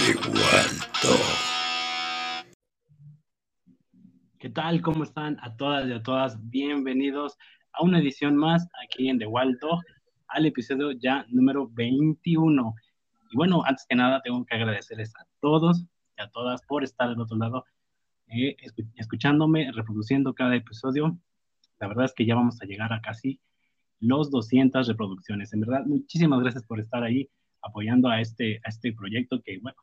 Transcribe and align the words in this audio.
de 0.00 0.14
Waldo. 0.28 1.22
¿Qué 4.38 4.50
tal? 4.50 4.82
¿Cómo 4.82 5.04
están 5.04 5.38
a 5.40 5.56
todas 5.56 5.88
y 5.88 5.92
a 5.92 6.02
todas? 6.02 6.38
Bienvenidos 6.50 7.38
a 7.72 7.82
una 7.82 8.00
edición 8.00 8.36
más 8.36 8.68
aquí 8.84 9.08
en 9.08 9.18
The 9.18 9.26
Wild 9.26 9.58
Dog, 9.60 9.80
al 10.28 10.44
episodio 10.44 10.92
ya 10.92 11.24
número 11.30 11.68
21. 11.72 12.74
Y 13.30 13.36
bueno, 13.36 13.62
antes 13.64 13.86
que 13.88 13.96
nada, 13.96 14.20
tengo 14.22 14.44
que 14.44 14.54
agradecerles 14.54 15.14
a 15.16 15.26
todos 15.40 15.86
y 16.18 16.22
a 16.22 16.28
todas 16.28 16.60
por 16.66 16.84
estar 16.84 17.08
del 17.08 17.20
otro 17.20 17.38
lado, 17.38 17.64
eh, 18.28 18.56
escuchándome, 18.96 19.72
reproduciendo 19.72 20.34
cada 20.34 20.56
episodio. 20.56 21.16
La 21.80 21.88
verdad 21.88 22.04
es 22.04 22.12
que 22.12 22.26
ya 22.26 22.34
vamos 22.34 22.60
a 22.60 22.66
llegar 22.66 22.92
a 22.92 23.00
casi 23.00 23.40
los 24.00 24.30
200 24.30 24.88
reproducciones. 24.88 25.54
En 25.54 25.60
verdad, 25.60 25.86
muchísimas 25.86 26.40
gracias 26.40 26.64
por 26.64 26.80
estar 26.80 27.02
ahí 27.02 27.30
apoyando 27.62 28.08
a 28.08 28.20
este, 28.20 28.60
a 28.64 28.68
este 28.68 28.92
proyecto 28.92 29.40
que, 29.42 29.58
bueno, 29.58 29.76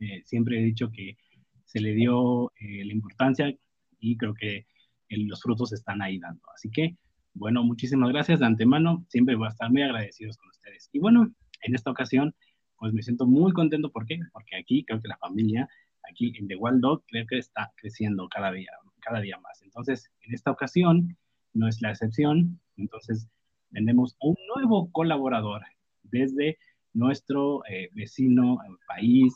eh, 0.00 0.22
siempre 0.24 0.58
he 0.58 0.64
dicho 0.64 0.90
que 0.90 1.16
se 1.64 1.80
le 1.80 1.92
dio 1.94 2.52
eh, 2.60 2.84
la 2.84 2.92
importancia 2.92 3.54
y 3.98 4.16
creo 4.16 4.34
que 4.34 4.66
los 5.08 5.40
frutos 5.42 5.72
están 5.72 6.02
ahí 6.02 6.18
dando. 6.18 6.42
Así 6.54 6.70
que, 6.70 6.96
bueno, 7.34 7.62
muchísimas 7.62 8.10
gracias 8.10 8.40
de 8.40 8.46
antemano. 8.46 9.04
Siempre 9.08 9.36
voy 9.36 9.46
a 9.46 9.50
estar 9.50 9.70
muy 9.70 9.82
agradecidos 9.82 10.36
con 10.36 10.48
ustedes. 10.48 10.88
Y 10.92 10.98
bueno, 10.98 11.32
en 11.62 11.74
esta 11.74 11.90
ocasión, 11.90 12.34
pues 12.78 12.92
me 12.92 13.02
siento 13.02 13.26
muy 13.26 13.52
contento. 13.52 13.90
¿Por 13.90 14.06
qué? 14.06 14.18
Porque 14.32 14.56
aquí 14.56 14.84
creo 14.84 15.00
que 15.00 15.08
la 15.08 15.16
familia, 15.18 15.68
aquí 16.10 16.32
en 16.38 16.48
The 16.48 16.56
Wild 16.56 16.80
Dog, 16.80 17.04
creo 17.06 17.26
que 17.26 17.38
está 17.38 17.72
creciendo 17.76 18.28
cada 18.28 18.52
día, 18.52 18.70
cada 19.00 19.20
día 19.20 19.38
más. 19.40 19.62
Entonces, 19.62 20.10
en 20.22 20.34
esta 20.34 20.50
ocasión, 20.50 21.16
no 21.54 21.68
es 21.68 21.80
la 21.80 21.90
excepción. 21.90 22.60
Entonces, 22.76 23.28
tenemos 23.70 24.16
un 24.20 24.36
nuevo 24.54 24.90
colaborador 24.92 25.62
desde 26.02 26.58
nuestro 26.92 27.62
eh, 27.68 27.90
vecino 27.92 28.58
país 28.88 29.34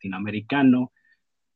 latinoamericano, 0.00 0.92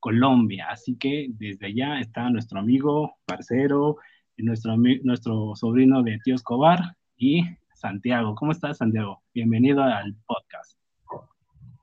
Colombia. 0.00 0.66
Así 0.70 0.96
que 0.98 1.28
desde 1.30 1.66
allá 1.66 2.00
está 2.00 2.28
nuestro 2.28 2.60
amigo, 2.60 3.14
parcero, 3.24 3.96
nuestro, 4.36 4.76
nuestro 4.76 5.54
sobrino 5.54 6.02
de 6.02 6.18
Tío 6.22 6.34
Escobar 6.34 6.96
y 7.16 7.42
Santiago. 7.74 8.34
¿Cómo 8.34 8.52
estás, 8.52 8.76
Santiago? 8.78 9.22
Bienvenido 9.32 9.82
al 9.82 10.14
podcast. 10.26 10.78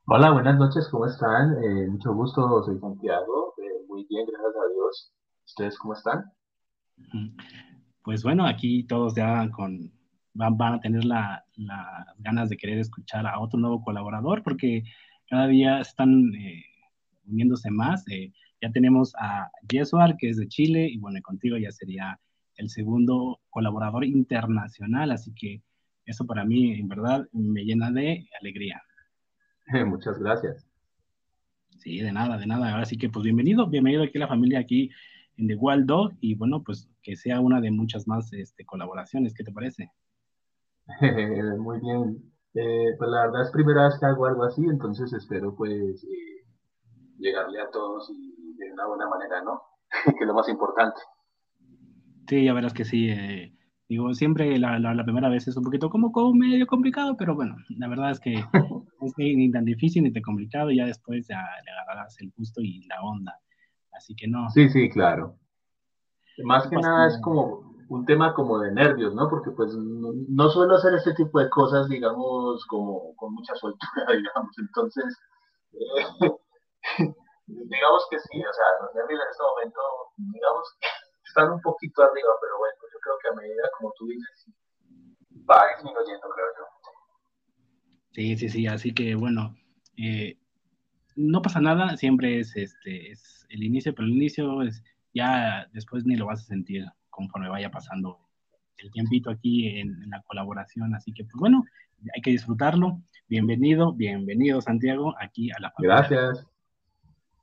Hola, 0.06 0.32
buenas 0.32 0.58
noches, 0.59 0.88
¿cómo 0.89 1.08
están? 1.08 1.56
Eh, 1.64 1.88
mucho 1.89 2.14
gusto, 2.14 2.64
soy 2.64 2.78
Santiago. 2.80 3.56
Eh, 3.58 3.86
muy 3.88 4.06
bien, 4.08 4.28
gracias 4.28 4.56
a 4.56 4.73
Dios. 4.73 5.14
¿Ustedes 5.48 5.78
cómo 5.80 5.94
están? 5.94 6.32
Pues 8.04 8.23
bueno, 8.23 8.45
aquí 8.45 8.84
todos 8.84 9.16
ya 9.16 9.50
con 9.50 9.92
van, 10.34 10.58
van 10.58 10.73
a 10.76 10.80
tener 10.80 11.06
las 11.06 11.42
ganas 12.20 12.50
de 12.50 12.58
querer 12.58 12.78
escuchar 12.78 13.26
a 13.26 13.39
otro 13.39 13.59
nuevo 13.59 13.84
colaborador 13.84 14.44
porque 14.44 14.84
cada 15.32 15.48
día 15.48 15.80
están 15.80 16.36
eh, 16.36 16.66
uniéndose 17.26 17.72
más. 17.72 18.06
Eh, 18.10 18.34
ya 18.62 18.70
tenemos 18.70 19.14
a 19.18 19.50
Jesuar, 19.72 20.18
que 20.18 20.28
es 20.28 20.36
de 20.36 20.50
Chile, 20.50 20.90
y 20.92 20.98
bueno, 20.98 21.20
contigo 21.23 21.58
ya 21.58 21.72
sería 21.72 22.20
el 22.58 22.70
segundo 22.70 23.40
colaborador 23.50 24.04
internacional, 24.04 25.10
así 25.10 25.34
que 25.34 25.64
eso 26.06 26.28
para 26.28 26.44
mí, 26.44 26.73
en 26.73 26.90
verdad, 26.90 27.26
me 27.32 27.64
llena 27.64 27.92
de 27.92 28.28
alegría. 28.42 28.84
Muchas 29.88 30.20
gracias. 30.20 30.68
Sí, 31.78 32.00
de 32.00 32.12
nada, 32.12 32.38
de 32.38 32.45
nada. 32.45 32.70
Ahora 32.70 32.86
sí 32.86 32.98
que, 32.98 33.10
pues 33.10 33.23
bienvenido, 33.23 33.68
bienvenido 33.68 34.04
aquí 34.04 34.18
a 34.18 34.22
la 34.22 34.28
familia 34.28 34.60
aquí 34.60 34.92
en 35.38 35.48
The 35.48 35.56
Wild 35.56 35.86
Dog, 35.86 36.12
y 36.20 36.36
bueno, 36.36 36.62
pues 36.62 36.90
que 37.02 37.16
sea 37.16 37.40
una 37.40 37.62
de 37.62 37.72
muchas 37.72 38.06
más 38.06 38.34
este, 38.34 38.66
colaboraciones. 38.66 39.34
¿Qué 39.34 39.45
te 39.45 39.54
parece? 39.54 39.92
Muy 41.58 41.80
bien. 41.80 42.32
Eh, 42.54 42.96
pues 42.98 43.10
la 43.10 43.28
verdad 43.28 43.44
es 43.44 43.52
primera 43.52 43.86
vez 43.86 43.98
que 43.98 44.06
hago 44.06 44.26
algo 44.26 44.44
así, 44.44 44.66
entonces 44.66 45.14
espero 45.14 45.56
pues 45.56 46.04
eh, 46.04 46.46
llegarle 47.18 47.62
a 47.62 47.70
todos 47.70 48.10
y 48.10 48.56
de 48.58 48.74
una 48.74 48.88
buena 48.88 49.08
manera, 49.08 49.42
¿no? 49.42 49.62
que 50.06 50.24
es 50.24 50.28
lo 50.28 50.34
más 50.34 50.50
importante. 50.50 51.00
Sí, 52.28 52.44
ya 52.44 52.54
verás 52.54 52.73
que 52.73 52.84
sí. 52.84 53.10
Eh, 53.10 53.54
digo, 53.88 54.14
siempre 54.14 54.58
la, 54.58 54.80
la, 54.80 55.04
primera 55.04 55.30
vez 55.30 55.48
es 55.48 55.56
un 55.56 55.64
poquito 55.64 55.90
como, 55.90 56.11
como 56.11 56.34
medio 56.34 56.67
complicado, 56.67 57.16
pero 57.17 57.36
bueno, 57.36 57.56
la 57.70 57.88
verdad 57.88 58.11
es 58.11 58.20
que 58.20 58.34
es 59.02 59.14
ni 59.17 59.50
tan 59.52 59.66
difícil 59.66 60.04
ni 60.04 60.11
tan 60.11 60.23
complicado, 60.23 60.72
y 60.72 60.78
ya 60.78 60.86
después 60.86 61.28
ya 61.28 61.42
le 61.66 61.72
agarrarás 61.72 62.20
el 62.20 62.32
gusto 62.38 62.61
y 62.61 62.86
la 62.88 63.02
onda. 63.02 63.38
Así 63.94 64.16
que 64.16 64.28
no. 64.28 64.50
Sí, 64.50 64.70
sí, 64.70 64.90
claro. 64.90 65.38
Más 66.44 66.67
que 66.67 66.76
nada 66.78 67.08
es 67.08 67.20
como 67.22 67.70
un 67.92 68.06
tema 68.06 68.34
como 68.34 68.58
de 68.60 68.72
nervios, 68.72 69.14
¿no? 69.14 69.28
Porque 69.30 69.52
pues 69.52 69.76
no, 69.76 70.50
suelo 70.50 70.76
hacer 70.76 70.94
este 70.94 71.14
tipo 71.14 71.42
de 71.42 71.50
cosas, 71.50 71.90
digamos, 71.90 72.66
como 72.68 73.14
con 73.18 73.34
mucha 73.34 73.54
soltura, 73.56 74.06
digamos. 74.08 74.58
Entonces, 74.58 75.20
eh, 75.74 76.32
digamos 77.48 78.08
que 78.10 78.18
sí, 78.20 78.40
o 78.40 78.54
sea, 78.54 78.66
los 78.82 78.96
nervios 78.96 79.20
en 79.20 79.30
este 79.30 79.44
momento, 79.44 79.82
digamos, 80.16 80.78
están 81.28 81.52
un 81.52 81.60
poquito 81.60 82.02
arriba, 82.04 82.32
pero 82.40 82.60
bueno, 82.60 82.76
yo 82.94 83.00
creo 83.02 83.16
que 83.22 83.28
a 83.28 83.42
medida, 83.42 83.70
como 83.78 83.94
tú 83.98 84.08
dices, 84.08 84.48
va 85.50 85.62
disminuyendo, 85.76 86.30
creo 86.30 86.48
yo. 86.58 86.66
Sí, 88.14 88.38
sí, 88.38 88.48
sí, 88.48 88.68
así 88.68 88.94
que 88.94 89.16
bueno, 89.16 89.54
eh, 89.98 90.40
no 91.18 91.42
pasa 91.42 91.60
nada, 91.60 91.98
siempre 91.98 92.40
es 92.40 92.56
este 92.56 93.12
es 93.12 93.46
el 93.50 93.64
inicio, 93.64 93.94
pero 93.94 94.08
el 94.08 94.14
inicio 94.14 94.62
es 94.62 94.82
ya 95.14 95.68
después 95.73 96.06
ni 96.06 96.16
lo 96.16 96.28
vas 96.28 96.40
a 96.40 96.46
sentir 96.46 96.86
conforme 97.11 97.49
vaya 97.49 97.70
pasando 97.70 98.20
el 98.77 98.92
tiempito 98.92 99.30
aquí 99.30 99.67
en, 99.67 100.10
la 100.10 100.22
colaboración. 100.23 100.95
Así 100.95 101.14
que, 101.14 101.23
pues 101.23 101.36
bueno, 101.36 101.64
hay 102.16 102.22
que 102.22 102.32
disfrutarlo. 102.32 103.02
Bienvenido, 103.27 103.94
bienvenido 103.94 104.60
Santiago, 104.61 105.14
aquí 105.20 105.52
a 105.52 105.60
la 105.60 105.72
familia. 105.72 105.95
Gracias. 105.98 106.48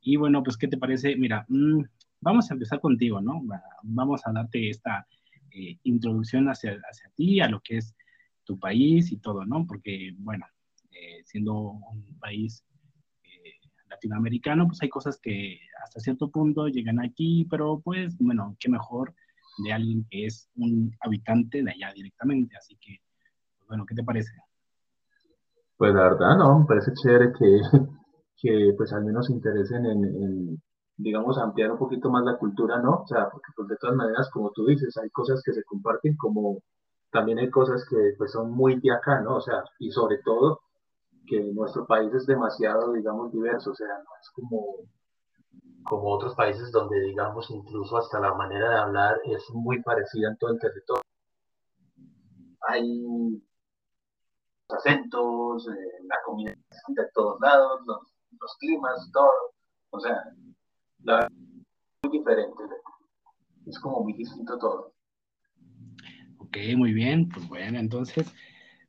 Y 0.03 0.17
bueno, 0.17 0.43
pues, 0.43 0.57
¿qué 0.57 0.69
te 0.69 0.79
parece? 0.79 1.15
Mira, 1.17 1.45
mm, 1.49 1.83
vamos 2.21 2.51
a 2.51 2.55
empezar 2.55 2.81
contigo, 2.81 3.21
¿no? 3.21 3.43
Vamos 3.83 4.27
a 4.27 4.33
darte 4.33 4.69
esta 4.71 5.07
eh, 5.51 5.79
introducción 5.85 6.49
hacia, 6.49 6.73
hacia 6.91 7.11
ti, 7.15 7.41
a 7.41 7.49
lo 7.49 7.61
que 7.61 7.79
es 7.79 7.95
tu 8.45 8.59
país 8.59 9.13
y 9.13 9.19
todo, 9.19 9.45
¿no? 9.45 9.67
Porque, 9.67 10.15
bueno, 10.19 10.47
eh, 10.91 11.23
siendo 11.25 11.55
un 11.55 12.19
país 12.19 12.65
eh, 13.23 13.61
latinoamericano, 13.89 14.67
pues 14.67 14.83
hay 14.83 14.89
cosas 14.89 15.19
que 15.21 15.61
hasta 15.85 16.01
cierto 16.01 16.31
punto 16.31 16.69
llegan 16.69 17.01
aquí, 17.01 17.47
pero 17.51 17.81
pues, 17.81 18.17
bueno, 18.19 18.57
qué 18.59 18.69
mejor 18.69 19.15
de 19.59 19.73
alguien 19.73 20.07
que 20.11 20.27
es 20.27 20.49
un 20.57 20.91
habitante 21.01 21.63
de 21.63 21.71
allá 21.71 21.93
directamente. 21.95 22.57
Así 22.57 22.77
que, 22.81 22.99
pues 23.59 23.69
bueno, 23.69 23.85
¿qué 23.87 23.95
te 23.95 24.05
parece? 24.05 24.33
Pues 25.77 25.95
la 25.95 26.03
verdad, 26.03 26.37
no, 26.37 26.61
me 26.61 26.67
parece 26.67 26.93
chévere 26.93 27.33
que, 27.33 27.61
que 28.37 28.75
pues 28.77 28.93
al 28.93 29.05
menos 29.05 29.27
se 29.27 29.33
interesen 29.33 29.87
en, 29.87 30.61
digamos, 30.97 31.39
ampliar 31.39 31.71
un 31.73 31.79
poquito 31.79 32.11
más 32.11 32.25
la 32.25 32.37
cultura, 32.37 32.81
¿no? 32.81 33.03
O 33.03 33.07
sea, 33.07 33.29
porque 33.31 33.53
pues 33.55 33.69
de 33.69 33.77
todas 33.77 33.97
maneras, 33.97 34.29
como 34.33 34.51
tú 34.51 34.67
dices, 34.67 34.97
hay 34.99 35.11
cosas 35.11 35.43
que 35.45 35.53
se 35.53 35.63
comparten 35.65 36.17
como 36.17 36.59
también 37.11 37.39
hay 37.39 37.49
cosas 37.49 37.87
que 37.89 37.97
pues 38.19 38.33
son 38.33 38.51
muy 38.51 38.79
de 38.81 38.93
acá, 38.93 39.21
¿no? 39.21 39.37
O 39.37 39.41
sea, 39.41 39.63
y 39.79 39.91
sobre 39.91 40.19
todo 40.19 40.61
que 41.27 41.41
nuestro 41.53 41.87
país 41.87 42.13
es 42.13 42.27
demasiado, 42.27 42.93
digamos, 42.93 43.33
diverso, 43.33 43.71
o 43.71 43.75
sea, 43.75 43.87
no 43.87 44.11
es 44.21 44.31
como 44.35 44.77
como 45.89 46.11
otros 46.11 46.35
países 46.35 46.71
donde, 46.71 47.01
digamos, 47.01 47.51
incluso 47.51 47.97
hasta 47.97 48.21
la 48.21 48.35
manera 48.35 48.71
de 48.71 48.77
hablar 48.77 49.21
es 49.25 49.43
muy 49.55 49.83
parecida 49.83 50.29
en 50.29 50.37
todo 50.37 50.51
el 50.51 50.61
territorio. 50.61 51.03
Hay 52.69 53.43
acentos, 54.69 55.67
eh, 55.69 56.03
la 56.05 56.17
comida 56.27 56.53
de 56.53 57.09
todos 57.15 57.41
lados, 57.41 57.81
los, 57.87 58.57
climas, 58.59 59.11
todo. 59.13 59.31
O 59.91 60.01
sea, 60.01 60.23
la 61.05 61.27
muy 61.31 62.19
diferente. 62.19 62.63
Es 63.67 63.79
como 63.79 64.03
muy 64.03 64.13
distinto 64.13 64.59
todo. 64.59 64.93
Ok, 66.39 66.57
muy 66.77 66.93
bien. 66.93 67.29
Pues 67.29 67.49
bueno, 67.49 67.79
entonces 67.79 68.31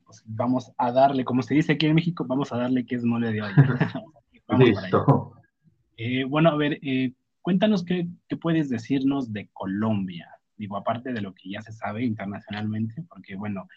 pues 0.04 0.22
vamos 0.26 0.72
a 0.76 0.92
darle, 0.92 1.24
como 1.24 1.40
se 1.42 1.54
dice 1.54 1.72
aquí 1.72 1.86
en 1.86 1.94
México, 1.94 2.24
vamos 2.26 2.52
a 2.52 2.58
darle 2.58 2.84
que 2.84 2.96
es 2.96 3.04
mole 3.04 3.32
de 3.32 3.42
olla. 3.42 3.54
Listo. 4.58 5.39
Eh, 6.02 6.24
bueno, 6.24 6.48
a 6.48 6.56
ver, 6.56 6.78
eh, 6.80 7.12
cuéntanos 7.42 7.84
qué, 7.84 8.08
puedes 8.40 8.70
decirnos 8.70 9.34
de 9.34 9.50
Colombia, 9.52 10.30
digo, 10.56 10.78
aparte 10.78 11.12
de 11.12 11.20
lo 11.20 11.34
que 11.34 11.50
ya 11.50 11.60
se 11.60 11.72
sabe 11.72 12.06
internacionalmente, 12.06 13.02
porque 13.06 13.36
bueno, 13.36 13.68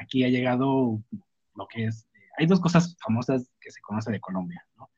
aquí 0.00 0.24
ha 0.24 0.30
llegado 0.30 0.98
lo 1.54 1.68
que 1.68 1.84
es, 1.84 2.08
hay 2.38 2.46
dos 2.46 2.58
cosas 2.58 2.96
famosas 3.04 3.52
que 3.60 3.70
se 3.70 3.82
conoce 3.82 4.10
de 4.10 4.18
Colombia, 4.18 4.64
¿no? 4.78 4.88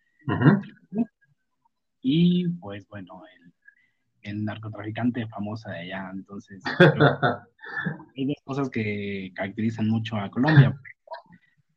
Y 2.02 2.48
pues 2.60 2.86
bueno, 2.86 3.20
el, 4.22 4.44
narcotraficante 4.44 5.26
famoso 5.26 5.70
de 5.70 5.78
allá, 5.80 6.08
entonces, 6.14 6.62
hay 8.16 8.26
dos 8.26 8.40
cosas 8.44 8.70
que 8.70 9.32
caracterizan 9.34 9.88
mucho 9.88 10.14
a 10.16 10.30
Colombia, 10.30 10.80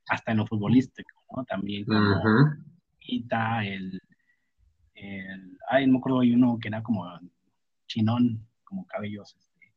hasta 0.07 0.33
en 0.33 0.37
lo 0.37 0.45
futbolístico, 0.45 1.19
¿no? 1.35 1.43
También 1.45 1.83
como 1.85 2.21
el 3.63 3.99
ay, 5.69 5.85
no 5.85 5.93
me 5.93 5.97
acuerdo, 5.99 6.19
hay 6.21 6.33
uno 6.33 6.57
que 6.61 6.67
era 6.67 6.81
como 6.83 7.05
chinón, 7.87 8.45
como 8.63 8.85
cabellos, 8.87 9.35
este, 9.35 9.73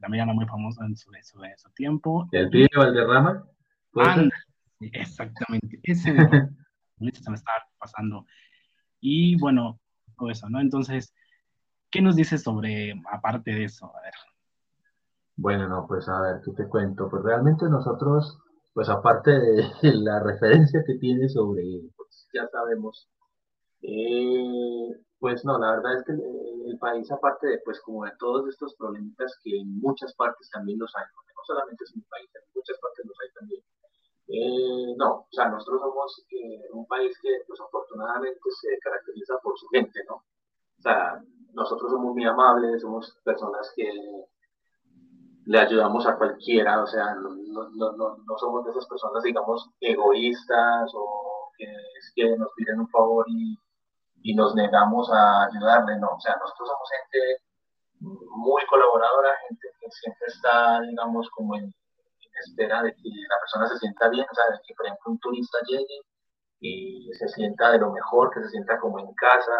también 0.00 0.24
era 0.24 0.34
muy 0.34 0.46
famoso 0.46 0.82
en 0.84 0.96
su, 0.96 1.10
su, 1.22 1.40
su 1.56 1.70
tiempo. 1.70 2.28
¿El 2.32 2.50
pibe 2.50 2.68
Valderrama? 2.76 3.46
Ah, 3.96 4.28
exactamente, 4.80 5.80
ese 5.82 6.14
se 6.98 7.30
me 7.30 7.36
está 7.36 7.52
pasando. 7.78 8.26
Y 9.00 9.36
bueno, 9.38 9.80
todo 10.16 10.30
eso, 10.30 10.48
¿no? 10.48 10.60
Entonces, 10.60 11.14
¿qué 11.90 12.00
nos 12.00 12.16
dices 12.16 12.42
sobre, 12.42 12.94
aparte 13.10 13.52
de 13.52 13.64
eso? 13.64 13.94
A 13.96 14.00
ver. 14.02 14.14
Bueno, 15.36 15.68
no, 15.68 15.86
pues 15.86 16.08
a 16.08 16.20
ver, 16.20 16.40
¿qué 16.44 16.52
te 16.52 16.68
cuento? 16.68 17.08
Pues 17.10 17.22
realmente 17.24 17.68
nosotros, 17.68 18.38
pues 18.74 18.88
aparte 18.88 19.30
de 19.30 19.64
la 19.82 20.20
referencia 20.20 20.82
que 20.86 20.94
tiene 20.94 21.28
sobre, 21.28 21.62
pues 21.96 22.28
ya 22.32 22.46
sabemos, 22.48 23.08
eh, 23.82 24.96
pues 25.18 25.44
no, 25.44 25.58
la 25.58 25.72
verdad 25.72 25.98
es 25.98 26.04
que 26.04 26.12
el, 26.12 26.78
país, 26.78 27.10
aparte 27.12 27.46
de, 27.46 27.58
pues 27.64 27.80
como 27.82 28.04
de 28.04 28.12
todos 28.18 28.48
estos 28.48 28.74
problemitas 28.76 29.38
que 29.42 29.56
en 29.56 29.80
muchas 29.80 30.14
partes 30.14 30.50
también 30.50 30.78
los 30.78 30.92
hay, 30.96 31.04
no 31.04 31.42
solamente 31.46 31.84
es 31.84 31.94
mi 31.94 32.02
país, 32.02 32.28
en 32.34 32.42
muchas 32.54 32.78
partes 32.80 33.06
los 33.06 33.16
hay 33.20 33.30
también. 33.38 33.62
Eh, 34.28 34.94
no, 34.96 35.10
o 35.20 35.28
sea, 35.30 35.48
nosotros 35.48 35.80
somos 35.80 36.24
eh, 36.30 36.68
un 36.72 36.86
país 36.86 37.16
que, 37.20 37.28
pues 37.46 37.60
afortunadamente, 37.60 38.40
se 38.60 38.78
caracteriza 38.78 39.38
por 39.42 39.58
su 39.58 39.68
gente, 39.68 40.00
¿no? 40.08 40.14
O 40.14 40.82
sea, 40.82 41.22
nosotros 41.52 41.90
somos 41.90 42.14
muy 42.14 42.24
amables, 42.24 42.82
somos 42.82 43.16
personas 43.24 43.72
que 43.76 43.90
le 45.44 45.58
ayudamos 45.58 46.06
a 46.06 46.16
cualquiera, 46.16 46.82
o 46.82 46.86
sea, 46.86 47.14
no, 47.14 47.30
no, 47.70 47.92
no, 47.92 48.16
no 48.16 48.38
somos 48.38 48.64
de 48.64 48.70
esas 48.70 48.86
personas, 48.86 49.22
digamos, 49.22 49.68
egoístas 49.80 50.90
o 50.94 51.50
que, 51.56 51.64
es 51.64 52.12
que 52.14 52.36
nos 52.36 52.50
piden 52.56 52.80
un 52.80 52.88
favor 52.88 53.26
y, 53.28 53.56
y 54.22 54.34
nos 54.34 54.54
negamos 54.54 55.10
a 55.12 55.44
ayudarle, 55.46 55.98
no, 55.98 56.08
o 56.16 56.20
sea, 56.20 56.36
nosotros 56.36 56.68
somos 56.68 56.88
gente 56.90 57.42
muy 58.00 58.64
colaboradora, 58.66 59.36
gente 59.48 59.68
que 59.80 59.90
siempre 59.90 60.26
está, 60.28 60.80
digamos, 60.80 61.28
como 61.30 61.56
en, 61.56 61.72
espera 62.46 62.82
de 62.82 62.92
que 62.94 63.08
la 63.28 63.38
persona 63.40 63.68
se 63.68 63.78
sienta 63.78 64.08
bien, 64.08 64.26
o 64.30 64.34
sea, 64.34 64.44
de 64.50 64.58
que, 64.66 64.74
por 64.74 64.86
ejemplo, 64.86 65.12
un 65.12 65.18
turista 65.20 65.58
llegue 65.68 66.00
y 66.60 67.10
se 67.14 67.28
sienta 67.28 67.70
de 67.72 67.78
lo 67.78 67.92
mejor, 67.92 68.30
que 68.32 68.42
se 68.42 68.50
sienta 68.50 68.78
como 68.80 68.98
en 68.98 69.12
casa, 69.14 69.52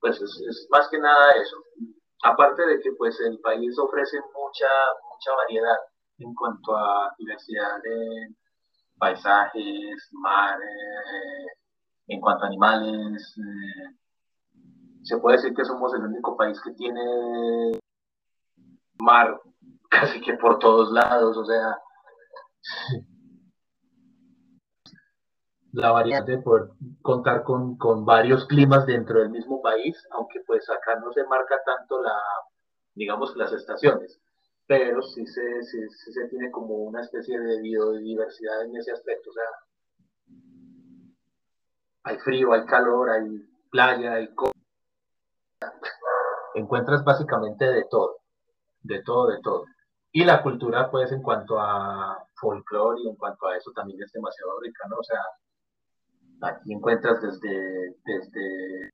pues 0.00 0.20
es, 0.20 0.66
más 0.70 0.88
que 0.88 0.98
nada 0.98 1.32
eso. 1.32 1.56
Aparte 2.24 2.66
de 2.66 2.80
que 2.80 2.92
pues 2.92 3.18
el 3.20 3.38
país 3.40 3.78
ofrece 3.78 4.18
mucha, 4.34 4.68
mucha 5.10 5.32
variedad 5.36 5.76
en 6.18 6.34
cuanto 6.34 6.76
a 6.76 7.14
diversidad 7.18 7.80
de 7.82 8.34
paisajes, 8.98 10.08
mares, 10.12 11.61
en 12.06 12.20
cuanto 12.20 12.44
a 12.44 12.48
animales. 12.48 13.36
Eh, 13.38 13.96
se 15.02 15.18
puede 15.18 15.36
decir 15.36 15.54
que 15.54 15.64
somos 15.64 15.92
el 15.94 16.04
único 16.04 16.36
país 16.36 16.60
que 16.60 16.72
tiene 16.72 17.80
mar 19.00 19.40
casi 19.90 20.20
que 20.20 20.34
por 20.34 20.58
todos 20.58 20.92
lados, 20.92 21.36
o 21.36 21.44
sea, 21.44 21.76
la 25.72 25.90
variedad 25.90 26.24
de 26.24 26.38
poder 26.38 26.70
contar 27.00 27.42
con, 27.42 27.76
con, 27.76 28.04
varios 28.04 28.46
climas 28.46 28.86
dentro 28.86 29.20
del 29.20 29.30
mismo 29.30 29.60
país, 29.60 29.96
aunque 30.12 30.40
pues 30.46 30.68
acá 30.70 30.98
no 31.00 31.12
se 31.12 31.24
marca 31.24 31.58
tanto 31.64 32.02
la, 32.02 32.18
digamos, 32.94 33.34
las 33.36 33.52
estaciones, 33.52 34.20
pero 34.66 35.02
sí 35.02 35.26
se, 35.26 35.62
sí, 35.62 35.78
se 35.88 36.28
tiene 36.28 36.50
como 36.50 36.74
una 36.76 37.00
especie 37.00 37.38
de 37.38 37.60
biodiversidad 37.60 38.64
en 38.64 38.76
ese 38.76 38.92
aspecto, 38.92 39.30
o 39.30 39.32
sea, 39.32 39.44
hay 42.04 42.18
frío, 42.18 42.52
hay 42.52 42.64
calor, 42.66 43.10
hay 43.10 43.48
playa, 43.70 44.14
hay 44.14 44.28
encuentras 46.54 47.04
básicamente 47.04 47.64
de 47.64 47.84
todo, 47.90 48.16
de 48.82 49.02
todo, 49.02 49.28
de 49.28 49.40
todo. 49.40 49.64
Y 50.12 50.24
la 50.24 50.42
cultura, 50.42 50.90
pues, 50.90 51.10
en 51.12 51.22
cuanto 51.22 51.58
a 51.58 52.26
folclore 52.34 53.00
y 53.02 53.08
en 53.08 53.16
cuanto 53.16 53.46
a 53.46 53.56
eso 53.56 53.70
también 53.72 54.02
es 54.02 54.12
demasiado 54.12 54.60
rica, 54.60 54.86
¿no? 54.88 54.96
O 54.98 55.02
sea, 55.02 55.20
aquí 56.42 56.72
encuentras 56.72 57.22
desde, 57.22 58.90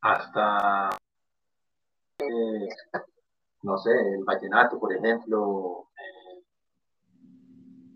hasta, 0.00 0.90
eh, 2.18 2.68
no 3.62 3.78
sé, 3.78 3.92
el 3.92 4.24
vallenato, 4.24 4.78
por 4.78 4.92
ejemplo, 4.92 5.88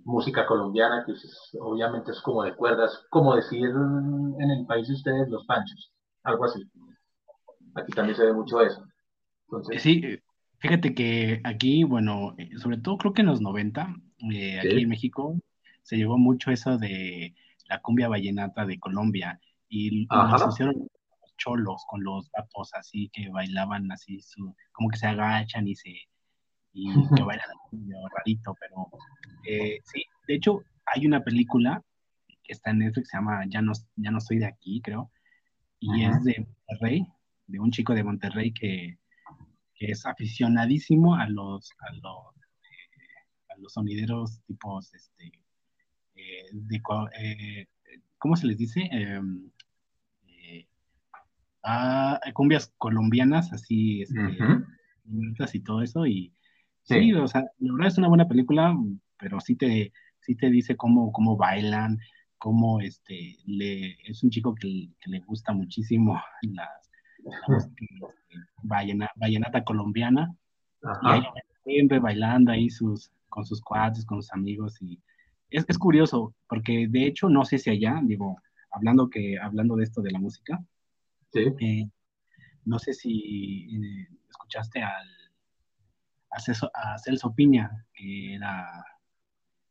música 0.08 0.46
colombiana, 0.46 1.04
que 1.04 1.12
obviamente 1.60 2.12
es 2.12 2.20
como 2.22 2.42
de 2.42 2.54
cuerdas, 2.54 3.04
como 3.10 3.36
decir 3.36 3.68
en 3.68 4.50
el 4.50 4.66
país 4.66 4.88
de 4.88 4.94
ustedes 4.94 5.28
los 5.28 5.44
panchos, 5.46 5.92
algo 6.22 6.44
así. 6.44 6.62
Aquí 7.74 7.92
también 7.92 8.16
se 8.16 8.24
ve 8.24 8.32
mucho 8.32 8.60
eso. 8.62 8.82
Entonces, 9.46 9.82
sí, 9.82 10.18
Fíjate 10.60 10.92
que 10.92 11.40
aquí, 11.44 11.84
bueno, 11.84 12.34
sobre 12.56 12.78
todo 12.78 12.98
creo 12.98 13.12
que 13.12 13.20
en 13.20 13.28
los 13.28 13.40
90, 13.40 13.94
eh, 14.32 14.58
aquí 14.58 14.82
en 14.82 14.88
México, 14.88 15.38
se 15.82 15.96
llevó 15.96 16.18
mucho 16.18 16.50
eso 16.50 16.78
de 16.78 17.34
la 17.68 17.80
cumbia 17.80 18.08
vallenata 18.08 18.66
de 18.66 18.80
Colombia 18.80 19.38
y 19.68 20.06
lo 20.06 20.20
asociaron 20.20 20.74
los 20.74 21.36
cholos 21.36 21.84
con 21.88 22.02
los 22.02 22.28
gatos 22.32 22.74
así 22.74 23.08
que 23.12 23.28
bailaban 23.28 23.90
así, 23.92 24.20
su, 24.20 24.52
como 24.72 24.88
que 24.88 24.96
se 24.96 25.06
agachan 25.06 25.68
y 25.68 25.76
se 25.76 25.94
y 26.72 26.92
que 27.14 27.22
bailan 27.22 27.48
rarito, 28.16 28.54
pero 28.60 28.88
eh, 29.48 29.78
sí, 29.84 30.04
de 30.26 30.34
hecho 30.34 30.62
hay 30.86 31.06
una 31.06 31.22
película 31.22 31.82
que 32.26 32.52
está 32.52 32.70
en 32.70 32.78
Netflix, 32.78 33.10
se 33.10 33.16
llama 33.16 33.44
Ya 33.48 33.60
no, 33.62 33.72
ya 33.96 34.10
no 34.10 34.20
soy 34.20 34.38
de 34.38 34.46
aquí, 34.46 34.80
creo, 34.82 35.10
y 35.80 36.04
es 36.04 36.24
de 36.24 36.46
Monterrey, 36.46 37.06
de 37.46 37.60
un 37.60 37.70
chico 37.70 37.94
de 37.94 38.04
Monterrey 38.04 38.52
que 38.52 38.98
que 39.78 39.92
es 39.92 40.04
aficionadísimo 40.04 41.14
a 41.14 41.28
los, 41.28 41.70
a 41.78 41.92
los, 41.94 42.36
eh, 42.36 43.54
a 43.54 43.58
los 43.58 43.72
sonideros 43.72 44.42
tipos, 44.46 44.92
este, 44.92 45.32
eh, 46.16 46.48
de, 46.52 46.82
eh, 47.20 47.66
¿cómo 48.18 48.36
se 48.36 48.48
les 48.48 48.58
dice? 48.58 48.88
Em, 48.90 49.50
a 51.62 52.20
cumbias 52.34 52.72
colombianas, 52.78 53.52
así, 53.52 54.02
este, 54.02 54.20
y 55.52 55.60
todo 55.60 55.82
eso, 55.82 56.06
y 56.06 56.32
sí. 56.88 57.12
o 57.12 57.26
sea, 57.26 57.44
la 57.58 57.72
verdad 57.72 57.88
es 57.88 57.98
una 57.98 58.08
buena 58.08 58.28
película, 58.28 58.76
pero 59.18 59.40
sí 59.40 59.56
te, 59.56 59.92
sí 60.20 60.34
te 60.34 60.50
dice 60.50 60.76
cómo, 60.76 61.12
cómo 61.12 61.36
bailan, 61.36 61.98
cómo 62.38 62.80
este, 62.80 63.36
le, 63.46 63.96
es 64.08 64.22
un 64.22 64.30
chico 64.30 64.54
que, 64.54 64.90
que 65.00 65.10
le 65.10 65.20
gusta 65.20 65.52
muchísimo 65.52 66.20
las, 66.52 67.70
vallenata 68.62 69.64
colombiana, 69.64 70.34
y 70.82 71.70
siempre 71.70 71.98
bailando 71.98 72.52
ahí 72.52 72.70
sus, 72.70 73.10
con 73.28 73.44
sus 73.44 73.60
cuates, 73.60 74.04
con 74.04 74.22
sus 74.22 74.32
amigos, 74.32 74.80
y 74.80 75.00
es, 75.50 75.64
es, 75.68 75.78
curioso, 75.78 76.34
porque 76.48 76.86
de 76.88 77.06
hecho, 77.06 77.28
no 77.28 77.44
sé 77.44 77.58
si 77.58 77.70
allá, 77.70 78.00
digo, 78.04 78.36
hablando, 78.70 79.08
que, 79.10 79.38
hablando 79.38 79.76
de 79.76 79.84
esto 79.84 80.02
de 80.02 80.12
la 80.12 80.18
música, 80.18 80.62
eh, 81.34 81.88
no 82.64 82.78
sé 82.78 82.94
si 82.94 83.76
eh, 83.76 84.08
escuchaste 84.28 84.82
al, 84.82 85.08
a, 86.30 86.98
Celso, 86.98 87.34
Piña, 87.34 87.70
que 87.94 88.34
era 88.34 88.84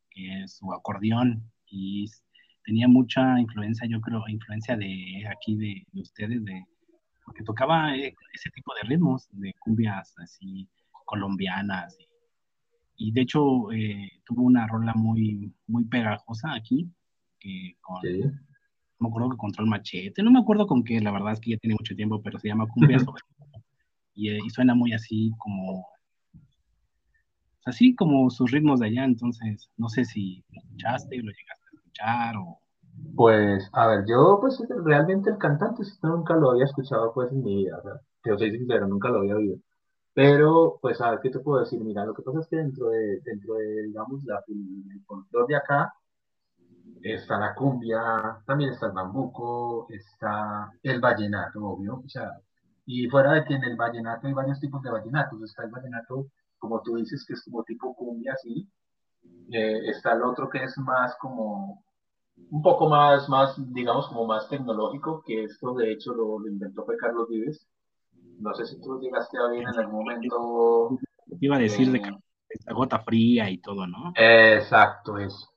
que 0.10 0.48
su 0.48 0.74
acordeón, 0.74 1.44
y 1.70 2.10
tenía 2.64 2.88
mucha 2.88 3.40
influencia, 3.40 3.88
yo 3.88 4.02
creo, 4.02 4.28
influencia 4.28 4.76
de 4.76 5.24
aquí 5.30 5.56
de 5.56 5.86
ustedes, 6.02 6.44
de, 6.44 6.66
porque 7.28 7.44
tocaba 7.44 7.96
eh, 7.96 8.16
ese 8.34 8.50
tipo 8.52 8.74
de 8.76 8.88
ritmos, 8.88 9.28
de 9.32 9.54
cumbias 9.60 10.16
así 10.18 10.68
colombianas. 11.06 11.98
Y, 12.96 13.12
de 13.12 13.22
hecho 13.22 13.72
eh, 13.72 14.10
tuvo 14.26 14.44
una 14.44 14.66
rola 14.66 14.94
muy, 14.94 15.54
muy 15.68 15.84
pegajosa 15.86 16.54
aquí, 16.54 16.90
que 17.40 17.76
con, 17.82 18.02
no 18.02 18.32
me 19.00 19.08
acuerdo 19.10 19.30
que 19.30 19.38
control 19.38 19.68
machete, 19.68 20.24
no 20.24 20.32
me 20.32 20.40
acuerdo 20.40 20.66
con 20.66 20.84
qué, 20.84 21.00
la 21.02 21.12
verdad 21.12 21.34
es 21.34 21.40
que 21.42 21.52
ya 21.52 21.58
tiene 21.58 21.76
mucho 21.76 21.96
tiempo, 21.96 22.22
pero 22.22 22.40
se 22.40 22.48
llama 22.48 22.68
Cumbia 22.68 22.98
sobre 23.00 23.22
y, 24.16 24.30
eh, 24.30 24.40
y 24.44 24.50
suena 24.50 24.74
muy 24.74 24.94
así 24.94 25.32
como, 25.38 25.86
así 27.68 27.96
como 27.96 28.30
sus 28.30 28.52
ritmos 28.52 28.80
de 28.80 28.88
allá, 28.88 29.06
entonces 29.06 29.70
no 29.78 29.90
sé 29.90 30.06
si 30.06 30.44
lo 30.50 30.62
escuchaste, 30.62 31.18
lo 31.18 31.32
llegaste 31.32 31.66
a 31.72 31.76
escuchar 31.76 32.38
o 32.38 32.60
pues, 33.16 33.70
a 33.74 33.88
ver, 33.88 34.06
yo 34.08 34.40
pues 34.42 34.62
realmente 34.84 35.30
el 35.30 35.38
cantante 35.38 35.84
nunca 36.04 36.36
lo 36.36 36.52
había 36.52 36.66
escuchado 36.66 37.14
pues 37.14 37.32
en 37.32 37.44
mi 37.44 37.58
vida, 37.64 37.80
o 37.84 38.00
yo 38.26 38.38
soy 38.38 38.52
sincero, 38.52 38.88
nunca 38.88 39.10
lo 39.10 39.20
había 39.20 39.36
oído. 39.36 39.58
Pero, 40.14 40.80
pues, 40.82 41.00
a 41.02 41.12
ver, 41.12 41.20
¿qué 41.22 41.30
te 41.30 41.40
puedo 41.40 41.60
decir? 41.60 41.80
Mira, 41.80 42.06
lo 42.06 42.14
que 42.14 42.24
pasa 42.24 42.40
es 42.40 42.48
que 42.48 42.58
dentro 42.58 42.90
de, 42.90 43.20
dentro 43.22 43.54
de 43.56 43.84
digamos, 43.84 44.24
la, 44.24 44.44
el 44.48 45.06
control 45.06 45.46
de 45.48 45.56
acá, 45.56 45.94
está 47.04 47.38
la 47.40 47.54
cumbia, 47.56 48.42
también 48.46 48.72
está 48.72 48.88
el 48.88 48.94
bambuco, 48.94 49.88
está 49.90 50.72
el 50.84 51.00
vallenato, 51.00 51.64
obvio, 51.64 52.02
o 52.06 52.10
sea, 52.10 52.32
y 52.86 53.08
fuera 53.10 53.34
de 53.34 53.44
que 53.46 53.56
en 53.56 53.64
el 53.64 53.76
vallenato 53.76 54.28
hay 54.28 54.34
varios 54.34 54.60
tipos 54.60 54.82
de 54.82 54.92
vallenatos, 54.92 55.42
está 55.44 55.64
el 55.64 55.72
vallenato, 55.72 56.28
como 56.58 56.82
tú 56.82 56.96
dices, 56.96 57.26
que 57.26 57.34
es 57.34 57.44
como 57.44 57.64
tipo 57.64 57.96
cumbia, 57.96 58.36
sí, 58.42 58.68
eh, 59.52 59.90
está 59.90 60.14
el 60.14 60.24
otro 60.24 60.50
que 60.50 60.64
es 60.64 60.78
más 60.78 61.16
como 61.20 61.84
un 62.52 62.62
poco 62.62 62.88
más, 62.90 63.28
más, 63.30 63.56
digamos, 63.74 64.08
como 64.08 64.26
más 64.26 64.48
tecnológico, 64.50 65.24
que 65.26 65.46
esto 65.46 65.74
de 65.74 65.92
hecho 65.92 66.14
lo, 66.14 66.48
inventó 66.48 66.86
fue 66.86 66.98
Carlos 66.98 67.28
Vives. 67.30 67.68
No 68.40 68.54
sé 68.54 68.66
si 68.66 68.80
tú 68.80 69.00
llegaste 69.00 69.38
a 69.38 69.48
ver 69.48 69.62
en 69.62 69.80
algún 69.80 70.06
momento. 70.06 71.00
Iba 71.40 71.56
a 71.56 71.60
decir 71.60 71.92
de 71.92 71.98
eh, 71.98 72.12
la 72.66 72.74
gota 72.74 73.00
fría 73.00 73.50
y 73.50 73.58
todo, 73.58 73.88
¿no? 73.88 74.14
Exacto, 74.16 75.18
eso. 75.18 75.50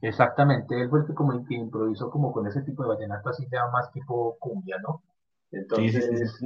Exactamente, 0.00 0.80
él 0.80 0.88
fue 0.90 1.00
el 1.00 1.06
que 1.06 1.14
como 1.14 1.44
que 1.44 1.54
improvisó 1.54 2.08
como 2.10 2.30
con 2.30 2.46
ese 2.46 2.62
tipo 2.62 2.82
de 2.82 2.90
vallenato 2.90 3.30
así 3.30 3.46
ya 3.50 3.66
más 3.72 3.90
tipo 3.90 4.36
cumbia, 4.38 4.76
¿no? 4.78 5.02
Entonces, 5.50 6.40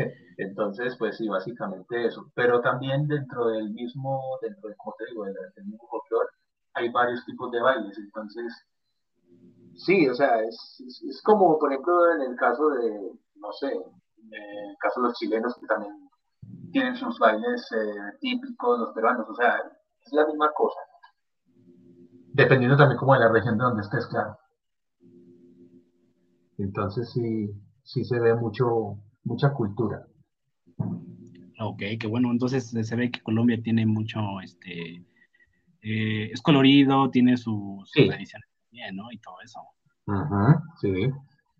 entonces 0.38 0.96
pues 0.98 1.16
sí, 1.16 1.28
básicamente 1.28 2.06
eso. 2.06 2.30
Pero 2.34 2.60
también 2.60 3.06
dentro 3.06 3.48
del 3.48 3.70
mismo, 3.70 4.38
dentro 4.42 4.68
de, 4.68 4.76
como 4.76 4.94
te 4.98 5.06
digo, 5.06 5.24
del, 5.24 5.34
mismo 5.64 5.86
folclore, 5.88 6.28
hay 6.74 6.88
varios 6.90 7.24
tipos 7.24 7.50
de 7.50 7.60
bailes. 7.60 7.98
Entonces, 7.98 8.52
sí, 9.74 10.08
o 10.08 10.14
sea, 10.14 10.42
es, 10.42 10.82
es, 11.08 11.22
como, 11.22 11.58
por 11.58 11.72
ejemplo, 11.72 12.14
en 12.14 12.22
el 12.22 12.36
caso 12.36 12.70
de, 12.70 13.12
no 13.36 13.52
sé, 13.52 13.72
en 13.72 14.70
el 14.70 14.76
caso 14.78 15.00
de 15.00 15.08
los 15.08 15.18
chilenos 15.18 15.56
que 15.58 15.66
también 15.66 16.10
tienen 16.72 16.96
sus 16.96 17.18
bailes 17.18 17.66
eh, 17.72 18.16
típicos, 18.20 18.78
los 18.78 18.92
peruanos, 18.92 19.28
o 19.28 19.34
sea, 19.34 19.56
es 20.04 20.12
la 20.12 20.26
misma 20.26 20.50
cosa. 20.52 20.80
Dependiendo 22.32 22.76
también 22.76 22.98
como 22.98 23.14
de 23.14 23.20
la 23.20 23.28
región 23.28 23.58
de 23.58 23.64
donde 23.64 23.82
estés, 23.82 24.06
claro. 24.06 24.38
Entonces 26.58 27.10
sí, 27.10 27.50
sí 27.82 28.04
se 28.04 28.20
ve 28.20 28.34
mucho, 28.34 28.96
mucha 29.24 29.52
cultura. 29.52 30.06
Ok, 31.60 31.82
qué 32.00 32.06
bueno. 32.06 32.30
Entonces 32.30 32.70
se 32.70 32.96
ve 32.96 33.10
que 33.10 33.22
Colombia 33.22 33.60
tiene 33.62 33.86
mucho, 33.86 34.40
este, 34.42 35.04
eh, 35.82 36.30
es 36.32 36.40
colorido, 36.42 37.10
tiene 37.10 37.36
sus 37.36 37.90
su 37.90 38.06
tradiciones 38.06 38.48
también, 38.64 38.96
¿no? 38.96 39.10
Y 39.12 39.18
todo 39.18 39.36
eso. 39.44 39.60
sí. 40.80 41.10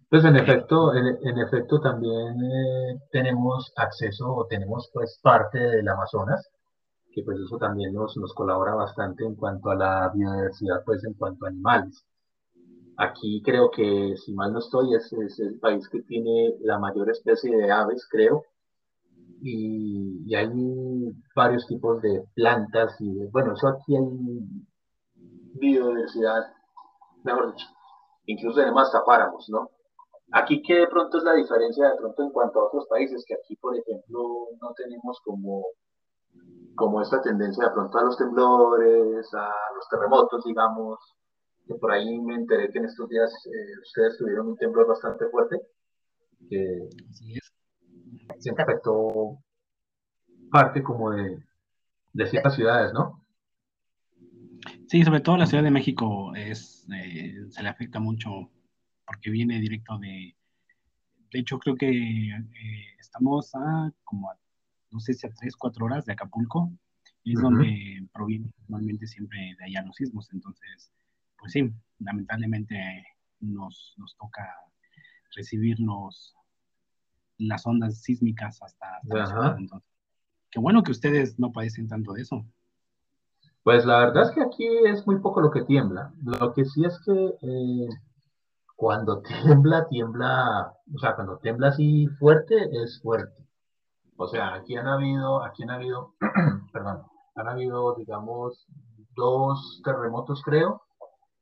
Pues 0.08 0.24
en 0.24 0.34
efecto, 0.34 0.92
en, 0.92 1.38
efecto 1.38 1.80
también 1.80 2.42
eh, 2.42 2.98
tenemos 3.12 3.72
acceso 3.76 4.34
o 4.34 4.44
tenemos 4.46 4.90
pues 4.92 5.20
parte 5.22 5.56
del 5.56 5.88
Amazonas, 5.88 6.50
que 7.12 7.22
pues 7.22 7.38
eso 7.38 7.58
también 7.58 7.94
nos, 7.94 8.16
nos 8.16 8.34
colabora 8.34 8.74
bastante 8.74 9.24
en 9.24 9.36
cuanto 9.36 9.70
a 9.70 9.76
la 9.76 10.10
biodiversidad, 10.12 10.82
pues 10.84 11.04
en 11.04 11.14
cuanto 11.14 11.46
a 11.46 11.50
animales. 11.50 12.04
Aquí 13.02 13.40
creo 13.42 13.70
que, 13.70 14.14
si 14.18 14.34
mal 14.34 14.52
no 14.52 14.58
estoy, 14.58 14.94
es, 14.94 15.10
es 15.14 15.40
el 15.40 15.58
país 15.58 15.88
que 15.88 16.02
tiene 16.02 16.54
la 16.60 16.78
mayor 16.78 17.08
especie 17.08 17.56
de 17.56 17.72
aves, 17.72 18.06
creo, 18.10 18.44
y, 19.40 20.34
hay 20.34 20.50
varios 21.34 21.66
tipos 21.66 22.02
de 22.02 22.22
plantas 22.34 22.94
y 23.00 23.26
bueno, 23.28 23.54
eso 23.54 23.68
aquí 23.68 23.96
hay 23.96 24.04
biodiversidad, 25.54 26.52
mejor 27.24 27.54
dicho, 27.54 27.68
incluso 28.26 28.60
tenemos 28.60 28.82
hasta 28.82 29.02
páramos, 29.02 29.48
¿no? 29.48 29.70
Aquí 30.32 30.60
que 30.62 30.80
de 30.80 30.86
pronto 30.86 31.16
es 31.16 31.24
la 31.24 31.34
diferencia 31.34 31.88
de 31.88 31.96
pronto 31.96 32.22
en 32.22 32.30
cuanto 32.32 32.60
a 32.60 32.66
otros 32.66 32.86
países, 32.86 33.24
que 33.26 33.34
aquí 33.34 33.56
por 33.56 33.74
ejemplo 33.78 34.20
no 34.60 34.72
tenemos 34.76 35.18
como 35.24 35.64
como 36.76 37.00
esta 37.00 37.22
tendencia 37.22 37.64
de 37.64 37.70
pronto 37.72 37.98
a 37.98 38.04
los 38.04 38.18
temblores, 38.18 39.34
a 39.34 39.50
los 39.74 39.88
terremotos, 39.88 40.44
digamos, 40.44 40.98
que 41.66 41.74
por 41.74 41.92
ahí 41.92 42.18
me 42.18 42.34
enteré 42.34 42.70
que 42.70 42.78
en 42.78 42.86
estos 42.86 43.08
días 43.08 43.30
eh, 43.46 43.78
ustedes 43.82 44.18
tuvieron 44.18 44.48
un 44.48 44.56
temblor 44.56 44.86
bastante 44.88 45.26
fuerte, 45.28 45.60
que 46.48 46.88
siempre 48.38 48.64
afectó 48.64 49.38
parte 50.50 50.82
como 50.82 51.12
de, 51.12 51.42
de 52.12 52.26
ciertas 52.26 52.54
ciudades, 52.54 52.92
¿no? 52.92 53.24
Sí, 54.88 55.04
sobre 55.04 55.20
todo 55.20 55.36
la 55.36 55.46
Ciudad 55.46 55.62
de 55.62 55.70
México 55.70 56.34
es, 56.34 56.86
eh, 56.92 57.34
se 57.48 57.62
le 57.62 57.68
afecta 57.68 58.00
mucho 58.00 58.50
porque 59.06 59.30
viene 59.30 59.60
directo 59.60 59.98
de... 59.98 60.36
De 61.32 61.38
hecho, 61.38 61.58
creo 61.60 61.76
que 61.76 61.88
eh, 61.88 62.96
estamos 62.98 63.54
a 63.54 63.92
como 64.02 64.28
a 64.30 64.36
no 64.90 65.00
sé 65.00 65.14
si 65.14 65.26
a 65.26 65.30
tres, 65.30 65.56
cuatro 65.56 65.86
horas 65.86 66.04
de 66.04 66.12
Acapulco, 66.12 66.72
es 67.24 67.40
donde 67.40 68.08
proviene 68.12 68.50
normalmente 68.60 69.06
siempre 69.06 69.54
de 69.58 69.64
allá 69.64 69.86
los 69.86 69.96
sismos. 69.96 70.28
Entonces, 70.32 70.92
pues 71.40 71.52
sí, 71.52 71.72
lamentablemente 71.98 73.06
nos, 73.40 73.94
nos 73.96 74.16
toca 74.16 74.54
recibirnos 75.34 76.34
las 77.38 77.66
ondas 77.66 78.02
sísmicas 78.02 78.62
hasta, 78.62 79.00
la 79.04 79.26
ciudad. 79.26 79.56
Entonces, 79.58 79.88
qué 80.50 80.60
bueno 80.60 80.82
que 80.82 80.92
ustedes 80.92 81.38
no 81.38 81.52
padecen 81.52 81.88
tanto 81.88 82.12
de 82.12 82.22
eso. 82.22 82.44
Pues 83.62 83.84
la 83.84 83.98
verdad 84.00 84.24
es 84.24 84.30
que 84.32 84.42
aquí 84.42 84.66
es 84.86 85.06
muy 85.06 85.18
poco 85.18 85.40
lo 85.40 85.50
que 85.50 85.62
tiembla. 85.62 86.12
Lo 86.22 86.52
que 86.52 86.64
sí 86.64 86.84
es 86.84 86.98
que 87.04 87.36
eh, 87.42 87.88
cuando 88.76 89.20
tiembla, 89.22 89.88
tiembla, 89.88 90.74
o 90.94 90.98
sea, 90.98 91.14
cuando 91.14 91.38
tiembla 91.38 91.68
así 91.68 92.06
fuerte, 92.18 92.56
es 92.82 93.00
fuerte. 93.02 93.46
O 94.16 94.26
sea, 94.26 94.54
aquí 94.54 94.76
han 94.76 94.86
habido, 94.86 95.42
aquí 95.42 95.62
han 95.62 95.70
habido, 95.70 96.14
perdón, 96.72 97.02
han 97.36 97.48
habido, 97.48 97.94
digamos, 97.94 98.66
dos 99.14 99.80
terremotos, 99.82 100.42
creo, 100.42 100.82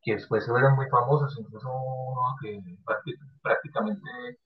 que 0.09 0.15
después 0.15 0.43
se 0.43 0.51
fueron 0.51 0.75
muy 0.75 0.89
famosos, 0.89 1.37
incluso 1.39 1.69
uno 1.69 2.23
que 2.41 2.59
prácticamente 3.43 4.39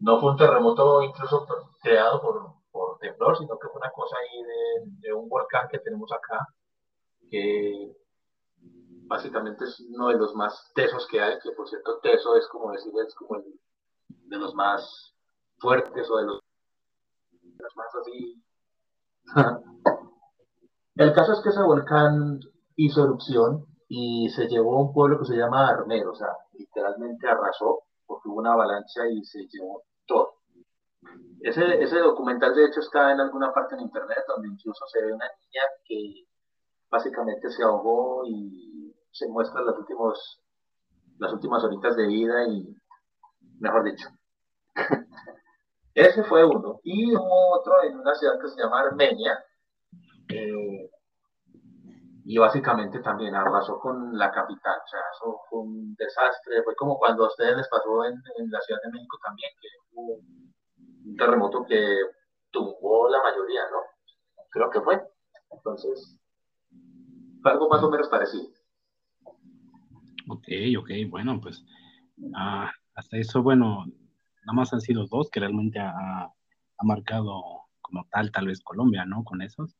no 0.00 0.18
fue 0.18 0.32
un 0.32 0.36
terremoto 0.36 1.00
incluso 1.02 1.46
creado 1.80 2.20
por, 2.20 2.54
por 2.72 2.98
temblor, 2.98 3.38
sino 3.38 3.56
que 3.56 3.68
fue 3.68 3.80
una 3.80 3.92
cosa 3.92 4.16
ahí 4.16 4.42
de, 5.00 5.12
un 5.12 5.28
volcán 5.28 5.68
que 5.68 5.78
tenemos 5.78 6.10
acá, 6.12 6.44
que 7.30 7.92
básicamente 9.06 9.64
es 9.64 9.78
uno 9.78 10.08
de 10.08 10.16
los 10.16 10.34
más 10.34 10.72
tesos 10.74 11.06
que 11.06 11.20
hay, 11.20 11.38
que 11.38 11.52
por 11.52 11.68
cierto 11.68 12.00
teso 12.00 12.34
es 12.34 12.48
como 12.48 12.72
decir, 12.72 12.92
es 13.06 13.14
como 13.14 13.36
el 13.36 13.44
de 14.08 14.38
los 14.38 14.56
más 14.56 15.14
fuertes 15.58 16.10
o 16.10 16.16
de 16.16 16.24
los 16.24 16.40
más 17.76 17.94
así. 17.94 18.42
El 20.96 21.14
caso 21.14 21.32
es 21.32 21.40
que 21.40 21.50
ese 21.50 21.62
volcán 21.62 22.40
hizo 22.76 23.04
erupción 23.04 23.69
y 23.92 24.30
se 24.30 24.46
llevó 24.46 24.76
a 24.76 24.82
un 24.82 24.92
pueblo 24.92 25.18
que 25.18 25.24
se 25.24 25.36
llama 25.36 25.68
Armero, 25.68 26.12
o 26.12 26.14
sea, 26.14 26.28
literalmente 26.52 27.26
arrasó 27.26 27.80
porque 28.06 28.28
hubo 28.28 28.38
una 28.38 28.52
avalancha 28.52 29.08
y 29.08 29.24
se 29.24 29.48
llevó 29.48 29.82
todo. 30.06 30.34
Ese, 31.40 31.82
ese 31.82 31.98
documental 31.98 32.54
de 32.54 32.66
hecho 32.66 32.78
está 32.78 33.10
en 33.10 33.18
alguna 33.18 33.52
parte 33.52 33.74
en 33.74 33.80
internet 33.80 34.18
donde 34.28 34.46
incluso 34.46 34.86
se 34.86 35.02
ve 35.02 35.12
una 35.12 35.26
niña 35.26 35.62
que 35.84 36.24
básicamente 36.88 37.50
se 37.50 37.64
ahogó 37.64 38.22
y 38.26 38.94
se 39.10 39.26
muestra 39.26 39.60
las, 39.62 39.76
últimos, 39.76 40.40
las 41.18 41.32
últimas 41.32 41.64
horitas 41.64 41.96
de 41.96 42.06
vida 42.06 42.46
y, 42.46 42.72
mejor 43.58 43.82
dicho, 43.82 44.08
ese 45.94 46.22
fue 46.22 46.44
uno. 46.44 46.78
Y 46.84 47.12
hubo 47.16 47.58
otro 47.58 47.82
en 47.82 47.98
una 47.98 48.14
ciudad 48.14 48.38
que 48.40 48.50
se 48.50 48.62
llama 48.62 48.82
Armenia. 48.82 49.44
Eh, 50.28 50.90
y 52.30 52.38
básicamente 52.38 53.00
también 53.00 53.34
arrasó 53.34 53.80
con 53.80 54.16
la 54.16 54.30
capital. 54.30 54.78
O 54.84 54.88
sea, 54.88 55.00
fue 55.50 55.62
un 55.62 55.96
desastre. 55.96 56.62
Fue 56.62 56.76
como 56.76 56.96
cuando 56.96 57.24
a 57.24 57.26
ustedes 57.26 57.56
les 57.56 57.68
pasó 57.68 58.04
en, 58.04 58.22
la 58.48 58.60
Ciudad 58.60 58.80
de 58.84 58.92
México 58.92 59.18
también, 59.24 59.50
que 59.60 59.68
hubo 59.94 60.14
un 61.06 61.16
terremoto 61.16 61.66
que 61.66 61.98
tumbó 62.52 63.08
la 63.08 63.20
mayoría, 63.20 63.62
¿no? 63.72 63.78
Creo 64.48 64.70
que 64.70 64.80
fue. 64.80 65.02
Entonces, 65.50 66.20
fue 67.42 67.50
algo 67.50 67.68
más 67.68 67.82
o 67.82 67.90
menos 67.90 68.08
parecido. 68.08 68.46
Ok, 70.28 70.46
ok, 70.78 70.90
bueno, 71.10 71.40
pues 71.40 71.64
ah, 72.36 72.70
hasta 72.94 73.16
eso, 73.16 73.42
bueno, 73.42 73.86
nada 74.44 74.54
más 74.54 74.72
han 74.72 74.80
sido 74.80 75.08
dos 75.08 75.30
que 75.30 75.40
realmente 75.40 75.80
ha, 75.80 76.32
marcado 76.84 77.42
como 77.80 78.06
tal, 78.08 78.30
tal 78.30 78.46
vez 78.46 78.62
Colombia, 78.62 79.04
¿no? 79.04 79.24
Con 79.24 79.42
esos. 79.42 79.79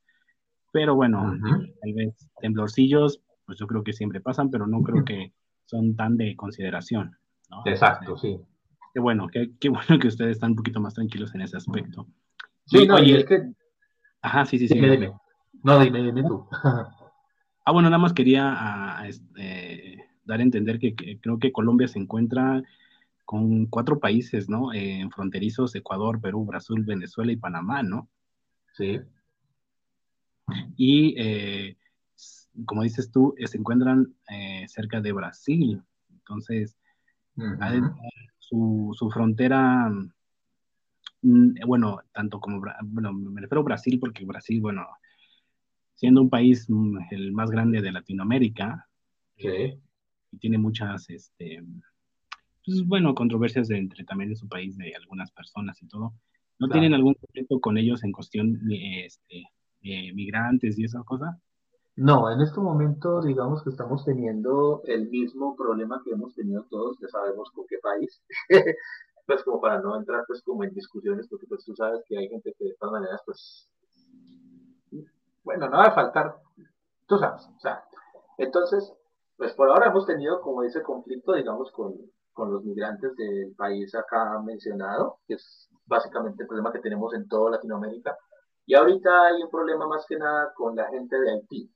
Pero 0.73 0.95
bueno, 0.95 1.37
tal 1.81 1.93
vez 1.95 2.29
temblorcillos, 2.41 3.21
pues 3.45 3.59
yo 3.59 3.67
creo 3.67 3.83
que 3.83 3.93
siempre 3.93 4.21
pasan, 4.21 4.50
pero 4.50 4.67
no 4.67 4.83
creo 4.83 5.05
que 5.05 5.33
son 5.67 5.97
tan 5.97 6.17
de 6.17 6.37
consideración, 6.37 7.17
¿no? 7.50 7.62
Exacto, 7.65 8.17
sí. 8.17 8.39
Qué 8.95 9.00
bueno, 9.00 9.29
qué, 9.29 9.50
qué, 9.59 9.69
bueno 9.69 9.99
que 10.00 10.09
ustedes 10.09 10.33
están 10.33 10.50
un 10.50 10.57
poquito 10.57 10.81
más 10.81 10.95
tranquilos 10.95 11.35
en 11.35 11.43
ese 11.43 11.57
aspecto. 11.57 12.07
Sí, 12.67 12.87
no, 12.87 13.03
y 13.03 13.12
es 13.12 13.25
que... 13.25 13.53
Ajá, 14.23 14.45
sí, 14.45 14.59
sí, 14.59 14.69
sí. 14.69 14.81
No, 15.62 15.81
dime, 15.81 16.03
dime 16.03 16.23
tú. 16.23 16.47
ah, 16.65 17.73
bueno, 17.73 17.89
nada 17.91 17.99
más 17.99 18.12
quería 18.12 18.55
ah, 18.57 19.09
este, 19.09 20.05
dar 20.25 20.41
a 20.41 20.43
entender 20.43 20.79
que, 20.79 20.95
creo 21.21 21.39
que 21.39 21.53
Colombia 21.53 21.89
se 21.89 21.99
encuentra 21.99 22.62
con 23.25 23.67
cuatro 23.67 23.99
países, 23.99 24.49
¿no? 24.49 24.73
En 24.73 25.11
fronterizos, 25.11 25.75
Ecuador, 25.75 26.21
Perú, 26.21 26.45
Brasil, 26.45 26.83
Venezuela 26.85 27.33
y 27.33 27.37
Panamá, 27.37 27.83
¿no? 27.83 28.09
Sí. 28.75 29.00
Y 30.76 31.14
eh, 31.19 31.76
como 32.64 32.83
dices 32.83 33.11
tú, 33.11 33.35
eh, 33.38 33.47
se 33.47 33.59
encuentran 33.59 34.14
eh, 34.28 34.66
cerca 34.69 35.00
de 35.00 35.12
Brasil. 35.12 35.83
Entonces, 36.11 36.76
su, 38.38 38.95
su, 38.97 39.11
frontera, 39.11 39.90
mm, 41.23 41.54
bueno, 41.66 42.00
tanto 42.12 42.40
como, 42.40 42.61
bueno, 42.85 43.12
me 43.12 43.40
refiero 43.40 43.61
a 43.62 43.64
Brasil 43.64 43.99
porque 43.99 44.25
Brasil, 44.25 44.61
bueno, 44.61 44.87
siendo 45.95 46.23
un 46.23 46.30
país 46.30 46.66
mm, 46.69 46.99
el 47.11 47.33
más 47.33 47.50
grande 47.50 47.80
de 47.80 47.92
Latinoamérica, 47.92 48.87
y 49.37 50.38
tiene 50.38 50.59
muchas, 50.59 51.09
este, 51.11 51.62
pues, 52.64 52.87
bueno, 52.87 53.14
controversias 53.14 53.69
de, 53.69 53.78
entre 53.78 54.04
también 54.04 54.30
de 54.30 54.37
su 54.37 54.49
país, 54.49 54.76
de 54.76 54.95
algunas 54.95 55.30
personas 55.33 55.83
y 55.83 55.87
todo. 55.87 56.14
¿No 56.59 56.69
tienen 56.69 56.92
algún 56.92 57.14
conflicto 57.14 57.59
con 57.59 57.78
ellos 57.78 58.04
en 58.04 58.12
cuestión 58.12 58.69
de 58.69 59.09
este, 59.82 60.12
migrantes 60.14 60.78
y 60.78 60.84
esa 60.84 61.02
cosa? 61.02 61.38
No, 61.96 62.30
en 62.30 62.40
este 62.40 62.60
momento 62.60 63.20
digamos 63.20 63.62
que 63.62 63.70
estamos 63.70 64.04
teniendo 64.04 64.82
el 64.84 65.08
mismo 65.08 65.56
problema 65.56 66.00
que 66.04 66.12
hemos 66.12 66.34
tenido 66.34 66.64
todos, 66.70 66.99
ya 67.00 67.08
sabemos 67.08 67.50
con 67.50 67.66
qué 67.66 67.78
país, 67.82 68.22
pues 69.26 69.42
como 69.42 69.60
para 69.60 69.80
no 69.80 69.96
entrar 69.96 70.25
pues 70.26 70.42
como 70.42 70.64
en 70.64 70.72
discusiones, 70.72 71.26
porque 71.28 71.46
pues 71.46 71.64
tú 71.64 71.75
sabes 71.75 72.02
que 72.08 72.16
hay 72.16 72.28
gente 72.28 72.54
que 72.58 72.64
de 72.64 72.75
todas 72.78 73.00
maneras 73.00 73.20
pues, 73.26 73.68
bueno, 75.42 75.68
no 75.68 75.78
va 75.78 75.87
a 75.87 75.94
faltar, 75.94 76.37
tú 77.06 77.18
sabes, 77.18 77.46
o 77.56 77.60
sea, 77.60 77.82
entonces, 78.38 78.92
pues 79.37 79.52
por 79.54 79.68
ahora 79.68 79.88
hemos 79.90 80.06
tenido 80.06 80.40
como 80.40 80.62
ese 80.62 80.82
conflicto, 80.82 81.34
digamos, 81.34 81.70
con, 81.72 81.94
con 82.32 82.52
los 82.52 82.64
migrantes 82.64 83.14
del 83.16 83.54
país 83.54 83.94
acá 83.94 84.40
mencionado, 84.42 85.18
que 85.26 85.34
es 85.34 85.68
básicamente 85.87 86.42
el 86.42 86.49
problema 86.49 86.72
que 86.72 86.78
tenemos 86.78 87.12
en 87.14 87.28
toda 87.28 87.50
Latinoamérica, 87.50 88.16
y 88.71 88.75
ahorita 88.77 89.27
hay 89.27 89.43
un 89.43 89.50
problema 89.50 89.89
más 89.89 90.07
que 90.07 90.17
nada 90.17 90.55
con 90.55 90.77
la 90.77 90.87
gente 90.91 91.19
de 91.19 91.33
Haití. 91.33 91.69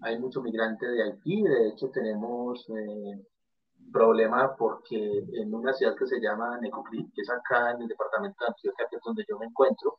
Hay 0.00 0.18
mucho 0.18 0.40
migrante 0.40 0.86
de 0.86 1.02
Haití, 1.02 1.42
de 1.42 1.68
hecho 1.68 1.90
tenemos 1.90 2.66
eh, 2.70 3.26
problema 3.92 4.56
porque 4.56 5.22
en 5.34 5.52
una 5.52 5.74
ciudad 5.74 5.94
que 5.94 6.06
se 6.06 6.18
llama 6.18 6.56
Necoclí, 6.62 7.10
que 7.14 7.20
es 7.20 7.28
acá 7.28 7.72
en 7.72 7.82
el 7.82 7.88
departamento 7.88 8.42
de 8.42 8.48
Antioquia, 8.48 8.86
que 8.88 8.96
es 8.96 9.02
donde 9.04 9.22
yo 9.28 9.38
me 9.38 9.44
encuentro, 9.44 9.98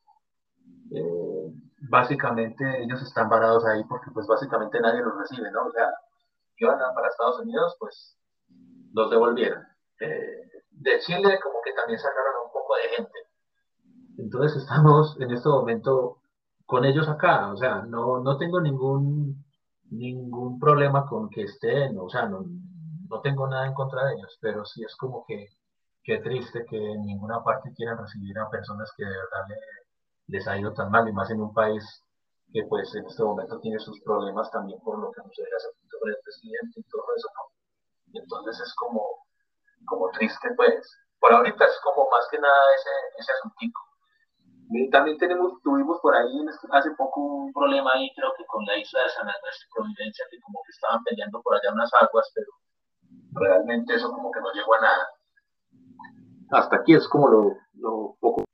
eh, 0.89 1.53
básicamente 1.87 2.81
ellos 2.81 3.03
están 3.03 3.29
varados 3.29 3.63
ahí 3.67 3.83
porque 3.83 4.09
pues 4.09 4.25
básicamente 4.25 4.79
nadie 4.79 5.01
los 5.01 5.15
recibe, 5.15 5.51
¿no? 5.51 5.67
O 5.67 5.71
sea, 5.71 5.93
iban 6.57 6.79
para 6.95 7.07
Estados 7.07 7.39
Unidos, 7.41 7.75
pues 7.79 8.17
los 8.93 9.11
devolvieron. 9.11 9.63
Eh, 9.99 10.63
de 10.71 10.99
Chile 11.01 11.39
como 11.43 11.61
que 11.63 11.73
también 11.73 11.99
sacaron 11.99 12.33
un 12.47 12.51
poco 12.51 12.75
de 12.77 12.95
gente. 12.95 13.28
Entonces 14.19 14.61
estamos 14.63 15.15
en 15.19 15.31
este 15.31 15.49
momento 15.49 16.17
con 16.65 16.85
ellos 16.85 17.07
acá, 17.07 17.51
o 17.51 17.57
sea, 17.57 17.81
no, 17.83 18.19
no 18.19 18.37
tengo 18.37 18.59
ningún, 18.61 19.43
ningún 19.89 20.59
problema 20.59 21.05
con 21.05 21.29
que 21.29 21.43
estén, 21.43 21.97
o 21.97 22.09
sea, 22.09 22.27
no, 22.27 22.45
no 23.09 23.21
tengo 23.21 23.47
nada 23.47 23.65
en 23.65 23.73
contra 23.73 24.05
de 24.05 24.15
ellos, 24.15 24.37
pero 24.41 24.65
sí 24.65 24.83
es 24.83 24.95
como 24.97 25.25
que, 25.25 25.47
qué 26.03 26.19
triste 26.19 26.65
que 26.69 26.77
en 26.77 27.05
ninguna 27.05 27.43
parte 27.43 27.73
quieran 27.73 27.97
recibir 27.97 28.37
a 28.37 28.49
personas 28.49 28.91
que 28.95 29.05
de 29.05 29.09
verdad 29.11 29.45
les 30.27 30.47
ha 30.47 30.57
ido 30.59 30.73
tan 30.73 30.91
mal, 30.91 31.07
y 31.07 31.13
más 31.13 31.29
en 31.31 31.41
un 31.41 31.53
país 31.53 31.83
que 32.51 32.63
pues 32.65 32.93
en 32.95 33.05
este 33.05 33.23
momento 33.23 33.59
tiene 33.59 33.79
sus 33.79 33.99
problemas 34.01 34.51
también 34.51 34.79
por 34.81 34.99
lo 34.99 35.11
que 35.11 35.21
sucede 35.21 35.55
hace 35.55 35.69
poquito 35.75 35.97
con 35.99 36.09
el 36.09 36.17
presidente 36.23 36.79
y 36.79 36.83
todo 36.83 37.05
eso, 37.15 37.27
¿no? 37.35 38.19
Entonces 38.21 38.59
es 38.59 38.73
como, 38.75 39.01
como 39.85 40.09
triste, 40.11 40.49
pues. 40.55 40.97
Por 41.19 41.33
ahorita 41.33 41.65
es 41.65 41.79
como 41.83 42.09
más 42.09 42.27
que 42.31 42.39
nada 42.39 42.75
ese, 42.75 42.89
ese 43.19 43.31
asuntico. 43.33 43.88
Y 44.71 44.89
también 44.91 45.17
tenemos, 45.17 45.61
tuvimos 45.63 45.99
por 45.99 46.15
ahí 46.15 46.45
hace 46.71 46.91
poco 46.91 47.21
un 47.21 47.53
problema 47.53 47.91
ahí, 47.95 48.11
creo 48.15 48.31
que 48.37 48.45
con 48.45 48.63
la 48.65 48.77
isla 48.77 49.01
de 49.01 49.09
San 49.09 49.27
Andrés 49.27 49.59
de 49.61 49.67
Providencia, 49.73 50.25
que 50.29 50.39
como 50.41 50.59
que 50.63 50.71
estaban 50.71 51.03
peleando 51.03 51.41
por 51.41 51.55
allá 51.55 51.73
unas 51.73 51.91
aguas, 51.99 52.31
pero 52.35 52.51
realmente 53.33 53.95
eso 53.95 54.11
como 54.11 54.31
que 54.31 54.39
no 54.41 54.53
llegó 54.53 54.75
a 54.75 54.81
nada. 54.81 55.07
Hasta 56.51 56.77
aquí 56.77 56.93
es 56.93 57.07
como 57.07 57.29
lo, 57.29 57.57
lo 57.73 58.15
poco. 58.19 58.45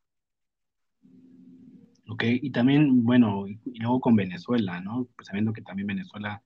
Ok, 2.09 2.23
y 2.23 2.51
también, 2.51 3.03
bueno, 3.03 3.45
y, 3.45 3.59
luego 3.79 3.99
con 3.99 4.15
Venezuela, 4.15 4.79
¿no? 4.79 5.07
Pues 5.17 5.27
sabiendo 5.27 5.51
que 5.51 5.61
también 5.61 5.87
Venezuela, 5.87 6.41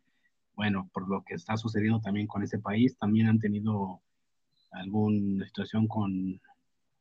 bueno, 0.55 0.89
por 0.91 1.07
lo 1.07 1.23
que 1.23 1.35
está 1.35 1.57
sucediendo 1.57 1.99
también 2.01 2.25
con 2.25 2.41
ese 2.41 2.57
país, 2.57 2.97
también 2.97 3.27
han 3.27 3.39
tenido 3.39 4.01
alguna 4.71 5.45
situación 5.45 5.87
con 5.87 6.41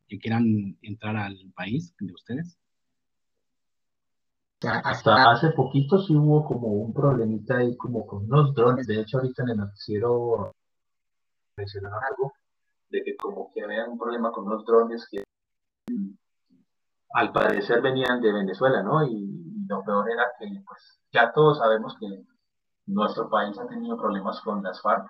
que 0.08 0.18
quieran 0.18 0.76
entrar 0.82 1.16
al 1.16 1.36
país 1.54 1.94
de 2.00 2.12
ustedes. 2.12 2.58
Hasta 4.60 5.30
hace 5.30 5.50
poquito 5.50 6.02
sí 6.02 6.16
hubo 6.16 6.44
como 6.44 6.68
un 6.68 6.92
problemita 6.92 7.58
ahí 7.58 7.76
como 7.76 8.04
con 8.06 8.24
unos 8.24 8.54
drones. 8.54 8.86
De 8.86 9.00
hecho, 9.00 9.18
ahorita 9.18 9.44
en 9.44 9.50
el 9.50 9.56
noticiero 9.58 10.52
mencionaron 11.56 12.00
algo 12.10 12.32
de 12.90 13.04
que 13.04 13.16
como 13.16 13.52
que 13.52 13.62
había 13.62 13.86
un 13.86 13.98
problema 13.98 14.32
con 14.32 14.46
unos 14.46 14.64
drones 14.64 15.06
que 15.10 15.22
al 17.10 17.32
parecer 17.32 17.80
venían 17.80 18.20
de 18.20 18.32
Venezuela, 18.32 18.82
¿no? 18.82 19.04
Y, 19.06 19.36
lo 19.68 19.84
peor 19.84 20.10
era 20.10 20.24
que 20.38 20.46
pues 20.66 20.98
ya 21.12 21.30
todos 21.30 21.58
sabemos 21.58 21.94
que 22.00 22.24
nuestro 22.86 23.28
país 23.28 23.58
ha 23.58 23.66
tenido 23.66 23.98
problemas 23.98 24.40
con 24.40 24.62
las 24.62 24.80
FARC. 24.80 25.06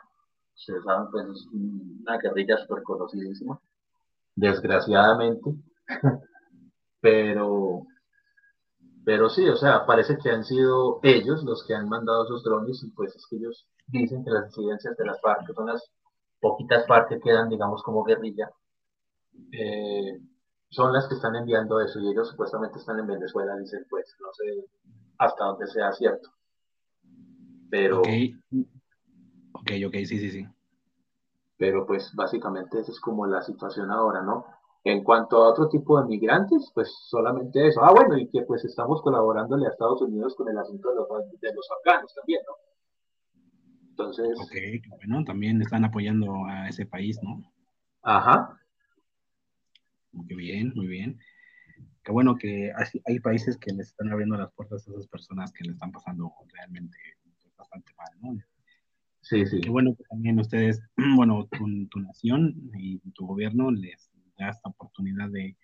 Ustedes 0.57 0.83
saben, 0.83 1.09
pues 1.13 1.27
es 1.29 1.47
una 1.53 2.19
guerrilla 2.19 2.59
súper 2.59 2.83
conocidísima, 2.83 3.61
desgraciadamente. 4.39 5.51
pero, 7.01 7.87
pero 9.05 9.29
sí, 9.29 9.49
o 9.49 9.57
sea, 9.57 9.85
parece 9.85 10.17
que 10.19 10.31
han 10.31 10.45
sido 10.45 11.01
ellos 11.03 11.43
los 11.45 11.65
que 11.67 11.75
han 11.75 11.89
mandado 11.89 12.25
esos 12.25 12.45
drones 12.45 12.83
y 12.83 12.91
pues 12.91 13.15
es 13.17 13.27
que 13.29 13.37
ellos 13.37 13.67
dicen 13.87 14.25
que 14.25 14.31
las 14.31 14.47
incidencias 14.47 14.97
de 14.97 15.05
las 15.05 15.21
FARC 15.21 15.53
son 15.55 15.67
las 15.67 15.91
poquitas 16.41 16.87
partes 16.87 17.21
quedan, 17.23 17.49
digamos, 17.49 17.83
como 17.83 18.05
guerrilla, 18.05 18.51
eh, 19.53 20.21
son 20.71 20.93
las 20.93 21.09
que 21.09 21.15
están 21.15 21.35
enviando 21.35 21.81
eso 21.81 21.99
y 21.99 22.09
ellos 22.09 22.29
supuestamente 22.29 22.79
están 22.79 22.99
en 22.99 23.07
Venezuela, 23.07 23.57
dicen, 23.57 23.85
pues, 23.91 24.15
no 24.21 24.29
sé 24.35 24.67
hasta 25.19 25.45
dónde 25.45 25.67
sea 25.67 25.91
cierto. 25.93 26.31
Pero... 27.71 28.01
Ok, 28.01 28.09
ok, 29.53 29.71
okay 29.87 30.07
sí, 30.07 30.19
sí, 30.19 30.31
sí. 30.31 30.47
Pero 31.59 31.87
pues 31.87 32.15
básicamente 32.15 32.81
esa 32.81 32.93
es 32.93 33.01
como 33.01 33.27
la 33.27 33.43
situación 33.43 33.91
ahora, 33.91 34.23
¿no? 34.23 34.47
En 34.85 35.05
cuanto 35.05 35.43
a 35.43 35.51
otro 35.51 35.69
tipo 35.69 36.01
de 36.01 36.07
migrantes, 36.07 36.71
pues 36.73 36.89
solamente 37.09 37.67
eso. 37.67 37.83
Ah, 37.83 37.93
bueno, 37.93 38.17
y 38.17 38.29
que 38.29 38.43
pues 38.43 38.65
estamos 38.65 39.03
colaborándole 39.03 39.67
a 39.67 39.71
Estados 39.71 40.01
Unidos 40.01 40.35
con 40.37 40.49
el 40.49 40.57
asunto 40.57 40.89
de 40.91 40.95
los, 40.95 41.09
de 41.41 41.55
los 41.55 41.69
afganos 41.79 42.15
también, 42.15 42.41
¿no? 42.47 42.55
Entonces. 43.91 44.39
Ok, 44.41 44.55
bueno, 44.97 45.25
también 45.25 45.61
están 45.61 45.85
apoyando 45.85 46.33
a 46.47 46.69
ese 46.69 46.87
país, 46.87 47.19
¿no? 47.23 47.43
Ajá. 48.03 48.57
Muy 50.13 50.35
bien, 50.37 50.73
muy 50.75 50.87
bien. 50.87 51.19
Qué 52.05 52.13
bueno 52.13 52.37
que 52.37 52.73
hay, 53.05 53.21
países 53.21 53.59
que 53.59 53.73
les 53.73 53.89
están 53.89 54.11
abriendo 54.11 54.37
las 54.37 54.53
puertas 54.53 54.87
a 54.87 54.93
esas 54.93 55.07
personas 55.09 55.53
que 55.53 55.65
le 55.65 55.73
están 55.73 55.93
pasando 55.93 56.33
realmente 56.55 56.97
bastante 57.57 57.93
mal, 57.99 58.09
¿no? 58.21 58.43
Sí, 59.29 59.45
sí. 59.45 59.61
Qué 59.61 59.69
bueno 59.69 59.95
que 59.95 60.05
también 60.05 60.39
ustedes, 60.41 60.81
bueno, 61.17 61.47
tu, 61.51 62.01
nación 62.01 62.55
y 62.79 62.99
tu 63.11 63.27
gobierno 63.27 63.71
les 63.71 64.11
da 64.39 64.49
esta 64.49 64.71
oportunidad 64.71 65.29
de, 65.29 65.55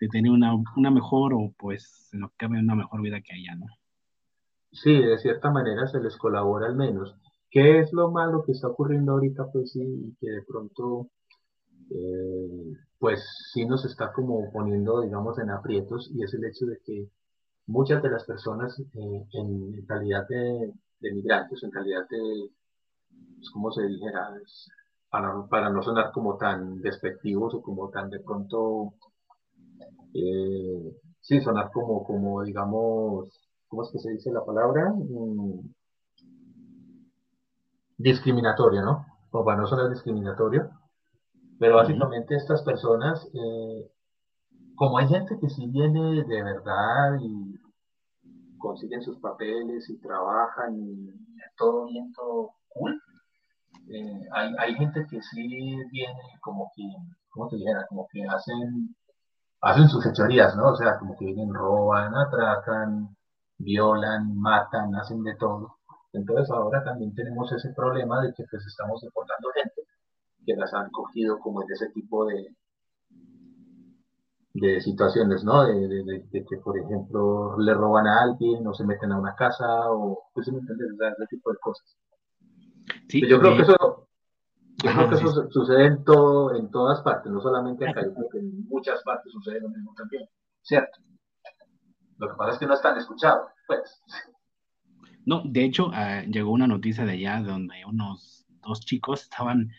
de 0.00 0.08
tener 0.08 0.32
una, 0.32 0.54
una, 0.76 0.90
mejor 0.90 1.34
o 1.34 1.52
pues 1.58 2.08
en 2.12 2.20
lo 2.20 2.28
que 2.30 2.36
cabe 2.38 2.58
una 2.60 2.74
mejor 2.74 3.02
vida 3.02 3.20
que 3.20 3.34
allá, 3.34 3.56
¿no? 3.56 3.66
Sí, 4.70 5.02
de 5.02 5.18
cierta 5.18 5.50
manera 5.50 5.86
se 5.86 6.00
les 6.00 6.16
colabora 6.16 6.66
al 6.66 6.76
menos. 6.76 7.14
¿Qué 7.50 7.80
es 7.80 7.92
lo 7.92 8.10
malo 8.10 8.42
que 8.42 8.52
está 8.52 8.68
ocurriendo 8.68 9.12
ahorita? 9.12 9.52
Pues 9.52 9.72
sí, 9.72 10.16
que 10.18 10.30
de 10.30 10.42
pronto, 10.42 11.10
eh, 11.90 12.72
pues 12.98 13.22
sí 13.52 13.66
nos 13.66 13.84
está 13.84 14.12
como 14.14 14.50
poniendo, 14.50 15.02
digamos, 15.02 15.38
en 15.38 15.50
aprietos 15.50 16.10
y 16.14 16.22
es 16.22 16.32
el 16.32 16.46
hecho 16.46 16.64
de 16.64 16.78
que 16.86 17.10
muchas 17.66 18.02
de 18.02 18.10
las 18.10 18.24
personas 18.24 18.80
eh, 18.80 19.26
en 19.34 19.84
calidad 19.84 20.26
de, 20.26 20.72
migrantes, 21.12 21.62
en 21.62 21.70
calidad 21.70 22.08
de, 22.08 22.48
pues, 23.42 23.50
¿cómo 23.50 23.72
se 23.72 23.82
dijera? 23.86 24.30
Para, 25.10 25.46
para, 25.48 25.70
no 25.70 25.82
sonar 25.82 26.12
como 26.12 26.36
tan 26.36 26.80
despectivos 26.80 27.54
o 27.54 27.62
como 27.62 27.90
tan 27.90 28.08
de 28.08 28.20
pronto, 28.20 28.94
eh, 30.14 30.96
sí, 31.20 31.40
sonar 31.40 31.70
como, 31.72 32.04
como 32.04 32.42
digamos, 32.44 33.28
¿cómo 33.68 33.82
es 33.82 33.90
que 33.90 33.98
se 33.98 34.12
dice 34.12 34.30
la 34.30 34.44
palabra? 34.44 34.92
Mm, 34.92 35.60
discriminatorio, 37.98 38.82
¿no? 38.82 39.06
O 39.32 39.44
para 39.44 39.60
no 39.60 39.66
sonar 39.66 39.90
discriminatorio. 39.90 40.70
Pero 41.58 41.76
básicamente 41.76 42.36
estas 42.36 42.62
personas, 42.62 43.28
eh, 43.34 43.90
como 44.76 44.98
hay 44.98 45.08
gente 45.08 45.38
que 45.40 45.48
sí 45.50 45.66
viene 45.66 46.24
de 46.24 46.42
verdad 46.42 47.18
y 47.20 47.58
consiguen 48.58 49.02
sus 49.02 49.18
papeles 49.18 49.90
y 49.90 49.98
trabajan 49.98 50.76
y 50.78 51.10
todo 51.56 51.86
bien, 51.86 52.12
todo 52.12 52.52
cool, 52.68 53.01
eh, 53.90 54.28
hay, 54.32 54.54
hay, 54.58 54.74
gente 54.74 55.06
que 55.08 55.20
sí 55.22 55.76
viene 55.90 56.22
como 56.40 56.70
que, 56.74 56.82
¿cómo 57.30 57.48
te 57.48 57.56
dijera? 57.56 57.86
Como 57.88 58.06
que 58.10 58.24
hacen, 58.28 58.94
hacen 59.60 59.88
sus 59.88 60.04
fechorías, 60.04 60.56
¿no? 60.56 60.68
O 60.72 60.76
sea, 60.76 60.98
como 60.98 61.16
que 61.16 61.26
vienen, 61.26 61.52
roban, 61.52 62.14
atracan, 62.14 63.16
violan, 63.58 64.36
matan, 64.36 64.94
hacen 64.96 65.22
de 65.22 65.36
todo. 65.36 65.78
Entonces 66.12 66.50
ahora 66.50 66.84
también 66.84 67.14
tenemos 67.14 67.50
ese 67.52 67.72
problema 67.74 68.20
de 68.22 68.34
que 68.34 68.44
pues 68.50 68.64
estamos 68.66 69.00
deportando 69.00 69.48
gente 69.54 69.82
que 70.44 70.56
las 70.56 70.72
han 70.74 70.90
cogido 70.90 71.38
como 71.38 71.62
en 71.62 71.72
ese 71.72 71.88
tipo 71.90 72.26
de, 72.26 72.54
de 74.54 74.80
situaciones, 74.80 75.44
¿no? 75.44 75.64
De, 75.64 76.24
que, 76.30 76.56
por 76.58 76.78
ejemplo, 76.78 77.58
le 77.58 77.74
roban 77.74 78.06
a 78.06 78.22
alguien 78.22 78.66
o 78.66 78.74
se 78.74 78.84
meten 78.84 79.12
a 79.12 79.18
una 79.18 79.34
casa 79.34 79.90
o, 79.90 80.24
pues, 80.34 80.50
¿me 80.52 80.58
entiendes? 80.58 80.88
Ese 81.16 81.26
tipo 81.28 81.50
de 81.50 81.58
cosas. 81.58 81.96
Sí, 83.08 83.26
yo 83.28 83.40
creo 83.40 83.56
que 83.56 83.62
eso, 83.62 84.08
yo 84.84 84.90
creo 84.90 85.08
que 85.08 85.14
eso 85.14 85.50
sucede 85.50 85.86
en, 85.86 86.04
todo, 86.04 86.54
en 86.54 86.70
todas 86.70 87.00
partes, 87.02 87.30
no 87.30 87.40
solamente 87.40 87.88
acá, 87.88 88.02
yo 88.04 88.14
creo 88.14 88.28
que 88.30 88.38
en 88.38 88.68
muchas 88.68 89.02
partes 89.02 89.32
sucede 89.32 89.60
lo 89.60 89.68
mismo 89.68 89.94
también, 89.96 90.28
¿cierto? 90.62 91.00
Lo 92.18 92.28
que 92.28 92.34
pasa 92.36 92.52
es 92.52 92.58
que 92.58 92.66
no 92.66 92.74
están 92.74 92.96
escuchados, 92.96 93.48
pues. 93.66 94.02
No, 95.24 95.42
de 95.44 95.64
hecho, 95.64 95.90
ah, 95.92 96.22
llegó 96.22 96.50
una 96.50 96.66
noticia 96.66 97.04
de 97.04 97.12
allá 97.12 97.40
donde 97.42 97.84
unos 97.86 98.46
dos 98.62 98.80
chicos 98.80 99.22
estaban 99.22 99.70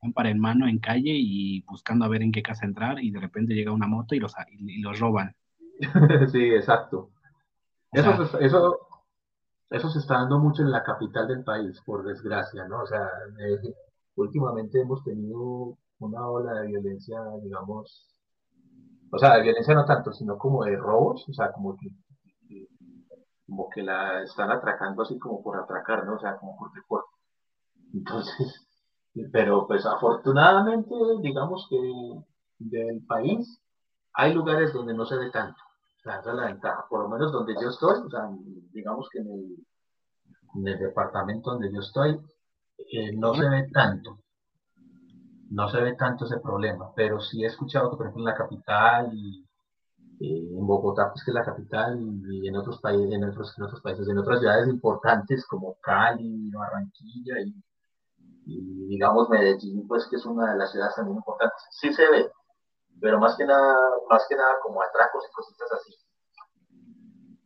con 0.00 0.12
par 0.12 0.26
en 0.28 0.38
mano 0.38 0.68
en 0.68 0.78
calle 0.78 1.12
y 1.14 1.62
buscando 1.62 2.04
a 2.04 2.08
ver 2.08 2.22
en 2.22 2.32
qué 2.32 2.42
casa 2.42 2.66
entrar 2.66 3.02
y 3.02 3.10
de 3.10 3.20
repente 3.20 3.54
llega 3.54 3.72
una 3.72 3.86
moto 3.86 4.14
y 4.14 4.20
los, 4.20 4.34
y 4.48 4.80
los 4.80 4.98
roban. 4.98 5.34
sí, 6.32 6.44
exacto. 6.44 7.10
eso, 7.92 8.38
eso, 8.38 8.78
eso 9.72 9.88
se 9.90 9.98
está 9.98 10.14
dando 10.14 10.38
mucho 10.38 10.62
en 10.62 10.70
la 10.70 10.82
capital 10.82 11.26
del 11.28 11.44
país, 11.44 11.80
por 11.84 12.04
desgracia, 12.04 12.66
¿no? 12.68 12.82
O 12.82 12.86
sea, 12.86 13.08
eh, 13.38 13.74
últimamente 14.16 14.80
hemos 14.80 15.02
tenido 15.02 15.76
una 15.98 16.28
ola 16.28 16.60
de 16.60 16.68
violencia, 16.68 17.18
digamos, 17.42 18.08
o 19.10 19.18
sea, 19.18 19.36
de 19.36 19.42
violencia 19.42 19.74
no 19.74 19.84
tanto, 19.84 20.12
sino 20.12 20.38
como 20.38 20.64
de 20.64 20.76
robos, 20.76 21.28
o 21.28 21.32
sea, 21.32 21.52
como 21.52 21.76
que, 21.76 21.88
como 23.46 23.68
que 23.70 23.82
la 23.82 24.22
están 24.22 24.50
atracando 24.50 25.02
así 25.02 25.18
como 25.18 25.42
por 25.42 25.58
atracar, 25.58 26.06
¿no? 26.06 26.16
O 26.16 26.20
sea, 26.20 26.36
como 26.36 26.56
por 26.56 26.72
deporte. 26.72 27.10
Entonces, 27.94 28.66
pero 29.32 29.66
pues 29.66 29.84
afortunadamente, 29.86 30.94
digamos 31.20 31.66
que 31.68 31.76
del 32.58 33.04
país 33.06 33.60
hay 34.14 34.34
lugares 34.34 34.72
donde 34.72 34.94
no 34.94 35.04
se 35.04 35.16
ve 35.16 35.30
tanto. 35.30 35.60
Sea, 36.02 36.16
esa 36.16 36.30
es 36.30 36.36
la 36.36 36.46
ventaja. 36.46 36.86
Por 36.88 37.02
lo 37.02 37.08
menos 37.08 37.32
donde 37.32 37.54
yo 37.54 37.68
estoy, 37.68 38.00
o 38.00 38.10
sea, 38.10 38.28
digamos 38.72 39.08
que 39.10 39.20
en 39.20 39.30
el, 39.30 39.66
en 40.56 40.68
el 40.68 40.78
departamento 40.78 41.52
donde 41.52 41.72
yo 41.72 41.80
estoy, 41.80 42.20
eh, 42.92 43.12
no 43.16 43.34
se 43.34 43.48
ve 43.48 43.68
tanto 43.72 44.18
no 45.52 45.68
se 45.68 45.80
ve 45.80 45.94
tanto 45.96 46.24
ese 46.24 46.40
problema, 46.40 46.92
pero 46.96 47.20
sí 47.20 47.44
he 47.44 47.46
escuchado 47.46 47.90
que, 47.90 47.96
por 47.96 48.06
ejemplo, 48.06 48.22
en 48.22 48.32
la 48.32 48.34
capital, 48.34 49.10
y, 49.12 49.46
eh, 50.20 50.48
en 50.58 50.66
Bogotá, 50.66 51.10
pues 51.12 51.22
que 51.24 51.30
es 51.30 51.34
la 51.34 51.44
capital, 51.44 52.00
y 52.30 52.48
en 52.48 52.56
otros 52.56 52.80
países, 52.80 53.12
en 53.12 53.24
otros 53.24 53.80
países, 53.82 54.08
en 54.08 54.18
otras 54.18 54.40
ciudades 54.40 54.68
importantes 54.68 55.46
como 55.46 55.76
Cali, 55.82 56.50
Barranquilla 56.50 57.34
y, 57.40 57.54
digamos 58.88 59.28
Medellín, 59.28 59.86
pues 59.86 60.06
que 60.08 60.16
es 60.16 60.24
una 60.24 60.52
de 60.52 60.58
las 60.58 60.72
ciudades 60.72 60.96
también 60.96 61.18
importantes, 61.18 61.62
sí 61.70 61.92
se 61.92 62.10
ve, 62.10 62.30
pero 63.02 63.18
más 63.18 63.36
que 63.36 63.44
nada, 63.44 63.76
más 64.08 64.24
que 64.28 64.36
nada 64.36 64.54
como 64.62 64.80
atracos 64.80 65.24
y 65.28 65.34
cositas 65.34 65.72
así. 65.72 65.94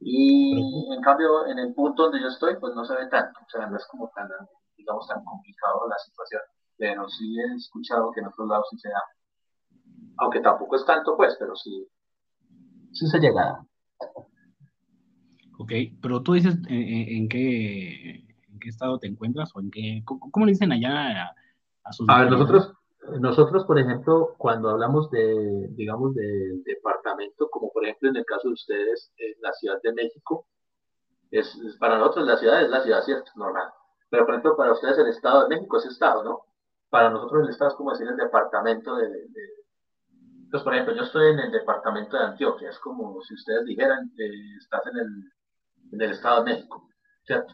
Y 0.00 0.92
en 0.94 1.02
cambio, 1.02 1.46
en 1.46 1.58
el 1.58 1.74
punto 1.74 2.04
donde 2.04 2.20
yo 2.20 2.28
estoy, 2.28 2.54
pues 2.60 2.74
no 2.76 2.84
se 2.84 2.94
ve 2.94 3.08
tanto, 3.08 3.40
o 3.40 3.50
sea, 3.50 3.66
no 3.66 3.76
es 3.76 3.86
como 3.86 4.08
tan, 4.14 4.28
digamos, 4.76 5.08
tan 5.08 5.24
complicado 5.24 5.88
la 5.88 5.98
situación 5.98 6.42
pero 6.78 7.08
sí 7.08 7.36
he 7.38 7.54
escuchado 7.56 8.12
que 8.12 8.20
en 8.20 8.26
otros 8.26 8.48
lados 8.48 8.66
sí 8.70 8.78
se 8.78 8.88
da. 8.88 9.02
Aunque 10.18 10.40
tampoco 10.40 10.76
es 10.76 10.84
tanto, 10.84 11.16
pues, 11.16 11.36
pero 11.38 11.54
sí, 11.56 11.86
sí 12.92 13.06
se 13.06 13.18
llega. 13.18 13.64
Ok, 15.58 15.72
pero 16.02 16.22
tú 16.22 16.34
dices 16.34 16.56
eh, 16.68 16.74
eh, 16.74 17.16
en, 17.16 17.28
qué, 17.28 18.16
en 18.48 18.58
qué 18.60 18.68
estado 18.68 18.98
te 18.98 19.06
encuentras 19.06 19.50
o 19.54 19.60
en 19.60 19.70
qué, 19.70 20.02
cómo, 20.04 20.44
le 20.44 20.52
dicen 20.52 20.72
allá 20.72 21.32
a, 21.82 21.92
sus... 21.92 22.08
A 22.08 22.20
ver, 22.20 22.30
nosotros, 22.30 22.72
nosotros, 23.20 23.64
por 23.64 23.78
ejemplo, 23.78 24.34
cuando 24.38 24.70
hablamos 24.70 25.10
de, 25.10 25.68
digamos, 25.70 26.14
de 26.14 26.60
departamento, 26.64 27.48
como 27.50 27.72
por 27.72 27.84
ejemplo 27.84 28.10
en 28.10 28.16
el 28.16 28.24
caso 28.24 28.48
de 28.48 28.54
ustedes, 28.54 29.12
en 29.16 29.34
la 29.40 29.52
Ciudad 29.52 29.80
de 29.82 29.92
México, 29.92 30.46
es, 31.30 31.58
para 31.78 31.98
nosotros 31.98 32.26
la 32.26 32.36
ciudad 32.36 32.62
es 32.62 32.70
la 32.70 32.82
ciudad, 32.82 33.02
¿cierto? 33.02 33.30
Normal. 33.36 33.68
Pero 34.10 34.24
por 34.24 34.34
ejemplo, 34.34 34.56
para 34.56 34.72
ustedes 34.72 34.98
el 34.98 35.08
Estado 35.08 35.42
de 35.42 35.56
México 35.56 35.78
es 35.78 35.86
Estado, 35.86 36.22
¿no? 36.22 36.46
para 36.90 37.10
nosotros 37.10 37.44
el 37.44 37.50
Estado 37.50 37.70
es 37.70 37.76
como 37.76 37.90
decir 37.90 38.08
el 38.08 38.16
departamento 38.16 38.96
de, 38.96 39.06
Entonces, 39.06 40.50
pues, 40.50 40.62
por 40.62 40.74
ejemplo, 40.74 40.94
yo 40.94 41.02
estoy 41.02 41.32
en 41.32 41.40
el 41.40 41.52
departamento 41.52 42.16
de 42.16 42.24
Antioquia, 42.24 42.70
es 42.70 42.78
como 42.78 43.20
si 43.22 43.34
ustedes 43.34 43.64
dijeran, 43.66 44.10
que 44.16 44.24
estás 44.56 44.86
en 44.86 44.98
el, 44.98 45.32
en 45.92 46.00
el 46.00 46.10
Estado 46.12 46.42
de 46.42 46.52
México, 46.52 46.88
¿cierto? 47.24 47.52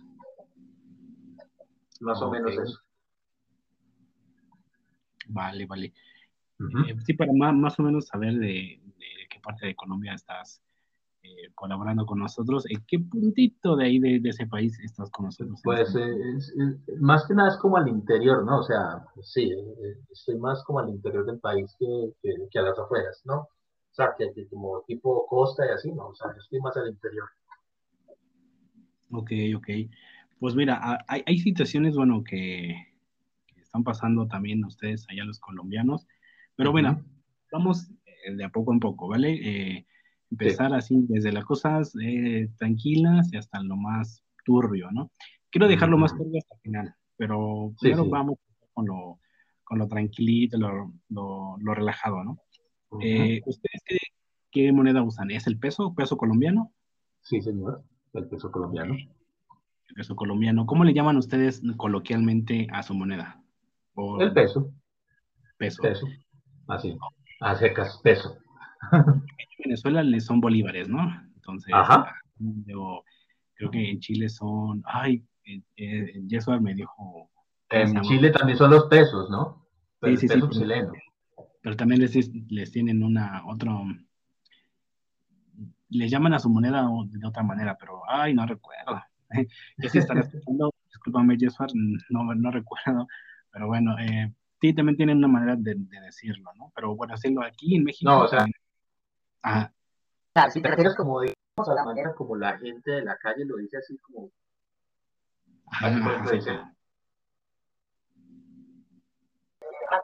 Más 2.00 2.20
o 2.20 2.30
menos 2.30 2.52
eso. 2.52 2.78
Vale, 5.32 5.66
vale. 5.66 5.92
Eh, 6.86 6.96
sí, 7.04 7.14
para 7.14 7.32
más, 7.32 7.54
más, 7.54 7.78
o 7.78 7.82
menos 7.82 8.06
saber 8.06 8.34
de, 8.34 8.80
de, 8.98 9.06
qué 9.28 9.40
parte 9.42 9.66
de 9.66 9.74
Colombia 9.74 10.14
estás 10.14 10.62
eh, 11.24 11.50
colaborando 11.54 12.04
con 12.04 12.18
nosotros. 12.18 12.64
¿En 12.68 12.84
qué 12.86 12.98
puntito 12.98 13.76
de 13.76 13.84
ahí 13.84 13.98
de, 13.98 14.20
ese 14.28 14.46
país 14.46 14.78
estás 14.80 15.10
con 15.10 15.26
nosotros? 15.26 15.60
Pues 15.64 15.94
más 17.00 17.26
que 17.26 17.34
nada 17.34 17.50
es 17.50 17.56
como 17.58 17.76
al 17.76 17.88
interior, 17.88 18.44
¿no? 18.44 18.58
O 18.58 18.62
sea, 18.62 19.04
sí, 19.22 19.50
eh, 19.50 19.98
estoy 20.10 20.36
más 20.38 20.62
como 20.64 20.80
al 20.80 20.90
interior 20.90 21.24
del 21.24 21.40
país 21.40 21.74
que, 21.78 22.12
que, 22.50 22.58
a 22.58 22.62
las 22.62 22.78
afueras, 22.78 23.22
¿no? 23.24 23.38
O 23.40 23.94
sea, 23.94 24.14
que, 24.18 24.32
como 24.48 24.82
tipo 24.86 25.26
costa 25.26 25.66
y 25.66 25.70
así, 25.70 25.92
¿no? 25.92 26.08
O 26.08 26.14
sea, 26.14 26.32
yo 26.32 26.38
estoy 26.38 26.60
más 26.60 26.76
al 26.76 26.88
interior. 26.88 27.28
Ok, 29.10 29.30
ok. 29.56 29.68
Pues 30.38 30.54
mira, 30.54 30.98
hay, 31.06 31.22
hay 31.24 31.38
situaciones, 31.38 31.94
bueno, 31.94 32.24
que, 32.24 32.91
están 33.72 33.84
pasando 33.84 34.26
también 34.26 34.62
ustedes 34.66 35.06
allá 35.08 35.24
los 35.24 35.40
colombianos, 35.40 36.06
pero 36.56 36.72
bueno, 36.72 37.02
vamos 37.50 37.90
eh, 38.04 38.34
de 38.34 38.44
a 38.44 38.50
poco 38.50 38.74
en 38.74 38.80
poco, 38.80 39.08
¿vale? 39.08 39.32
Eh, 39.32 39.86
empezar 40.30 40.74
así 40.74 41.06
desde 41.08 41.32
las 41.32 41.46
cosas 41.46 41.94
eh, 42.02 42.50
tranquilas 42.58 43.32
y 43.32 43.38
hasta 43.38 43.62
lo 43.62 43.76
más 43.76 44.22
turbio, 44.44 44.90
¿no? 44.90 45.10
Quiero 45.50 45.68
dejarlo 45.68 45.96
más 45.96 46.14
turbio 46.14 46.38
hasta 46.38 46.54
el 46.56 46.60
final, 46.60 46.94
pero 47.16 47.72
primero 47.80 48.06
vamos 48.10 48.38
con 48.74 48.84
lo, 48.86 49.20
con 49.64 49.78
lo 49.78 49.88
tranquilito, 49.88 50.58
lo, 50.58 50.92
lo, 51.08 51.74
relajado, 51.74 52.22
¿no? 52.24 52.38
Eh, 53.00 53.40
¿Ustedes 53.46 53.80
qué, 54.50 54.70
moneda 54.70 55.02
usan? 55.02 55.30
¿Es 55.30 55.46
el 55.46 55.58
peso, 55.58 55.94
peso 55.94 56.18
colombiano? 56.18 56.74
Sí, 57.22 57.40
señor, 57.40 57.82
el 58.12 58.26
peso 58.26 58.52
colombiano. 58.52 58.92
El 58.92 59.94
peso 59.94 60.14
colombiano. 60.14 60.66
¿Cómo 60.66 60.84
le 60.84 60.92
llaman 60.92 61.16
ustedes 61.16 61.62
coloquialmente 61.78 62.66
a 62.70 62.82
su 62.82 62.92
moneda? 62.92 63.41
El 64.18 64.32
peso. 64.32 64.72
Peso. 65.58 65.82
Peso. 65.82 66.06
Así. 66.68 66.96
A 67.40 67.54
secas, 67.56 68.00
peso. 68.02 68.36
Venezuela 69.58 70.02
le 70.02 70.20
son 70.20 70.40
bolívares, 70.40 70.88
¿no? 70.88 71.00
Entonces, 71.34 71.72
ah, 71.74 72.12
creo 73.54 73.70
que 73.70 73.90
en 73.90 74.00
Chile 74.00 74.28
son, 74.28 74.82
ay, 74.86 75.24
eh, 75.44 75.62
eh 75.76 76.60
me 76.60 76.74
dijo. 76.74 77.30
En 77.70 78.00
Chile 78.02 78.30
también 78.30 78.58
son 78.58 78.70
los 78.70 78.86
pesos, 78.86 79.30
¿no? 79.30 79.66
sí, 80.02 80.16
sí, 80.16 80.28
sí, 80.28 80.40
chileno. 80.50 80.92
Pero 81.62 81.76
también 81.76 82.00
les, 82.00 82.30
les 82.48 82.72
tienen 82.72 83.02
una, 83.02 83.42
otro, 83.46 83.84
les 85.88 86.10
llaman 86.10 86.34
a 86.34 86.38
su 86.38 86.50
moneda 86.50 86.88
de 87.06 87.26
otra 87.26 87.42
manera, 87.42 87.76
pero, 87.78 88.02
ay, 88.08 88.34
no 88.34 88.46
recuerdo. 88.46 89.00
Yo 89.78 89.88
sí 89.88 89.98
estaré 89.98 90.20
escuchando, 90.20 90.72
discúlpame, 90.86 91.36
Jesús, 91.38 91.72
no, 92.10 92.34
no 92.34 92.50
recuerdo, 92.50 93.06
pero 93.52 93.66
bueno, 93.66 93.96
eh, 93.98 94.32
sí, 94.60 94.74
también 94.74 94.96
tienen 94.96 95.18
una 95.18 95.28
manera 95.28 95.56
de, 95.56 95.74
decirlo, 95.74 96.50
¿no? 96.56 96.72
Pero 96.74 96.96
bueno, 96.96 97.14
hacerlo 97.14 97.42
aquí 97.44 97.76
en 97.76 97.84
México. 97.84 98.10
No, 98.10 98.22
o 98.22 98.28
sea, 98.28 98.46
Ah. 99.42 99.70
O 99.70 100.40
sea, 100.40 100.50
si 100.50 100.62
te 100.62 100.68
refieres 100.68 100.94
como, 100.96 101.20
digamos, 101.20 101.68
a 101.68 101.74
la 101.74 101.84
manera 101.84 102.14
como 102.14 102.36
la 102.36 102.56
gente 102.58 102.90
de 102.90 103.02
la 103.02 103.16
calle 103.18 103.44
lo 103.44 103.56
dice 103.56 103.78
así 103.78 103.98
como... 103.98 104.30
Ah, 105.66 106.24
sí, 106.30 106.40
sí. 106.40 106.50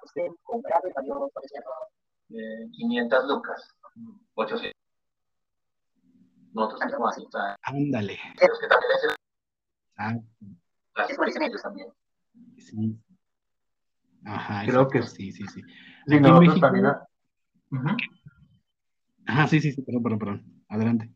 usted 0.02 0.22
comprar 0.42 0.80
el 0.84 0.92
por 0.92 1.44
ejemplo, 1.44 1.72
eh, 2.30 2.68
500 2.72 3.24
lucas, 3.26 3.74
800. 4.34 4.72
Nosotros 6.52 6.82
hacemos 6.82 7.10
así, 7.10 7.26
Ándale. 7.62 8.18
Los 8.48 8.58
que 8.58 8.66
también 8.66 8.92
es 8.92 9.16
ah. 9.96 10.14
Las 10.94 11.10
ellos 11.10 11.62
también. 11.62 11.88
Sí. 12.58 12.98
Ajá, 14.24 14.64
creo 14.66 14.88
que 14.88 15.02
sí, 15.02 15.32
sí, 15.32 15.44
sí. 15.46 15.62
Aquí 16.06 16.16
en 16.16 16.38
México, 16.38 16.60
también. 16.60 16.86
Uh 16.86 17.76
-huh. 17.76 17.96
Ah, 19.26 19.46
sí, 19.46 19.60
sí, 19.60 19.72
sí, 19.72 19.82
perdón, 19.82 20.02
perdón, 20.02 20.18
perdón. 20.18 20.44
Adelante. 20.68 21.12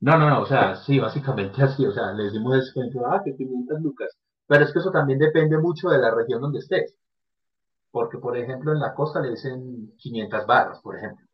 No, 0.00 0.16
no, 0.16 0.30
no, 0.30 0.42
o 0.42 0.46
sea, 0.46 0.76
sí, 0.76 0.98
básicamente 0.98 1.62
así, 1.62 1.84
o 1.84 1.92
sea, 1.92 2.12
les 2.12 2.32
dimos 2.32 2.56
ejemplo, 2.56 3.06
ah, 3.06 3.22
que 3.24 3.36
500 3.36 3.80
lucas. 3.80 4.16
Pero 4.46 4.64
es 4.64 4.72
que 4.72 4.78
eso 4.78 4.90
también 4.90 5.18
depende 5.18 5.58
mucho 5.58 5.88
de 5.88 5.98
la 5.98 6.14
región 6.14 6.40
donde 6.40 6.60
estés. 6.60 6.94
Porque, 7.90 8.18
por 8.18 8.36
ejemplo, 8.36 8.72
en 8.72 8.80
la 8.80 8.94
costa 8.94 9.20
le 9.20 9.30
dicen 9.30 9.92
500 9.96 10.46
barras, 10.46 10.80
por 10.80 10.96
ejemplo. 10.96 11.26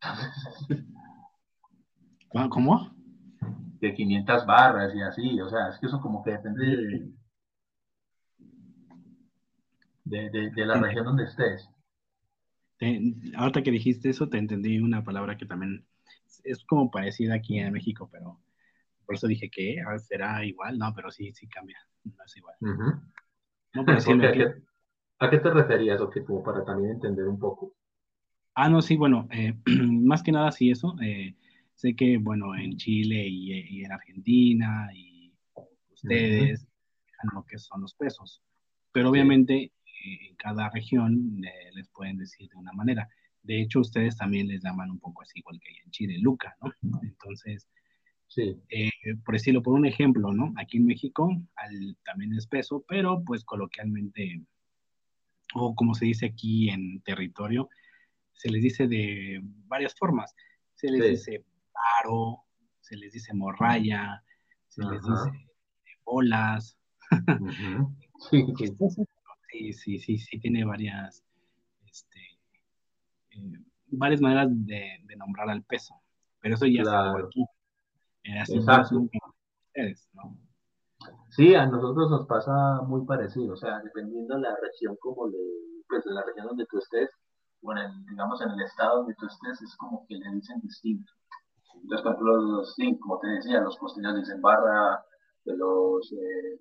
¿Cómo? 2.50 2.90
De 3.80 3.94
500 3.94 4.46
barras 4.46 4.94
y 4.94 5.02
así, 5.02 5.40
o 5.40 5.48
sea, 5.48 5.68
es 5.68 5.78
que 5.78 5.86
eso 5.86 6.00
como 6.00 6.22
que 6.22 6.32
depende 6.32 6.66
de, 6.66 7.10
de, 10.08 10.50
de 10.54 10.66
la 10.66 10.80
región 10.80 11.04
donde 11.04 11.24
estés 11.24 11.70
ahorita 13.36 13.62
que 13.62 13.70
dijiste 13.70 14.10
eso, 14.10 14.28
te 14.28 14.38
entendí 14.38 14.78
una 14.78 15.02
palabra 15.02 15.36
que 15.36 15.46
también 15.46 15.84
es 16.44 16.64
como 16.64 16.90
parecida 16.90 17.34
aquí 17.34 17.58
en 17.58 17.72
México, 17.72 18.08
pero 18.10 18.40
por 19.04 19.16
eso 19.16 19.26
dije 19.26 19.50
que 19.50 19.76
será 19.98 20.44
igual, 20.44 20.78
no, 20.78 20.92
pero 20.94 21.10
sí, 21.10 21.32
sí 21.32 21.48
cambia, 21.48 21.78
no 22.04 22.24
es 22.24 22.36
igual. 22.36 22.56
no, 22.60 23.84
pero 23.84 24.00
sí, 24.00 24.12
¿a, 24.12 24.32
qué, 24.32 24.54
¿A 25.18 25.30
qué 25.30 25.38
te 25.38 25.50
referías, 25.50 26.00
o 26.00 26.10
que 26.10 26.24
como 26.24 26.42
para 26.42 26.64
también 26.64 26.92
entender 26.92 27.26
un 27.26 27.38
poco? 27.38 27.74
Ah, 28.54 28.68
no, 28.68 28.82
sí, 28.82 28.96
bueno, 28.96 29.28
eh, 29.30 29.54
más 29.66 30.22
que 30.22 30.32
nada 30.32 30.52
sí 30.52 30.70
eso. 30.70 30.96
Eh, 31.02 31.34
sé 31.74 31.94
que, 31.94 32.18
bueno, 32.18 32.56
en 32.56 32.76
Chile 32.76 33.26
y, 33.26 33.84
en 33.84 33.92
Argentina 33.92 34.88
y 34.92 35.32
ustedes, 35.92 36.66
lo 37.32 37.44
que 37.44 37.58
son 37.58 37.82
los 37.82 37.94
pesos. 37.94 38.42
Pero 38.92 39.10
obviamente 39.10 39.72
en 40.04 40.34
cada 40.36 40.70
región 40.70 41.42
eh, 41.44 41.70
les 41.74 41.88
pueden 41.88 42.18
decir 42.18 42.48
de 42.48 42.56
una 42.56 42.72
manera. 42.72 43.08
De 43.42 43.60
hecho, 43.60 43.80
ustedes 43.80 44.16
también 44.16 44.48
les 44.48 44.62
llaman 44.62 44.90
un 44.90 44.98
poco 44.98 45.22
así, 45.22 45.38
igual 45.38 45.58
que 45.60 45.70
en 45.84 45.90
Chile, 45.90 46.18
Luca, 46.18 46.56
¿no? 46.60 47.00
Entonces, 47.02 47.68
sí. 48.26 48.60
Eh, 48.68 48.90
por 49.24 49.34
decirlo 49.34 49.62
por 49.62 49.74
un 49.74 49.86
ejemplo, 49.86 50.32
¿no? 50.32 50.52
Aquí 50.56 50.78
en 50.78 50.86
México 50.86 51.30
al, 51.56 51.96
también 52.04 52.34
es 52.34 52.46
peso, 52.46 52.84
pero 52.86 53.22
pues 53.24 53.44
coloquialmente, 53.44 54.42
o 55.54 55.74
como 55.74 55.94
se 55.94 56.06
dice 56.06 56.26
aquí 56.26 56.68
en 56.68 57.00
territorio, 57.02 57.68
se 58.34 58.50
les 58.50 58.62
dice 58.62 58.86
de 58.86 59.40
varias 59.66 59.94
formas. 59.94 60.34
Se 60.74 60.90
les 60.90 61.10
dice 61.10 61.44
paro, 61.72 62.44
se 62.80 62.96
les 62.96 63.12
dice 63.12 63.34
morraya, 63.34 64.22
se 64.68 64.82
les 64.84 65.02
dice 65.02 65.48
bolas. 66.04 66.78
sí, 68.30 68.46
sí, 69.50 69.98
sí, 69.98 70.18
sí, 70.18 70.40
tiene 70.40 70.64
varias, 70.64 71.24
este, 71.86 72.20
eh, 73.30 73.62
varias 73.88 74.20
maneras 74.20 74.48
de, 74.50 75.00
nombrar 75.16 75.50
al 75.50 75.62
peso, 75.64 75.94
pero 76.40 76.54
eso 76.54 76.66
ya 76.66 76.82
claro. 76.82 77.26
aquí. 77.26 77.44
Eh, 78.24 78.44
sí, 81.30 81.54
a 81.54 81.66
nosotros 81.66 82.10
nos 82.10 82.26
pasa 82.26 82.82
muy 82.82 83.04
parecido, 83.06 83.54
o 83.54 83.56
sea, 83.56 83.80
dependiendo 83.80 84.36
de 84.36 84.42
la 84.42 84.56
región 84.60 84.96
como 85.00 85.28
de, 85.28 85.38
pues 85.88 86.04
de 86.04 86.12
la 86.12 86.22
región 86.24 86.46
donde 86.46 86.66
tú 86.66 86.78
estés, 86.78 87.10
bueno, 87.62 87.80
digamos 88.08 88.40
en 88.42 88.50
el 88.50 88.60
estado 88.60 88.98
donde 88.98 89.14
tú 89.14 89.26
estés, 89.26 89.62
es 89.62 89.76
como 89.76 90.06
que 90.06 90.16
le 90.16 90.30
dicen 90.32 90.60
distinto. 90.60 91.12
Entonces, 91.74 92.02
por 92.02 92.12
ejemplo, 92.12 92.36
los, 92.36 92.74
sí, 92.74 92.98
como 92.98 93.18
te 93.20 93.28
decía, 93.28 93.60
los 93.60 93.76
costeños 93.78 94.16
dicen 94.16 94.40
barra, 94.40 95.04
de 95.44 95.56
los, 95.56 96.12
eh, 96.12 96.58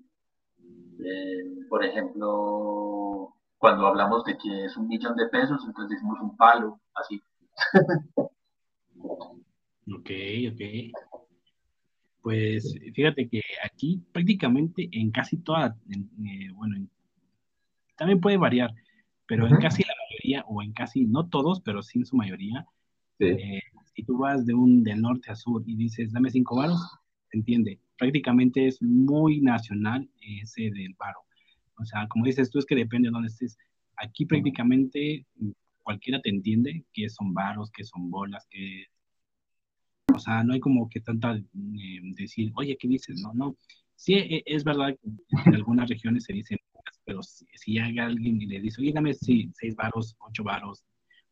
por 1.70 1.84
ejemplo, 1.86 3.34
cuando 3.58 3.88
hablamos 3.88 4.24
de 4.26 4.38
que 4.38 4.66
es 4.66 4.78
un 4.78 4.88
millón 4.88 5.16
de 5.16 5.28
pesos, 5.28 5.64
entonces 5.66 5.98
decimos 5.98 6.20
un 6.22 6.36
palo, 6.38 6.80
así. 6.96 7.22
ok, 9.92 10.10
ok. 10.52 10.62
Pues 12.22 12.76
fíjate 12.94 13.30
que 13.30 13.42
aquí 13.64 14.04
prácticamente 14.12 14.90
en 14.92 15.12
casi 15.12 15.38
toda, 15.38 15.78
eh, 15.90 16.52
bueno, 16.54 16.88
también 17.96 18.20
puede 18.20 18.38
variar, 18.38 18.74
pero 19.26 19.48
en 19.48 19.58
casi 19.58 19.84
la 19.84 19.94
mayoría, 20.10 20.46
o 20.48 20.62
en 20.62 20.74
casi, 20.74 21.06
no 21.06 21.30
todos, 21.30 21.62
pero 21.62 21.82
sí 21.82 22.00
en 22.00 22.06
su 22.06 22.18
mayoría, 22.18 22.66
eh, 23.20 23.62
si 23.94 24.04
tú 24.04 24.18
vas 24.18 24.46
de 24.46 24.54
un 24.54 24.84
del 24.84 25.02
norte 25.02 25.32
a 25.32 25.36
sur 25.36 25.64
y 25.66 25.76
dices, 25.76 26.12
dame 26.12 26.30
cinco 26.30 26.58
varos, 26.58 26.80
se 27.30 27.38
entiende. 27.38 27.80
Prácticamente 27.98 28.68
es 28.68 28.82
muy 28.82 29.42
nacional 29.42 30.10
ese 30.22 30.64
del 30.64 30.94
varo. 30.98 31.20
O 31.80 31.86
sea, 31.86 32.08
como 32.08 32.26
dices 32.26 32.50
tú, 32.50 32.60
es 32.60 32.66
que 32.66 32.76
depende 32.76 33.08
de 33.08 33.12
dónde 33.12 33.28
estés. 33.28 33.58
Aquí 33.98 34.26
prácticamente 34.26 35.26
cualquiera 35.84 36.22
te 36.22 36.30
entiende 36.30 36.86
que 36.94 37.10
son 37.10 37.34
varos, 37.34 37.72
que 37.72 37.84
son 37.84 38.10
bolas, 38.10 38.46
que... 38.50 38.86
O 40.14 40.20
sea, 40.20 40.44
no 40.44 40.54
hay 40.54 40.60
como 40.60 40.90
que 40.90 41.00
tanta 41.02 41.36
eh, 41.36 42.00
decir, 42.16 42.52
oye, 42.56 42.78
¿qué 42.80 42.88
dices? 42.88 43.22
No, 43.22 43.34
no. 43.34 43.56
Sí, 43.96 44.14
e, 44.16 44.44
es 44.46 44.64
verdad 44.64 44.96
que 45.00 45.10
en 45.46 45.56
algunas 45.56 45.90
regiones 45.90 46.24
se 46.24 46.34
dicen, 46.34 46.58
pero 47.06 47.22
si, 47.24 47.46
si 47.54 47.78
hay 47.78 48.00
alguien 48.00 48.42
y 48.42 48.46
le 48.46 48.62
dice, 48.62 48.82
oye, 48.82 48.92
dame 48.94 49.14
sí, 49.14 49.52
seis 49.54 49.76
varos, 49.76 50.16
ocho 50.20 50.44
varos, 50.44 50.84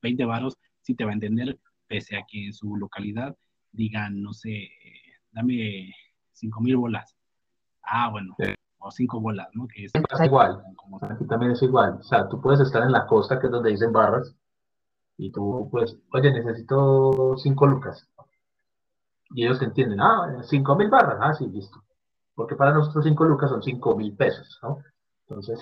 veinte 0.02 0.26
varos, 0.26 0.58
sí 0.82 0.94
te 0.96 1.04
va 1.04 1.12
a 1.12 1.14
entender, 1.14 1.58
pese 1.88 2.18
a 2.18 2.26
que 2.30 2.46
en 2.46 2.54
su 2.54 2.76
localidad 2.76 3.36
digan, 3.72 4.22
no 4.22 4.34
sé, 4.34 4.70
dame 5.32 5.92
cinco 6.36 6.62
mil 6.62 6.78
bolas. 6.78 7.16
Ah, 7.82 8.10
bueno, 8.10 8.36
o 8.80 8.92
cinco 8.92 9.20
bolas, 9.20 9.48
¿no? 9.54 9.68
Que 9.68 9.86
es, 9.86 9.92
igual, 10.24 10.64
aquí 11.02 11.26
también 11.26 11.52
es 11.52 11.62
igual. 11.62 11.98
O 12.00 12.04
sea, 12.04 12.28
tú 12.30 12.42
puedes 12.42 12.60
estar 12.60 12.84
en 12.84 12.92
la 12.92 13.06
costa, 13.08 13.40
que 13.40 13.48
es 13.48 13.52
donde 13.52 13.72
dicen 13.72 13.92
barras, 13.92 14.36
y 15.18 15.32
tú 15.32 15.68
pues, 15.72 15.98
oye, 16.12 16.32
necesito 16.32 17.36
cinco 17.38 17.68
lucas. 17.68 18.08
Y 19.32 19.46
ellos 19.46 19.60
te 19.60 19.66
entienden, 19.66 20.00
ah, 20.02 20.42
cinco 20.44 20.76
mil 20.76 20.90
barras, 20.90 21.18
ah, 21.20 21.34
sí, 21.34 21.48
listo. 21.48 21.84
Porque 22.36 22.56
para 22.56 22.74
nosotros 22.74 23.06
cinco 23.06 23.26
lucas 23.26 23.50
son 23.50 23.64
cinco 23.64 23.96
mil 23.96 24.16
pesos, 24.16 24.60
¿no? 24.62 24.84
Entonces, 25.28 25.60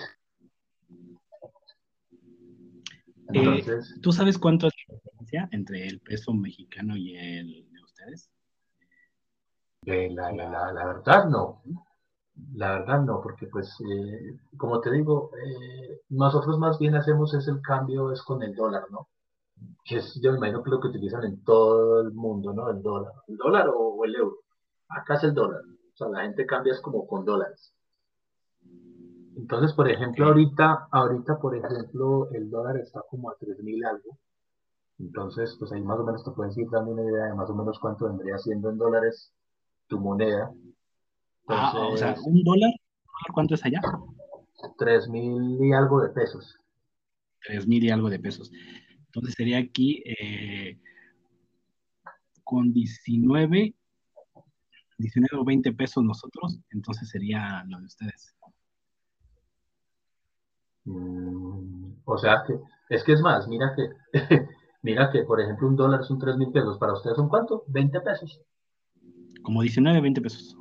eh, 3.34 3.64
¿Tú 4.02 4.12
sabes 4.12 4.38
cuánto 4.38 4.68
es 4.68 4.74
la 4.88 4.96
diferencia 4.96 5.50
entre 5.52 5.88
el 5.88 6.00
peso 6.02 6.34
mexicano 6.34 6.96
y 6.96 7.16
el 7.16 7.72
de 7.72 7.84
ustedes? 7.84 8.30
La, 9.86 10.32
la, 10.32 10.86
verdad 10.86 11.26
no. 11.30 11.62
La 12.56 12.80
verdad 12.80 13.02
no, 13.02 13.22
porque 13.22 13.48
pues, 13.48 13.76
eh, 13.82 14.38
como 14.58 14.80
te 14.82 14.92
digo, 14.92 15.32
eh, 15.36 16.02
nosotros 16.10 16.58
más 16.58 16.80
bien 16.80 16.96
hacemos 16.96 17.34
es 17.34 17.48
el 17.48 17.62
cambio 17.62 18.12
es 18.12 18.22
con 18.24 18.42
el 18.42 18.56
dólar, 18.56 18.86
¿no? 18.90 19.08
Que 19.86 19.98
es, 19.98 20.20
yo 20.22 20.32
me 20.32 20.38
imagino 20.38 20.64
que 20.64 20.72
lo 20.72 20.80
que 20.80 20.88
utilizan 20.88 21.24
en 21.26 21.44
todo 21.44 22.02
el 22.02 22.12
mundo, 22.12 22.54
¿no? 22.54 22.70
El 22.70 22.82
dólar. 22.82 23.14
¿El 23.28 23.38
dólar 23.38 23.70
o, 23.76 24.04
el 24.06 24.16
euro? 24.16 24.38
Acá 24.90 25.16
es 25.16 25.24
el 25.26 25.34
dólar. 25.34 25.62
O 25.62 25.96
sea, 25.96 26.10
la 26.10 26.22
gente 26.22 26.46
cambia 26.46 26.74
es 26.74 26.82
como 26.82 27.06
con 27.06 27.24
dólares. 27.24 27.74
Entonces, 29.36 29.74
por 29.74 29.90
ejemplo, 29.90 30.28
ahorita, 30.28 30.88
ahorita, 30.92 31.40
por 31.40 31.56
ejemplo, 31.56 32.30
el 32.32 32.50
dólar 32.50 32.78
está 32.78 33.02
como 33.10 33.30
a 33.30 33.38
3.000 33.38 33.86
algo. 33.86 34.18
Entonces, 35.00 35.56
pues 35.60 35.72
ahí 35.72 35.82
más 35.82 36.00
o 36.00 36.04
menos 36.04 36.24
te 36.24 36.32
puedes 36.32 36.58
ir 36.58 36.70
dando 36.70 36.92
una 36.92 37.04
idea 37.04 37.26
de 37.26 37.34
más 37.34 37.50
o 37.50 37.56
menos 37.56 37.80
cuánto 37.80 38.06
vendría 38.06 38.38
siendo 38.38 38.70
en 38.70 38.78
dólares 38.78 39.32
tu 39.88 40.00
moneda. 40.00 40.52
ah, 41.48 41.74
o 41.92 41.98
sea, 41.98 42.16
un 42.26 42.44
dólar, 42.44 42.72
¿cuánto 43.34 43.56
es 43.56 43.66
allá? 43.66 43.82
3.000 44.78 45.66
y 45.66 45.74
algo 45.74 46.02
de 46.02 46.10
pesos. 46.10 46.58
3.000 47.48 47.84
y 47.84 47.90
algo 47.90 48.10
de 48.10 48.20
pesos. 48.20 48.52
Entonces 49.08 49.36
sería 49.36 49.60
aquí 49.60 50.04
eh, 50.06 50.80
con 52.44 52.74
19, 52.74 53.76
19 54.98 55.38
o 55.38 55.46
20 55.46 55.74
pesos 55.74 56.04
nosotros, 56.04 56.60
entonces 56.72 57.10
sería 57.10 57.64
lo 57.68 57.80
de 57.80 57.86
ustedes. 57.86 58.36
Mm, 60.86 61.94
o 62.06 62.18
sea 62.18 62.44
que, 62.46 62.60
es 62.90 63.04
que 63.04 63.14
es 63.14 63.22
más, 63.22 63.48
mira 63.48 63.74
que, 63.76 63.90
mira 64.82 65.12
que, 65.12 65.24
por 65.24 65.40
ejemplo, 65.40 65.68
un 65.68 65.76
dólar 65.76 66.04
son 66.04 66.20
3 66.20 66.38
mil 66.38 66.52
pesos. 66.52 66.78
¿Para 66.78 66.94
ustedes 66.94 67.16
son 67.16 67.30
cuánto? 67.30 67.64
20 67.68 68.02
pesos. 68.02 68.42
Como 69.44 69.62
19, 69.62 70.02
20 70.02 70.22
pesos. 70.22 70.58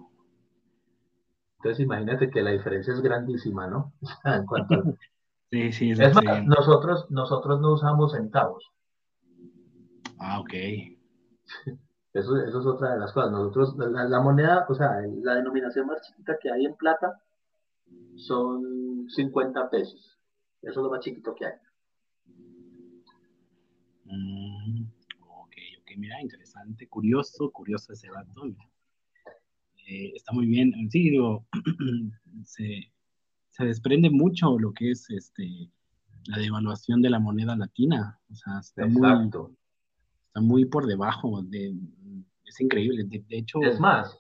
Entonces 1.59 1.85
imagínate 1.85 2.29
que 2.29 2.43
la 2.43 2.51
diferencia 2.51 2.93
es 2.93 3.01
grandísima, 3.01 3.69
¿no? 3.69 3.93
en 4.25 4.47
cuanto 4.47 4.75
sí, 5.51 5.73
sí, 5.73 5.91
es, 5.93 6.01
es 6.01 6.15
más, 6.15 6.45
nosotros, 6.45 7.11
nosotros 7.11 7.61
no 7.61 7.75
usamos 7.75 8.13
centavos. 8.13 8.71
Ah, 10.19 10.41
ok. 10.41 10.53
Eso, 12.15 12.37
eso 12.37 12.61
es 12.61 12.67
otra 12.67 12.93
de 12.93 13.01
las 13.01 13.11
cosas. 13.11 13.31
Nosotros, 13.33 13.75
la, 13.79 14.05
la 14.05 14.21
moneda, 14.21 14.67
o 14.69 14.75
sea, 14.75 15.01
la 15.23 15.37
denominación 15.37 15.87
más 15.87 16.03
chiquita 16.03 16.37
que 16.39 16.53
hay 16.53 16.67
en 16.67 16.75
plata 16.75 17.23
son 18.17 19.09
50 19.09 19.71
pesos. 19.71 20.19
Eso 20.61 20.81
es 20.81 20.85
lo 20.85 20.91
más 20.91 21.01
chiquito 21.01 21.35
que 21.35 21.47
hay. 21.47 21.55
Mm, 24.05 24.85
ok, 25.21 25.57
ok, 25.81 25.91
mira, 25.97 26.21
interesante, 26.21 26.87
curioso, 26.87 27.51
curioso 27.51 27.95
ese 27.95 28.09
dato. 28.11 28.43
Eh, 29.93 30.13
está 30.17 30.33
muy 30.33 30.47
bien. 30.47 30.73
Sí, 30.91 31.11
digo, 31.11 31.47
se, 32.45 32.91
desprende 33.59 34.09
mucho 34.09 34.59
lo 34.59 34.73
que 34.73 34.91
es 34.91 35.09
este 35.11 35.71
la 36.27 36.39
devaluación 36.39 37.03
de 37.03 37.11
la 37.11 37.19
moneda 37.19 37.57
latina. 37.57 38.19
O 38.31 38.35
sea, 38.35 38.61
está, 38.61 38.87
muy, 38.87 39.27
está 40.27 40.41
muy 40.41 40.65
por 40.65 40.87
debajo. 40.87 41.43
De, 41.43 41.75
es 42.45 42.61
increíble. 42.61 43.05
De, 43.05 43.25
hecho. 43.29 43.61
Es 43.63 43.79
más, 43.79 44.19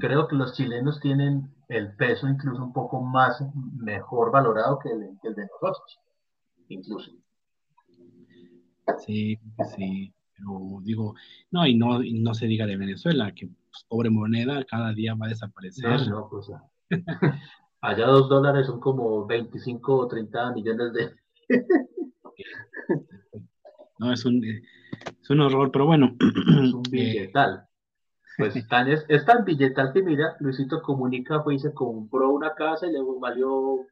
creo 0.00 0.26
que 0.26 0.36
los 0.36 0.54
chilenos 0.54 0.98
tienen 1.00 1.54
el 1.68 1.94
peso 1.94 2.26
incluso 2.26 2.64
un 2.64 2.72
poco 2.72 3.00
más 3.00 3.44
mejor 3.76 4.32
valorado 4.32 4.78
que 4.80 4.90
el, 4.90 5.34
de 5.36 5.46
nosotros, 5.46 6.00
incluso. 6.68 7.12
Sí, 9.06 9.38
sí, 9.76 10.12
pero 10.36 10.80
digo, 10.82 11.14
no, 11.52 11.64
y 11.64 11.76
no, 11.76 12.00
no 12.02 12.34
se 12.34 12.46
diga 12.46 12.66
de 12.66 12.76
Venezuela, 12.76 13.32
que 13.32 13.48
pobre 13.88 14.10
moneda 14.10 14.64
cada 14.64 14.92
día 14.92 15.14
va 15.14 15.26
a 15.26 15.30
desaparecer. 15.30 16.08
No, 16.08 16.28
pues, 16.28 16.50
allá 17.80 18.06
dos 18.06 18.28
dólares 18.28 18.66
son 18.66 18.80
como 18.80 19.26
25 19.26 19.96
o 19.96 20.08
30 20.08 20.52
millones 20.52 20.92
de... 20.92 21.14
no, 23.98 24.12
es 24.12 24.24
un, 24.24 24.44
es 24.44 25.30
un 25.30 25.40
horror, 25.40 25.70
pero 25.70 25.86
bueno. 25.86 26.16
Es 26.20 26.74
un 26.74 26.82
billetal. 26.90 27.66
Pues 28.36 28.54
tan, 28.68 28.88
es, 28.88 29.04
es, 29.08 29.24
tan 29.24 29.44
billetal 29.44 29.92
que 29.92 30.02
mira, 30.02 30.36
Luisito 30.40 30.82
Comunica 30.82 31.42
fue 31.42 31.56
y 31.56 31.58
se 31.58 31.74
compró 31.74 32.30
una 32.30 32.54
casa 32.54 32.86
y 32.86 32.92
le 32.92 33.00
valió 33.20 33.86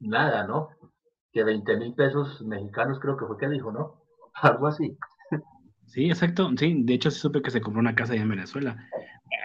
nada, 0.00 0.46
¿no? 0.46 0.70
Que 1.32 1.44
20 1.44 1.76
mil 1.76 1.94
pesos 1.94 2.42
mexicanos 2.42 2.98
creo 2.98 3.16
que 3.16 3.26
fue 3.26 3.38
que 3.38 3.48
dijo, 3.48 3.70
¿no? 3.70 4.02
Algo 4.34 4.66
así. 4.66 4.98
Sí, 5.86 6.06
exacto. 6.06 6.50
Sí, 6.56 6.82
de 6.84 6.94
hecho 6.94 7.10
sí 7.10 7.20
supe 7.20 7.42
que 7.42 7.50
se 7.50 7.60
compró 7.60 7.80
una 7.80 7.94
casa 7.94 8.12
allá 8.12 8.22
en 8.22 8.28
Venezuela. 8.28 8.76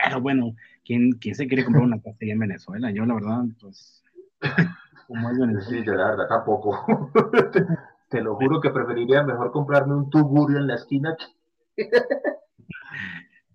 Pero 0.03 0.21
bueno, 0.21 0.55
¿quién, 0.85 1.13
quién 1.13 1.35
se 1.35 1.47
quiere 1.47 1.63
comprar 1.63 1.83
una 1.83 2.01
casa 2.01 2.17
en 2.21 2.39
Venezuela? 2.39 2.91
Yo, 2.91 3.05
la 3.05 3.13
verdad, 3.15 3.43
pues, 3.59 4.03
como 5.07 5.29
es 5.29 5.39
Venezuela. 5.39 5.69
Sí, 5.69 5.85
yo 5.85 5.93
la 5.93 6.09
verdad 6.09 6.27
tampoco. 6.27 7.11
te, 8.09 8.21
lo 8.21 8.35
juro 8.35 8.59
que 8.59 8.69
preferiría 8.69 9.23
mejor 9.23 9.51
comprarme 9.51 9.95
un 9.95 10.09
tugurio 10.09 10.57
en 10.57 10.67
la 10.67 10.75
esquina. 10.75 11.15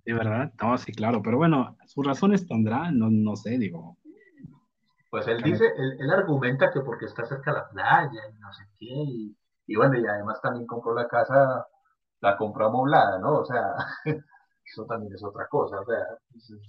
De 0.04 0.12
verdad, 0.12 0.52
no, 0.62 0.78
sí, 0.78 0.92
claro, 0.92 1.20
pero 1.22 1.36
bueno, 1.36 1.76
sus 1.86 2.06
razones 2.06 2.46
tendrá, 2.46 2.90
no, 2.92 3.10
no 3.10 3.34
sé, 3.36 3.58
digo. 3.58 3.96
Pues 5.10 5.26
él 5.28 5.42
dice, 5.42 5.64
él, 5.98 6.10
argumenta 6.10 6.70
que 6.70 6.80
porque 6.80 7.06
está 7.06 7.24
cerca 7.24 7.52
de 7.52 7.58
la 7.58 7.68
playa 7.68 8.20
y 8.30 8.38
no 8.38 8.52
sé 8.52 8.64
qué, 8.78 8.86
y, 8.86 9.36
y 9.66 9.76
bueno, 9.76 9.98
y 9.98 10.06
además 10.06 10.40
también 10.40 10.66
compró 10.66 10.94
la 10.94 11.08
casa, 11.08 11.66
la 12.20 12.36
compró 12.36 12.66
amoblada, 12.66 13.18
¿no? 13.18 13.40
O 13.40 13.44
sea, 13.44 13.74
eso 14.64 14.84
también 14.86 15.14
es 15.14 15.24
otra 15.24 15.46
cosa. 15.48 15.80
O 15.80 15.84
sea, 15.84 15.98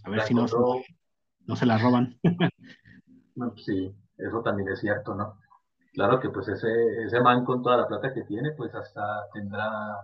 a 0.03 0.10
ver 0.10 0.21
si 0.21 0.33
no, 0.33 0.45
no 1.45 1.55
se 1.55 1.65
la 1.65 1.77
roban. 1.77 2.19
sí, 3.57 3.95
eso 4.17 4.41
también 4.41 4.69
es 4.69 4.79
cierto, 4.79 5.15
¿no? 5.15 5.39
Claro 5.93 6.19
que 6.19 6.29
pues 6.29 6.47
ese, 6.47 6.67
ese 7.05 7.19
man 7.21 7.43
con 7.43 7.63
toda 7.63 7.77
la 7.77 7.88
plata 7.88 8.13
que 8.13 8.23
tiene, 8.23 8.51
pues 8.51 8.73
hasta 8.75 9.27
tendrá 9.33 9.97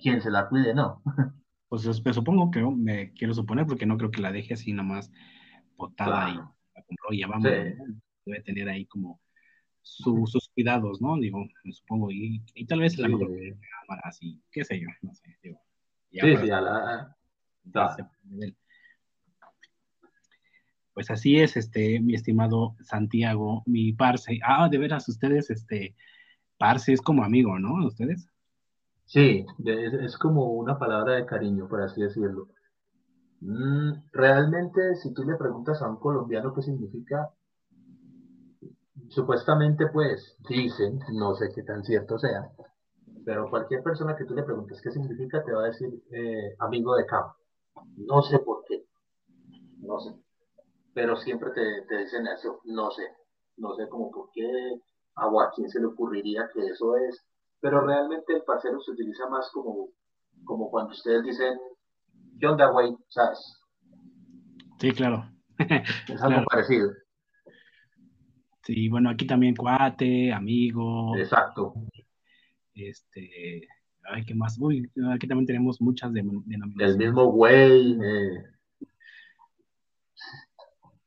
quien 0.00 0.20
se 0.20 0.30
la 0.30 0.48
cuide, 0.48 0.74
¿no? 0.74 1.02
Pues 1.68 2.04
me 2.04 2.12
supongo 2.12 2.50
que 2.50 2.60
me 2.60 3.14
quiero 3.14 3.32
suponer, 3.32 3.64
porque 3.64 3.86
no 3.86 3.96
creo 3.96 4.10
que 4.10 4.20
la 4.20 4.30
deje 4.30 4.52
así 4.52 4.74
nomás 4.74 5.10
botada 5.74 6.28
y 6.28 6.34
la 6.34 6.82
compró 6.86 7.12
y 7.12 7.20
ya 7.20 7.26
vamos. 7.28 7.44
Debe 7.44 8.42
tener 8.44 8.68
ahí 8.68 8.84
como 8.84 9.22
sus 9.82 10.48
cuidados, 10.54 11.00
¿no? 11.00 11.16
Digo, 11.18 11.44
me 11.64 11.72
supongo, 11.72 12.10
y, 12.10 12.42
y 12.54 12.66
tal 12.66 12.80
vez 12.80 12.98
la 12.98 13.08
mejor 13.08 13.28
cámara, 13.28 14.02
así, 14.04 14.40
qué 14.50 14.64
sé 14.64 14.80
yo, 14.80 14.88
no 15.02 15.14
sé, 15.14 15.36
digo. 15.42 15.60
sí, 16.10 16.36
sí, 16.36 16.50
a 16.50 16.60
la... 16.60 17.16
Pues 20.94 21.10
así 21.10 21.40
es, 21.40 21.56
este, 21.56 22.00
mi 22.00 22.14
estimado 22.14 22.76
Santiago, 22.82 23.62
mi 23.66 23.92
parce. 23.92 24.38
Ah, 24.44 24.68
de 24.68 24.78
veras, 24.78 25.08
ustedes, 25.08 25.50
este, 25.50 25.94
parce 26.58 26.92
es 26.92 27.00
como 27.00 27.24
amigo, 27.24 27.58
¿no? 27.58 27.86
¿Ustedes? 27.86 28.28
Sí, 29.06 29.46
es, 29.64 30.16
como 30.18 30.52
una 30.52 30.78
palabra 30.78 31.14
de 31.14 31.26
cariño, 31.26 31.66
por 31.68 31.82
así 31.82 32.02
decirlo. 32.02 32.48
Mm, 33.40 33.92
realmente, 34.12 34.96
si 34.96 35.12
tú 35.14 35.24
le 35.24 35.36
preguntas 35.36 35.82
a 35.82 35.88
un 35.88 35.96
colombiano 35.96 36.52
qué 36.54 36.62
significa, 36.62 37.30
supuestamente 39.12 39.86
pues 39.88 40.36
dicen, 40.48 40.98
no 41.12 41.34
sé 41.34 41.50
qué 41.54 41.62
tan 41.62 41.84
cierto 41.84 42.18
sea, 42.18 42.50
pero 43.24 43.48
cualquier 43.50 43.82
persona 43.82 44.16
que 44.16 44.24
tú 44.24 44.34
le 44.34 44.42
preguntes 44.42 44.80
qué 44.82 44.90
significa 44.90 45.44
te 45.44 45.52
va 45.52 45.64
a 45.64 45.66
decir 45.66 45.88
eh, 46.10 46.56
amigo 46.58 46.96
de 46.96 47.06
campo. 47.06 47.34
No 47.96 48.22
sé 48.22 48.38
por 48.38 48.64
qué, 48.66 48.84
no 49.80 49.98
sé, 50.00 50.14
pero 50.94 51.16
siempre 51.16 51.50
te, 51.50 51.82
te 51.88 51.98
dicen 51.98 52.26
eso, 52.26 52.60
no 52.64 52.90
sé, 52.90 53.02
no 53.58 53.74
sé 53.74 53.88
como 53.88 54.10
por 54.10 54.30
qué, 54.32 54.80
a 55.16 55.50
quién 55.54 55.68
se 55.68 55.80
le 55.80 55.86
ocurriría 55.86 56.48
que 56.52 56.66
eso 56.66 56.96
es, 56.96 57.22
pero 57.60 57.80
realmente 57.80 58.34
el 58.34 58.42
parcero 58.44 58.80
se 58.80 58.92
utiliza 58.92 59.28
más 59.28 59.50
como, 59.52 59.88
como 60.44 60.70
cuando 60.70 60.92
ustedes 60.92 61.22
dicen, 61.22 61.58
¿qué 62.40 62.46
onda, 62.46 62.70
güey? 62.70 62.96
¿Sabes? 63.08 63.58
Sí, 64.80 64.90
claro. 64.92 65.24
es 66.08 66.22
algo 66.22 66.44
parecido. 66.46 66.90
Sí, 68.62 68.88
bueno, 68.88 69.10
aquí 69.10 69.26
también 69.26 69.56
cuate, 69.56 70.32
amigo. 70.32 71.16
Exacto. 71.16 71.74
Este, 72.74 73.68
ay, 74.04 74.24
¿qué 74.24 74.34
más? 74.34 74.56
Uy, 74.60 74.88
aquí 75.12 75.26
también 75.26 75.46
tenemos 75.46 75.80
muchas 75.80 76.12
denominaciones. 76.12 76.90
El 76.92 76.98
mismo 76.98 77.26
güey. 77.26 77.98
Eh. 78.00 78.44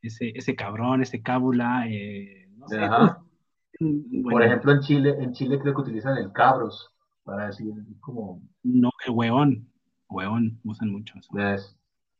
Ese, 0.02 0.34
ese 0.36 0.56
cabrón, 0.56 1.02
ese 1.02 1.22
cábula, 1.22 1.86
eh, 1.88 2.48
no 2.58 2.68
sé, 2.68 2.80
Ajá. 2.80 3.22
Por 4.32 4.44
ejemplo, 4.44 4.72
en 4.72 4.80
Chile, 4.82 5.15
en 5.20 5.34
Chile 5.34 5.60
creo 5.60 5.74
que 5.74 5.82
utilizan 5.82 6.18
el 6.18 6.32
cabros 6.32 6.91
para 7.24 7.48
decir 7.48 7.74
como... 8.00 8.41
No, 8.63 8.89
el 9.06 9.13
hueón, 9.13 9.68
hueón, 10.08 10.60
usan 10.63 10.91
mucho 10.91 11.18
eso. 11.18 11.32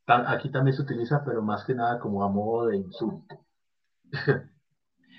Aquí 0.06 0.50
también 0.50 0.76
se 0.76 0.82
utiliza, 0.82 1.24
pero 1.24 1.42
más 1.42 1.64
que 1.64 1.74
nada 1.74 1.98
como 1.98 2.24
a 2.24 2.28
modo 2.28 2.66
de 2.66 2.76
insulto. 2.76 3.40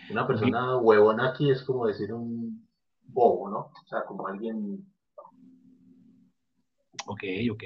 Una 0.10 0.26
persona 0.28 0.78
huevona 0.78 1.30
aquí 1.30 1.50
es 1.50 1.64
como 1.64 1.88
decir 1.88 2.14
un 2.14 2.68
bobo, 3.08 3.50
¿no? 3.50 3.58
O 3.60 3.88
sea, 3.88 4.04
como 4.06 4.28
alguien... 4.28 4.86
Ok, 7.08 7.24
ok. 7.52 7.64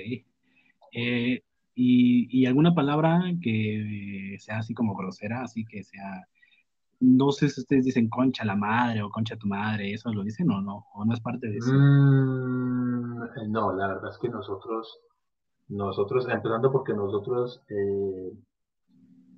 Eh, 0.93 1.43
y, 1.73 2.39
y, 2.39 2.45
alguna 2.45 2.75
palabra 2.75 3.21
que 3.41 4.35
sea 4.39 4.57
así 4.59 4.73
como 4.73 4.95
grosera, 4.95 5.41
así 5.41 5.65
que 5.65 5.83
sea 5.83 6.27
no 7.01 7.31
sé 7.31 7.49
si 7.49 7.61
ustedes 7.61 7.85
dicen 7.85 8.09
concha 8.09 8.45
la 8.45 8.55
madre 8.55 9.01
o 9.01 9.09
concha 9.09 9.35
tu 9.35 9.47
madre, 9.47 9.91
¿eso 9.91 10.13
lo 10.13 10.23
dicen 10.23 10.49
o 10.51 10.61
no? 10.61 10.85
¿O 10.93 11.03
no 11.03 11.13
es 11.13 11.19
parte 11.19 11.47
de 11.47 11.57
eso? 11.57 11.73
Mm, 11.73 13.51
no, 13.51 13.73
la 13.73 13.87
verdad 13.87 14.11
es 14.11 14.19
que 14.19 14.29
nosotros, 14.29 14.99
nosotros, 15.67 16.27
empezando 16.29 16.71
porque 16.71 16.93
nosotros 16.93 17.63
eh, 17.69 18.31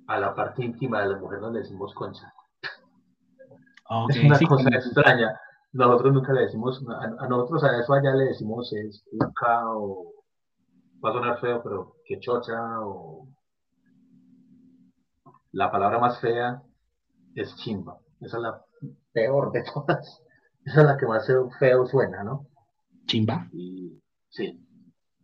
a 0.06 0.18
la 0.18 0.34
parte 0.34 0.62
íntima 0.62 1.00
de 1.00 1.08
la 1.08 1.18
mujer 1.18 1.40
no 1.40 1.50
le 1.50 1.60
decimos 1.60 1.94
concha. 1.94 2.33
Es 4.08 4.24
una 4.24 4.38
cosa 4.38 4.68
extraña. 4.70 5.40
Nosotros 5.72 6.14
nunca 6.14 6.32
le 6.32 6.42
decimos, 6.42 6.82
a, 6.88 7.26
nosotros 7.26 7.64
a 7.64 7.80
eso 7.80 7.92
allá 7.92 8.14
le 8.14 8.26
decimos 8.26 8.72
es 8.72 9.04
cuca 9.10 9.68
o 9.70 10.12
va 11.04 11.10
a 11.10 11.12
sonar 11.12 11.40
feo, 11.40 11.62
pero 11.62 11.96
que 12.04 12.20
chocha 12.20 12.80
o 12.80 13.28
la 15.52 15.70
palabra 15.70 15.98
más 15.98 16.20
fea 16.20 16.62
es 17.34 17.54
chimba. 17.56 17.98
Esa 18.20 18.36
es 18.36 18.42
la 18.42 18.64
peor 19.12 19.52
de 19.52 19.64
todas. 19.64 20.20
Esa 20.64 20.80
es 20.80 20.86
la 20.86 20.96
que 20.96 21.06
más 21.06 21.26
feo 21.58 21.86
suena, 21.86 22.24
¿no? 22.24 22.46
¿Chimba? 23.06 23.48
sí. 24.30 24.60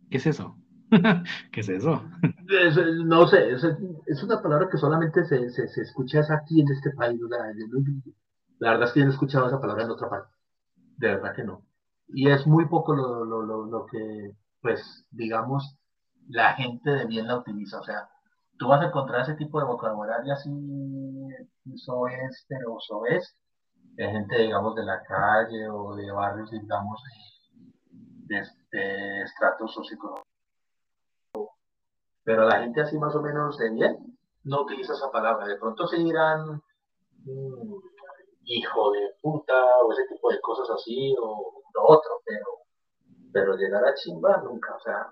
¿Qué 0.09 0.17
es 0.17 0.27
eso? 0.27 0.55
¿Qué 1.51 1.61
es 1.61 1.69
eso? 1.69 2.03
no 3.05 3.25
sé, 3.27 3.51
es, 3.51 4.23
una 4.23 4.41
palabra 4.41 4.67
que 4.69 4.77
solamente 4.77 5.23
se, 5.23 5.49
se, 5.49 5.81
escucha 5.81 6.19
aquí 6.29 6.59
en 6.59 6.67
este 6.69 6.91
país. 6.91 7.19
La, 8.61 8.71
verdad 8.71 8.87
es 8.87 8.93
que 8.93 8.99
yo 8.99 9.05
no 9.05 9.11
he 9.11 9.13
escuchado 9.13 9.47
esa 9.47 9.59
palabra 9.59 9.83
en 9.83 9.89
otra 9.89 10.09
parte. 10.09 10.33
De 10.97 11.07
verdad 11.07 11.35
que 11.35 11.43
no. 11.43 11.65
Y 12.09 12.29
es 12.29 12.45
muy 12.45 12.67
poco 12.67 12.93
lo, 12.95 13.25
lo, 13.25 13.41
lo, 13.41 13.65
lo 13.65 13.85
que, 13.87 14.31
pues, 14.61 15.05
digamos, 15.11 15.77
la 16.29 16.53
gente 16.53 16.91
de 16.91 17.05
bien 17.05 17.27
la 17.27 17.37
utiliza. 17.37 17.79
O 17.79 17.83
sea, 17.83 18.09
tú 18.57 18.67
vas 18.67 18.81
a 18.81 18.87
encontrar 18.87 19.21
ese 19.21 19.35
tipo 19.35 19.59
de 19.59 19.65
vocabulario 19.65 20.33
así, 20.33 20.49
es, 21.65 22.45
pero 22.47 22.77
es 23.09 23.35
de 23.95 24.07
gente, 24.07 24.37
digamos, 24.37 24.75
de 24.75 24.85
la 24.85 25.01
calle 25.03 25.67
o 25.69 25.95
de 25.95 26.11
barrios, 26.11 26.51
digamos, 26.51 27.01
de, 28.27 28.43
de 28.71 29.21
estratos 29.23 29.73
socioeconómicos. 29.73 30.25
Pero 32.23 32.45
la 32.45 32.59
gente 32.59 32.81
así 32.81 32.97
más 32.97 33.15
o 33.15 33.21
menos 33.21 33.57
de 33.57 33.71
bien 33.71 34.17
no 34.43 34.61
utiliza 34.61 34.93
esa 34.93 35.11
palabra. 35.11 35.47
De 35.47 35.57
pronto 35.57 35.87
se 35.87 35.97
dirán 35.97 36.61
mm, 37.23 37.75
hijo 38.55 38.91
de 38.91 38.99
puta 39.21 39.65
o 39.83 39.91
ese 39.91 40.07
tipo 40.07 40.31
de 40.31 40.39
cosas 40.41 40.69
así 40.69 41.15
o 41.21 41.63
lo 41.73 41.83
otro, 41.83 42.21
pero, 42.25 42.45
pero 43.31 43.55
llegar 43.55 43.85
a 43.85 43.93
chimba 43.95 44.37
nunca, 44.43 44.75
o 44.75 44.79
sea, 44.81 45.07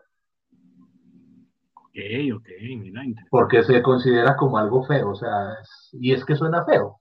Ok, 1.89 1.95
ok, 2.35 2.47
mira, 2.77 3.01
Porque 3.31 3.63
se 3.63 3.81
considera 3.81 4.37
como 4.37 4.57
algo 4.57 4.83
feo, 4.85 5.09
o 5.09 5.15
sea, 5.15 5.57
y 5.93 6.13
es 6.13 6.23
que 6.23 6.35
suena 6.35 6.63
feo. 6.63 6.97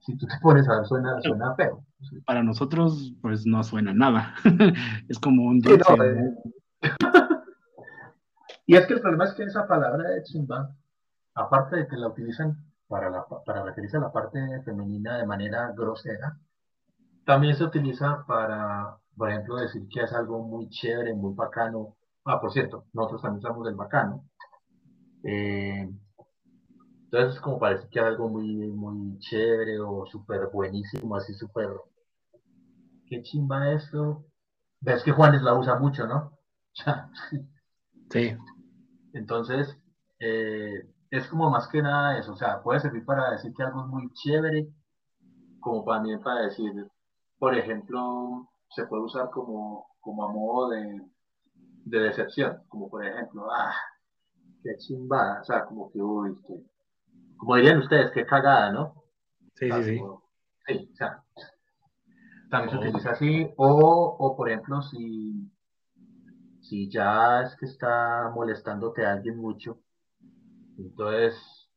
Si 0.00 0.16
tú 0.16 0.26
te 0.26 0.34
pones 0.42 0.68
a 0.68 0.78
ver, 0.78 0.86
suena, 0.86 1.20
suena 1.22 1.54
feo. 1.54 1.84
Para 2.26 2.42
nosotros, 2.42 3.12
pues 3.22 3.46
no 3.46 3.62
suena 3.62 3.94
nada. 3.94 4.34
es 5.08 5.18
como 5.20 5.44
un 5.44 5.60
dulce. 5.60 5.92
Eh. 5.92 6.34
y 8.66 8.76
es 8.76 8.86
que 8.86 8.94
el 8.94 9.00
problema 9.00 9.24
es 9.24 9.34
que 9.34 9.44
esa 9.44 9.68
palabra 9.68 10.10
de 10.10 10.22
chimba, 10.24 10.74
aparte 11.34 11.76
de 11.76 11.86
que 11.86 11.96
la 11.96 12.08
utilizan 12.08 12.56
para, 12.88 13.10
la, 13.10 13.24
para 13.26 13.62
referirse 13.62 13.96
a 13.96 14.00
la 14.00 14.12
parte 14.12 14.38
femenina 14.64 15.18
de 15.18 15.26
manera 15.26 15.72
grosera, 15.76 16.38
también 17.24 17.54
se 17.56 17.64
utiliza 17.64 18.24
para, 18.26 18.96
por 19.16 19.30
ejemplo, 19.30 19.56
decir 19.56 19.86
que 19.88 20.02
es 20.02 20.12
algo 20.12 20.42
muy 20.42 20.68
chévere, 20.70 21.14
muy 21.14 21.34
bacano, 21.34 21.98
Ah, 22.30 22.38
por 22.38 22.52
cierto, 22.52 22.84
nosotros 22.92 23.22
también 23.22 23.40
somos 23.40 23.64
del 23.64 23.74
bacano. 23.74 24.22
Eh, 25.24 25.88
entonces 27.04 27.36
es 27.36 27.40
como 27.40 27.58
parece 27.58 27.88
que 27.88 27.98
es 28.00 28.04
algo 28.04 28.28
muy, 28.28 28.54
muy 28.70 29.18
chévere 29.18 29.80
o 29.80 30.04
súper 30.04 30.48
buenísimo, 30.52 31.16
así 31.16 31.32
súper... 31.32 31.70
Qué 33.06 33.22
chimba 33.22 33.72
esto. 33.72 34.26
Ves 34.80 35.02
que 35.02 35.12
Juanes 35.12 35.40
la 35.40 35.54
usa 35.54 35.78
mucho, 35.78 36.06
¿no? 36.06 36.38
sí. 38.10 38.36
Entonces, 39.14 39.74
eh, 40.20 40.86
es 41.10 41.26
como 41.28 41.50
más 41.50 41.68
que 41.68 41.82
nada 41.82 42.18
eso. 42.18 42.32
O 42.32 42.36
sea, 42.36 42.62
puede 42.62 42.80
servir 42.80 43.04
para 43.04 43.30
decir 43.30 43.52
que 43.54 43.62
algo 43.62 43.82
es 43.82 43.86
muy 43.88 44.12
chévere, 44.12 44.68
como 45.60 45.84
también 45.84 46.20
para 46.20 46.42
decir, 46.42 46.72
por 47.38 47.56
ejemplo, 47.56 48.48
se 48.70 48.86
puede 48.86 49.02
usar 49.02 49.30
como, 49.30 49.86
como 50.00 50.24
a 50.24 50.32
modo 50.32 50.70
de, 50.70 51.02
de 51.84 52.00
decepción, 52.00 52.62
como 52.68 52.88
por 52.88 53.04
ejemplo, 53.04 53.46
ah, 53.50 53.74
qué 54.62 54.76
chimbada, 54.76 55.40
o 55.40 55.44
sea, 55.44 55.64
como 55.64 55.90
que, 55.90 56.00
uy, 56.00 56.36
que, 56.46 56.62
como 57.36 57.56
dirían 57.56 57.78
ustedes, 57.78 58.10
qué 58.12 58.26
cagada, 58.26 58.72
¿no? 58.72 59.04
Sí, 59.54 59.70
sí, 59.70 59.82
sí. 59.82 60.00
sí, 60.66 60.90
o 60.92 60.96
sea, 60.96 61.24
también 62.50 62.70
se 62.70 62.76
oh. 62.76 62.80
utiliza 62.80 63.10
así, 63.10 63.50
o, 63.56 64.16
o 64.18 64.36
por 64.36 64.48
ejemplo, 64.48 64.82
si, 64.82 65.50
si 66.60 66.90
ya 66.90 67.42
es 67.42 67.56
que 67.56 67.66
está 67.66 68.30
molestándote 68.34 69.04
a 69.04 69.12
alguien 69.12 69.36
mucho, 69.38 69.78
entonces 70.78 71.68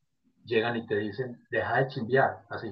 llegan 0.45 0.77
y 0.77 0.85
te 0.85 0.97
dicen, 0.97 1.43
deja 1.49 1.77
de 1.77 1.87
chimbear, 1.87 2.45
así. 2.49 2.71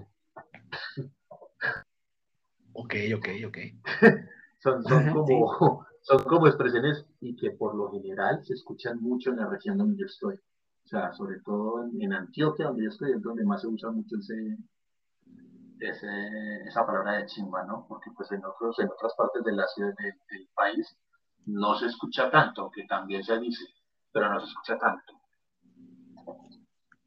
Ok, 2.74 2.96
ok, 3.18 3.28
ok. 3.48 3.58
son, 4.60 4.84
son, 4.84 5.10
como, 5.12 5.86
son 6.02 6.24
como 6.24 6.48
expresiones 6.48 7.06
y 7.20 7.36
que 7.36 7.52
por 7.52 7.76
lo 7.76 7.92
general 7.92 8.44
se 8.44 8.54
escuchan 8.54 9.02
mucho 9.02 9.32
en 9.32 9.38
la 9.38 9.48
región 9.48 9.78
donde 9.78 9.98
yo 9.98 10.06
estoy. 10.06 10.36
O 10.36 10.88
sea, 10.88 11.14
sobre 11.14 11.40
todo 11.42 11.84
en, 11.84 12.14
Antioquia, 12.14 12.68
donde 12.68 12.84
yo 12.84 12.90
estoy, 12.90 13.12
es 13.12 13.22
donde 13.22 13.44
más 13.44 13.62
se 13.62 13.68
usa 13.68 13.92
mucho 13.92 14.16
ese, 14.18 14.58
esa 16.66 16.86
palabra 16.86 17.18
de 17.18 17.26
chimba, 17.28 17.64
¿no? 17.64 17.86
Porque 17.88 18.10
pues 18.16 18.32
en, 18.32 18.44
otros, 18.44 18.80
en 18.80 18.88
otras 18.90 19.14
partes 19.16 19.44
de 19.44 19.52
la 19.52 19.68
ciudad 19.68 19.94
del 19.98 20.50
país 20.56 20.98
no 21.46 21.76
se 21.76 21.88
escucha 21.88 22.32
tanto, 22.32 22.72
que 22.72 22.86
también 22.86 23.24
se 23.24 23.40
dice, 23.40 23.66
pero 24.12 24.32
no 24.32 24.40
se 24.40 24.48
escucha 24.48 24.78
tanto. 24.78 25.19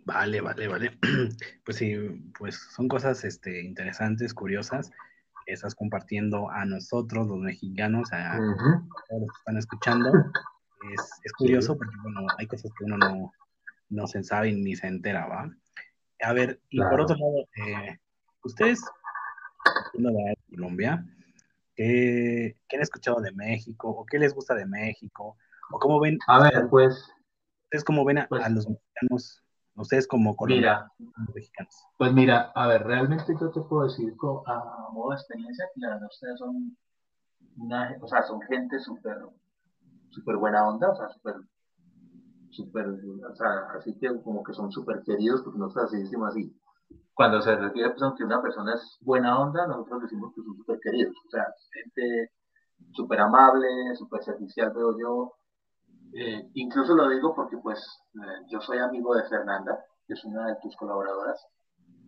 Vale, 0.05 0.41
vale, 0.41 0.69
vale. 0.69 0.99
Pues 1.65 1.77
sí, 1.77 1.95
pues 2.39 2.57
son 2.75 2.89
cosas 2.89 3.25
este, 3.25 3.63
interesantes, 3.63 4.35
curiosas. 4.35 4.91
Estás 5.47 5.75
compartiendo 5.75 6.51
a 6.51 6.65
nosotros, 6.65 7.27
los 7.27 7.39
mexicanos, 7.39 8.13
a 8.13 8.37
todos 9.09 9.23
los 9.23 9.31
que 9.31 9.39
están 9.39 9.57
escuchando. 9.57 10.13
Es, 10.93 11.33
curioso 11.39 11.77
porque, 11.77 11.95
bueno, 12.03 12.27
hay 12.39 12.47
cosas 12.47 12.73
que 12.77 12.85
uno 12.85 12.97
no, 12.99 13.33
no 13.89 14.07
se 14.07 14.23
sabe 14.25 14.53
ni 14.53 14.75
se 14.75 14.89
entera, 14.89 15.27
¿va? 15.27 15.51
A 16.23 16.33
ver, 16.33 16.61
y 16.71 16.81
por 16.81 17.01
otro 17.01 17.17
lado, 17.17 17.49
eh, 17.57 17.99
ustedes, 18.45 18.85
de 19.95 20.37
Colombia, 20.51 21.05
¿qué, 21.75 22.57
¿qué, 22.69 22.77
han 22.77 22.83
escuchado 22.83 23.21
de 23.21 23.33
México? 23.33 23.89
¿O 23.91 24.05
qué 24.05 24.19
les 24.19 24.35
gusta 24.35 24.55
de 24.55 24.67
México? 24.67 25.37
¿O 25.71 25.79
cómo 25.79 26.01
ven? 26.01 26.19
A 26.27 26.43
ver, 26.43 26.69
pues. 26.69 27.09
¿Ustedes 27.65 27.85
cómo 27.85 28.05
ven 28.05 28.19
a, 28.19 28.29
pues 28.29 28.49
los 28.51 28.69
mexicanos 28.69 29.43
Ustedes 29.75 30.07
como 30.07 30.37
colombianos, 30.37 30.91
mexicanos. 31.35 31.75
Pues 31.97 32.13
mira, 32.13 32.53
a 32.55 32.67
ver, 32.67 32.85
realmente 32.85 33.35
yo 33.41 33.51
te 33.51 33.61
puedo 33.63 33.85
decir 33.85 34.15
a 34.47 34.89
modo 34.93 35.11
de 35.11 35.17
experiencia 35.17 35.65
que 35.75 35.81
la 35.81 35.89
verdad 35.95 36.09
ustedes 36.11 36.39
son 36.39 36.77
una, 37.57 37.97
o 38.01 38.07
sea, 38.07 38.23
son 38.23 38.41
gente 38.43 38.79
súper 38.81 39.19
súper 40.11 40.37
buena 40.37 40.69
onda, 40.69 40.91
o 40.91 40.97
sea, 40.97 41.09
súper 41.09 41.37
súper, 42.51 42.87
o 42.87 43.35
sea, 43.35 43.69
así 43.77 43.95
que 43.99 44.09
como 44.23 44.43
que 44.43 44.53
son 44.53 44.71
súper 44.71 45.03
queridos, 45.03 45.43
porque 45.43 45.59
nosotros 45.59 45.87
así 45.87 46.03
decimos 46.03 46.31
así. 46.31 46.55
Cuando 47.15 47.41
se 47.41 47.57
refiere 47.57 47.91
pues, 47.91 48.03
a 48.03 48.15
que 48.17 48.25
una 48.25 48.43
persona 48.43 48.75
es 48.75 48.99
buena 49.01 49.39
onda, 49.39 49.67
nosotros 49.67 50.03
decimos 50.03 50.33
que 50.35 50.43
son 50.43 50.57
súper 50.57 50.79
queridos, 50.81 51.15
o 51.27 51.31
sea, 51.31 51.47
gente 51.73 52.31
súper 52.93 53.21
amable, 53.21 53.69
súper 53.97 54.23
servicial, 54.23 54.73
veo 54.75 54.99
yo, 54.99 55.33
eh, 56.15 56.51
incluso 56.55 56.95
lo 56.95 57.09
digo 57.09 57.35
porque 57.35 57.57
pues 57.59 57.79
eh, 58.15 58.47
yo 58.49 58.61
soy 58.61 58.79
amigo 58.79 59.15
de 59.15 59.25
Fernanda, 59.29 59.85
que 60.07 60.15
es 60.15 60.25
una 60.25 60.49
de 60.49 60.57
tus 60.63 60.77
colaboradoras, 60.77 61.47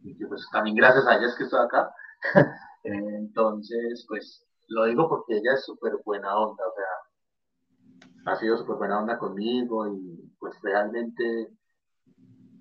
y 0.03 0.17
que 0.17 0.27
pues 0.27 0.47
también 0.53 0.77
gracias 0.77 1.07
a 1.07 1.17
ella 1.17 1.27
es 1.27 1.35
que 1.37 1.45
estoy 1.45 1.65
acá. 1.65 1.95
Entonces, 2.85 4.05
pues 4.09 4.45
lo 4.69 4.85
digo 4.85 5.09
porque 5.09 5.39
ella 5.39 5.55
es 5.55 5.65
súper 5.65 5.95
buena 6.05 6.37
onda, 6.37 6.65
o 6.67 6.75
sea, 6.75 8.33
ha 8.33 8.37
sido 8.37 8.59
súper 8.59 8.77
buena 8.77 8.99
onda 8.99 9.19
conmigo 9.19 9.87
y 9.89 10.31
pues 10.39 10.55
realmente 10.63 11.51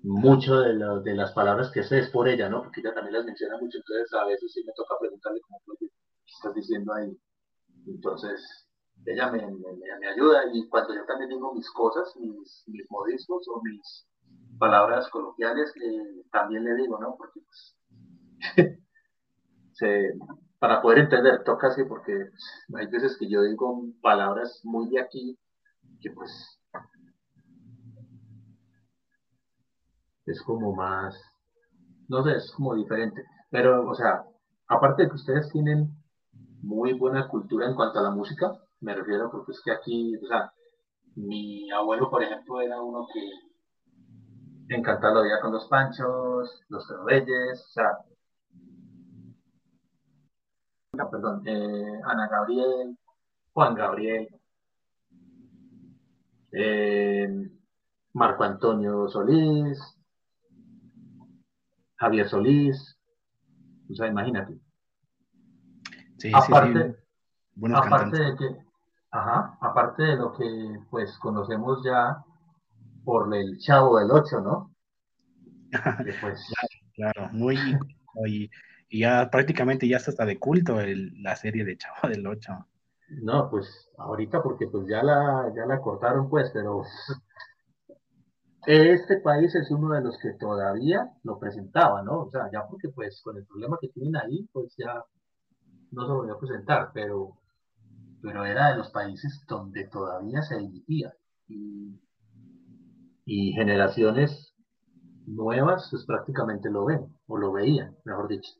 mucho 0.02 0.60
de, 0.60 0.74
de, 1.02 1.14
las 1.14 1.32
palabras 1.32 1.70
que 1.70 1.82
sé 1.82 1.98
es 1.98 2.10
por 2.10 2.28
ella, 2.28 2.48
¿no? 2.48 2.62
Porque 2.62 2.80
ella 2.80 2.92
también 2.92 3.14
las 3.14 3.24
menciona 3.24 3.58
mucho, 3.58 3.78
entonces 3.78 4.12
a 4.12 4.26
veces 4.26 4.52
sí 4.52 4.62
me 4.64 4.72
toca 4.74 4.96
preguntarle 5.00 5.40
cómo 5.40 5.60
¿qué 5.78 5.86
estás 6.26 6.54
diciendo 6.54 6.92
ahí? 6.92 7.18
Entonces, 7.86 8.63
ella 9.06 9.30
me, 9.30 9.38
me, 9.40 10.08
ayuda 10.08 10.44
y 10.52 10.68
cuando 10.68 10.94
yo 10.94 11.04
también 11.06 11.30
digo 11.30 11.54
mis 11.54 11.70
cosas, 11.70 12.14
mis, 12.16 12.64
modismos 12.88 13.46
o 13.48 13.62
mis 13.62 14.06
palabras 14.58 15.08
coloquiales, 15.10 15.72
eh, 15.76 16.24
también 16.30 16.64
le 16.64 16.74
digo, 16.76 16.98
¿no? 16.98 17.16
Porque 17.16 17.40
pues, 17.40 17.76
para 20.58 20.80
poder 20.80 21.00
entender, 21.00 21.44
toca 21.44 21.68
así, 21.68 21.84
porque 21.84 22.30
hay 22.74 22.86
veces 22.86 23.16
que 23.18 23.28
yo 23.28 23.42
digo 23.42 23.84
palabras 24.00 24.60
muy 24.64 24.88
de 24.88 25.00
aquí 25.00 25.38
que 26.00 26.10
pues 26.10 26.60
es 30.26 30.42
como 30.42 30.74
más, 30.74 31.14
no 32.08 32.24
sé, 32.24 32.36
es 32.36 32.50
como 32.52 32.74
diferente. 32.74 33.24
Pero, 33.50 33.88
o 33.88 33.94
sea, 33.94 34.24
aparte 34.68 35.02
de 35.02 35.08
que 35.08 35.14
ustedes 35.16 35.50
tienen 35.50 35.90
muy 36.62 36.92
buena 36.94 37.28
cultura 37.28 37.66
en 37.66 37.74
cuanto 37.74 37.98
a 37.98 38.02
la 38.02 38.10
música, 38.10 38.52
me 38.84 38.94
refiero 38.94 39.30
porque 39.30 39.52
es 39.52 39.62
que 39.62 39.72
aquí, 39.72 40.16
o 40.16 40.26
sea, 40.26 40.52
mi 41.16 41.70
abuelo, 41.70 42.10
por 42.10 42.22
ejemplo, 42.22 42.60
era 42.60 42.80
uno 42.82 43.06
que 43.12 44.74
encantaba 44.74 45.14
la 45.14 45.22
vida 45.22 45.40
con 45.40 45.52
los 45.52 45.66
panchos, 45.68 46.62
los 46.68 46.86
reyes, 47.06 47.64
o 47.68 47.72
sea, 47.72 47.98
perdón, 51.10 51.42
eh, 51.46 52.00
Ana 52.04 52.28
Gabriel, 52.28 52.98
Juan 53.52 53.74
Gabriel, 53.74 54.28
eh, 56.52 57.50
Marco 58.12 58.44
Antonio 58.44 59.08
Solís, 59.08 59.78
Javier 61.96 62.28
Solís, 62.28 62.98
o 63.90 63.94
sea, 63.94 64.08
imagínate. 64.08 64.58
Sí, 66.18 66.30
aparte, 66.32 66.96
sí, 67.54 67.72
aparte 67.74 68.18
de 68.18 68.36
que 68.36 68.63
Ajá, 69.14 69.56
aparte 69.60 70.02
de 70.02 70.16
lo 70.16 70.32
que 70.32 70.80
pues 70.90 71.16
conocemos 71.18 71.84
ya 71.84 72.24
por 73.04 73.32
el 73.32 73.60
Chavo 73.60 74.00
del 74.00 74.10
Ocho, 74.10 74.40
¿no? 74.40 74.74
pues, 76.20 76.52
claro, 76.96 77.28
muy, 77.30 77.56
y 78.26 78.50
ya 78.98 79.30
prácticamente 79.30 79.86
ya 79.86 79.98
está 79.98 80.10
hasta 80.10 80.26
de 80.26 80.40
culto 80.40 80.78
la 81.20 81.36
serie 81.36 81.64
de 81.64 81.76
Chavo 81.76 82.08
del 82.08 82.26
Ocho. 82.26 82.66
No, 83.22 83.48
pues 83.48 83.88
ahorita 83.98 84.42
porque 84.42 84.66
pues 84.66 84.88
ya 84.88 85.04
la, 85.04 85.52
ya 85.54 85.64
la 85.64 85.80
cortaron 85.80 86.28
pues, 86.28 86.50
pero 86.52 86.82
este 88.66 89.20
país 89.20 89.54
es 89.54 89.70
uno 89.70 89.94
de 89.94 90.00
los 90.00 90.18
que 90.18 90.32
todavía 90.32 91.08
lo 91.22 91.38
presentaba, 91.38 92.02
¿no? 92.02 92.22
O 92.22 92.30
sea, 92.32 92.50
ya 92.52 92.66
porque 92.68 92.88
pues 92.88 93.22
con 93.22 93.36
el 93.36 93.46
problema 93.46 93.78
que 93.80 93.90
tienen 93.90 94.16
ahí, 94.16 94.48
pues 94.52 94.74
ya 94.76 95.04
no 95.92 96.04
se 96.04 96.12
volvió 96.12 96.34
a 96.34 96.40
presentar, 96.40 96.90
pero 96.92 97.43
pero 98.24 98.46
era 98.46 98.70
de 98.70 98.78
los 98.78 98.90
países 98.90 99.44
donde 99.46 99.84
todavía 99.88 100.40
se 100.40 100.56
emitía. 100.56 101.14
Y, 101.46 102.00
generaciones 103.52 104.54
nuevas 105.26 105.88
pues 105.90 106.04
prácticamente 106.06 106.70
lo 106.70 106.86
ven, 106.86 107.06
o 107.26 107.36
lo 107.36 107.52
veían, 107.52 107.94
mejor 108.04 108.28
dicho. 108.28 108.50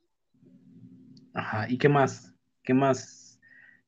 Ajá, 1.33 1.69
¿y 1.69 1.79
qué 1.79 1.89
más? 1.89 2.35
¿Qué 2.63 2.75
más? 2.75 3.41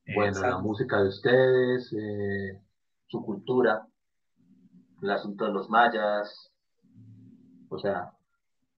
Eh, 0.07 0.15
bueno, 0.15 0.41
la 0.41 0.59
música 0.59 1.03
de 1.03 1.09
ustedes, 1.09 1.93
eh, 1.93 2.61
su 3.09 3.23
cultura, 3.23 3.87
el 5.03 5.11
asunto 5.11 5.45
de 5.45 5.53
los 5.53 5.69
mayas, 5.69 6.51
o 7.69 7.79
sea, 7.79 8.13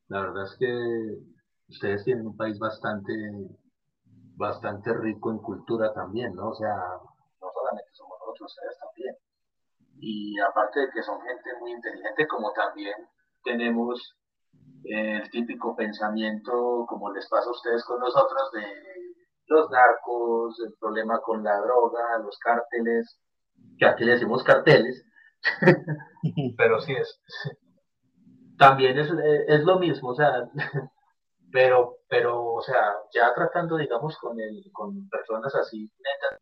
la 0.09 0.21
verdad 0.21 0.45
es 0.45 0.57
que 0.59 1.19
ustedes 1.69 2.05
tienen 2.05 2.27
un 2.27 2.37
país 2.37 2.59
bastante 2.59 3.13
bastante 4.39 4.95
rico 4.95 5.31
en 5.31 5.39
cultura 5.39 5.93
también, 5.93 6.35
¿no? 6.35 6.51
O 6.51 6.55
sea, 6.55 6.75
no 7.43 7.51
solamente 7.53 7.91
somos 7.93 8.19
nosotros, 8.21 8.53
ustedes 8.55 8.79
también. 8.79 9.15
Y 10.01 10.39
aparte 10.39 10.81
de 10.81 10.91
que 10.91 11.03
son 11.03 11.21
gente 11.21 11.51
muy 11.61 11.73
inteligente, 11.73 12.27
como 12.29 12.53
también 12.53 12.95
tenemos 13.43 14.15
el 14.85 15.29
típico 15.31 15.75
pensamiento, 15.75 16.87
como 16.89 17.13
les 17.13 17.29
pasa 17.29 17.49
a 17.49 17.53
ustedes 17.53 17.85
con 17.85 17.99
nosotros, 17.99 18.53
de 18.53 18.65
los 19.49 19.69
narcos, 19.71 20.61
el 20.61 20.75
problema 20.79 21.21
con 21.21 21.43
la 21.43 21.59
droga, 21.59 22.19
los 22.23 22.39
cárteles, 22.39 23.19
que 23.77 23.87
aquí 23.87 24.05
le 24.05 24.13
decimos 24.13 24.45
carteles, 24.45 25.05
pero 26.57 26.81
sí 26.81 26.93
es. 26.93 27.21
También 28.57 28.99
es, 28.99 29.11
es 29.49 29.65
lo 29.65 29.79
mismo, 29.79 30.11
o 30.11 30.15
sea, 30.15 30.49
pero, 31.51 31.99
pero, 32.09 32.55
o 32.55 32.63
sea, 32.63 32.95
ya 33.13 33.33
tratando, 33.35 33.77
digamos, 33.77 34.17
con, 34.19 34.39
el, 34.41 34.65
con 34.73 35.09
personas 35.09 35.55
así, 35.55 35.91
netas, 35.99 36.41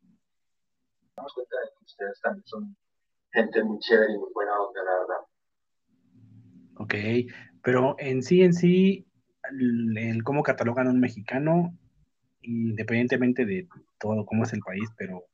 damos 1.16 1.32
cuenta 1.32 1.56
de 1.60 1.66
que 1.76 1.84
ustedes 1.84 2.20
también 2.20 2.44
son 2.46 2.76
gente 3.32 3.62
muy 3.64 3.78
chévere 3.78 4.12
y 4.12 4.18
muy 4.18 4.30
buena 4.34 4.60
onda, 4.60 4.82
la 4.82 4.98
verdad. 4.98 5.26
Ok, 6.78 6.94
pero 7.62 7.96
en 7.98 8.22
sí, 8.22 8.42
en 8.42 8.52
sí, 8.52 9.06
el, 9.50 10.22
cómo 10.24 10.42
catalogan 10.42 10.88
a 10.88 10.90
un 10.90 11.00
mexicano, 11.00 11.76
independientemente 12.42 13.44
de 13.44 13.68
todo, 13.98 14.26
cómo 14.26 14.44
es 14.44 14.52
el 14.52 14.60
país, 14.60 14.88
pero 14.96 15.24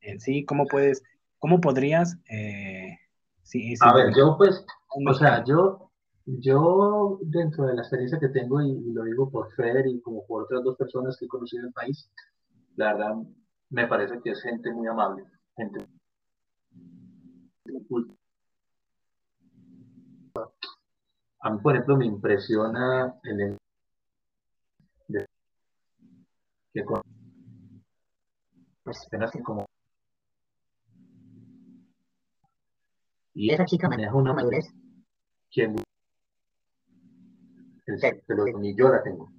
en 0.00 0.20
sí, 0.20 0.44
¿cómo 0.44 0.66
puedes, 0.66 1.02
cómo 1.38 1.60
podrías 1.60 2.18
eh, 2.28 2.98
Sí, 3.44 3.74
a 3.80 3.94
ver, 3.94 4.12
yo 4.16 4.36
pues, 4.38 4.64
o 5.06 5.14
sea, 5.14 5.44
yo, 5.44 5.83
yo 6.26 7.18
dentro 7.22 7.66
de 7.66 7.74
la 7.74 7.82
experiencia 7.82 8.18
que 8.18 8.28
tengo, 8.28 8.60
y, 8.62 8.92
lo 8.92 9.04
digo 9.04 9.30
por 9.30 9.52
Fer 9.54 9.86
y 9.86 10.00
como 10.00 10.26
por 10.26 10.44
otras 10.44 10.62
dos 10.64 10.76
personas 10.76 11.16
que 11.18 11.26
he 11.26 11.28
conocido 11.28 11.62
en 11.62 11.68
el 11.68 11.72
país, 11.72 12.10
la 12.76 12.94
verdad 12.94 13.16
me 13.70 13.86
parece 13.86 14.20
que 14.22 14.30
es 14.30 14.42
gente 14.42 14.72
muy 14.72 14.86
amable, 14.86 15.24
gente 15.56 15.86
a 21.40 21.50
mí, 21.50 21.58
por 21.60 21.74
ejemplo, 21.74 21.96
me 21.96 22.06
impresiona 22.06 23.14
el 23.24 23.58
que 26.72 26.84
con 26.84 27.00
pues, 28.82 28.98
que 29.10 29.42
como 29.42 29.64
y 33.34 33.52
esa 33.52 33.64
chica 33.64 33.88
maneja 33.88 34.14
una 34.14 34.32
madurez 34.32 34.64
ni 37.86 38.74
yo 38.74 38.88
la 38.88 39.02
tengo 39.02 39.30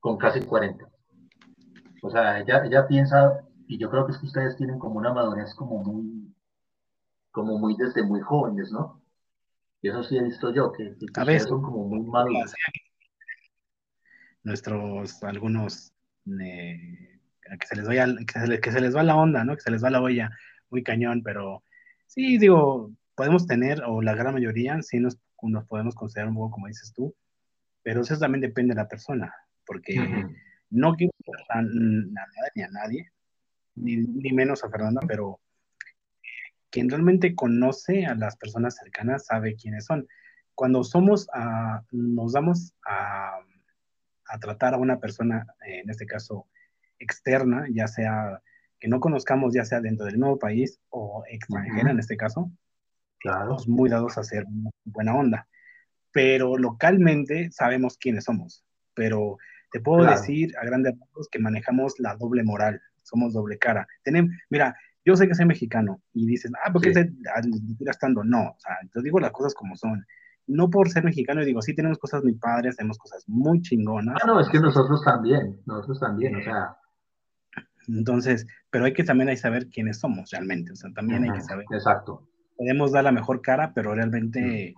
con 0.00 0.18
casi 0.18 0.40
40 0.40 0.88
o 2.02 2.10
sea 2.10 2.40
ella, 2.40 2.64
ella 2.64 2.86
piensa 2.86 3.42
y 3.66 3.78
yo 3.78 3.90
creo 3.90 4.06
que 4.06 4.12
es 4.12 4.18
que 4.18 4.26
ustedes 4.26 4.56
tienen 4.56 4.78
como 4.78 4.96
una 4.96 5.12
madurez 5.12 5.54
como 5.54 5.82
muy 5.82 6.34
como 7.30 7.58
muy 7.58 7.76
desde 7.76 8.02
muy 8.02 8.20
jóvenes 8.20 8.70
no 8.70 9.02
y 9.82 9.88
eso 9.88 10.02
sí 10.04 10.16
he 10.16 10.22
visto 10.22 10.52
yo 10.52 10.72
que, 10.72 10.96
que 10.98 11.40
son 11.40 11.62
como 11.62 11.86
muy 11.86 12.00
maduros. 12.00 12.54
Nuestros 14.42 15.22
algunos 15.22 15.92
eh, 16.40 17.20
que 17.60 17.66
se 17.66 17.76
les 17.76 17.86
vaya 17.86 18.06
que 18.26 18.40
se, 18.40 18.60
que 18.60 18.72
se 18.72 18.80
les 18.80 18.96
va 18.96 19.02
la 19.02 19.16
onda 19.16 19.44
no 19.44 19.54
que 19.54 19.62
se 19.62 19.70
les 19.70 19.82
va 19.82 19.90
la 19.90 20.00
olla 20.02 20.30
muy 20.70 20.82
cañón 20.82 21.22
pero 21.22 21.62
Sí, 22.06 22.38
digo, 22.38 22.92
podemos 23.14 23.46
tener, 23.46 23.82
o 23.84 24.00
la 24.00 24.14
gran 24.14 24.34
mayoría, 24.34 24.80
sí 24.82 24.98
nos, 25.00 25.18
nos 25.42 25.66
podemos 25.66 25.94
considerar 25.94 26.28
un 26.30 26.36
poco 26.36 26.52
como 26.52 26.68
dices 26.68 26.92
tú, 26.94 27.14
pero 27.86 28.00
eso 28.00 28.18
también 28.18 28.40
depende 28.40 28.74
de 28.74 28.80
la 28.80 28.88
persona, 28.88 29.32
porque 29.64 29.94
no 30.70 30.96
quiero 30.96 31.12
a 31.50 31.62
nada 31.62 32.26
ni 32.56 32.62
a 32.62 32.68
nadie, 32.68 33.12
ni, 33.76 34.32
menos 34.32 34.64
a 34.64 34.70
Fernanda, 34.70 35.02
pero 35.06 35.38
quien 36.68 36.90
realmente 36.90 37.36
conoce 37.36 38.04
a 38.04 38.16
las 38.16 38.36
personas 38.38 38.74
cercanas 38.74 39.26
sabe 39.26 39.54
quiénes 39.54 39.84
son. 39.84 40.08
Cuando 40.56 40.82
somos, 40.82 41.28
a, 41.32 41.84
nos 41.92 42.32
damos 42.32 42.74
a, 42.84 43.38
a, 44.30 44.38
tratar 44.40 44.74
a 44.74 44.78
una 44.78 44.98
persona, 44.98 45.46
en 45.64 45.88
este 45.88 46.06
caso 46.06 46.48
externa, 46.98 47.66
ya 47.70 47.86
sea 47.86 48.42
que 48.80 48.88
no 48.88 48.98
conozcamos, 48.98 49.54
ya 49.54 49.64
sea 49.64 49.80
dentro 49.80 50.06
del 50.06 50.18
nuevo 50.18 50.40
país 50.40 50.80
o 50.88 51.22
extranjera 51.30 51.92
en 51.92 52.00
este 52.00 52.16
caso, 52.16 52.50
claro. 53.20 53.58
muy 53.68 53.88
dados 53.88 54.18
a 54.18 54.22
hacer 54.22 54.44
buena 54.84 55.14
onda. 55.14 55.46
Pero 56.16 56.56
localmente 56.56 57.50
sabemos 57.50 57.98
quiénes 57.98 58.24
somos. 58.24 58.64
Pero 58.94 59.36
te 59.70 59.80
puedo 59.80 60.02
decir 60.08 60.50
a 60.56 60.64
grandes 60.64 60.98
rasgos 60.98 61.28
que 61.30 61.38
manejamos 61.38 61.92
la 61.98 62.16
doble 62.16 62.42
moral, 62.42 62.80
somos 63.02 63.34
doble 63.34 63.58
cara. 63.58 63.86
Tenemos, 64.02 64.30
mira, 64.48 64.74
yo 65.04 65.14
sé 65.14 65.28
que 65.28 65.34
soy 65.34 65.44
mexicano 65.44 66.00
y 66.14 66.26
dices, 66.26 66.50
ah, 66.64 66.72
¿por 66.72 66.80
qué 66.80 66.94
sí. 66.94 67.02
te 67.04 67.90
estando? 67.90 68.24
No, 68.24 68.44
o 68.44 68.56
sea, 68.58 68.78
yo 68.94 69.02
digo 69.02 69.20
las 69.20 69.30
cosas 69.30 69.52
como 69.52 69.76
son. 69.76 70.06
No 70.46 70.70
por 70.70 70.88
ser 70.88 71.04
mexicano, 71.04 71.44
digo, 71.44 71.60
sí 71.60 71.74
tenemos 71.74 71.98
cosas 71.98 72.24
muy 72.24 72.32
padres, 72.32 72.76
tenemos 72.76 72.96
cosas 72.96 73.22
muy 73.28 73.60
chingonas. 73.60 74.16
Ah, 74.22 74.26
no, 74.26 74.40
es 74.40 74.48
que 74.48 74.58
nosotros 74.58 75.04
también, 75.04 75.60
nosotros 75.66 76.00
también, 76.00 76.36
o 76.36 76.42
sea, 76.42 76.78
entonces, 77.88 78.46
pero 78.70 78.86
hay 78.86 78.94
que 78.94 79.04
también 79.04 79.28
hay 79.28 79.36
saber 79.36 79.68
quiénes 79.68 79.98
somos 79.98 80.30
realmente, 80.30 80.72
o 80.72 80.76
sea, 80.76 80.90
también 80.94 81.24
hay 81.24 81.32
que 81.32 81.42
saber. 81.42 81.66
Exacto. 81.70 82.26
Podemos 82.56 82.92
dar 82.92 83.04
la 83.04 83.12
mejor 83.12 83.42
cara, 83.42 83.72
pero 83.74 83.94
realmente 83.94 84.74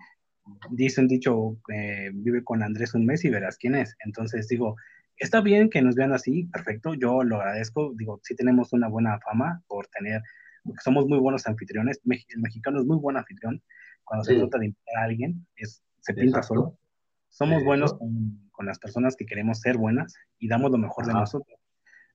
dicen 0.70 1.08
dicho, 1.08 1.58
eh, 1.72 2.10
vive 2.12 2.44
con 2.44 2.62
Andrés 2.62 2.94
un 2.94 3.06
mes 3.06 3.24
y 3.24 3.30
verás 3.30 3.56
quién 3.56 3.74
es. 3.74 3.96
Entonces 4.04 4.48
digo, 4.48 4.76
está 5.16 5.40
bien 5.40 5.70
que 5.70 5.82
nos 5.82 5.94
vean 5.94 6.12
así, 6.12 6.44
perfecto, 6.44 6.94
yo 6.94 7.22
lo 7.22 7.36
agradezco, 7.36 7.92
digo, 7.96 8.20
sí 8.22 8.34
tenemos 8.34 8.72
una 8.72 8.88
buena 8.88 9.18
fama 9.20 9.62
por 9.66 9.86
tener, 9.88 10.22
porque 10.64 10.80
somos 10.82 11.06
muy 11.06 11.18
buenos 11.18 11.46
anfitriones, 11.46 12.00
el 12.04 12.40
mexicano 12.40 12.80
es 12.80 12.86
muy 12.86 12.98
buen 12.98 13.16
anfitrión, 13.16 13.62
cuando 14.04 14.24
se 14.24 14.36
trata 14.36 14.58
de 14.58 14.66
invitar 14.66 14.96
a 14.96 15.04
alguien, 15.04 15.46
es, 15.56 15.82
se 16.00 16.14
pinta 16.14 16.42
solo. 16.42 16.78
Somos 17.28 17.62
buenos 17.62 17.92
con, 17.92 18.48
con, 18.52 18.64
las 18.64 18.78
personas 18.78 19.14
que 19.14 19.26
queremos 19.26 19.60
ser 19.60 19.76
buenas 19.76 20.14
y 20.38 20.48
damos 20.48 20.70
lo 20.70 20.78
mejor 20.78 21.06
de 21.06 21.12
nosotros. 21.12 21.58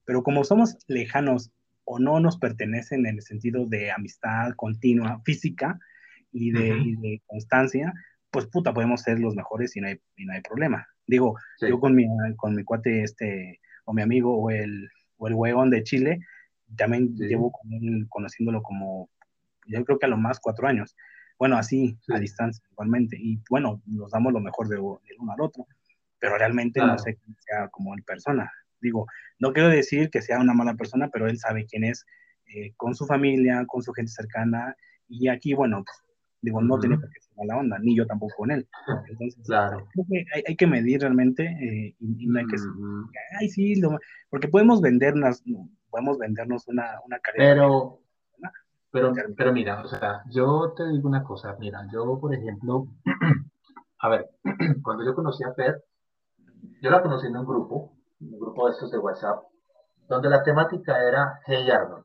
Pero 0.06 0.24
como 0.24 0.44
somos 0.44 0.76
lejanos 0.88 1.52
o 1.86 2.00
no 2.00 2.20
nos 2.20 2.38
pertenecen 2.38 3.06
en 3.06 3.16
el 3.16 3.22
sentido 3.22 3.66
de 3.68 3.92
amistad 3.92 4.54
continua, 4.56 5.22
física 5.24 5.80
y 6.32 6.52
de, 6.52 7.22
constancia, 7.28 7.94
pues 8.34 8.48
puta, 8.48 8.74
podemos 8.74 9.02
ser 9.02 9.20
los 9.20 9.36
mejores 9.36 9.76
y 9.78 9.82
no 9.82 9.88
hay, 9.88 10.02
no 10.18 10.34
hay 10.34 10.42
problema. 10.42 10.88
Digo, 11.06 11.38
yo 11.62 11.80
con 11.80 11.96
mi, 11.96 12.08
con 12.36 12.56
mi 12.56 12.64
cuate 12.64 13.04
este, 13.04 13.62
o 13.86 13.94
mi 13.94 14.02
amigo 14.02 14.36
o 14.36 14.50
el, 14.50 14.90
o 15.18 15.28
el 15.28 15.36
hueón 15.36 15.70
de 15.70 15.84
Chile, 15.84 16.20
también 16.76 17.16
llevo 17.16 17.52
con 17.52 17.72
él 17.72 18.08
conociéndolo 18.10 18.64
como, 18.64 19.08
yo 19.68 19.86
creo 19.86 20.00
que 20.00 20.08
a 20.08 20.10
lo 20.10 20.18
más 20.18 20.40
cuatro 20.40 20.68
años. 20.68 20.96
Bueno, 21.38 21.58
así, 21.58 21.96
a 22.12 22.20
distancia 22.20 22.64
igualmente. 22.72 23.18
Y 23.20 23.40
bueno, 23.52 23.82
nos 23.86 24.12
damos 24.12 24.34
lo 24.34 24.40
mejor 24.40 24.68
de, 24.68 24.80
uno 24.80 25.32
al 25.32 25.42
otro, 25.42 25.68
pero 26.18 26.36
realmente 26.36 26.80
no 26.80 26.98
sé 26.98 27.16
quién 27.16 27.36
sea 27.40 27.68
como 27.68 27.94
el 27.94 28.04
persona. 28.04 28.52
Digo, 28.82 29.06
no 29.38 29.54
quiero 29.54 29.70
decir 29.70 30.10
que 30.10 30.24
sea 30.24 30.40
una 30.40 30.56
mala 30.56 30.74
persona, 30.74 31.10
pero 31.10 31.28
él 31.28 31.38
sabe 31.38 31.68
quién 31.68 31.84
es 31.84 32.04
eh, 32.48 32.74
con 32.78 32.96
su 32.96 33.06
familia, 33.06 33.64
con 33.68 33.84
su 33.84 33.94
gente 33.94 34.12
cercana. 34.12 34.76
Y 35.08 35.28
aquí, 35.28 35.54
bueno, 35.54 35.84
pues, 35.84 36.03
digo, 36.44 36.62
no 36.62 36.78
tiene 36.78 36.98
por 36.98 37.10
qué 37.10 37.22
ser 37.22 37.34
mala 37.38 37.58
onda, 37.58 37.80
ni 37.80 37.96
yo 37.96 38.06
tampoco 38.06 38.34
con 38.38 38.52
él. 38.52 38.68
Entonces, 39.10 39.41
claro. 39.46 39.88
hay, 40.46 40.56
que 40.56 40.68
medir 40.68 41.00
realmente 41.02 41.44
eh, 41.46 41.96
y, 42.00 42.28
no 42.28 42.39
hay 42.39 42.46
que 42.46 42.58
ay, 43.39 43.50
sí, 43.50 43.82
porque 44.30 44.50
podemos 44.50 44.82
vendernos, 44.82 45.41
podemos 45.89 46.18
vendernos 46.20 46.68
una, 46.68 47.00
una 47.06 47.18
Pero, 47.36 48.02
pero, 48.91 49.14
pero 49.36 49.54
mira, 49.54 49.82
o 49.82 49.88
sea, 49.88 50.22
yo 50.30 50.74
te 50.76 50.88
digo 50.89 51.08
una 51.08 51.24
cosa, 51.24 51.56
mira, 51.60 51.88
yo, 51.91 52.20
por 52.20 52.36
ejemplo, 52.36 52.88
a 54.00 54.10
ver, 54.10 54.30
cuando 54.84 55.06
yo 55.06 55.16
conocí 55.16 55.44
a 55.46 55.54
Fer, 55.54 55.82
yo 56.82 56.89
la 56.89 57.02
conocí 57.02 57.28
en 57.28 57.38
un 57.38 57.46
grupo, 57.46 57.94
un 58.20 58.38
grupo 58.38 58.68
de 58.68 58.74
estos 58.74 58.91
de 58.91 58.98
WhatsApp, 58.98 59.44
donde 60.10 60.30
la 60.30 60.44
temática 60.44 61.02
era 61.02 61.39
Hey 61.46 61.70
Arnold, 61.72 62.04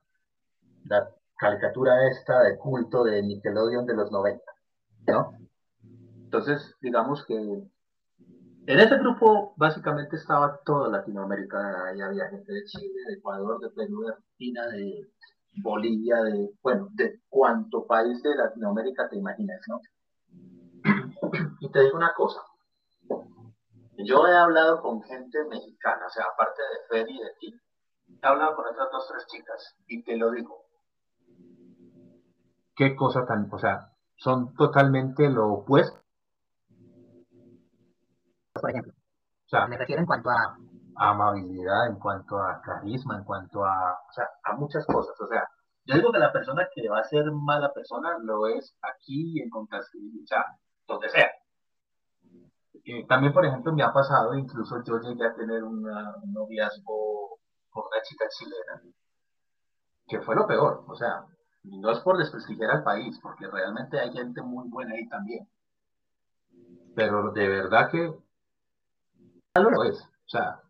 la 0.84 1.10
caricatura 1.38 2.08
esta 2.08 2.42
de 2.42 2.58
culto 2.58 3.04
de 3.04 3.22
Nickelodeon 3.22 3.86
de 3.86 3.94
los 3.94 4.10
90, 4.10 4.42
¿no? 5.06 5.32
Entonces, 6.24 6.74
digamos 6.80 7.24
que 7.24 7.34
en 7.34 8.80
ese 8.80 8.98
grupo 8.98 9.54
básicamente 9.56 10.16
estaba 10.16 10.60
toda 10.64 10.90
Latinoamérica, 10.90 11.86
ahí 11.86 12.00
había 12.02 12.28
gente 12.28 12.52
de 12.52 12.64
Chile, 12.64 13.00
de 13.06 13.14
Ecuador, 13.14 13.60
de 13.60 13.70
Perú, 13.70 14.02
de 14.02 14.12
Argentina, 14.12 14.66
de 14.66 15.08
Bolivia, 15.62 16.22
de, 16.22 16.50
bueno, 16.62 16.88
de 16.92 17.20
cuánto 17.30 17.86
país 17.86 18.22
de 18.22 18.34
Latinoamérica 18.34 19.08
te 19.08 19.16
imaginas, 19.16 19.60
¿no? 19.68 19.80
Y 21.60 21.70
te 21.70 21.80
digo 21.80 21.96
una 21.96 22.12
cosa, 22.14 22.40
yo 23.96 24.26
he 24.26 24.36
hablado 24.36 24.82
con 24.82 25.02
gente 25.02 25.44
mexicana, 25.44 26.06
o 26.06 26.10
sea, 26.10 26.24
aparte 26.32 26.62
de 26.62 26.88
Fer 26.88 27.10
y 27.10 27.18
de 27.18 27.30
ti, 27.40 27.60
he 28.22 28.26
hablado 28.26 28.54
con 28.54 28.66
otras 28.66 28.88
dos, 28.92 29.08
tres 29.08 29.26
chicas, 29.26 29.76
y 29.86 30.02
te 30.04 30.16
lo 30.16 30.30
digo. 30.30 30.67
Qué 32.78 32.94
cosa 32.94 33.26
tan, 33.26 33.48
o 33.50 33.58
sea, 33.58 33.90
son 34.14 34.54
totalmente 34.54 35.28
lo 35.28 35.48
opuesto. 35.48 35.98
Por 38.52 38.70
ejemplo, 38.70 38.92
o 38.92 39.48
sea, 39.48 39.66
me 39.66 39.76
refiero 39.76 40.00
en 40.00 40.06
cuanto 40.06 40.30
a 40.30 40.56
amabilidad, 40.94 41.88
en 41.88 41.98
cuanto 41.98 42.38
a 42.38 42.60
carisma, 42.60 43.16
en 43.18 43.24
cuanto 43.24 43.64
a, 43.64 43.94
o 43.94 44.12
sea, 44.12 44.28
a 44.44 44.54
muchas 44.54 44.86
cosas. 44.86 45.20
O 45.20 45.26
sea, 45.26 45.48
yo 45.86 45.96
digo 45.96 46.12
que 46.12 46.20
la 46.20 46.30
persona 46.30 46.68
que 46.72 46.88
va 46.88 47.00
a 47.00 47.04
ser 47.04 47.24
mala 47.32 47.72
persona 47.72 48.16
lo 48.22 48.46
es 48.46 48.76
aquí 48.80 49.42
en 49.42 49.50
Contasville, 49.50 50.22
o 50.22 50.26
sea, 50.28 50.44
donde 50.86 51.08
sea. 51.08 51.32
Eh, 52.84 53.06
también, 53.08 53.32
por 53.32 53.44
ejemplo, 53.44 53.72
me 53.72 53.82
ha 53.82 53.92
pasado, 53.92 54.34
incluso 54.34 54.84
yo 54.84 55.00
llegué 55.00 55.26
a 55.26 55.34
tener 55.34 55.64
un 55.64 55.82
noviazgo 56.32 57.40
con 57.70 57.86
una 57.86 58.02
chica 58.02 58.26
chilena, 58.28 58.82
que 60.06 60.20
fue 60.20 60.36
lo 60.36 60.46
peor, 60.46 60.84
o 60.86 60.94
sea, 60.94 61.26
no 61.70 61.90
es 61.90 61.98
por 62.00 62.18
desprestigiar 62.18 62.70
al 62.70 62.84
país, 62.84 63.18
porque 63.22 63.46
realmente 63.46 63.98
hay 63.98 64.12
gente 64.12 64.42
muy 64.42 64.68
buena 64.68 64.94
ahí 64.94 65.08
también. 65.08 65.48
Pero 66.94 67.30
de 67.32 67.48
verdad 67.48 67.90
que 67.90 68.12
lo 69.54 69.84
es, 69.84 70.00
o 70.00 70.28
sea, 70.28 70.62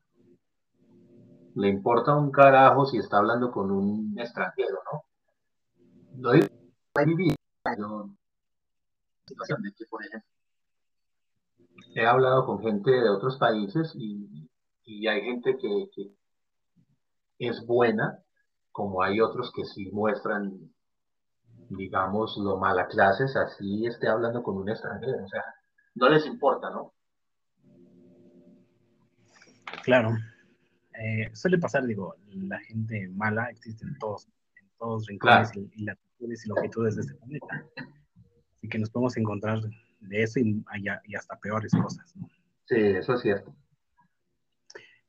le 1.55 1.69
importa 1.69 2.17
un 2.17 2.31
carajo 2.31 2.87
si 2.87 2.99
está 2.99 3.19
hablando 3.19 3.51
con 3.51 3.71
un 3.71 4.19
extranjero, 4.19 4.79
¿no? 4.93 5.05
Lo 6.19 6.35
he 6.35 6.49
vivido. 7.05 7.37
situación 9.27 9.63
de 9.63 9.73
que, 9.73 9.85
por 9.87 10.05
ejemplo, 10.05 10.29
he 11.95 12.07
hablado 12.07 12.47
con 12.47 12.61
gente 12.61 12.91
de 12.91 13.09
otros 13.09 13.37
países 13.39 13.93
y, 13.95 14.49
hay 15.07 15.23
gente 15.23 15.59
que, 15.59 15.91
es 17.39 17.67
buena, 17.67 18.23
como 18.73 19.03
hay 19.03 19.21
otros 19.21 19.53
que 19.55 19.65
sí 19.65 19.91
muestran 19.93 20.73
digamos, 21.71 22.37
lo 22.39 22.57
mala 22.57 22.87
clases, 22.87 23.37
así 23.37 23.87
esté 23.87 24.09
hablando 24.09 24.43
con 24.43 24.57
un 24.57 24.69
extranjero. 24.69 25.25
O 25.25 25.29
sea, 25.29 25.45
no 25.95 26.09
les 26.09 26.27
importa, 26.27 26.71
¿no? 26.71 26.93
Claro. 29.83 30.17
Eh, 30.95 31.31
suele 31.35 31.59
pasar, 31.59 31.85
digo, 31.87 32.17
la 32.29 32.59
gente 32.61 33.09
mala 33.09 33.51
existe 33.51 33.85
en 33.85 33.97
todos, 33.99 34.27
en 34.61 34.69
todos 34.79 35.07
rincones 35.07 35.51
y, 35.55 35.85
latitudes 35.85 36.45
y 36.45 36.49
longitudes 36.49 36.97
de 36.97 37.03
este 37.03 37.15
planeta. 37.15 37.65
Así 38.57 38.69
que 38.69 38.79
nos 38.79 38.91
podemos 38.91 39.17
encontrar 39.17 39.61
de 40.01 40.23
eso 40.23 40.41
y, 40.41 40.65
y 41.05 41.15
hasta 41.15 41.39
peores 41.39 41.73
cosas. 41.73 42.17
¿no? 42.17 42.29
Sí, 42.67 42.77
eso 42.77 43.15
es 43.15 43.21
cierto. 43.21 43.55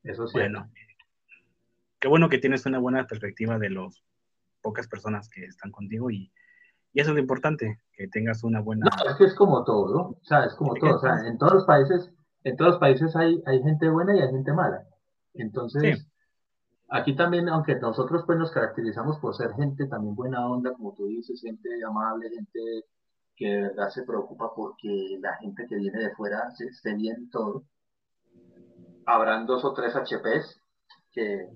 Eso 0.02 0.24
es 0.24 0.32
cierto. 0.32 0.60
Bueno, 0.60 0.72
qué 1.98 2.08
bueno 2.08 2.28
que 2.28 2.38
tienes 2.38 2.64
una 2.66 2.78
buena 2.78 3.06
perspectiva 3.06 3.58
de 3.58 3.70
las 3.70 4.02
pocas 4.62 4.88
personas 4.88 5.28
que 5.28 5.44
están 5.44 5.70
contigo 5.70 6.10
y, 6.10 6.32
y, 6.92 7.00
eso 7.00 7.10
es 7.10 7.14
lo 7.14 7.20
importante, 7.20 7.80
que 7.92 8.08
tengas 8.08 8.42
una 8.44 8.60
buena... 8.60 8.86
No, 8.86 9.10
es 9.10 9.16
que 9.16 9.24
es 9.24 9.34
como 9.34 9.64
todo, 9.64 9.94
¿no? 9.94 10.02
O 10.10 10.24
sea, 10.24 10.44
es 10.44 10.54
como 10.54 10.74
todo. 10.74 10.96
O 10.96 10.98
sea, 11.00 11.26
en 11.26 11.38
todos 11.38 11.54
los 11.54 11.64
países, 11.64 12.12
en 12.44 12.56
todos 12.56 12.72
los 12.72 12.80
países 12.80 13.14
hay, 13.16 13.42
hay 13.46 13.62
gente 13.62 13.88
buena 13.88 14.16
y 14.16 14.20
hay 14.20 14.30
gente 14.30 14.52
mala. 14.52 14.84
Entonces, 15.34 16.06
aquí 16.88 17.14
también, 17.14 17.48
aunque 17.48 17.76
nosotros 17.76 18.24
pues 18.26 18.38
nos 18.38 18.50
caracterizamos 18.50 19.18
por 19.18 19.34
ser 19.34 19.52
gente 19.54 19.86
también 19.86 20.14
buena 20.14 20.46
onda, 20.46 20.72
como 20.72 20.94
tú 20.94 21.06
dices, 21.06 21.40
gente 21.40 21.68
amable, 21.86 22.30
gente 22.30 22.84
que 23.36 23.46
de 23.46 23.62
verdad 23.62 23.88
se 23.88 24.02
preocupa 24.02 24.52
porque 24.54 25.18
la 25.20 25.36
gente 25.36 25.66
que 25.66 25.76
viene 25.76 25.98
de 25.98 26.14
fuera 26.14 26.52
esté 26.58 26.94
bien 26.94 27.30
todo. 27.30 27.64
Habrán 29.06 29.46
dos 29.46 29.64
o 29.64 29.72
tres 29.72 29.94
HPs 29.94 30.60
que 31.12 31.48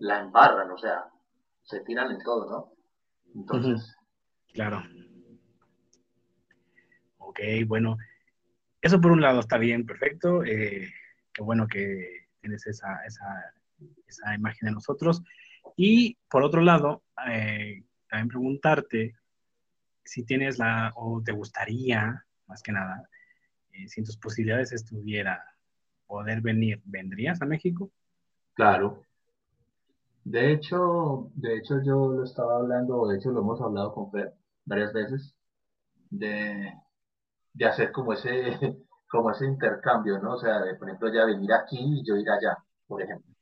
la 0.00 0.20
embarran, 0.20 0.70
o 0.70 0.78
sea, 0.78 1.04
se 1.62 1.80
tiran 1.80 2.10
en 2.10 2.18
todo, 2.22 2.50
¿no? 2.50 2.72
Entonces. 3.34 3.96
Claro. 4.54 4.82
Ok, 7.18 7.40
bueno. 7.66 7.96
Eso 8.82 9.00
por 9.00 9.12
un 9.12 9.20
lado 9.20 9.40
está 9.40 9.58
bien, 9.58 9.84
perfecto. 9.84 10.42
Eh, 10.44 10.88
qué 11.32 11.42
bueno 11.42 11.66
que 11.66 12.28
tienes 12.40 12.66
esa, 12.66 13.04
esa, 13.06 13.54
esa 14.06 14.34
imagen 14.34 14.68
de 14.68 14.72
nosotros. 14.72 15.22
Y 15.76 16.16
por 16.28 16.42
otro 16.42 16.62
lado, 16.62 17.02
eh, 17.28 17.84
también 18.08 18.28
preguntarte 18.28 19.16
si 20.02 20.24
tienes 20.24 20.58
la, 20.58 20.92
o 20.96 21.22
te 21.22 21.32
gustaría, 21.32 22.24
más 22.46 22.62
que 22.62 22.72
nada, 22.72 23.08
eh, 23.72 23.86
si 23.88 24.00
en 24.00 24.06
tus 24.06 24.16
posibilidades 24.16 24.72
estuviera 24.72 25.44
poder 26.06 26.40
venir, 26.40 26.80
¿vendrías 26.84 27.40
a 27.42 27.46
México? 27.46 27.92
Claro. 28.54 29.04
De 30.24 30.52
hecho, 30.52 31.30
de 31.34 31.58
hecho 31.58 31.82
yo 31.82 32.12
lo 32.12 32.24
estaba 32.24 32.56
hablando, 32.56 33.06
de 33.08 33.18
hecho 33.18 33.30
lo 33.30 33.40
hemos 33.40 33.60
hablado 33.60 33.94
con 33.94 34.10
Fer 34.10 34.34
varias 34.64 34.92
veces, 34.92 35.34
de, 36.10 36.72
de 37.54 37.66
hacer 37.66 37.92
como 37.92 38.12
ese, 38.12 38.58
como 39.10 39.30
ese 39.30 39.46
intercambio, 39.46 40.18
¿no? 40.18 40.34
O 40.34 40.38
sea, 40.38 40.60
de, 40.60 40.74
por 40.74 40.88
ejemplo, 40.88 41.12
ya 41.12 41.24
venir 41.24 41.52
aquí 41.52 41.78
y 41.78 42.04
yo 42.04 42.16
ir 42.16 42.30
allá, 42.30 42.58
por 42.86 43.02
ejemplo. 43.02 43.34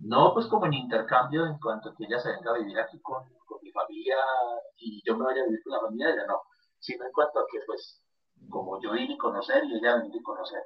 No, 0.00 0.32
pues 0.32 0.46
como 0.46 0.66
en 0.66 0.74
intercambio 0.74 1.46
en 1.46 1.58
cuanto 1.58 1.94
que 1.94 2.04
ella 2.04 2.20
se 2.20 2.30
venga 2.30 2.52
a 2.52 2.58
vivir 2.58 2.78
aquí 2.78 3.00
con, 3.00 3.24
con 3.46 3.58
mi 3.62 3.72
familia 3.72 4.16
y 4.76 5.02
yo 5.04 5.16
me 5.16 5.24
vaya 5.24 5.42
a 5.42 5.46
vivir 5.46 5.62
con 5.64 5.72
la 5.72 5.80
familia 5.80 6.06
de 6.08 6.12
ella, 6.14 6.26
no. 6.26 6.42
Sino 6.78 7.04
en 7.04 7.12
cuanto 7.12 7.40
a 7.40 7.46
que, 7.50 7.58
pues, 7.66 8.00
como 8.48 8.80
yo 8.80 8.94
ir 8.94 9.10
y 9.10 9.18
conocer 9.18 9.64
y 9.64 9.76
ella 9.76 9.96
venir 9.96 10.14
y 10.14 10.22
conocer. 10.22 10.62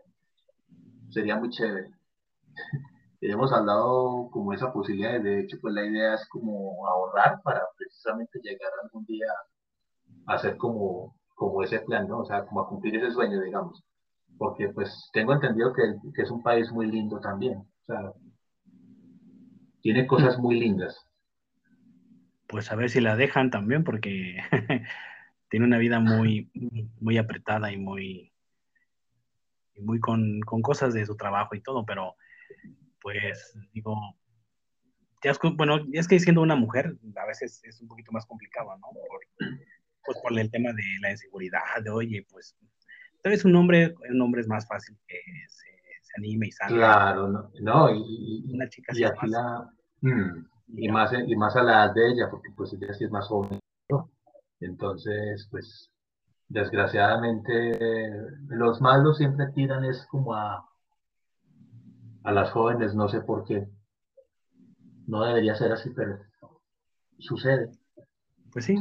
Sería 1.11 1.37
muy 1.37 1.51
chévere. 1.51 1.91
Hemos 3.21 3.53
hablado 3.53 4.29
como 4.33 4.53
esa 4.53 4.73
posibilidad, 4.73 5.21
de 5.21 5.41
hecho, 5.41 5.57
pues 5.61 5.73
la 5.73 5.85
idea 5.85 6.15
es 6.15 6.29
como 6.29 6.87
ahorrar 6.89 7.41
para 7.43 7.63
precisamente 7.77 8.41
llegar 8.43 8.73
algún 8.83 9.05
día 9.05 9.27
a 9.31 9.52
hacer 10.27 10.57
como, 10.57 11.17
como 11.35 11.63
ese 11.63 11.81
plan, 11.81 12.09
¿no? 12.09 12.21
O 12.21 12.25
sea, 12.25 12.45
como 12.47 12.61
a 12.61 12.69
cumplir 12.69 12.97
ese 12.97 13.11
sueño, 13.11 13.41
digamos 13.41 13.83
porque 14.39 14.69
pues 14.69 15.09
tengo 15.13 15.35
entendido 15.35 15.73
que, 15.73 15.83
es 16.21 16.31
un 16.31 16.43
país 16.43 16.71
muy 16.73 16.91
lindo 16.91 17.21
también. 17.21 17.59
O 17.59 17.85
sea, 17.87 18.13
tiene 19.83 20.07
cosas 20.07 20.39
muy 20.39 20.59
lindas. 20.59 21.07
Pues 22.49 22.71
a 22.71 22.77
ver 22.77 22.91
si 22.91 23.01
la 23.01 23.17
dejan 23.17 23.51
también, 23.51 23.85
porque 23.85 24.39
tiene 25.49 25.67
una 25.67 25.79
vida 25.79 26.01
muy, 26.01 26.51
muy 27.01 27.19
apretada 27.19 27.73
y 27.73 27.79
muy, 27.79 28.33
muy 29.79 30.01
con, 30.01 30.41
cosas 30.41 30.93
de 30.93 31.07
su 31.07 31.17
trabajo 31.17 31.55
y 31.55 31.63
todo, 31.63 31.87
pero 31.87 32.17
pues 33.01 33.57
digo, 33.73 33.97
bueno, 35.57 35.79
es 35.93 36.09
que 36.09 36.19
siendo 36.19 36.43
una 36.43 36.57
mujer 36.57 36.97
a 37.17 37.27
veces 37.27 37.63
es 37.65 37.81
un 37.81 37.89
poquito 37.89 38.13
más 38.13 38.27
complicado, 38.27 38.77
¿no? 38.79 38.89
Pues 40.05 40.19
por 40.23 40.39
el 40.39 40.51
tema 40.51 40.73
de 40.73 40.83
la 41.01 41.11
inseguridad, 41.11 41.61
de 41.83 41.91
oye, 41.91 42.27
pues 42.31 42.57
Tal 43.23 43.31
vez 43.31 43.45
un 43.45 43.55
hombre, 43.55 43.95
un 44.11 44.21
hombre 44.21 44.41
es 44.41 44.49
más 44.49 44.67
fácil 44.67 44.99
que 45.07 45.17
se, 45.49 45.71
anime 46.17 46.49
y 46.49 46.51
salga. 46.51 46.77
Claro, 46.77 47.29
no, 47.29 47.51
no 47.61 47.95
y, 47.95 48.45
una 48.53 48.69
chica 48.69 48.93
y 48.95 49.05
aquí 49.05 49.29
la, 49.29 49.71
mm, 50.01 50.45
y, 50.77 50.89
más, 50.89 51.13
y 51.13 51.37
más 51.37 51.55
a 51.55 51.63
la 51.63 51.85
edad 51.85 51.95
de 51.95 52.13
ella, 52.13 52.29
porque 52.29 52.49
pues 52.57 52.73
ella 52.73 52.93
sí 52.93 53.05
es 53.05 53.11
más 53.11 53.29
joven. 53.29 53.61
Entonces, 54.61 55.49
pues, 55.51 55.91
desgraciadamente, 56.49 58.11
los 58.49 58.81
malos 58.81 59.19
siempre 59.19 59.47
tiran 59.55 59.85
es 59.85 60.07
como 60.07 60.35
a, 60.35 60.69
a 62.23 62.33
las 62.33 62.51
jóvenes, 62.51 62.95
no 62.95 63.09
sé 63.09 63.23
por 63.23 63.45
qué. 63.45 63.67
No 65.07 65.25
debería 65.25 65.57
ser 65.57 65.73
así, 65.73 65.91
pero 65.91 66.19
sucede. 67.19 67.71
Pues 68.53 68.67
sí, 68.67 68.77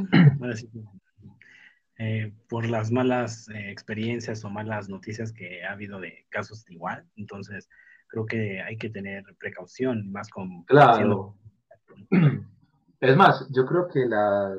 eh, 2.04 2.34
por 2.48 2.68
las 2.68 2.90
malas 2.90 3.48
eh, 3.50 3.70
experiencias 3.70 4.44
o 4.44 4.50
malas 4.50 4.88
noticias 4.88 5.32
que 5.32 5.64
ha 5.64 5.70
habido 5.70 6.00
de 6.00 6.26
casos 6.30 6.68
igual. 6.68 7.06
Entonces, 7.14 7.68
creo 8.08 8.26
que 8.26 8.60
hay 8.60 8.76
que 8.76 8.90
tener 8.90 9.22
precaución, 9.38 10.10
más 10.10 10.28
con... 10.28 10.64
Claro. 10.64 11.36
Es 13.00 13.16
más, 13.16 13.48
yo 13.50 13.66
creo 13.66 13.88
que 13.88 14.06
la, 14.06 14.56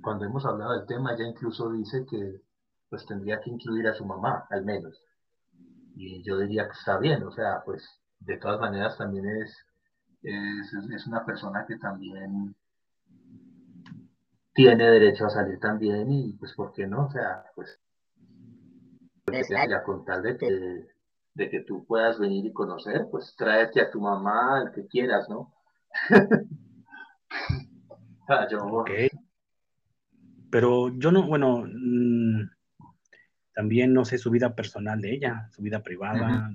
cuando 0.00 0.24
hemos 0.24 0.46
hablado 0.46 0.78
del 0.78 0.86
tema, 0.86 1.14
ella 1.14 1.26
incluso 1.26 1.72
dice 1.72 2.06
que 2.08 2.40
pues 2.88 3.04
tendría 3.06 3.40
que 3.40 3.50
incluir 3.50 3.88
a 3.88 3.94
su 3.94 4.04
mamá, 4.04 4.46
al 4.50 4.64
menos. 4.64 5.02
Y 5.96 6.22
yo 6.22 6.38
diría 6.38 6.66
que 6.66 6.78
está 6.78 6.98
bien, 6.98 7.24
o 7.24 7.32
sea, 7.32 7.60
pues 7.64 7.84
de 8.20 8.36
todas 8.36 8.60
maneras 8.60 8.96
también 8.96 9.26
es, 9.26 9.66
es 10.22 11.06
una 11.08 11.24
persona 11.24 11.64
que 11.66 11.76
también 11.76 12.54
tiene 14.54 14.88
derecho 14.88 15.26
a 15.26 15.30
salir 15.30 15.58
también 15.58 16.10
y 16.10 16.32
pues 16.34 16.54
por 16.54 16.72
qué 16.72 16.86
no, 16.86 17.06
o 17.06 17.10
sea, 17.10 17.44
pues 17.54 17.80
ya 19.48 19.82
con 19.82 20.04
tal 20.04 20.22
de 20.22 20.36
que, 20.36 20.86
de 21.34 21.50
que 21.50 21.60
tú 21.60 21.84
puedas 21.86 22.18
venir 22.18 22.46
y 22.46 22.52
conocer, 22.52 23.06
pues 23.10 23.34
tráete 23.36 23.80
a 23.80 23.90
tu 23.90 24.00
mamá, 24.00 24.62
el 24.64 24.72
que 24.72 24.86
quieras, 24.86 25.28
¿no? 25.28 25.52
ah, 28.28 28.46
yo... 28.50 28.84
Pero 30.50 30.96
yo 30.96 31.10
no, 31.10 31.26
bueno, 31.26 31.64
mm, 31.66 32.48
también 33.54 33.92
no 33.92 34.04
sé 34.04 34.18
su 34.18 34.30
vida 34.30 34.54
personal 34.54 35.00
de 35.00 35.14
ella, 35.14 35.48
su 35.50 35.62
vida 35.62 35.82
privada, 35.82 36.48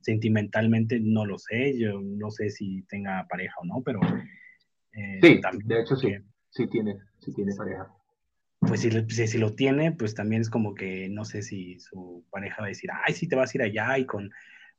sentimentalmente 0.00 1.00
no 1.00 1.26
lo 1.26 1.38
sé, 1.38 1.76
yo 1.76 2.00
no 2.00 2.30
sé 2.30 2.50
si 2.50 2.82
tenga 2.82 3.26
pareja 3.28 3.56
o 3.60 3.64
no, 3.64 3.82
pero... 3.84 4.00
Eh, 4.92 5.18
sí, 5.22 5.40
de 5.64 5.80
hecho 5.80 5.96
sí. 5.96 6.14
Sí 6.52 6.68
tiene, 6.68 6.98
sí 7.18 7.34
tiene 7.34 7.54
pareja. 7.54 7.92
Pues 8.60 8.80
si, 8.80 8.90
si, 9.26 9.38
lo 9.38 9.54
tiene, 9.54 9.92
pues 9.92 10.14
también 10.14 10.42
es 10.42 10.50
como 10.50 10.74
que 10.74 11.08
no 11.08 11.24
sé 11.24 11.42
si 11.42 11.80
su 11.80 12.24
pareja 12.30 12.58
va 12.60 12.66
a 12.66 12.68
decir, 12.68 12.90
ay, 12.92 13.14
sí 13.14 13.28
te 13.28 13.34
vas 13.34 13.52
a 13.52 13.58
ir 13.58 13.62
allá 13.62 13.98
y 13.98 14.06
con, 14.06 14.30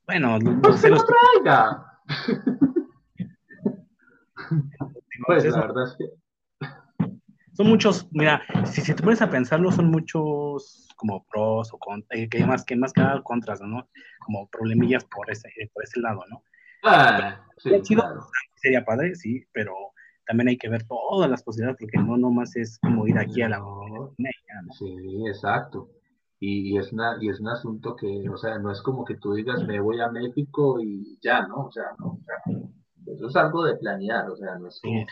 bueno, 0.05 0.39
no, 0.43 0.61
pues 0.61 0.80
se 0.80 0.89
los 0.89 1.05
traiga. 1.05 1.86
pues 5.28 5.45
la 5.45 5.59
verdad 5.59 5.88
es 5.88 5.97
que 5.97 6.05
son 7.53 7.67
muchos, 7.67 8.07
mira, 8.11 8.41
si, 8.65 8.82
si, 8.82 8.93
te 8.93 9.03
pones 9.03 9.21
a 9.21 9.30
pensarlo, 9.30 9.71
son 9.71 9.91
muchos 9.91 10.88
como 10.95 11.24
pros 11.26 11.71
o 11.71 11.78
contras, 11.78 12.19
eh, 12.19 12.28
que 12.28 12.43
más 12.45 12.65
que 12.65 12.76
más 12.76 12.93
que 12.93 13.01
nada 13.01 13.21
contras, 13.21 13.61
¿no? 13.61 13.88
Como 14.19 14.49
problemillas 14.49 15.05
por 15.05 15.30
ese, 15.30 15.49
por 15.71 15.84
ese 15.84 15.99
lado, 15.99 16.24
¿no? 16.30 16.43
Ah, 16.84 17.45
sí, 17.57 17.69
Sería 18.55 18.84
padre, 18.84 19.15
sí, 19.15 19.45
pero 19.51 19.92
también 20.26 20.49
hay 20.49 20.57
que 20.57 20.69
ver 20.69 20.84
todas 20.84 21.30
las 21.30 21.43
posibilidades, 21.43 21.80
porque 21.80 21.97
no 21.97 22.17
nomás 22.17 22.55
es 22.55 22.80
como 22.80 23.07
ir 23.07 23.17
aquí 23.17 23.41
a 23.41 23.49
la... 23.49 23.61
Sí, 24.78 24.95
exacto. 25.28 25.89
Y, 26.39 26.78
es 26.78 26.91
una, 26.91 27.17
y 27.21 27.30
es 27.30 27.39
un 27.39 27.47
asunto 27.49 27.95
que, 27.95 28.28
o 28.30 28.38
sea, 28.38 28.59
no 28.59 28.71
es 28.71 28.82
como 28.82 29.05
que 29.05 29.15
tú 29.15 29.34
digas, 29.34 29.65
me 29.65 29.80
voy 29.80 30.01
a 30.01 30.09
México 30.09 30.82
y 30.82 31.17
ya, 31.21 31.47
¿no? 31.47 31.67
O 31.67 31.71
sea, 31.71 31.86
no, 31.97 32.19
eso 33.07 33.28
es 33.28 33.36
algo 33.36 33.63
de 33.63 33.78
planear, 33.78 34.30
o 34.30 34.36
sea, 34.36 34.57
no 34.57 34.67
es 34.67 34.82
como... 34.82 35.05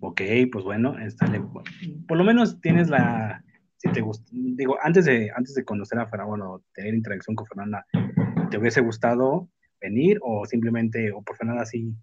Ok, 0.00 0.22
pues 0.50 0.64
bueno, 0.64 0.94
por 2.06 2.16
lo 2.16 2.24
menos 2.24 2.60
tienes 2.60 2.88
la, 2.88 3.44
si 3.76 3.90
te 3.92 4.00
gusta, 4.00 4.24
digo, 4.32 4.76
antes 4.82 5.04
de, 5.04 5.30
antes 5.34 5.54
de 5.54 5.64
conocer 5.64 5.98
a 5.98 6.06
Fernanda, 6.06 6.28
bueno, 6.30 6.62
tener 6.72 6.94
interacción 6.94 7.36
con 7.36 7.46
Fernanda, 7.46 7.84
¿te 8.50 8.58
hubiese 8.58 8.80
gustado 8.80 9.48
venir 9.80 10.18
o 10.22 10.44
simplemente, 10.46 11.12
o 11.12 11.22
por 11.22 11.42
nada 11.44 11.62
así, 11.62 11.94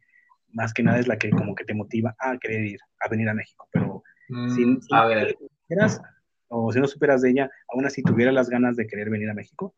más 0.54 0.74
que 0.74 0.84
nada 0.84 1.00
es 1.00 1.08
la 1.08 1.18
que 1.18 1.30
como 1.30 1.54
que 1.56 1.66
te 1.66 1.74
motiva 1.74 2.16
a 2.20 2.38
querer 2.38 2.66
ir, 2.66 2.80
a 3.02 3.10
venir 3.10 3.30
a 3.30 3.34
México. 3.34 3.68
Pero 3.72 4.04
mm, 4.30 4.78
a 4.92 5.06
ver. 5.06 5.38
o 6.48 6.72
si 6.72 6.80
no 6.80 6.88
superas 6.88 7.22
de 7.22 7.32
ella, 7.32 7.50
aún 7.70 7.86
así 7.86 8.02
tuviera 8.02 8.32
las 8.32 8.50
ganas 8.50 8.76
de 8.76 8.88
querer 8.88 9.10
venir 9.10 9.30
a 9.30 9.34
México. 9.34 9.74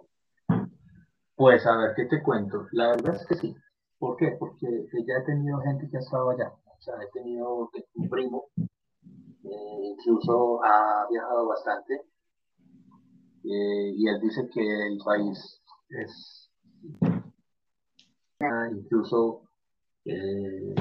Pues 1.35 1.65
a 1.65 1.77
ver, 1.77 1.93
¿qué 1.95 2.05
te 2.05 2.21
cuento? 2.21 2.67
La 2.71 2.89
verdad 2.89 3.15
es 3.15 3.25
que 3.25 3.35
sí. 3.35 3.55
¿Por 3.99 4.17
qué? 4.17 4.35
Porque 4.39 4.67
ya 5.07 5.15
he 5.15 5.25
tenido 5.25 5.59
gente 5.61 5.89
que 5.89 5.97
ha 5.97 5.99
estado 5.99 6.29
allá. 6.29 6.51
O 6.65 6.81
sea, 6.81 6.95
he 7.01 7.11
tenido 7.11 7.69
un 7.95 8.09
primo, 8.09 8.45
eh, 8.57 9.79
incluso 9.81 10.63
ha 10.63 11.07
viajado 11.09 11.47
bastante, 11.47 12.01
eh, 13.43 13.93
y 13.95 14.07
él 14.07 14.19
dice 14.21 14.47
que 14.53 14.87
el 14.87 14.99
país 15.03 15.61
es 15.89 16.51
incluso 18.71 19.41
eh, 20.05 20.75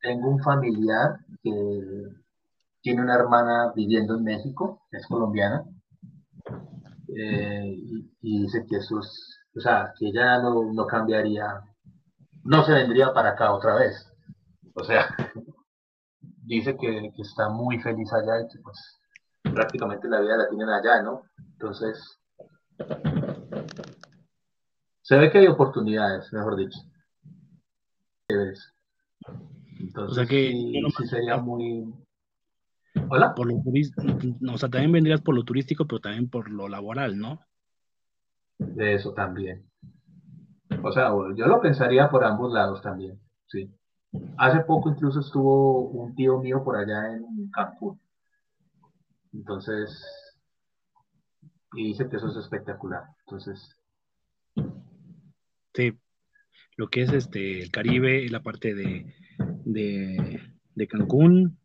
tengo 0.00 0.30
un 0.30 0.42
familiar 0.42 1.18
que 1.42 2.08
tiene 2.80 3.02
una 3.02 3.14
hermana 3.14 3.72
viviendo 3.74 4.16
en 4.16 4.24
México, 4.24 4.82
es 4.90 5.06
colombiana, 5.06 5.64
y, 7.08 8.08
dice 8.20 8.64
que 8.68 8.76
eso 8.76 9.00
es, 9.00 9.38
o 9.54 9.60
sea, 9.60 9.92
que 9.98 10.10
ya 10.12 10.38
no, 10.38 10.72
no 10.72 10.86
cambiaría 10.86 11.62
no 12.44 12.64
se 12.64 12.72
vendría 12.72 13.12
para 13.12 13.30
acá 13.30 13.52
otra 13.52 13.76
vez. 13.76 14.08
O 14.74 14.84
sea, 14.84 15.06
dice 16.20 16.76
que, 16.76 17.12
está 17.18 17.48
muy 17.48 17.80
feliz 17.80 18.12
allá 18.12 18.40
y 18.40 18.48
que 18.48 18.58
pues 18.62 19.00
prácticamente 19.42 20.08
la 20.08 20.20
vida 20.20 20.36
la 20.36 20.48
tienen 20.48 20.68
allá, 20.68 21.02
¿no? 21.02 21.22
Entonces, 21.52 22.18
se 25.02 25.16
ve 25.16 25.30
que 25.30 25.38
hay 25.38 25.46
oportunidades, 25.48 26.32
mejor 26.32 26.56
dicho. 26.56 26.78
Entonces, 28.28 28.72
o 29.96 30.14
sea 30.14 30.26
que 30.26 30.52
sí, 30.96 31.06
sería 31.06 31.36
muy... 31.36 31.92
Hola. 33.08 33.34
Por 33.34 33.46
lo 33.46 33.56
o 33.56 34.58
sea, 34.58 34.68
también 34.68 34.92
vendrías 34.92 35.20
por 35.20 35.34
lo 35.34 35.44
turístico, 35.44 35.86
pero 35.86 36.00
también 36.00 36.30
por 36.30 36.50
lo 36.50 36.68
laboral, 36.68 37.18
¿no? 37.18 37.40
De 38.58 38.94
eso 38.94 39.12
también. 39.12 39.68
O 40.82 40.92
sea, 40.92 41.10
yo 41.34 41.46
lo 41.46 41.60
pensaría 41.60 42.08
por 42.08 42.24
ambos 42.24 42.52
lados 42.52 42.80
también, 42.80 43.18
sí. 43.46 43.70
Hace 44.36 44.60
poco 44.60 44.90
incluso 44.90 45.20
estuvo 45.20 45.88
un 45.88 46.14
tío 46.14 46.38
mío 46.38 46.62
por 46.62 46.76
allá 46.76 47.14
en 47.14 47.50
Cancún. 47.50 47.98
Entonces, 49.32 50.04
y 51.74 51.88
dice 51.88 52.08
que 52.08 52.16
eso 52.16 52.28
es 52.28 52.36
espectacular. 52.36 53.04
Entonces. 53.20 53.76
Sí, 55.74 55.92
lo 56.76 56.88
que 56.88 57.02
es 57.02 57.12
este 57.12 57.62
el 57.62 57.70
Caribe, 57.70 58.28
la 58.28 58.42
parte 58.42 58.74
de, 58.74 59.06
de, 59.64 60.86
Cancún. 60.88 61.58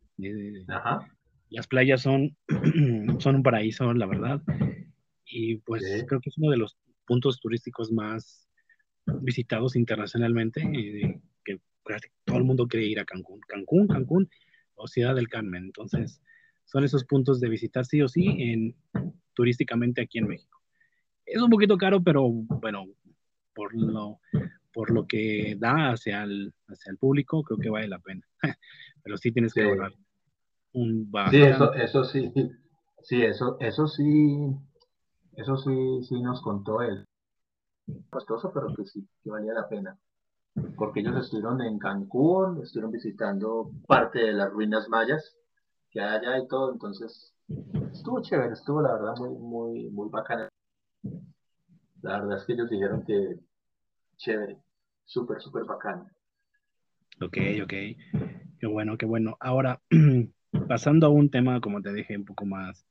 Las 1.49 1.67
playas 1.67 2.01
son, 2.01 2.35
son 3.19 3.35
un 3.35 3.43
paraíso, 3.43 3.93
la 3.93 4.05
verdad. 4.05 4.41
Y 5.25 5.57
pues 5.57 5.83
creo 6.07 6.21
que 6.21 6.29
es 6.29 6.37
uno 6.37 6.51
de 6.51 6.57
los 6.57 6.77
puntos 7.05 7.39
turísticos 7.39 7.91
más 7.91 8.47
visitados 9.21 9.75
internacionalmente, 9.75 10.61
eh, 10.61 11.21
que 11.43 11.59
todo 12.25 12.37
el 12.37 12.43
mundo 12.43 12.67
quiere 12.67 12.85
ir 12.85 12.99
a 12.99 13.05
Cancún, 13.05 13.39
Cancún, 13.47 13.87
Cancún 13.87 14.29
o 14.75 14.87
Ciudad 14.87 15.15
del 15.15 15.29
Carmen. 15.29 15.65
Entonces, 15.65 16.21
son 16.65 16.83
esos 16.83 17.05
puntos 17.05 17.39
de 17.39 17.49
visitar 17.49 17.85
sí 17.85 18.01
o 18.01 18.07
sí 18.07 18.27
en, 18.27 18.75
turísticamente 19.33 20.01
aquí 20.01 20.19
en 20.19 20.27
México. 20.27 20.61
Es 21.25 21.41
un 21.41 21.49
poquito 21.49 21.77
caro, 21.77 22.03
pero 22.03 22.29
bueno, 22.29 22.85
por 23.57 23.73
lo, 23.73 24.19
por 24.71 24.91
lo 24.91 25.07
que 25.07 25.57
da 25.59 25.89
hacia 25.89 26.21
el, 26.21 26.53
hacia 26.67 26.91
el 26.91 26.97
público, 26.97 27.41
creo 27.41 27.57
que 27.57 27.71
vale 27.71 27.87
la 27.87 27.99
pena. 27.99 28.21
pero 29.03 29.17
sí 29.17 29.31
tienes 29.31 29.53
que 29.53 29.63
ahorrar 29.63 29.93
un 30.73 31.11
Sí, 31.31 31.41
eso, 31.41 31.73
eso 31.73 32.03
sí, 32.03 32.31
sí, 33.01 33.23
eso, 33.23 33.57
eso 33.59 33.87
sí, 33.87 34.37
eso 35.35 35.57
sí, 35.57 36.03
sí 36.07 36.21
nos 36.21 36.41
contó 36.41 36.83
él 36.83 37.03
costoso, 38.09 38.51
pero 38.53 38.73
que 38.75 38.85
sí, 38.85 39.07
que 39.23 39.31
valía 39.31 39.53
la 39.53 39.67
pena. 39.67 39.97
Porque 40.75 40.99
ellos 40.99 41.15
estuvieron 41.15 41.61
en 41.61 41.79
Cancún, 41.79 42.61
estuvieron 42.61 42.91
visitando 42.91 43.71
parte 43.87 44.19
de 44.19 44.33
las 44.33 44.51
ruinas 44.51 44.87
mayas 44.89 45.35
que 45.89 46.01
hay 46.01 46.17
allá 46.17 46.37
y 46.39 46.47
todo, 46.47 46.73
entonces 46.73 47.33
estuvo 47.91 48.21
chévere, 48.21 48.53
estuvo 48.53 48.81
la 48.81 48.93
verdad 48.93 49.15
muy, 49.17 49.37
muy, 49.37 49.89
muy 49.89 50.09
bacana. 50.09 50.49
La 52.01 52.19
verdad 52.19 52.37
es 52.37 52.43
que 52.45 52.53
ellos 52.53 52.69
dijeron 52.69 53.03
que 53.05 53.39
chévere, 54.18 54.57
súper, 55.05 55.39
súper 55.41 55.63
bacana. 55.65 56.11
Ok, 57.22 57.38
ok. 57.63 57.74
Qué 58.59 58.68
bueno, 58.68 58.97
qué 58.97 59.05
bueno. 59.05 59.38
Ahora, 59.39 59.82
pasando 60.68 61.07
a 61.07 61.09
un 61.09 61.30
tema, 61.30 61.61
como 61.61 61.82
te 61.82 61.93
dije, 61.93 62.18
un 62.18 62.26
poco 62.26 62.45
más 62.45 62.86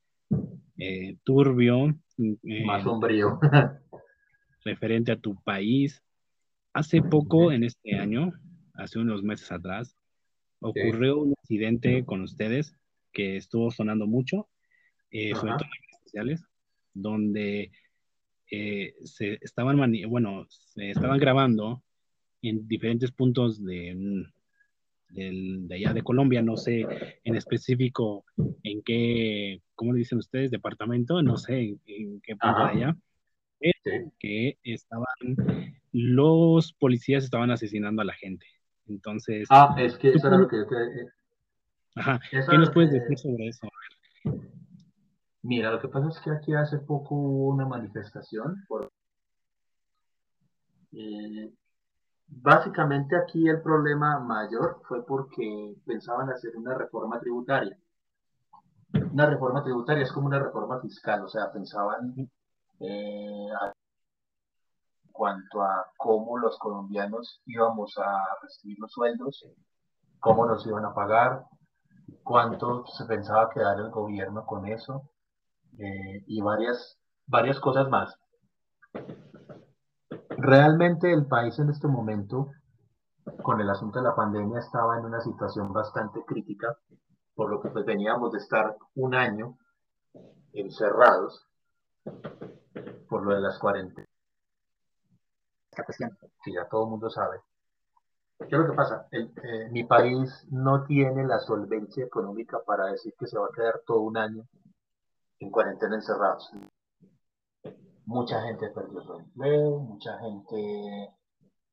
eh, 0.77 1.17
turbio. 1.23 1.95
Eh, 2.17 2.65
más 2.65 2.83
sombrío. 2.83 3.39
referente 4.65 5.11
a 5.11 5.19
tu 5.19 5.35
país. 5.43 6.03
Hace 6.73 7.01
poco, 7.01 7.51
en 7.51 7.63
este 7.63 7.95
año, 7.95 8.33
hace 8.73 8.99
unos 8.99 9.23
meses 9.23 9.51
atrás, 9.51 9.95
ocurrió 10.59 11.19
un 11.19 11.33
incidente 11.41 12.05
con 12.05 12.21
ustedes 12.21 12.75
que 13.13 13.37
estuvo 13.37 13.71
sonando 13.71 14.05
mucho, 14.05 14.47
eh, 15.09 15.33
sobre 15.33 15.53
todo 15.53 15.63
en 15.65 15.81
redes 15.81 16.03
sociales, 16.03 16.45
donde 16.93 17.71
eh, 18.51 18.93
se 19.03 19.37
estaban, 19.41 19.77
bueno, 20.07 20.45
se 20.49 20.91
estaban 20.91 21.19
grabando 21.19 21.83
en 22.41 22.67
diferentes 22.67 23.11
puntos 23.11 23.63
de, 23.63 24.25
de, 25.09 25.75
allá 25.75 25.93
de 25.93 26.03
Colombia, 26.03 26.41
no 26.41 26.57
sé 26.57 26.85
en 27.23 27.35
específico 27.35 28.25
en 28.63 28.81
qué, 28.83 29.61
¿cómo 29.75 29.93
le 29.93 29.99
dicen 29.99 30.19
ustedes? 30.19 30.51
Departamento, 30.51 31.21
no 31.21 31.37
sé 31.37 31.77
en, 31.85 32.21
qué 32.21 32.35
punto 32.35 32.63
de 32.65 32.69
allá, 32.69 32.97
que 34.19 34.57
estaban, 34.63 35.05
los 35.91 36.73
policías 36.73 37.23
estaban 37.23 37.51
asesinando 37.51 38.01
a 38.01 38.05
la 38.05 38.13
gente. 38.13 38.45
Entonces. 38.87 39.47
Ah, 39.51 39.75
es 39.77 39.97
que 39.97 40.09
eso 40.09 40.27
era 40.27 40.37
lo 40.37 40.47
que 40.47 40.57
yo 40.57 40.67
te... 40.67 40.75
Ajá. 41.95 42.19
¿Qué 42.29 42.57
nos 42.57 42.71
puedes 42.71 42.91
decir 42.91 43.17
sobre 43.17 43.47
eso? 43.47 43.67
Mira, 45.47 45.71
lo 45.71 45.79
que 45.79 45.87
pasa 45.87 46.09
es 46.09 46.19
que 46.19 46.29
aquí 46.29 46.53
hace 46.53 46.77
poco 46.79 47.15
hubo 47.15 47.47
una 47.53 47.65
manifestación. 47.65 48.67
Eh, 50.91 51.53
básicamente 52.27 53.15
aquí 53.15 53.47
el 53.47 53.61
problema 53.61 54.19
mayor 54.19 54.81
fue 54.83 55.05
porque 55.05 55.73
pensaban 55.85 56.29
hacer 56.29 56.57
una 56.57 56.73
reforma 56.73 57.17
tributaria. 57.21 57.77
Una 59.13 59.25
reforma 59.25 59.63
tributaria 59.63 60.03
es 60.03 60.11
como 60.11 60.27
una 60.27 60.39
reforma 60.39 60.81
fiscal, 60.81 61.23
o 61.23 61.29
sea, 61.29 61.49
pensaban 61.49 62.13
eh, 62.81 63.47
en 63.49 65.11
cuanto 65.13 65.61
a 65.61 65.85
cómo 65.95 66.37
los 66.39 66.59
colombianos 66.59 67.41
íbamos 67.45 67.97
a 67.97 68.21
recibir 68.41 68.79
los 68.79 68.91
sueldos, 68.91 69.45
cómo 70.19 70.45
nos 70.45 70.67
iban 70.67 70.83
a 70.83 70.93
pagar, 70.93 71.45
cuánto 72.21 72.85
se 72.87 73.05
pensaba 73.05 73.49
quedar 73.49 73.79
el 73.79 73.91
gobierno 73.91 74.45
con 74.45 74.67
eso 74.67 75.09
eh, 75.79 76.23
y 76.27 76.41
varias, 76.41 76.97
varias 77.25 77.59
cosas 77.59 77.89
más. 77.89 78.15
Realmente 80.29 81.11
el 81.11 81.25
país 81.25 81.57
en 81.59 81.69
este 81.69 81.87
momento, 81.87 82.51
con 83.41 83.59
el 83.61 83.69
asunto 83.69 83.99
de 83.99 84.05
la 84.05 84.15
pandemia, 84.15 84.59
estaba 84.59 84.97
en 84.97 85.05
una 85.05 85.21
situación 85.21 85.73
bastante 85.73 86.23
crítica, 86.25 86.77
por 87.35 87.49
lo 87.49 87.61
que 87.61 87.69
pues 87.69 87.85
veníamos 87.85 88.31
de 88.31 88.39
estar 88.39 88.75
un 88.95 89.15
año 89.15 89.57
encerrados 90.53 91.45
por 93.09 93.23
lo 93.23 93.35
de 93.35 93.41
las 93.41 93.59
cuarentenas. 93.59 94.09
que 96.43 96.51
ya 96.51 96.67
todo 96.67 96.85
el 96.85 96.89
mundo 96.89 97.09
sabe. 97.09 97.39
¿Qué 98.39 98.45
es 98.45 98.51
lo 98.51 98.67
que 98.67 98.73
pasa? 98.73 99.07
Eh, 99.11 99.69
mi 99.71 99.83
país 99.83 100.45
no 100.51 100.83
tiene 100.85 101.25
la 101.25 101.39
solvencia 101.39 102.05
económica 102.05 102.59
para 102.65 102.85
decir 102.85 103.13
que 103.17 103.27
se 103.27 103.37
va 103.37 103.47
a 103.47 103.55
quedar 103.55 103.81
todo 103.85 104.01
un 104.01 104.17
año 104.17 104.47
en 105.39 105.51
cuarentena 105.51 105.95
encerrados. 105.95 106.51
Mucha 108.05 108.41
gente 108.41 108.69
perdió 108.69 109.01
su 109.01 109.13
empleo, 109.13 109.79
mucha 109.79 110.17
gente 110.19 111.13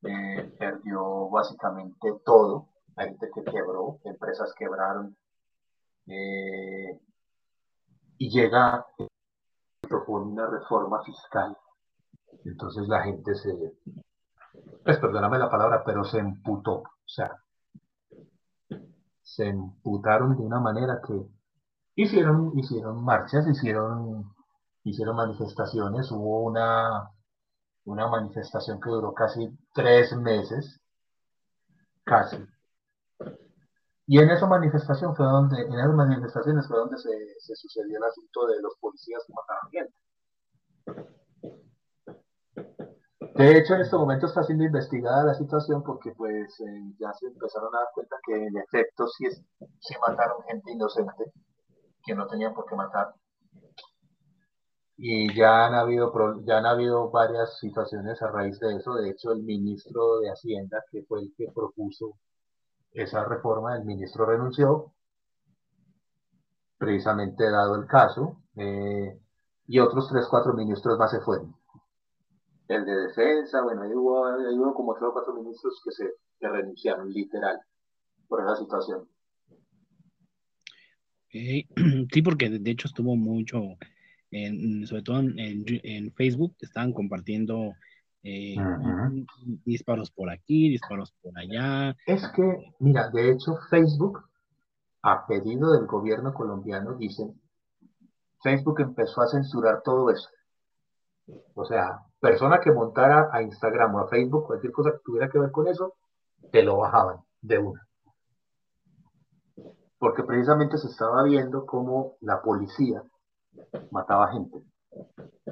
eh, 0.02 0.54
perdió 0.58 1.28
básicamente 1.30 2.12
todo. 2.24 2.68
Hay 2.96 3.08
gente 3.08 3.30
que 3.34 3.44
quebró, 3.44 4.00
empresas 4.04 4.52
quebraron. 4.58 5.16
Eh, 6.06 7.00
y 8.18 8.30
llega 8.30 8.86
propone 9.88 10.32
una 10.32 10.46
reforma 10.46 11.02
fiscal. 11.02 11.56
Entonces 12.44 12.88
la 12.88 13.02
gente 13.02 13.34
se, 13.34 13.74
pues 14.84 14.98
perdóname 14.98 15.38
la 15.38 15.50
palabra, 15.50 15.82
pero 15.84 16.04
se 16.04 16.18
emputó. 16.18 16.82
O 16.82 17.08
sea, 17.08 17.36
se 19.22 19.48
emputaron 19.48 20.36
de 20.36 20.42
una 20.42 20.60
manera 20.60 21.00
que 21.06 21.14
hicieron, 21.96 22.58
hicieron 22.58 23.04
marchas, 23.04 23.46
hicieron, 23.48 24.34
hicieron 24.84 25.16
manifestaciones. 25.16 26.10
Hubo 26.10 26.44
una, 26.44 27.10
una 27.84 28.08
manifestación 28.08 28.80
que 28.80 28.90
duró 28.90 29.12
casi 29.14 29.48
tres 29.74 30.16
meses, 30.16 30.80
casi, 32.04 32.38
Y 34.06 34.18
en 34.18 34.30
esa 34.30 34.46
manifestación 34.46 35.14
fue 35.16 35.26
donde, 35.26 35.62
en 35.62 35.72
esas 35.72 35.94
manifestaciones 35.94 36.66
fue 36.68 36.78
donde 36.78 36.98
se, 36.98 37.10
se 37.38 37.54
sucedió 37.56 37.98
el 37.98 38.04
asunto 38.04 38.46
de 38.46 38.60
los 38.60 38.74
policías 38.80 39.22
que 39.26 39.32
mataron 39.32 39.70
gente. 39.70 39.94
De 43.34 43.58
hecho, 43.58 43.74
en 43.74 43.80
este 43.80 43.96
momento 43.96 44.26
está 44.26 44.44
siendo 44.44 44.64
investigada 44.64 45.24
la 45.24 45.34
situación 45.34 45.82
porque 45.82 46.12
pues 46.12 46.60
eh, 46.60 46.94
ya 47.00 47.12
se 47.14 47.26
empezaron 47.26 47.74
a 47.74 47.78
dar 47.78 47.88
cuenta 47.92 48.16
que 48.24 48.46
en 48.46 48.56
efecto 48.58 49.08
sí, 49.08 49.26
es, 49.26 49.42
sí 49.80 49.94
mataron 50.06 50.42
gente 50.44 50.70
inocente 50.70 51.32
que 52.04 52.14
no 52.14 52.26
tenían 52.26 52.54
por 52.54 52.66
qué 52.66 52.74
matar. 52.74 53.14
Y 54.96 55.34
ya 55.34 55.66
han 55.66 55.74
habido 55.74 56.12
ya 56.44 56.58
han 56.58 56.66
habido 56.66 57.10
varias 57.10 57.58
situaciones 57.58 58.22
a 58.22 58.28
raíz 58.28 58.60
de 58.60 58.76
eso. 58.76 58.94
De 58.94 59.10
hecho, 59.10 59.32
el 59.32 59.42
ministro 59.42 60.20
de 60.20 60.30
Hacienda, 60.30 60.84
que 60.90 61.02
fue 61.02 61.20
el 61.20 61.34
que 61.36 61.50
propuso 61.52 62.16
esa 62.92 63.24
reforma, 63.24 63.76
el 63.76 63.84
ministro 63.84 64.24
renunció, 64.26 64.92
precisamente 66.78 67.50
dado 67.50 67.74
el 67.74 67.86
caso, 67.86 68.36
eh, 68.56 69.18
y 69.66 69.80
otros 69.80 70.08
tres, 70.08 70.26
cuatro 70.30 70.52
ministros 70.52 70.98
más 70.98 71.10
se 71.10 71.20
fueron 71.20 71.56
el 72.68 72.84
de 72.84 72.96
defensa, 72.96 73.62
bueno, 73.62 73.82
ahí 73.82 73.92
hubo, 73.94 74.74
como 74.74 74.94
tres 74.94 75.08
o 75.08 75.12
cuatro 75.12 75.34
ministros 75.34 75.80
que 75.84 75.92
se 75.92 76.14
renunciaron, 76.40 77.10
literal, 77.10 77.60
por 78.28 78.40
esa 78.40 78.56
situación. 78.56 79.08
Sí, 82.12 82.22
porque 82.22 82.48
de 82.48 82.70
hecho 82.70 82.88
estuvo 82.88 83.16
mucho, 83.16 83.76
en, 84.30 84.86
sobre 84.86 85.02
todo 85.02 85.18
en, 85.18 86.12
Facebook, 86.12 86.54
estaban 86.60 86.92
compartiendo 86.92 87.72
eh, 88.22 88.56
disparos 89.64 90.10
por 90.10 90.30
aquí, 90.30 90.70
disparos 90.70 91.12
por 91.22 91.36
allá. 91.38 91.96
Es 92.06 92.26
que, 92.28 92.72
mira, 92.78 93.10
de 93.10 93.32
hecho 93.32 93.56
Facebook, 93.68 94.28
a 95.02 95.26
pedido 95.26 95.72
del 95.72 95.86
gobierno 95.86 96.32
colombiano, 96.32 96.94
dicen, 96.94 97.38
Facebook 98.42 98.80
empezó 98.80 99.22
a 99.22 99.28
censurar 99.28 99.82
todo 99.82 100.10
eso. 100.10 100.28
O 101.54 101.64
sea, 101.64 102.00
persona 102.20 102.60
que 102.60 102.70
montara 102.70 103.30
a 103.32 103.42
Instagram 103.42 103.94
o 103.94 104.00
a 104.00 104.08
Facebook, 104.08 104.46
cualquier 104.46 104.72
cosa 104.72 104.92
que 104.92 105.02
tuviera 105.04 105.28
que 105.28 105.38
ver 105.38 105.50
con 105.50 105.66
eso, 105.66 105.94
te 106.52 106.62
lo 106.62 106.76
bajaban 106.78 107.18
de 107.40 107.58
una. 107.58 107.88
Porque 110.04 110.22
precisamente 110.22 110.76
se 110.76 110.88
estaba 110.88 111.22
viendo 111.22 111.64
cómo 111.64 112.18
la 112.20 112.42
policía 112.42 113.02
mataba 113.90 114.30
gente. 114.32 114.62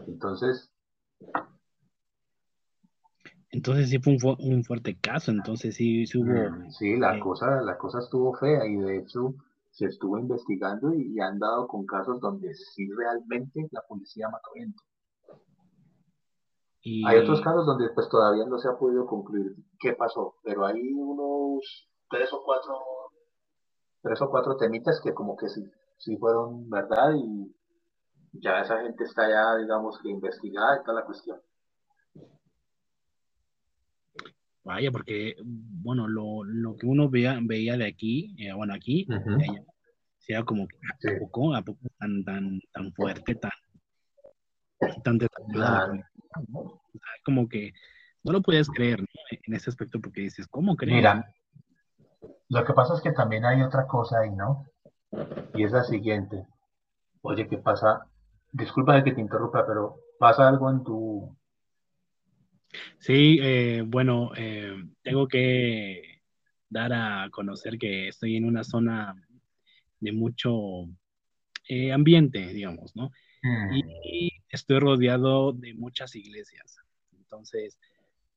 Entonces. 0.07 0.71
Entonces 3.49 3.89
sí 3.89 3.99
fue 3.99 4.19
un, 4.39 4.63
fuerte 4.63 4.99
caso, 5.01 5.31
entonces 5.31 5.75
sí, 5.75 6.05
hubo. 6.15 6.51
Mm, 6.51 6.71
sí, 6.71 6.99
la, 6.99 7.17
eh, 7.17 7.21
cosa, 7.21 7.63
la 7.63 7.79
cosa 7.79 8.01
estuvo 8.01 8.35
fea 8.35 8.67
y 8.67 8.77
de 8.77 8.99
hecho 8.99 9.37
se 9.71 9.87
estuvo 9.87 10.19
investigando 10.19 10.93
y, 10.93 11.15
y 11.15 11.21
han 11.21 11.39
dado 11.39 11.67
con 11.67 11.87
casos 11.87 12.21
donde 12.21 12.53
sí 12.53 12.91
realmente 12.95 13.67
la 13.71 13.81
policía 13.89 14.29
mató 14.29 14.51
gente. 14.53 14.83
Hay 17.07 17.17
otros 17.21 17.41
casos 17.41 17.65
donde 17.65 17.89
pues 17.95 18.07
todavía 18.11 18.45
no 18.45 18.59
se 18.59 18.69
ha 18.69 18.77
podido 18.77 19.07
concluir 19.07 19.57
qué 19.81 19.95
pasó, 19.95 20.35
pero 20.45 20.67
hay 20.67 20.93
unos 20.93 21.89
tres 22.11 22.31
o 22.35 22.43
cuatro, 22.45 22.79
tres 24.03 24.21
o 24.21 24.31
cuatro 24.31 24.57
temitas 24.57 25.01
que 25.03 25.15
como 25.15 25.37
que 25.37 25.49
sí, 25.49 25.65
sí 25.97 26.17
fueron 26.17 26.69
verdad 26.69 27.13
y 27.15 27.55
ya 28.33 28.61
esa 28.61 28.81
gente 28.83 29.05
está 29.05 29.29
ya, 29.29 29.57
digamos, 29.57 29.99
que 30.03 30.09
investigada 30.11 30.81
y 30.81 30.85
toda 30.85 31.01
la 31.01 31.07
cuestión. 31.07 31.39
Vaya, 34.65 34.91
porque, 34.93 35.37
bueno, 35.43 36.07
lo, 36.07 36.45
lo 36.45 36.77
que 36.77 36.87
uno 36.87 37.11
veía, 37.11 37.39
veía 37.43 37.77
de 37.77 37.87
aquí, 37.87 38.35
eh, 38.39 38.53
bueno, 38.53 38.75
aquí, 38.75 39.07
sea 40.19 40.45
como 40.45 40.69
que 40.69 40.77
a 40.77 41.19
poco, 41.19 41.55
a 41.55 41.63
poco 41.63 41.81
tan, 41.99 42.25
tan, 42.25 42.61
tan 42.73 42.93
fuerte, 42.93 43.35
tan, 43.35 43.51
tan 45.03 45.19
determinado 45.19 45.95
como 47.25 47.49
que 47.49 47.73
no 48.23 48.33
lo 48.33 48.41
puedes 48.41 48.69
creer 48.69 49.05
en 49.31 49.55
ese 49.55 49.71
aspecto 49.71 50.01
porque 50.01 50.23
dices, 50.23 50.47
¿cómo 50.47 50.77
crees? 50.77 50.97
Mira, 50.97 51.35
lo 52.53 52.67
que 52.67 52.75
pasa 52.75 52.95
es 52.95 53.01
que 53.01 53.13
también 53.13 53.47
hay 53.47 53.63
otra 53.63 53.87
cosa 53.87 54.21
ahí, 54.21 54.31
¿no? 54.31 54.67
Y 55.55 55.65
es 55.65 55.73
la 55.73 55.85
siguiente. 55.85 56.45
Oye, 57.23 57.49
¿qué 57.49 57.57
pasa? 57.57 58.07
Disculpa 58.53 58.95
de 58.95 59.05
que 59.05 59.13
te 59.13 59.23
interrumpa, 59.23 59.67
pero 59.67 59.97
¿pasa 60.19 60.49
algo 60.49 60.71
en 60.71 60.85
tu... 60.85 61.35
Sí, 62.99 63.39
eh, 63.41 63.83
bueno, 63.87 64.33
eh, 64.37 64.85
tengo 65.03 65.27
que 65.29 66.21
dar 66.69 66.93
a 66.93 67.31
conocer 67.31 67.79
que 67.79 68.09
estoy 68.09 68.37
en 68.37 68.45
una 68.45 68.65
zona 68.65 69.15
de 70.01 70.13
mucho 70.13 70.89
eh, 71.69 71.91
ambiente, 71.91 72.49
digamos, 72.49 72.95
¿no? 72.95 73.13
Y 73.73 74.27
mm. 74.27 74.43
estoy 74.51 74.79
rodeado 74.79 75.53
de 75.53 75.73
muchas 75.73 76.15
iglesias. 76.17 76.77
Entonces, 77.17 77.79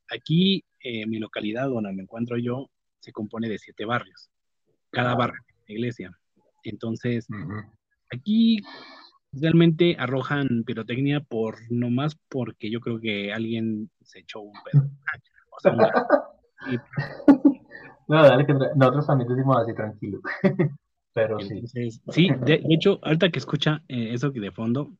aquí, 0.10 0.64
en 0.80 1.10
mi 1.10 1.20
localidad 1.20 1.68
donde 1.68 1.92
me 1.92 2.04
encuentro 2.04 2.38
yo, 2.38 2.70
se 3.06 3.14
compone 3.14 3.48
de 3.48 3.60
siete 3.60 3.86
barrios. 3.86 4.32
Cada 4.90 5.14
barrio, 5.14 5.40
iglesia. 5.68 6.18
Entonces, 6.64 7.28
aquí 8.12 8.64
realmente 9.32 9.96
arrojan 10.00 10.64
pirotecnia 10.66 11.20
por 11.20 11.58
nomás 11.70 12.18
porque 12.30 12.72
yo 12.72 12.80
creo 12.80 13.00
que 13.00 13.32
alguien 13.32 13.92
se 14.02 14.20
echó 14.20 14.40
un 14.40 14.54
pedo. 14.64 14.90
no, 18.08 18.24
dale 18.24 18.46
que 18.46 18.54
nosotros 18.76 19.08
también 19.08 19.30
decimos 19.30 19.58
así 19.58 19.74
tranquilo. 19.74 20.20
Pero 21.14 21.40
sí. 21.40 21.64
Sí, 22.10 22.30
de, 22.42 22.62
hecho, 22.70 23.00
ahorita 23.02 23.30
que 23.30 23.40
escucha 23.40 23.82
eh, 23.88 24.10
eso 24.12 24.34
que 24.34 24.42
de 24.42 24.52
fondo, 24.52 24.92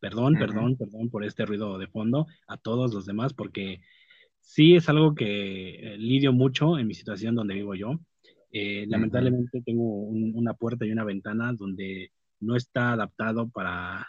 perdón, 0.00 0.34
perdón, 0.34 0.76
perdón 0.76 1.08
por 1.08 1.24
este 1.24 1.46
ruido 1.46 1.78
de 1.78 1.86
fondo 1.86 2.26
a 2.46 2.58
todos 2.58 2.92
los 2.92 3.06
demás, 3.06 3.32
porque 3.32 3.80
sí 4.42 4.76
es 4.76 4.88
algo 4.88 5.14
que 5.14 5.94
eh, 5.94 5.96
lidio 5.96 6.32
mucho 6.32 6.78
en 6.78 6.86
mi 6.86 6.94
situación 6.94 7.34
donde 7.34 7.54
vivo 7.54 7.74
yo. 7.74 7.98
Eh, 8.50 8.84
lamentablemente 8.86 9.62
tengo 9.62 9.82
una 9.82 10.52
puerta 10.52 10.84
y 10.84 10.92
una 10.92 11.04
ventana 11.04 11.54
donde 11.54 12.12
no 12.40 12.56
está 12.56 12.92
adaptado 12.92 13.48
para 13.48 14.06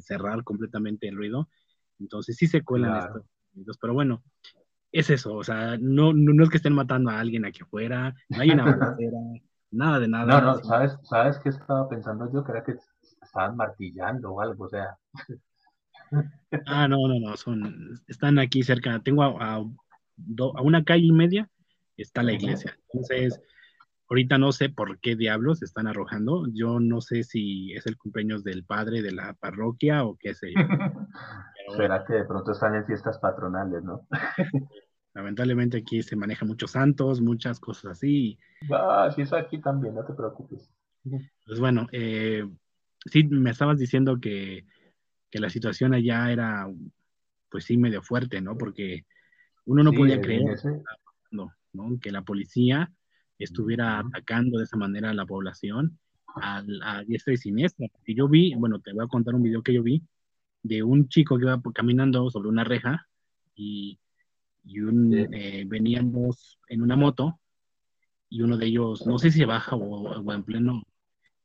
cerrar 0.00 0.44
completamente 0.44 1.08
el 1.08 1.16
ruido. 1.16 1.48
Entonces 1.98 2.36
sí 2.36 2.46
se 2.46 2.62
cuelan 2.62 2.98
estos 2.98 3.22
ruidos, 3.54 3.78
pero 3.78 3.92
bueno, 3.92 4.22
es 4.90 5.08
eso, 5.10 5.34
o 5.34 5.44
sea, 5.44 5.78
no, 5.78 6.12
no, 6.12 6.44
es 6.44 6.50
que 6.50 6.58
estén 6.58 6.74
matando 6.74 7.10
a 7.10 7.18
alguien 7.18 7.44
aquí 7.44 7.62
afuera, 7.62 8.14
no 8.28 8.40
hay 8.40 8.50
una 8.50 8.64
balacera, 8.76 9.18
Nada 9.72 9.98
de 9.98 10.08
nada. 10.08 10.26
No, 10.26 10.40
no, 10.40 10.64
¿sabes, 10.64 10.98
¿sabes 11.02 11.38
qué 11.38 11.48
estaba 11.48 11.88
pensando 11.88 12.30
yo? 12.30 12.44
Que 12.44 12.52
era 12.52 12.62
que 12.62 12.74
estaban 13.22 13.56
martillando 13.56 14.30
o 14.30 14.40
algo, 14.40 14.64
o 14.64 14.68
sea. 14.68 14.98
Ah, 16.66 16.86
no, 16.88 17.08
no, 17.08 17.18
no, 17.18 17.36
son, 17.36 18.00
están 18.06 18.38
aquí 18.38 18.62
cerca. 18.62 19.00
Tengo 19.00 19.22
a, 19.22 19.56
a, 19.56 19.62
una 20.62 20.84
calle 20.84 21.06
y 21.06 21.12
media, 21.12 21.48
está 21.96 22.22
la 22.22 22.32
iglesia. 22.32 22.76
Entonces, 22.92 23.40
ahorita 24.08 24.36
no 24.38 24.52
sé 24.52 24.68
por 24.68 24.98
qué 25.00 25.16
diablos 25.16 25.62
están 25.62 25.86
arrojando. 25.86 26.46
Yo 26.52 26.80
no 26.80 27.00
sé 27.00 27.22
si 27.22 27.72
es 27.72 27.86
el 27.86 27.96
cumpleaños 27.96 28.44
del 28.44 28.64
padre 28.64 29.02
de 29.02 29.12
la 29.12 29.34
parroquia 29.34 30.04
o 30.04 30.16
qué 30.16 30.34
sé 30.34 30.52
yo. 30.52 30.60
Será 31.76 32.04
que 32.04 32.14
de 32.14 32.24
pronto 32.24 32.52
están 32.52 32.74
en 32.74 32.84
fiestas 32.84 33.18
patronales, 33.18 33.82
¿no? 33.82 34.06
Lamentablemente 35.14 35.78
aquí 35.78 36.02
se 36.02 36.16
manejan 36.16 36.48
muchos 36.48 36.72
santos, 36.72 37.20
muchas 37.20 37.60
cosas 37.60 37.92
así. 37.92 38.38
Ah, 38.70 39.10
sí, 39.14 39.22
es 39.22 39.32
aquí 39.32 39.58
también, 39.58 39.94
no 39.94 40.04
te 40.04 40.14
preocupes. 40.14 40.70
Pues 41.46 41.60
bueno, 41.60 41.86
eh, 41.92 42.48
sí, 43.06 43.24
me 43.24 43.50
estabas 43.50 43.78
diciendo 43.78 44.18
que, 44.20 44.64
la 45.40 45.50
situación 45.50 45.94
allá 45.94 46.30
era, 46.30 46.68
pues 47.50 47.64
sí, 47.64 47.76
medio 47.76 48.02
fuerte, 48.02 48.40
¿no? 48.40 48.56
Porque 48.56 49.04
uno 49.64 49.82
no 49.82 49.92
podía 49.92 50.20
creer 50.20 50.58
no, 51.30 51.52
que 52.00 52.10
la 52.10 52.22
policía 52.22 52.90
estuviera 53.38 53.98
atacando 53.98 54.58
de 54.58 54.64
esa 54.64 54.76
manera 54.76 55.10
a 55.10 55.14
la 55.14 55.26
población 55.26 55.98
a, 56.36 56.62
a 56.82 57.04
diestra 57.04 57.32
y 57.32 57.38
siniestra. 57.38 57.88
Y 58.06 58.14
yo 58.14 58.28
vi, 58.28 58.54
bueno, 58.54 58.80
te 58.80 58.92
voy 58.92 59.04
a 59.04 59.08
contar 59.08 59.34
un 59.34 59.42
video 59.42 59.62
que 59.62 59.74
yo 59.74 59.82
vi 59.82 60.02
de 60.62 60.82
un 60.82 61.08
chico 61.08 61.38
que 61.38 61.44
iba 61.44 61.60
caminando 61.74 62.30
sobre 62.30 62.48
una 62.48 62.64
reja 62.64 63.06
y 63.54 63.98
y 64.64 64.80
un, 64.80 65.12
eh, 65.14 65.64
venían 65.66 66.12
dos 66.12 66.58
en 66.68 66.82
una 66.82 66.96
moto 66.96 67.40
y 68.28 68.42
uno 68.42 68.56
de 68.56 68.66
ellos, 68.66 69.06
no 69.06 69.18
sé 69.18 69.30
si 69.30 69.44
baja 69.44 69.76
o, 69.76 70.32
en 70.32 70.42
pleno 70.44 70.82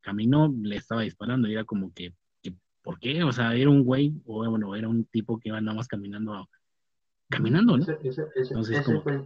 camino, 0.01 0.53
le 0.61 0.77
estaba 0.77 1.01
disparando 1.01 1.47
y 1.47 1.53
era 1.53 1.65
como 1.65 1.93
que, 1.93 2.13
¿por 2.87 2.99
qué? 2.99 3.21
O 3.21 3.33
sea, 3.33 3.53
era 3.53 3.69
un 3.69 3.83
güey 3.83 4.21
o 4.25 4.49
bueno, 4.49 4.73
era 4.73 4.87
un 4.87 5.03
tipo 5.03 5.37
que 5.37 5.49
iba 5.49 5.59
nada 5.59 5.75
más 5.75 5.89
caminando, 5.89 6.47
caminando, 7.29 7.77
¿no? 7.77 7.83
Ese, 7.83 8.29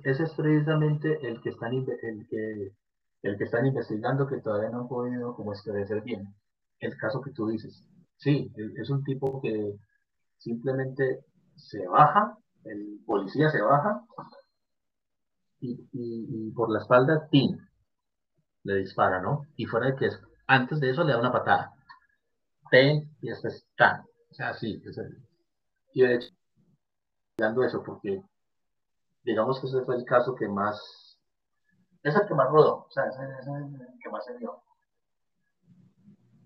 es 0.03 0.33
precisamente 0.33 1.19
el 1.21 1.39
que, 1.41 1.49
están, 1.49 1.73
el, 1.73 2.27
que, 2.27 2.71
el 3.21 3.37
que 3.37 3.43
están 3.43 3.67
investigando 3.67 4.25
que 4.25 4.41
todavía 4.41 4.69
no 4.69 4.81
han 4.81 4.87
podido 4.87 5.35
como 5.35 5.53
esclarecer 5.53 6.01
bien. 6.01 6.33
El 6.79 6.97
caso 6.97 7.21
que 7.21 7.29
tú 7.31 7.49
dices. 7.49 7.87
Sí, 8.17 8.51
es 8.77 8.89
un 8.89 9.03
tipo 9.03 9.39
que 9.41 9.75
simplemente 10.39 11.19
se 11.55 11.85
baja 11.85 12.35
el 12.63 12.99
policía 13.05 13.49
se 13.51 13.61
baja 13.61 14.03
y, 15.59 16.51
por 16.51 16.71
la 16.71 16.79
espalda, 16.79 17.27
¡tin! 17.29 17.59
le 18.63 18.75
dispara, 18.77 19.21
¿no? 19.21 19.45
Y 19.55 19.65
fuera 19.65 19.87
de 19.87 19.95
que 19.95 20.09
antes 20.47 20.79
de 20.79 20.89
eso 20.89 21.03
le 21.03 21.13
da 21.13 21.19
una 21.19 21.31
patada. 21.31 21.73
P 22.71 23.07
y 23.21 23.27
después 23.27 23.53
está. 23.53 24.03
O 24.31 24.33
sea, 24.33 24.53
sí. 24.55 24.81
Es 24.83 24.97
el, 24.97 25.21
y 25.93 26.01
de 26.01 26.15
hecho, 26.15 26.33
dando 27.37 27.63
eso 27.63 27.83
porque 27.83 28.23
digamos 29.23 29.59
que 29.59 29.67
ese 29.67 29.81
fue 29.81 29.95
el 29.95 30.05
caso 30.05 30.35
que 30.35 30.47
más, 30.47 31.19
es 32.03 32.15
el 32.15 32.27
que 32.27 32.33
más 32.33 32.49
rodó, 32.49 32.85
o 32.87 32.91
sea, 32.91 33.05
ese, 33.05 33.23
es 33.23 33.47
el 33.47 33.99
que 34.01 34.09
más 34.09 34.25
se 34.25 34.37
dio. 34.37 34.61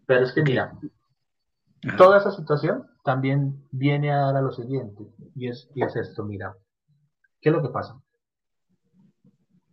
Pero 0.05 0.25
es 0.25 0.33
que 0.33 0.43
mira, 0.43 0.77
toda 1.97 2.17
esa 2.17 2.31
situación 2.31 2.89
también 3.03 3.65
viene 3.71 4.11
a 4.11 4.17
dar 4.17 4.37
a 4.37 4.41
lo 4.41 4.51
siguiente, 4.51 5.07
y 5.35 5.47
es, 5.47 5.69
y 5.73 5.83
es 5.83 5.95
esto, 5.95 6.23
mira, 6.23 6.55
¿qué 7.41 7.49
es 7.49 7.55
lo 7.55 7.61
que 7.61 7.69
pasa? 7.69 7.99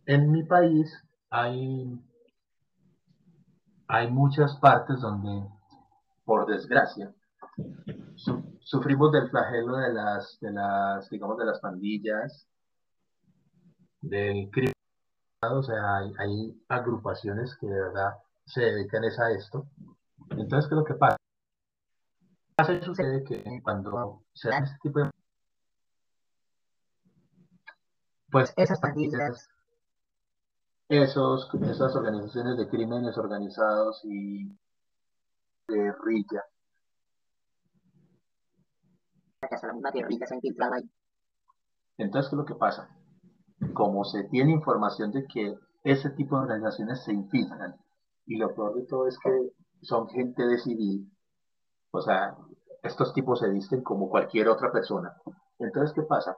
En 0.05 0.31
mi 0.31 0.43
país 0.43 0.91
hay, 1.29 1.99
hay 3.87 4.11
muchas 4.11 4.57
partes 4.57 4.99
donde, 5.01 5.47
por 6.25 6.45
desgracia, 6.45 7.13
sufrimos 8.59 9.11
del 9.11 9.29
flagelo 9.29 9.77
de 9.77 9.93
las, 9.93 10.39
de 10.39 10.51
las, 10.51 11.09
digamos, 11.09 11.37
de 11.37 11.45
las 11.45 11.59
pandillas, 11.59 12.47
del 14.01 14.49
crimen. 14.51 14.73
O 15.41 15.61
sea, 15.61 15.97
hay, 15.97 16.63
agrupaciones 16.69 17.55
que 17.57 17.67
de 17.67 17.79
verdad 17.79 18.13
se 18.45 18.61
dedican 18.61 19.03
a 19.03 19.31
esto. 19.31 19.67
Entonces, 20.29 20.69
¿qué 20.69 20.75
es 20.75 20.79
lo 20.79 20.85
que 20.85 20.93
pasa? 20.93 21.17
Sucede 22.81 23.23
que 23.23 23.43
cuando 23.61 24.23
se 24.33 24.49
dan 24.49 24.63
este 24.63 24.77
tipo 24.81 24.99
de... 24.99 25.09
Pues 28.31 28.53
esas 28.55 28.79
pandillas, 28.79 29.49
esos, 30.89 31.49
esas 31.53 31.95
organizaciones 31.95 32.57
de 32.57 32.67
crímenes 32.67 33.17
organizados 33.17 34.01
y 34.05 34.57
guerrilla, 35.67 36.43
entonces, 41.97 42.29
¿qué 42.29 42.35
es 42.35 42.37
lo 42.37 42.45
que 42.45 42.55
pasa? 42.55 42.89
Como 43.73 44.03
se 44.03 44.23
tiene 44.25 44.51
información 44.51 45.11
de 45.11 45.25
que 45.27 45.57
ese 45.83 46.09
tipo 46.11 46.37
de 46.37 46.43
organizaciones 46.43 47.03
se 47.03 47.13
infiltran, 47.13 47.75
y 48.25 48.37
lo 48.37 48.53
peor 48.53 48.75
de 48.75 48.85
todo 48.85 49.07
es 49.07 49.17
que 49.19 49.51
son 49.81 50.07
gente 50.09 50.45
de 50.45 50.57
civil, 50.57 51.11
o 51.91 52.01
sea, 52.01 52.35
estos 52.81 53.13
tipos 53.13 53.39
se 53.39 53.49
visten 53.49 53.81
como 53.83 54.09
cualquier 54.09 54.47
otra 54.47 54.71
persona. 54.71 55.15
Entonces, 55.59 55.93
¿qué 55.93 56.01
pasa? 56.03 56.37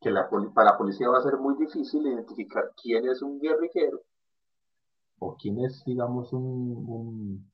Que 0.00 0.10
la, 0.10 0.28
para 0.28 0.72
la 0.72 0.78
policía 0.78 1.08
va 1.08 1.18
a 1.18 1.22
ser 1.22 1.38
muy 1.38 1.56
difícil 1.56 2.06
identificar 2.06 2.72
quién 2.80 3.08
es 3.08 3.22
un 3.22 3.40
guerrillero 3.40 4.00
o 5.18 5.36
quién 5.36 5.64
es, 5.64 5.82
digamos, 5.84 6.32
un, 6.32 7.51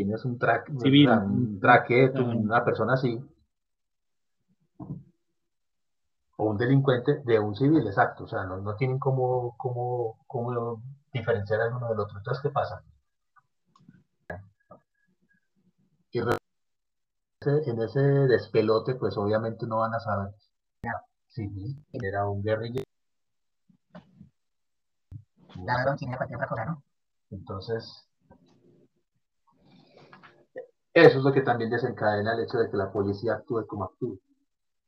quién 0.00 0.14
es 0.14 0.24
un, 0.24 0.38
track, 0.38 0.70
un 0.70 1.60
traquet, 1.60 2.18
una 2.18 2.64
persona 2.64 2.94
así, 2.94 3.20
o 6.38 6.44
un 6.44 6.56
delincuente 6.56 7.20
de 7.22 7.38
un 7.38 7.54
civil, 7.54 7.86
exacto. 7.86 8.24
O 8.24 8.26
sea, 8.26 8.44
no, 8.44 8.56
no 8.58 8.74
tienen 8.76 8.98
cómo, 8.98 9.54
cómo, 9.58 10.18
cómo 10.26 10.82
diferenciar 11.12 11.60
el 11.60 11.74
uno 11.74 11.90
del 11.90 12.00
otro. 12.00 12.16
Entonces, 12.16 12.42
¿qué 12.42 12.48
pasa? 12.48 12.82
Y 16.12 16.18
en 16.18 17.82
ese 17.82 18.00
despelote, 18.00 18.94
pues 18.94 19.16
obviamente 19.18 19.66
no 19.66 19.78
van 19.78 19.94
a 19.94 20.00
saber 20.00 20.34
si 21.28 21.76
era 21.92 22.26
un 22.26 22.42
guerrillero. 22.42 22.84
Entonces, 27.30 28.09
eso 30.94 31.18
es 31.18 31.24
lo 31.24 31.32
que 31.32 31.42
también 31.42 31.70
desencadena 31.70 32.34
el 32.34 32.44
hecho 32.44 32.58
de 32.58 32.70
que 32.70 32.76
la 32.76 32.92
policía 32.92 33.34
actúe 33.34 33.66
como 33.66 33.84
actúe 33.84 34.18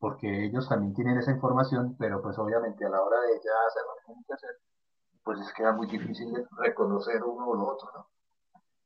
porque 0.02 0.46
ellos 0.46 0.68
también 0.68 0.92
tienen 0.94 1.16
esa 1.16 1.30
información, 1.30 1.94
pero 1.96 2.20
pues 2.20 2.36
obviamente 2.36 2.84
a 2.84 2.88
la 2.88 3.00
hora 3.00 3.20
de 3.20 3.34
ya 3.34 3.52
hacer 3.68 3.82
lo 3.86 3.94
que 3.94 4.06
tienen 4.06 4.24
que 4.24 4.32
hacer, 4.32 4.50
pues 5.22 5.38
es 5.38 5.52
queda 5.52 5.70
muy 5.70 5.86
difícil 5.86 6.44
reconocer 6.58 7.22
uno 7.22 7.46
o 7.46 7.54
lo 7.54 7.68
otro, 7.68 7.88
¿no? 7.94 8.08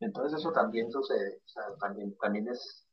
Entonces 0.00 0.38
eso 0.38 0.52
también 0.52 0.92
sucede, 0.92 1.40
o 1.42 1.48
sea, 1.48 1.62
también, 1.80 2.14
también 2.18 2.48
es 2.48 2.86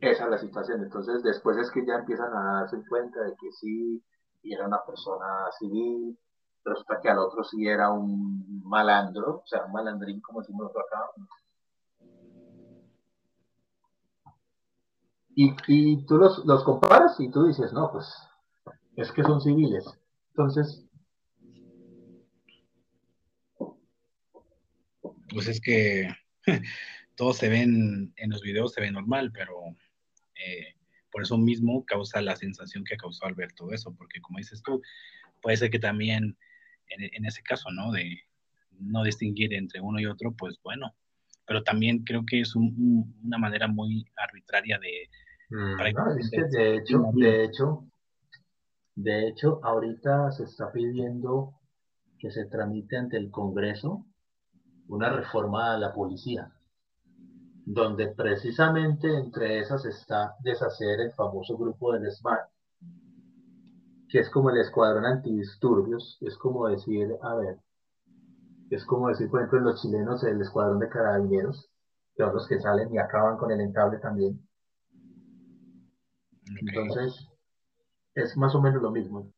esa 0.00 0.28
la 0.28 0.38
situación. 0.38 0.84
Entonces 0.84 1.24
después 1.24 1.56
es 1.56 1.68
que 1.72 1.84
ya 1.84 1.96
empiezan 1.96 2.32
a 2.32 2.60
darse 2.60 2.80
cuenta 2.88 3.20
de 3.24 3.34
que 3.34 3.50
sí, 3.50 4.00
y 4.44 4.54
era 4.54 4.64
una 4.64 4.84
persona 4.84 5.50
civil, 5.58 6.16
resulta 6.64 7.00
que 7.00 7.10
al 7.10 7.18
otro 7.18 7.42
sí 7.42 7.66
era 7.66 7.90
un 7.90 8.62
malandro, 8.64 9.38
o 9.38 9.46
sea, 9.46 9.64
un 9.64 9.72
malandrín 9.72 10.20
como 10.20 10.42
decimos 10.42 10.62
nosotros 10.62 10.84
acá, 10.86 11.10
y, 15.34 16.04
tú 16.06 16.16
los, 16.16 16.44
los, 16.44 16.64
comparas 16.64 17.18
y 17.20 17.30
tú 17.30 17.46
dices, 17.46 17.72
no, 17.72 17.90
pues 17.90 18.06
es 18.96 19.10
que 19.12 19.22
son 19.22 19.40
civiles. 19.40 19.84
Entonces... 20.30 20.84
Pues 25.30 25.48
es 25.48 25.60
que 25.60 26.10
todos 27.16 27.38
se 27.38 27.48
ven, 27.48 28.12
en 28.16 28.30
los 28.30 28.42
videos 28.42 28.74
se 28.74 28.82
ve 28.82 28.90
normal, 28.90 29.32
pero 29.32 29.54
eh, 30.34 30.74
por 31.10 31.22
eso 31.22 31.38
mismo 31.38 31.84
causa 31.86 32.20
la 32.20 32.36
sensación 32.36 32.84
que 32.84 32.96
causó 32.96 33.24
al 33.26 33.34
ver 33.34 33.52
todo 33.52 33.72
eso, 33.72 33.94
porque 33.94 34.20
como 34.20 34.38
dices 34.38 34.62
tú, 34.62 34.82
puede 35.40 35.56
ser 35.56 35.70
que 35.70 35.78
también 35.78 36.36
en, 36.88 37.24
ese 37.24 37.42
caso, 37.42 37.70
¿no? 37.70 37.92
De 37.92 38.20
no 38.78 39.04
distinguir 39.04 39.54
entre 39.54 39.80
uno 39.80 40.00
y 40.00 40.06
otro, 40.06 40.32
pues 40.32 40.58
bueno, 40.62 40.94
pero 41.52 41.62
también 41.64 42.02
creo 42.02 42.22
que 42.26 42.40
es 42.40 42.56
una 42.56 43.36
manera 43.36 43.68
muy 43.68 44.06
arbitraria 44.16 44.78
de... 44.78 45.10
Mm, 45.50 45.76
de 46.50 46.76
hecho, 46.76 47.10
de 47.12 47.44
hecho, 47.44 47.84
de 48.94 49.28
hecho, 49.28 49.60
ahorita 49.62 50.32
se 50.32 50.44
está 50.44 50.72
pidiendo 50.72 51.52
que 52.18 52.30
se 52.30 52.46
tramite 52.46 52.96
ante 52.96 53.18
el 53.18 53.30
Congreso 53.30 54.06
una 54.88 55.10
reforma 55.10 55.74
a 55.74 55.78
la 55.78 55.92
policía, 55.92 56.50
donde 57.66 58.06
precisamente 58.08 59.14
entre 59.14 59.58
esas 59.58 59.84
está 59.84 60.36
deshacer 60.40 61.00
el 61.00 61.12
famoso 61.12 61.58
grupo 61.58 61.92
del 61.92 62.10
SMART, 62.10 62.48
que 64.08 64.20
es 64.20 64.30
como 64.30 64.48
el 64.48 64.56
escuadrón 64.56 65.04
antidisturbios, 65.04 66.16
es 66.22 66.34
como 66.38 66.68
decir, 66.68 67.14
a 67.20 67.34
ver, 67.34 67.58
es 68.74 68.84
como 68.86 69.08
decir, 69.08 69.28
por 69.28 69.40
ejemplo, 69.40 69.60
los 69.60 69.82
chilenos, 69.82 70.24
el 70.24 70.40
escuadrón 70.40 70.78
de 70.78 70.88
carabineros, 70.88 71.70
que 72.14 72.22
son 72.22 72.34
los 72.34 72.48
que 72.48 72.60
salen 72.60 72.92
y 72.92 72.98
acaban 72.98 73.36
con 73.36 73.50
el 73.50 73.60
entable 73.60 73.98
también. 73.98 74.40
Entonces, 76.60 77.28
es 78.14 78.36
más 78.36 78.54
o 78.54 78.62
menos 78.62 78.82
lo 78.82 78.90
mismo. 78.90 79.30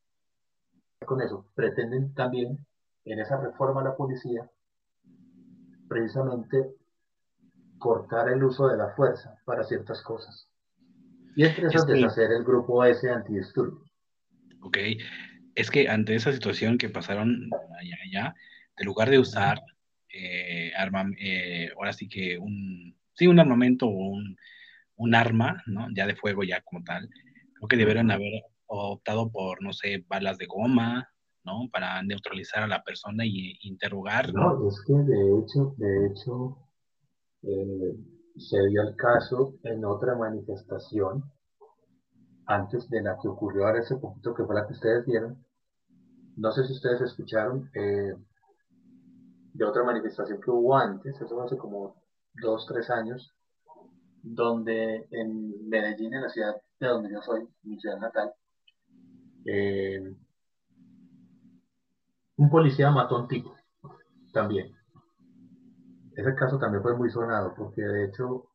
Con 1.04 1.20
eso, 1.20 1.46
pretenden 1.54 2.14
también, 2.14 2.64
en 3.04 3.18
esa 3.18 3.40
reforma 3.40 3.80
a 3.80 3.84
la 3.84 3.96
policía, 3.96 4.48
precisamente 5.88 6.74
cortar 7.78 8.28
el 8.30 8.42
uso 8.42 8.68
de 8.68 8.76
la 8.76 8.90
fuerza 8.90 9.36
para 9.44 9.64
ciertas 9.64 10.00
cosas. 10.02 10.48
Y 11.36 11.44
entre 11.44 11.66
esas, 11.66 11.86
deshacer 11.86 12.30
el 12.30 12.44
grupo 12.44 12.84
ese 12.84 13.10
antidisturbios. 13.10 13.90
Ok, 14.62 14.78
es 15.56 15.70
que 15.70 15.88
ante 15.88 16.14
esa 16.14 16.32
situación 16.32 16.78
que 16.78 16.88
pasaron 16.88 17.50
allá, 17.80 17.96
allá 18.04 18.34
en 18.76 18.86
lugar 18.86 19.10
de 19.10 19.18
usar 19.18 19.60
eh, 20.12 20.72
arma, 20.76 21.04
eh, 21.18 21.70
ahora 21.76 21.92
sí 21.92 22.08
que 22.08 22.38
un, 22.38 22.96
sí, 23.14 23.26
un 23.26 23.38
armamento 23.38 23.86
o 23.86 23.90
un, 23.90 24.36
un, 24.96 25.14
arma, 25.14 25.62
¿no? 25.66 25.88
Ya 25.94 26.06
de 26.06 26.16
fuego, 26.16 26.44
ya 26.44 26.60
como 26.62 26.84
tal, 26.84 27.08
creo 27.54 27.68
que 27.68 27.76
deberían 27.76 28.10
haber 28.10 28.42
optado 28.66 29.30
por, 29.30 29.62
no 29.62 29.72
sé, 29.72 30.04
balas 30.08 30.38
de 30.38 30.46
goma, 30.46 31.08
¿no? 31.44 31.68
Para 31.72 32.02
neutralizar 32.02 32.62
a 32.62 32.68
la 32.68 32.82
persona 32.82 33.24
y 33.26 33.58
interrogar. 33.62 34.32
No, 34.32 34.68
es 34.68 34.82
que 34.86 34.94
de 34.94 35.38
hecho, 35.38 35.74
de 35.76 36.06
hecho, 36.06 36.58
eh, 37.42 37.96
se 38.36 38.66
dio 38.68 38.82
el 38.82 38.96
caso 38.96 39.54
en 39.64 39.84
otra 39.84 40.16
manifestación, 40.16 41.24
antes 42.46 42.88
de 42.90 43.02
la 43.02 43.16
que 43.20 43.28
ocurrió 43.28 43.66
ahora 43.66 43.80
ese 43.80 43.96
poquito 43.96 44.34
que 44.34 44.44
fue 44.44 44.54
la 44.54 44.66
que 44.66 44.74
ustedes 44.74 45.06
vieron. 45.06 45.44
No 46.36 46.52
sé 46.52 46.64
si 46.66 46.72
ustedes 46.72 47.00
escucharon, 47.00 47.70
eh, 47.74 48.14
de 49.54 49.64
otra 49.64 49.84
manifestación 49.84 50.40
que 50.40 50.50
hubo 50.50 50.76
antes, 50.76 51.18
eso 51.20 51.40
hace 51.40 51.56
como 51.56 51.94
dos, 52.42 52.66
tres 52.66 52.90
años, 52.90 53.32
donde 54.22 55.06
en 55.10 55.68
Medellín, 55.68 56.12
en 56.12 56.22
la 56.22 56.28
ciudad 56.28 56.56
de 56.80 56.88
donde 56.88 57.12
yo 57.12 57.22
soy, 57.22 57.48
mi 57.62 57.78
ciudad 57.78 57.98
natal, 57.98 58.34
eh, 59.46 60.12
un 62.36 62.50
policía 62.50 62.90
mató 62.90 63.16
a 63.16 63.20
un 63.22 63.28
tipo 63.28 63.54
también. 64.32 64.74
Ese 66.16 66.34
caso 66.34 66.58
también 66.58 66.82
fue 66.82 66.96
muy 66.96 67.10
sonado 67.10 67.54
porque 67.56 67.82
de 67.82 68.06
hecho 68.06 68.48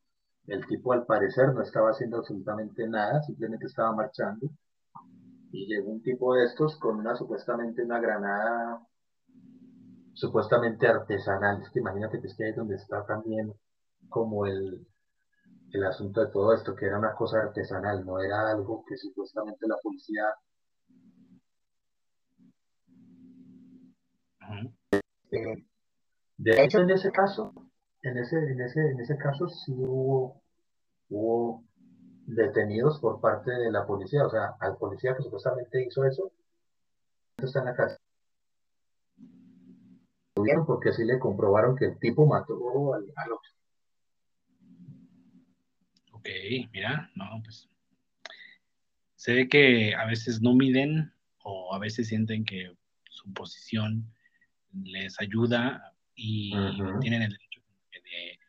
el 0.47 0.65
tipo 0.67 0.91
al 0.91 1.05
parecer 1.05 1.53
no 1.53 1.61
estaba 1.61 1.91
haciendo 1.91 2.17
absolutamente 2.17 2.87
nada, 2.87 3.21
simplemente 3.21 3.67
estaba 3.67 3.93
marchando 3.93 4.49
y 5.51 5.65
llegó 5.65 5.91
un 5.91 6.01
tipo 6.01 6.35
de 6.35 6.45
estos 6.45 6.77
con 6.77 6.97
una 6.97 7.15
supuestamente 7.15 7.83
una 7.83 7.99
granada 7.99 8.81
supuestamente 10.19 10.85
artesanal. 10.85 11.61
Es 11.61 11.69
que 11.69 11.79
imagínate 11.79 12.19
que 12.19 12.27
es 12.27 12.35
que 12.35 12.43
ahí 12.43 12.49
es 12.51 12.55
donde 12.57 12.75
está 12.75 13.05
también 13.05 13.53
como 14.09 14.45
el, 14.45 14.85
el 15.71 15.83
asunto 15.85 16.21
de 16.21 16.31
todo 16.31 16.53
esto, 16.53 16.75
que 16.75 16.85
era 16.87 16.99
una 16.99 17.13
cosa 17.13 17.39
artesanal, 17.39 18.05
no 18.05 18.19
era 18.19 18.51
algo 18.51 18.83
que 18.87 18.97
supuestamente 18.97 19.67
la 19.67 19.77
policía... 19.81 20.25
de 26.37 26.63
hecho, 26.63 26.79
en 26.79 26.89
ese 26.89 27.11
caso, 27.11 27.53
en 28.01 28.17
ese, 28.17 28.35
en 28.37 28.61
ese, 28.61 28.79
en 28.79 28.99
ese 28.99 29.15
caso 29.15 29.47
sí 29.47 29.73
hubo, 29.77 30.41
hubo 31.09 31.63
detenidos 32.25 32.99
por 32.99 33.21
parte 33.21 33.51
de 33.51 33.71
la 33.71 33.85
policía, 33.85 34.25
o 34.25 34.29
sea, 34.29 34.55
al 34.59 34.75
policía 34.77 35.15
que 35.15 35.23
supuestamente 35.23 35.85
hizo 35.85 36.03
eso, 36.03 36.31
está 37.37 37.59
en 37.59 37.65
la 37.65 37.75
casa. 40.43 40.65
Porque 40.65 40.93
sí 40.93 41.03
le 41.05 41.19
comprobaron 41.19 41.75
que 41.75 41.85
el 41.85 41.99
tipo 41.99 42.25
mató 42.25 42.93
al, 42.93 43.05
al 43.15 43.31
otro. 43.31 43.51
Ok, 46.13 46.27
mira, 46.71 47.09
no, 47.15 47.41
pues 47.43 47.69
se 49.19 49.33
ve 49.33 49.49
que 49.49 49.93
a 49.95 50.05
veces 50.05 50.41
no 50.41 50.53
miden 50.53 51.11
o 51.43 51.75
a 51.75 51.77
veces 51.77 52.07
sienten 52.07 52.45
que 52.45 52.71
su 53.09 53.33
posición 53.33 54.09
les 54.71 55.19
ayuda 55.19 55.93
y 56.15 56.51
tienen 57.01 57.23
el 57.23 57.31
derecho 57.31 57.59
de, 57.91 58.39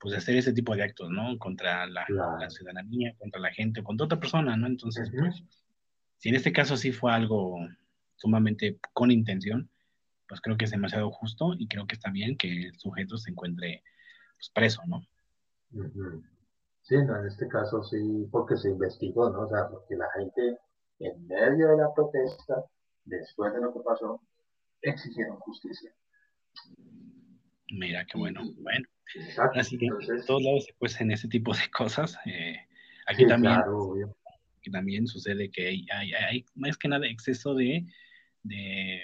pues, 0.00 0.16
hacer 0.16 0.34
ese 0.34 0.52
tipo 0.52 0.74
de 0.74 0.82
actos, 0.82 1.08
¿no? 1.08 1.38
Contra 1.38 1.86
la, 1.86 2.04
ciudadanía, 2.48 3.14
contra 3.16 3.40
la 3.40 3.52
gente, 3.52 3.84
contra 3.84 4.06
otra 4.06 4.18
persona, 4.18 4.56
¿no? 4.56 4.66
Entonces, 4.66 5.08
pues, 5.16 5.44
si 6.18 6.30
en 6.30 6.34
este 6.34 6.52
caso 6.52 6.76
sí 6.76 6.90
fue 6.90 7.12
algo 7.12 7.56
sumamente 8.16 8.80
con 8.92 9.12
intención, 9.12 9.70
pues 10.28 10.40
creo 10.40 10.56
que 10.56 10.64
es 10.64 10.70
demasiado 10.70 11.10
justo 11.10 11.54
y 11.58 11.68
creo 11.68 11.86
que 11.86 11.94
está 11.94 12.10
bien 12.10 12.36
que 12.36 12.68
el 12.68 12.78
sujeto 12.78 13.16
se 13.16 13.30
encuentre 13.30 13.82
pues, 14.36 14.50
preso, 14.50 14.82
¿no? 14.86 15.06
Sí, 16.82 16.96
no, 16.96 17.18
en 17.18 17.26
este 17.26 17.48
caso 17.48 17.82
sí, 17.82 18.26
porque 18.30 18.56
se 18.56 18.70
investigó, 18.70 19.30
¿no? 19.30 19.40
O 19.40 19.48
sea, 19.48 19.68
porque 19.68 19.96
la 19.96 20.06
gente 20.16 20.58
en 21.00 21.26
medio 21.26 21.68
de 21.68 21.76
la 21.78 21.92
protesta, 21.94 22.64
después 23.04 23.52
de 23.54 23.60
lo 23.60 23.72
que 23.72 23.80
pasó, 23.80 24.20
exigieron 24.82 25.38
justicia. 25.38 25.92
Mira, 27.70 28.04
qué 28.04 28.18
bueno. 28.18 28.42
Bueno, 28.58 28.86
así 29.54 29.78
que 29.78 29.86
en 29.86 30.26
todos 30.26 30.42
lados 30.42 30.64
se 30.66 30.74
cuecen 30.74 31.10
ese 31.10 31.28
tipo 31.28 31.52
de 31.52 31.70
cosas. 31.76 32.16
Eh, 32.26 32.56
aquí 33.06 33.26
también, 33.26 33.60
también 34.70 35.06
sucede 35.06 35.50
que 35.50 35.66
hay, 35.66 35.86
hay, 35.90 36.12
hay, 36.12 36.44
más 36.54 36.76
que 36.76 36.88
nada 36.88 37.06
exceso 37.06 37.54
de, 37.54 37.86
de 38.42 39.02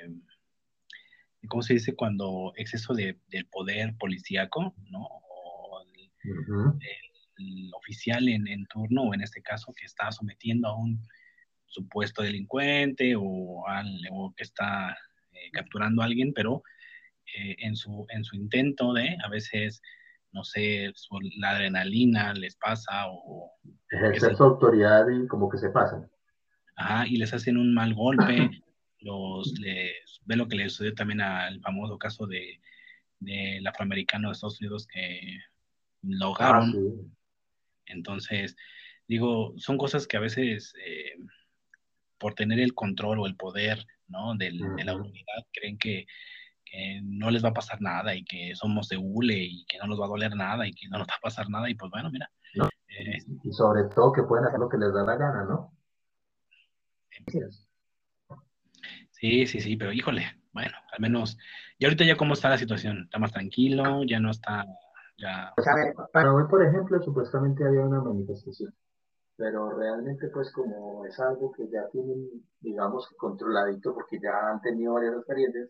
¿cómo 1.49 1.62
se 1.62 1.74
dice? 1.74 1.95
Cuando 1.95 2.53
exceso 2.57 2.95
de, 2.95 3.18
del 3.28 3.47
poder 3.47 3.95
policíaco, 3.99 4.74
¿no? 4.91 5.01
O 5.03 5.82
el 7.38 7.70
oficial 7.74 8.28
en, 8.28 8.66
turno, 8.66 9.03
o 9.05 9.14
en 9.14 9.22
este 9.22 9.43
caso, 9.43 9.72
que 9.72 9.86
está 9.86 10.12
sometiendo 10.12 10.68
a 10.68 10.76
un 10.76 11.01
supuesto 11.66 12.22
delincuente 12.22 13.14
o, 13.16 13.66
al, 13.66 14.01
que 14.36 14.43
está 14.43 14.97
eh, 15.32 15.51
capturando 15.53 16.03
a 16.03 16.07
alguien, 16.07 16.32
pero 16.34 16.62
eh, 17.36 17.57
en, 17.59 17.76
su, 17.76 18.07
en 18.11 18.24
su 18.24 18.36
intento 18.36 18.93
de, 18.93 19.16
a 19.24 19.28
veces, 19.28 19.80
no 20.32 20.45
sé, 20.45 20.93
la 21.38 21.51
adrenalina 21.51 22.34
les 22.34 22.57
pasa 22.57 23.07
o... 23.09 23.53
Ejercer 23.91 24.36
su 24.36 24.45
autoridad 24.45 25.07
y 25.09 25.26
como 25.26 25.49
que 25.49 25.59
se 25.59 25.70
pasan. 25.70 26.11
Ajá, 26.76 27.07
y 27.07 27.16
les 27.16 27.32
hacen 27.32 27.57
un 27.57 27.74
mal 27.74 27.95
golpe, 27.95 28.51
los, 29.01 29.53
les, 29.59 30.20
ve 30.24 30.36
lo 30.36 30.48
que 30.48 30.57
le 30.57 30.68
sucedió 30.68 30.94
también 30.94 31.20
al 31.20 31.61
famoso 31.61 31.98
caso 31.98 32.26
de, 32.26 32.61
del 33.18 33.66
afroamericano 33.66 34.28
de 34.28 34.32
Estados 34.32 34.61
Unidos 34.61 34.86
que 34.86 35.38
lo 36.03 36.26
ahogaron. 36.26 36.74
Ah, 36.74 37.11
entonces, 37.86 38.57
digo, 39.07 39.55
son 39.57 39.76
cosas 39.78 40.07
que 40.07 40.16
a 40.16 40.20
veces 40.20 40.74
eh, 40.84 41.16
por 42.18 42.34
tener 42.34 42.61
el 42.61 42.74
control 42.74 43.20
o 43.20 43.26
el 43.26 43.36
poder 43.36 43.86
¿no? 44.09 44.34
de 44.36 44.53
la 44.53 44.92
autoridad 44.92 45.46
creen 45.53 45.78
que, 45.78 46.07
no 47.03 47.32
les 47.32 47.44
va 47.44 47.48
a 47.48 47.53
pasar 47.53 47.80
nada 47.80 48.14
y 48.14 48.24
que 48.24 48.55
somos 48.55 48.88
de 48.88 48.96
hule 48.96 49.36
y 49.36 49.64
que 49.64 49.76
no 49.78 49.88
nos 49.88 50.01
va 50.01 50.05
a 50.05 50.09
doler 50.09 50.36
nada 50.36 50.68
y 50.68 50.70
que 50.70 50.86
no 50.88 50.98
nos 50.98 51.09
va 51.09 51.16
a 51.16 51.20
pasar 51.20 51.51
nada 51.51 51.68
y 51.68 51.74
pues 51.74 51.90
bueno, 51.90 52.12
mira. 52.12 52.30
Eh, 52.86 53.18
y 53.42 53.53
sobre 53.53 53.92
todo 53.92 54.12
que 54.12 54.22
pueden 54.22 54.46
hacer 54.46 54.61
lo 54.61 54.68
que 54.68 54.78
les 54.78 54.94
da 54.94 55.03
la 55.03 55.16
gana, 55.16 55.44
¿no? 55.46 55.74
Sí, 59.21 59.47
sí, 59.47 59.61
sí, 59.61 59.77
pero 59.77 59.93
híjole, 59.93 60.25
bueno, 60.53 60.73
al 60.93 61.01
menos, 61.01 61.37
y 61.79 61.85
ahorita 61.85 62.05
ya 62.05 62.16
cómo 62.16 62.35
está 62.35 62.49
la 62.49 62.59
situación, 62.59 63.03
está 63.05 63.18
más 63.18 63.33
tranquilo, 63.33 64.03
ya 64.05 64.18
no 64.18 64.31
está 64.31 64.64
pues 65.55 65.66
para 66.12 66.33
hoy, 66.33 66.45
por 66.49 66.64
ejemplo, 66.64 67.01
supuestamente 67.03 67.64
había 67.64 67.85
una 67.85 68.01
manifestación, 68.01 68.75
pero 69.37 69.71
realmente 69.79 70.29
pues 70.29 70.51
como 70.53 71.05
es 71.05 71.18
algo 71.21 71.53
que 71.53 71.68
ya 71.68 71.87
tienen, 71.93 72.27
digamos, 72.61 73.07
controladito 73.18 73.95
porque 73.95 74.18
ya 74.18 74.33
han 74.51 74.61
tenido 74.62 74.95
varias 74.95 75.16
experiencias, 75.16 75.68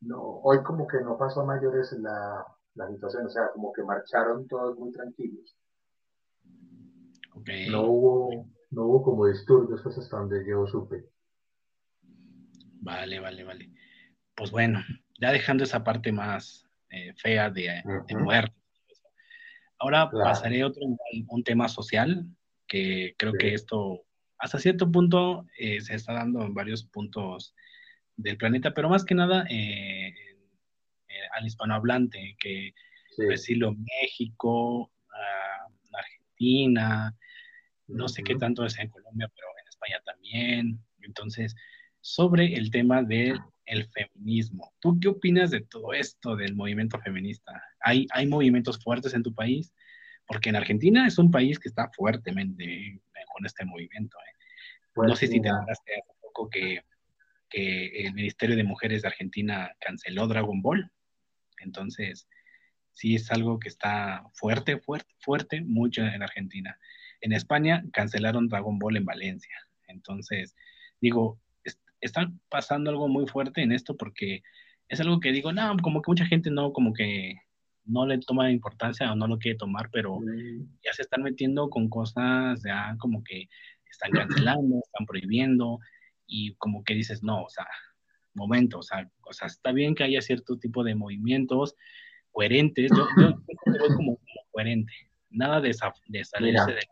no, 0.00 0.20
hoy 0.42 0.62
como 0.62 0.86
que 0.86 1.00
no 1.00 1.18
pasó 1.18 1.42
a 1.42 1.46
mayores 1.46 1.92
la, 2.00 2.44
la 2.74 2.88
situación, 2.88 3.26
o 3.26 3.30
sea, 3.30 3.50
como 3.52 3.72
que 3.72 3.82
marcharon 3.82 4.46
todos 4.48 4.78
muy 4.78 4.92
tranquilos. 4.92 5.56
No, 7.70 7.82
hubo, 7.84 8.46
no 8.70 8.84
hubo 8.84 9.02
como 9.02 9.26
disturbios 9.26 9.82
pues 9.82 9.98
hasta 9.98 10.16
donde 10.16 10.46
yo 10.48 10.66
supe. 10.66 11.04
Vale, 12.84 13.18
vale, 13.18 13.44
vale. 13.44 13.70
Pues 14.34 14.50
bueno, 14.50 14.84
ya 15.18 15.32
dejando 15.32 15.64
esa 15.64 15.82
parte 15.82 16.12
más 16.12 16.68
eh, 16.90 17.14
fea 17.16 17.50
de, 17.50 17.82
muerte. 18.10 18.54
Ahora 19.78 20.10
pasaré 20.10 20.62
a 20.62 20.66
otro, 20.66 20.82
un 21.28 21.44
tema 21.44 21.68
social, 21.68 22.26
que 22.68 23.14
creo 23.18 23.32
que 23.32 23.54
esto 23.54 24.04
hasta 24.38 24.58
cierto 24.58 24.90
punto 24.92 25.46
eh, 25.58 25.80
se 25.80 25.94
está 25.94 26.12
dando 26.12 26.42
en 26.42 26.52
varios 26.52 26.84
puntos 26.84 27.54
del 28.16 28.36
planeta, 28.36 28.74
pero 28.74 28.90
más 28.90 29.04
que 29.04 29.14
nada 29.14 29.46
eh, 29.48 30.14
al 31.32 31.46
hispanohablante, 31.46 32.36
que 32.38 32.74
decirlo 33.16 33.74
México, 34.02 34.92
Argentina, 35.92 37.16
no 37.86 38.08
sé 38.08 38.22
qué 38.22 38.34
tanto 38.36 38.66
es 38.66 38.78
en 38.78 38.90
Colombia, 38.90 39.30
pero 39.34 39.48
en 39.62 39.68
España 39.68 40.02
también. 40.04 40.84
Entonces, 41.00 41.54
sobre 42.04 42.52
el 42.52 42.70
tema 42.70 43.02
de 43.02 43.34
el 43.64 43.88
feminismo. 43.88 44.74
¿Tú 44.78 45.00
qué 45.00 45.08
opinas 45.08 45.50
de 45.50 45.62
todo 45.62 45.94
esto 45.94 46.36
del 46.36 46.54
movimiento 46.54 46.98
feminista? 47.00 47.62
¿Hay, 47.80 48.06
hay 48.10 48.26
movimientos 48.26 48.78
fuertes 48.78 49.14
en 49.14 49.22
tu 49.22 49.34
país? 49.34 49.72
Porque 50.26 50.50
en 50.50 50.56
Argentina 50.56 51.06
es 51.06 51.16
un 51.16 51.30
país 51.30 51.58
que 51.58 51.70
está 51.70 51.90
fuertemente 51.96 52.64
eh, 52.64 53.00
con 53.32 53.46
este 53.46 53.64
movimiento. 53.64 54.18
¿eh? 54.18 54.32
no 54.96 55.02
pues 55.06 55.18
sé 55.18 55.28
si 55.28 55.40
te 55.40 55.48
enteraste 55.48 55.92
hace 55.94 56.12
poco 56.20 56.50
que, 56.50 56.82
que, 57.48 57.86
el 58.04 58.12
Ministerio 58.12 58.54
de 58.54 58.64
Mujeres 58.64 59.00
de 59.00 59.08
Argentina 59.08 59.74
canceló 59.80 60.26
Dragon 60.26 60.60
Ball. 60.60 60.92
Entonces, 61.60 62.28
sí 62.92 63.14
es 63.14 63.30
algo 63.30 63.58
que 63.58 63.70
está 63.70 64.26
fuerte, 64.34 64.78
fuerte, 64.78 65.14
fuerte, 65.20 65.62
mucho 65.62 66.02
en 66.02 66.22
Argentina. 66.22 66.78
En 67.22 67.32
España 67.32 67.82
cancelaron 67.94 68.48
Dragon 68.48 68.78
Ball 68.78 68.98
en 68.98 69.06
Valencia. 69.06 69.56
Entonces, 69.86 70.54
digo, 71.00 71.40
está 72.06 72.30
pasando 72.48 72.90
algo 72.90 73.08
muy 73.08 73.26
fuerte 73.26 73.62
en 73.62 73.72
esto 73.72 73.96
porque 73.96 74.42
es 74.88 75.00
algo 75.00 75.20
que 75.20 75.32
digo, 75.32 75.52
no, 75.52 75.76
como 75.82 76.02
que 76.02 76.10
mucha 76.10 76.26
gente 76.26 76.50
no, 76.50 76.72
como 76.72 76.92
que 76.92 77.36
no 77.84 78.06
le 78.06 78.18
toma 78.18 78.50
importancia 78.50 79.12
o 79.12 79.16
no 79.16 79.26
lo 79.26 79.38
quiere 79.38 79.58
tomar, 79.58 79.90
pero 79.90 80.18
ya 80.84 80.92
se 80.92 81.02
están 81.02 81.22
metiendo 81.22 81.68
con 81.68 81.88
cosas 81.88 82.62
ya 82.64 82.96
como 82.98 83.22
que 83.22 83.48
están 83.90 84.10
cancelando, 84.12 84.80
están 84.84 85.06
prohibiendo 85.06 85.78
y 86.26 86.54
como 86.54 86.82
que 86.84 86.94
dices, 86.94 87.22
no, 87.22 87.44
o 87.44 87.48
sea, 87.48 87.66
momento, 88.34 88.78
o 88.78 88.82
sea, 88.82 89.08
o 89.22 89.32
sea 89.32 89.46
está 89.46 89.72
bien 89.72 89.94
que 89.94 90.04
haya 90.04 90.20
cierto 90.20 90.58
tipo 90.58 90.82
de 90.82 90.94
movimientos 90.94 91.74
coherentes, 92.30 92.90
yo, 92.96 93.06
yo, 93.18 93.38
como, 93.96 94.18
coherente, 94.50 94.92
nada 95.30 95.60
de, 95.60 95.74
de 96.08 96.24
salirse 96.24 96.72
de, 96.72 96.82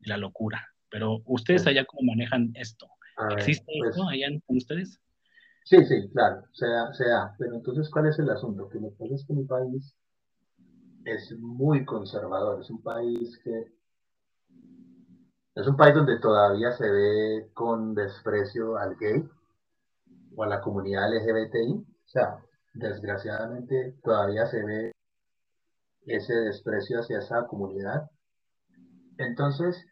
la 0.00 0.16
locura, 0.16 0.66
pero 0.88 1.22
ustedes 1.26 1.66
allá 1.66 1.84
cómo 1.84 2.12
manejan 2.12 2.52
esto. 2.54 2.88
¿Existe 3.36 3.72
pues 3.78 3.94
eso 3.94 4.08
allá 4.08 4.26
con 4.46 4.56
ustedes? 4.56 5.00
Sí, 5.64 5.84
sí, 5.84 6.08
claro, 6.10 6.44
se 6.52 6.66
da, 6.66 6.92
se 6.94 7.08
da. 7.08 7.34
Pero 7.38 7.56
entonces, 7.56 7.90
¿cuál 7.90 8.06
es 8.06 8.18
el 8.18 8.30
asunto? 8.30 8.68
Que 8.68 8.80
lo 8.80 8.90
que 8.90 8.96
pasa 8.96 9.14
es 9.14 9.26
que 9.26 9.34
mi 9.34 9.44
país 9.44 9.94
es 11.04 11.32
muy 11.38 11.84
conservador, 11.84 12.60
es 12.60 12.70
un 12.70 12.82
país 12.82 13.38
que 13.42 13.72
es 15.54 15.66
un 15.66 15.76
país 15.76 15.92
donde 15.92 16.20
todavía 16.20 16.70
se 16.72 16.88
ve 16.88 17.50
con 17.52 17.92
desprecio 17.92 18.78
al 18.78 18.96
gay 18.96 19.28
o 20.36 20.44
a 20.44 20.46
la 20.46 20.60
comunidad 20.60 21.12
LGBTI. 21.12 21.72
O 21.72 22.08
sea, 22.08 22.38
desgraciadamente 22.74 23.96
todavía 24.04 24.46
se 24.46 24.64
ve 24.64 24.92
ese 26.06 26.32
desprecio 26.32 27.00
hacia 27.00 27.18
esa 27.18 27.46
comunidad. 27.48 28.08
Entonces, 29.18 29.84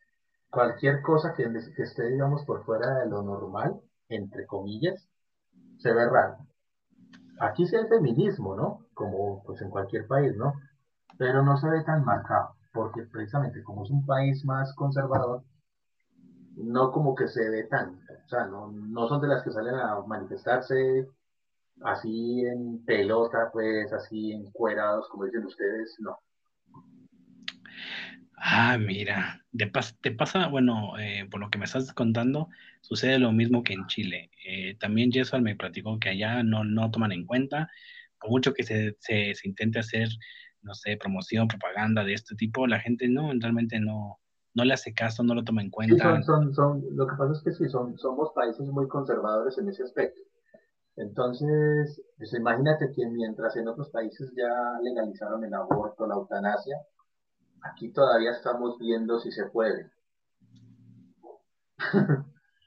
cualquier 0.56 1.02
cosa 1.02 1.34
que, 1.34 1.44
esté, 1.76 2.08
digamos, 2.08 2.42
por 2.46 2.64
fuera 2.64 3.00
de 3.00 3.10
lo 3.10 3.20
normal, 3.20 3.78
entre 4.08 4.46
comillas, 4.46 5.06
se 5.76 5.92
ve 5.92 6.08
raro. 6.08 6.38
aquí 7.40 7.66
sí 7.66 7.76
hay 7.76 7.86
feminismo, 7.88 8.56
¿no? 8.56 8.86
Como 8.94 9.42
pues 9.44 9.60
en 9.60 9.68
cualquier 9.68 10.06
país, 10.06 10.34
¿no? 10.34 10.54
Pero 11.18 11.42
no 11.42 11.58
se 11.58 11.68
ve 11.68 11.84
tan 11.84 12.06
marcado, 12.06 12.56
porque 12.72 13.02
precisamente 13.02 13.62
como 13.62 13.84
es 13.84 13.90
un 13.90 14.06
país 14.06 14.46
más 14.46 14.74
conservador, 14.74 15.42
no 16.56 16.90
como 16.90 17.14
que 17.14 17.28
se 17.28 17.50
ve 17.50 17.64
tanto, 17.64 18.14
o 18.24 18.28
sea, 18.28 18.46
no, 18.46 18.72
no 18.72 19.08
son 19.08 19.20
de 19.20 19.28
las 19.28 19.42
que 19.42 19.50
salen 19.50 19.74
a 19.74 20.00
manifestarse 20.06 21.06
así 21.82 22.46
en 22.46 22.82
pelota, 22.86 23.50
pues 23.52 23.92
así 23.92 24.32
encuerados, 24.32 25.06
como 25.10 25.24
dicen 25.26 25.44
ustedes, 25.44 25.96
no. 26.00 26.18
Ah, 28.38 28.76
mira, 28.78 29.44
te, 29.56 29.70
te 30.00 30.10
pasa, 30.12 30.48
bueno, 30.48 30.98
eh, 30.98 31.26
por 31.30 31.40
lo 31.40 31.50
que 31.50 31.58
me 31.58 31.64
estás 31.64 31.92
contando, 31.92 32.48
sucede 32.82 33.18
lo 33.18 33.32
mismo 33.32 33.62
que 33.62 33.72
en 33.72 33.86
Chile. 33.86 34.30
Eh, 34.46 34.76
también 34.78 35.10
Jesús 35.10 35.40
me 35.40 35.56
platicó 35.56 35.98
que 35.98 36.10
allá 36.10 36.42
no, 36.42 36.62
no 36.62 36.90
toman 36.90 37.12
en 37.12 37.24
cuenta, 37.24 37.70
por 38.20 38.30
mucho 38.30 38.52
que 38.52 38.62
se, 38.62 38.96
se, 39.00 39.34
se, 39.34 39.48
intente 39.48 39.78
hacer, 39.78 40.08
no 40.62 40.74
sé, 40.74 40.96
promoción, 40.96 41.48
propaganda 41.48 42.04
de 42.04 42.12
este 42.14 42.34
tipo, 42.36 42.66
la 42.66 42.80
gente 42.80 43.08
no, 43.08 43.32
realmente 43.40 43.80
no, 43.80 44.20
no 44.54 44.64
le 44.64 44.74
hace 44.74 44.92
caso, 44.92 45.22
no 45.22 45.34
lo 45.34 45.44
toma 45.44 45.62
en 45.62 45.70
cuenta. 45.70 45.94
Sí, 45.94 46.00
son, 46.00 46.24
son, 46.24 46.54
son, 46.54 46.84
lo 46.96 47.06
que 47.06 47.16
pasa 47.16 47.32
es 47.32 47.42
que 47.42 47.52
sí, 47.52 47.68
son, 47.70 47.96
somos 47.98 48.32
países 48.34 48.68
muy 48.68 48.86
conservadores 48.88 49.56
en 49.58 49.68
ese 49.68 49.82
aspecto. 49.82 50.20
Entonces, 50.96 52.02
pues 52.16 52.32
imagínate 52.32 52.90
que 52.92 53.06
mientras 53.06 53.54
en 53.56 53.68
otros 53.68 53.90
países 53.90 54.32
ya 54.34 54.78
legalizaron 54.82 55.44
el 55.44 55.52
aborto, 55.52 56.06
la 56.06 56.14
eutanasia, 56.14 56.76
aquí 57.62 57.92
todavía 57.92 58.32
estamos 58.32 58.78
viendo 58.78 59.18
si 59.20 59.30
se 59.32 59.46
puede. 59.46 59.90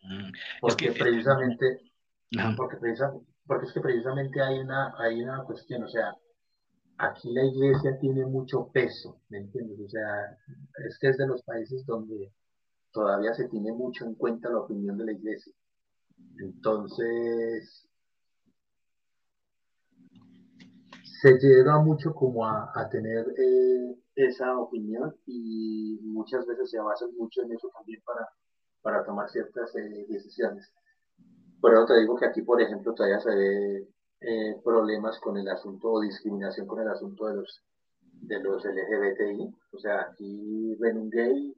Mm. 0.02 0.32
porque 0.61 0.91
precisamente, 0.91 1.82
porque, 2.57 2.78
porque 3.45 3.66
es 3.66 3.74
que 3.74 3.82
precisamente 3.82 4.41
hay 4.41 4.60
una, 4.60 4.95
hay 4.98 5.22
una 5.22 5.44
cuestión, 5.44 5.84
o 5.84 5.88
sea, 5.88 6.16
aquí 6.98 7.32
la 7.32 7.44
iglesia 7.44 7.98
tiene 7.99 8.26
mucho 8.26 8.70
peso, 8.72 9.22
¿me 9.30 9.40
entiendes? 9.40 9.80
O 9.80 9.90
sea, 9.90 10.38
es 10.88 10.98
que 10.99 11.10
es 11.10 11.18
de 11.18 11.28
los 11.28 11.44
países 11.44 11.86
donde 11.86 12.32
todavía 12.91 13.34
se 13.34 13.48
tiene 13.49 13.72
mucho 13.72 14.06
en 14.06 14.16
cuenta 14.16 14.49
la 14.49 14.60
opinión 14.60 14.98
de 14.98 15.06
la 15.06 15.11
iglesia. 15.14 15.53
Entonces, 16.40 17.88
se 21.22 21.38
llega 21.38 21.80
mucho 21.80 22.14
como 22.14 22.45
a, 22.45 22.90
tener 22.90 23.26
eh, 23.38 23.95
esa 24.26 24.58
opinión 24.58 25.16
y 25.26 26.00
muchas 26.02 26.46
veces 26.46 26.70
se 26.70 26.80
basa 26.80 27.06
mucho 27.18 27.41
en 27.41 27.54
eso 27.54 27.70
también 27.74 28.02
para, 28.06 28.28
para 28.82 29.06
tomar 29.06 29.30
ciertas 29.30 29.76
eh, 29.76 30.06
decisiones. 30.08 30.72
Por 31.62 31.74
eso 31.74 31.86
te 31.86 32.00
digo 32.00 32.16
que 32.16 32.26
aquí, 32.26 32.41
por 32.41 32.62
ejemplo, 32.62 32.94
todavía 32.94 33.20
se 33.20 33.36
ve 33.36 33.88
eh, 34.22 34.62
problemas 34.64 35.20
con 35.20 35.38
el 35.38 35.48
asunto 35.50 35.91
o 35.91 36.02
discriminación 36.02 36.68
con 36.68 36.82
el 36.82 36.90
asunto 36.90 37.28
de 37.28 37.36
los, 37.36 37.64
de 38.22 38.40
los 38.40 38.64
LGBTI. 38.64 39.56
O 39.74 39.80
sea, 39.80 40.02
aquí 40.02 40.76
ven 40.80 40.98
un 40.98 41.10
gay 41.10 41.56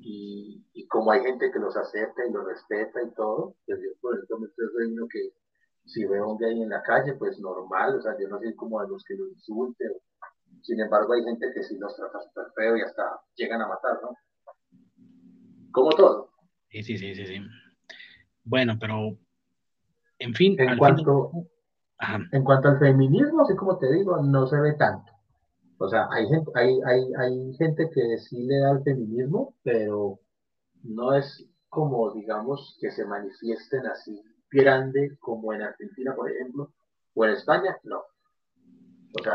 y, 0.00 0.64
y 0.72 0.86
como 0.86 1.12
hay 1.12 1.22
gente 1.22 1.50
que 1.52 1.58
los 1.58 1.76
acepta 1.76 2.26
y 2.26 2.32
los 2.32 2.44
respeta 2.44 3.02
y 3.02 3.10
todo, 3.14 3.54
pues 3.66 3.80
yo 3.80 3.90
por 4.00 4.14
ejemplo 4.14 4.38
me 4.40 4.46
estoy 4.46 5.08
que 5.10 5.32
si 5.84 6.04
veo 6.04 6.30
un 6.30 6.38
gay 6.38 6.62
en 6.62 6.68
la 6.68 6.82
calle, 6.82 7.14
pues 7.14 7.38
normal, 7.38 7.96
o 7.96 8.02
sea, 8.02 8.16
yo 8.18 8.28
no 8.28 8.38
soy 8.38 8.54
como 8.54 8.80
a 8.80 8.86
los 8.86 9.02
que 9.04 9.14
lo 9.14 9.28
insulten. 9.28 9.92
Sin 10.62 10.80
embargo, 10.80 11.12
hay 11.12 11.24
gente 11.24 11.50
que 11.54 11.62
sí 11.62 11.76
los 11.78 11.94
trata 11.96 12.20
súper 12.20 12.46
feo 12.54 12.76
y 12.76 12.82
hasta 12.82 13.20
llegan 13.36 13.62
a 13.62 13.68
matar, 13.68 13.98
¿no? 14.02 14.16
Como 15.72 15.90
todo. 15.90 16.30
Sí, 16.70 16.82
sí, 16.82 16.96
sí, 16.96 17.14
sí, 17.14 17.26
sí. 17.26 17.40
Bueno, 18.44 18.76
pero, 18.78 19.16
en 20.18 20.34
fin. 20.34 20.56
En, 20.58 20.78
cuanto, 20.78 21.32
en 22.32 22.44
cuanto 22.44 22.68
al 22.68 22.78
feminismo, 22.78 23.42
así 23.42 23.56
como 23.56 23.78
te 23.78 23.92
digo, 23.92 24.22
no 24.22 24.46
se 24.46 24.60
ve 24.60 24.74
tanto. 24.74 25.12
O 25.78 25.88
sea, 25.88 26.06
hay 26.12 26.28
gente, 26.28 26.50
hay, 26.54 26.80
hay, 26.86 27.12
hay 27.18 27.54
gente 27.56 27.90
que 27.90 28.18
sí 28.18 28.44
le 28.44 28.58
da 28.60 28.70
al 28.70 28.84
feminismo, 28.84 29.54
pero 29.62 30.20
no 30.84 31.14
es 31.14 31.44
como, 31.68 32.12
digamos, 32.12 32.76
que 32.80 32.90
se 32.90 33.04
manifiesten 33.04 33.86
así 33.86 34.22
grande 34.50 35.16
como 35.18 35.52
en 35.52 35.62
Argentina, 35.62 36.14
por 36.14 36.30
ejemplo, 36.30 36.72
o 37.14 37.24
en 37.24 37.32
España, 37.32 37.76
no. 37.84 38.02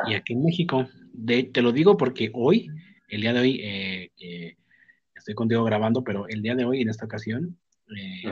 Y 0.08 0.14
aquí 0.16 0.34
en 0.34 0.44
México, 0.44 0.88
te 1.26 1.62
lo 1.62 1.72
digo 1.72 1.98
porque 1.98 2.30
hoy, 2.34 2.70
el 3.10 3.22
día 3.22 3.34
de 3.34 3.40
hoy, 3.40 3.60
eh, 3.64 4.56
estoy 5.16 5.36
contigo 5.36 5.64
grabando, 5.64 6.04
pero 6.04 6.28
el 6.28 6.42
día 6.42 6.56
de 6.56 6.66
hoy, 6.66 6.82
en 6.82 6.90
esta 6.90 7.06
ocasión, 7.06 7.58
eh, 7.96 8.24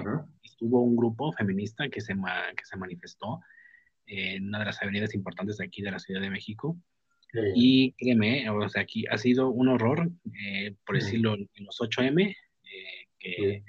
estuvo 0.44 0.82
un 0.82 0.96
grupo 0.96 1.32
feminista 1.34 1.88
que 1.90 2.02
se, 2.02 2.14
que 2.14 2.66
se 2.66 2.78
manifestó 2.78 3.40
en 4.08 4.48
una 4.48 4.60
de 4.60 4.66
las 4.66 4.82
avenidas 4.82 5.16
importantes 5.16 5.58
de 5.58 5.66
aquí 5.66 5.82
de 5.82 5.92
la 5.92 6.00
Ciudad 6.00 6.22
de 6.22 6.30
México. 6.30 6.78
Y 7.54 7.92
créeme, 7.94 8.50
o 8.50 8.70
sea, 8.70 8.84
aquí 8.84 9.04
ha 9.10 9.18
sido 9.18 9.50
un 9.50 9.68
horror, 9.68 10.10
eh, 10.42 10.74
por 10.86 10.96
decirlo, 10.96 11.36
en 11.36 11.66
los 11.66 11.82
8M, 11.82 12.34
que 13.20 13.64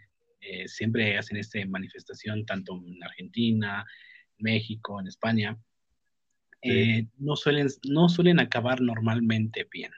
eh, 0.49 0.69
siempre 0.69 1.19
hacen 1.19 1.39
esta 1.39 1.59
manifestación 1.67 2.47
tanto 2.47 2.81
en 2.87 3.03
Argentina, 3.03 3.85
México, 4.39 5.01
en 5.01 5.09
España, 5.09 5.59
eh, 6.63 7.07
no, 7.19 7.37
suelen, 7.37 7.69
no 7.89 8.09
suelen 8.09 8.41
acabar 8.41 8.81
normalmente 8.81 9.67
bien. 9.71 9.93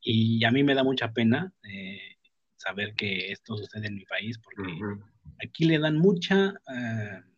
Y 0.00 0.44
a 0.44 0.50
mí 0.50 0.62
me 0.62 0.74
da 0.74 0.82
mucha 0.82 1.12
pena 1.12 1.52
eh, 1.62 2.16
saber 2.56 2.94
que 2.94 3.32
esto 3.32 3.56
sucede 3.56 3.88
en 3.88 3.96
mi 3.96 4.04
país 4.06 4.38
porque 4.38 4.80
aquí 5.44 5.64
le 5.64 5.78
dan 5.78 5.98
mucha, 5.98 6.54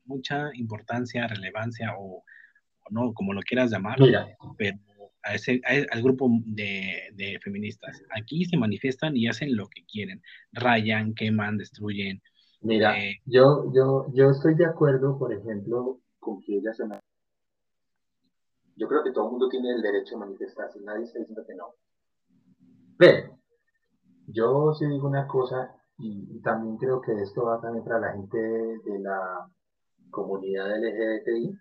mucha 0.05 0.51
importancia, 0.55 1.27
relevancia 1.27 1.95
o, 1.99 2.23
no, 2.91 3.13
como 3.15 3.33
lo 3.33 3.43
quieras 3.43 3.71
llamar, 3.71 3.99
pero 4.59 4.79
a 5.25 5.35
ese, 5.35 5.61
al 5.65 6.03
grupo 6.03 6.29
de, 6.45 7.11
de, 7.15 7.39
feministas. 7.41 8.03
Aquí 8.11 8.45
se 8.45 8.57
manifiestan 8.57 9.17
y 9.17 9.29
hacen 9.29 9.57
lo 9.57 9.69
que 9.69 9.85
quieren. 9.85 10.21
Rayan, 10.53 11.15
queman, 11.15 11.59
destruyen, 11.59 12.21
Mira, 12.63 12.95
yo, 13.27 13.73
yo, 13.75 14.07
yo 14.15 14.31
estoy 14.31 14.55
de 14.55 14.67
acuerdo, 14.67 15.19
por 15.19 15.33
ejemplo, 15.33 16.01
con 16.21 16.41
que 16.41 16.59
ella 16.59 16.73
se 16.73 16.85
Yo 18.77 18.89
creo 18.89 19.03
que 19.05 19.13
todo 19.13 19.27
el 19.27 19.31
mundo 19.33 19.49
tiene 19.49 19.71
el 19.71 19.83
derecho 19.83 20.17
a 20.17 20.21
manifestarse, 20.21 20.81
nadie 20.81 21.05
está 21.05 21.19
diciendo 21.19 21.45
que 21.47 21.55
no. 21.55 21.75
Pero, 22.99 23.39
yo 24.27 24.73
sí 24.75 24.87
digo 24.87 25.09
una 25.09 25.27
cosa, 25.27 25.75
y, 25.99 26.41
también 26.41 26.77
creo 26.79 27.01
que 27.01 27.13
esto 27.21 27.45
va 27.45 27.61
también 27.61 27.85
para 27.85 28.01
la 28.01 28.13
gente 28.13 28.39
de 28.39 28.99
la 29.01 29.49
comunidad 30.11 30.71
LGBTI. 30.77 31.59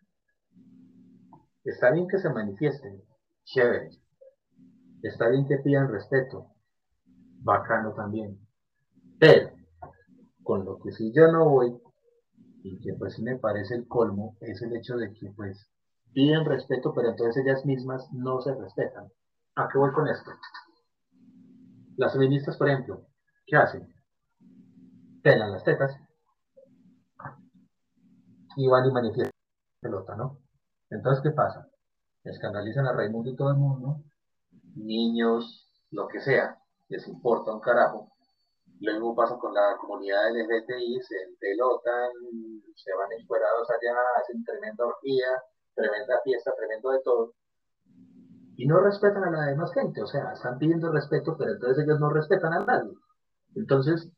Está 1.63 1.91
bien 1.91 2.07
que 2.07 2.17
se 2.17 2.29
manifiesten, 2.29 3.03
chévere. 3.43 3.89
Está 5.03 5.29
bien 5.29 5.47
que 5.47 5.57
pidan 5.57 5.91
respeto, 5.91 6.47
bacano 7.41 7.93
también. 7.93 8.39
Pero, 9.19 9.51
con 10.43 10.65
lo 10.65 10.79
que 10.79 10.91
sí 10.91 11.11
yo 11.13 11.31
no 11.31 11.49
voy, 11.49 11.77
y 12.63 12.79
que 12.79 12.93
pues 12.93 13.15
sí 13.15 13.23
me 13.23 13.37
parece 13.37 13.75
el 13.75 13.87
colmo, 13.87 14.37
es 14.41 14.61
el 14.61 14.75
hecho 14.75 14.97
de 14.97 15.11
que 15.13 15.31
pues 15.35 15.70
piden 16.13 16.45
respeto, 16.45 16.93
pero 16.93 17.09
entonces 17.09 17.43
ellas 17.43 17.65
mismas 17.65 18.11
no 18.11 18.41
se 18.41 18.53
respetan. 18.53 19.11
¿A 19.55 19.67
qué 19.69 19.77
voy 19.77 19.91
con 19.91 20.07
esto? 20.07 20.31
Las 21.97 22.13
feministas, 22.13 22.57
por 22.57 22.69
ejemplo, 22.69 23.05
¿qué 23.45 23.57
hacen? 23.57 23.93
Pelan 25.21 25.51
las 25.51 25.63
tetas 25.63 25.95
y 28.55 28.67
van 28.67 28.85
y 28.85 28.91
manifiestan 28.91 29.31
pelota, 29.79 30.15
¿no? 30.15 30.39
Entonces, 30.89 31.23
¿qué 31.23 31.31
pasa? 31.31 31.67
Escandalizan 32.23 32.87
a 32.87 32.93
Raimundo 32.93 33.29
y 33.29 33.35
todo 33.35 33.49
el 33.49 33.57
mundo, 33.57 34.03
niños, 34.75 35.67
lo 35.91 36.07
que 36.07 36.19
sea, 36.19 36.57
les 36.89 37.07
importa 37.07 37.53
un 37.53 37.61
carajo, 37.61 38.11
mismo 38.89 39.15
pasa 39.15 39.37
con 39.37 39.53
la 39.53 39.77
comunidad 39.79 40.31
LGBTI, 40.31 41.01
se 41.01 41.15
pelotan, 41.39 42.09
se 42.75 42.93
van 42.95 43.11
encuerados 43.13 43.69
allá, 43.69 43.95
hacen 44.19 44.43
tremenda 44.43 44.85
orgía, 44.85 45.27
tremenda 45.75 46.21
fiesta, 46.23 46.53
tremendo 46.55 46.91
de 46.91 46.99
todo. 47.03 47.33
Y 48.57 48.67
no 48.67 48.79
respetan 48.79 49.23
a 49.23 49.31
la 49.31 49.45
demás 49.47 49.73
gente, 49.73 50.01
o 50.01 50.07
sea, 50.07 50.33
están 50.33 50.59
pidiendo 50.59 50.91
respeto, 50.91 51.35
pero 51.37 51.53
entonces 51.53 51.83
ellos 51.83 51.99
no 51.99 52.09
respetan 52.09 52.53
a 52.53 52.65
nadie. 52.65 52.93
Entonces, 53.55 54.09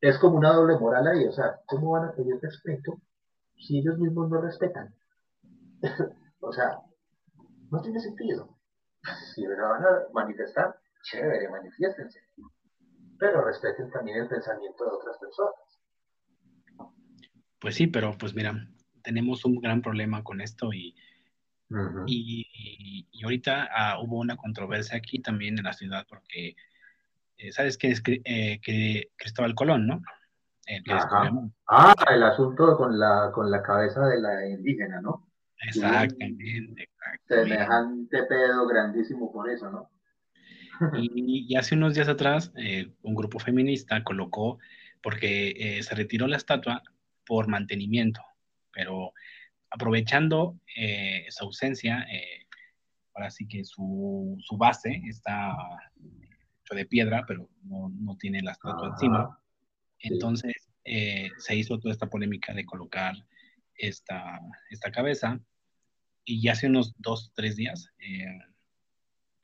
es 0.00 0.18
como 0.18 0.36
una 0.36 0.52
doble 0.52 0.78
moral 0.78 1.06
ahí, 1.06 1.26
o 1.26 1.32
sea, 1.32 1.60
¿cómo 1.66 1.92
van 1.92 2.08
a 2.08 2.12
pedir 2.12 2.38
respeto 2.40 3.00
si 3.58 3.78
ellos 3.78 3.98
mismos 3.98 4.30
no 4.30 4.40
respetan? 4.40 4.94
o 6.40 6.52
sea, 6.52 6.78
no 7.70 7.80
tiene 7.82 8.00
sentido. 8.00 8.56
Si 9.34 9.46
van 9.46 9.84
a 9.84 10.06
manifestar, 10.12 10.76
chévere, 11.02 11.48
manifiéstense 11.48 12.20
pero 13.20 13.44
respeten 13.44 13.90
también 13.90 14.22
el 14.22 14.28
pensamiento 14.28 14.82
de 14.82 14.90
otras 14.90 15.18
personas. 15.18 15.54
Pues 17.60 17.74
sí, 17.74 17.86
pero 17.86 18.16
pues 18.18 18.34
mira, 18.34 18.54
tenemos 19.02 19.44
un 19.44 19.60
gran 19.60 19.82
problema 19.82 20.22
con 20.22 20.40
esto 20.40 20.72
y, 20.72 20.94
y, 22.06 23.22
ahorita 23.22 23.68
ah, 23.72 23.98
hubo 24.00 24.18
una 24.18 24.36
controversia 24.36 24.96
aquí 24.96 25.20
también 25.20 25.58
en 25.58 25.64
la 25.64 25.72
ciudad 25.72 26.06
porque, 26.08 26.56
eh, 27.36 27.52
¿sabes 27.52 27.76
qué 27.78 27.90
es 27.90 28.02
eh, 28.06 28.60
que 28.62 29.10
Cristóbal 29.16 29.54
Colón, 29.54 29.86
no? 29.86 30.00
ah, 31.66 31.94
el 32.12 32.22
asunto 32.22 32.76
con 32.76 32.98
la, 32.98 33.30
con 33.34 33.50
la 33.50 33.62
cabeza 33.62 34.06
de 34.06 34.20
la 34.20 34.48
indígena, 34.48 35.00
¿no? 35.00 35.26
Exactamente, 35.62 36.82
exactamente. 36.82 37.54
Semejante 37.54 38.22
pedo 38.24 38.66
grandísimo 38.66 39.32
por 39.32 39.50
eso, 39.50 39.70
¿no? 39.70 39.90
Y, 40.94 41.54
hace 41.56 41.74
unos 41.74 41.94
días 41.94 42.08
atrás, 42.08 42.52
eh, 42.56 42.90
un 43.02 43.14
grupo 43.14 43.38
feminista 43.38 44.02
colocó, 44.02 44.58
porque 45.02 45.50
eh, 45.56 45.82
se 45.82 45.94
retiró 45.94 46.26
la 46.26 46.36
estatua 46.36 46.82
por 47.26 47.48
mantenimiento, 47.48 48.22
pero 48.72 49.12
aprovechando 49.70 50.58
eh, 50.76 51.26
su 51.28 51.44
ausencia, 51.44 52.06
ahora 53.14 53.30
sí 53.30 53.46
que 53.46 53.64
su, 53.64 54.36
su, 54.40 54.56
base 54.56 55.00
está 55.06 55.54
hecho 56.64 56.74
de 56.74 56.86
piedra, 56.86 57.24
pero 57.26 57.48
no, 57.62 57.88
no 57.88 58.16
tiene 58.16 58.42
la 58.42 58.52
estatua 58.52 58.88
encima. 58.88 59.40
Entonces 60.00 60.68
se 61.38 61.56
hizo 61.56 61.78
toda 61.78 61.92
esta 61.92 62.08
polémica 62.08 62.52
de 62.52 62.64
colocar 62.64 63.14
esta, 63.74 64.40
esta 64.70 64.90
cabeza 64.90 65.40
y 66.24 66.48
hace 66.48 66.66
unos 66.66 66.94
dos, 66.98 67.32
tres 67.34 67.56
días 67.56 67.92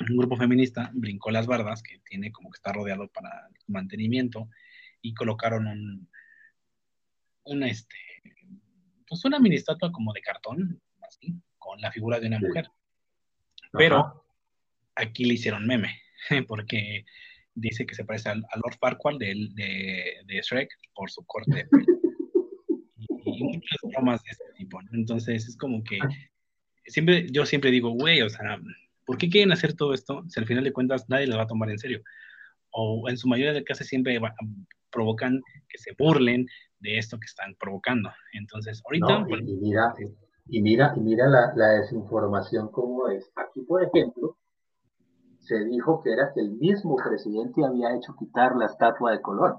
un 0.01 0.16
grupo 0.16 0.36
feminista 0.36 0.90
brincó 0.94 1.31
las 1.31 1.47
bardas, 1.47 1.82
que 1.82 1.98
tiene 2.01 2.32
como 2.32 2.51
que 2.51 2.57
está 2.57 2.73
rodeado 2.73 3.09
para 3.09 3.48
mantenimiento, 3.66 4.48
y 5.01 5.15
colocaron 5.15 5.66
un, 5.66 6.09
una, 7.44 7.69
este, 7.69 7.97
pues 9.09 9.24
una 9.24 9.39
mini 9.39 9.57
estatua 9.57 9.93
como 9.93 10.12
de 10.12 10.20
cartón, 10.20 10.81
así, 11.03 11.35
con 11.59 11.81
la 11.81 11.93
figura 11.93 12.20
de 12.20 12.27
una 12.27 12.39
mujer. 12.39 12.69
Pero 13.73 14.24
aquí 14.95 15.24
le 15.24 15.35
hicieron 15.35 15.66
meme, 15.66 16.01
porque 16.49 17.05
dice 17.55 17.87
que 17.87 17.95
se 17.95 18.05
parece 18.05 18.28
al, 18.31 18.41
Lord 18.41 18.78
Farquaad 18.81 19.19
de, 19.19 20.23
de, 20.24 20.41
Shrek 20.43 20.70
por 20.95 21.11
su 21.11 21.24
corte 21.24 21.55
de 21.55 21.65
pelo. 21.66 21.85
Y, 23.28 23.43
muchas 23.43 23.78
bromas 23.83 24.23
de 24.23 24.31
este 24.31 24.45
tipo, 24.57 24.78
Entonces 24.93 25.49
es 25.49 25.57
como 25.57 25.83
que 25.83 25.99
siempre, 26.87 27.27
yo 27.33 27.45
siempre 27.45 27.73
digo, 27.73 27.91
güey, 27.91 28.23
o 28.23 28.31
sea, 28.31 28.57
¿Por 29.07 29.16
qué 29.16 29.31
quieren 29.31 29.53
hacer 29.53 29.74
todo 29.74 29.95
esto 29.95 30.24
si 30.28 30.41
al 30.41 30.47
final 30.47 30.65
de 30.65 30.73
cuentas 30.73 31.09
nadie 31.09 31.28
lo 31.28 31.37
va 31.37 31.45
a 31.45 31.47
tomar 31.47 31.70
en 31.70 31.78
serio? 31.78 32.03
O 32.70 33.09
en 33.09 33.16
su 33.16 33.28
mayoría 33.28 33.53
de 33.53 33.65
casos 33.65 33.87
siempre 33.87 34.20
provocan 34.91 35.41
que 35.69 35.78
se 35.78 35.95
burlen 35.97 36.47
de 36.81 36.98
esto 36.98 37.19
que 37.19 37.27
están 37.27 37.55
provocando. 37.59 38.11
Entonces, 38.32 38.82
ahorita... 38.85 39.27
y, 39.28 39.57
mira, 39.57 39.94
y 40.48 40.62
mira, 40.62 40.93
y 40.97 41.01
mira 41.01 41.27
la, 41.27 41.53
la 41.55 41.69
desinformación 41.81 42.69
como 42.70 43.09
es. 43.09 43.31
Aquí, 43.36 43.62
por 43.62 43.82
ejemplo, 43.82 44.36
se 45.40 45.65
dijo 45.65 46.03
que 46.03 46.12
era 46.12 46.32
que 46.35 46.40
el 46.40 46.53
mismo 46.53 46.97
presidente 46.97 47.65
había 47.65 47.94
hecho 47.97 48.15
quitar 48.19 48.57
la 48.57 48.66
estatua 48.66 49.12
de 49.12 49.23
Colón. 49.23 49.57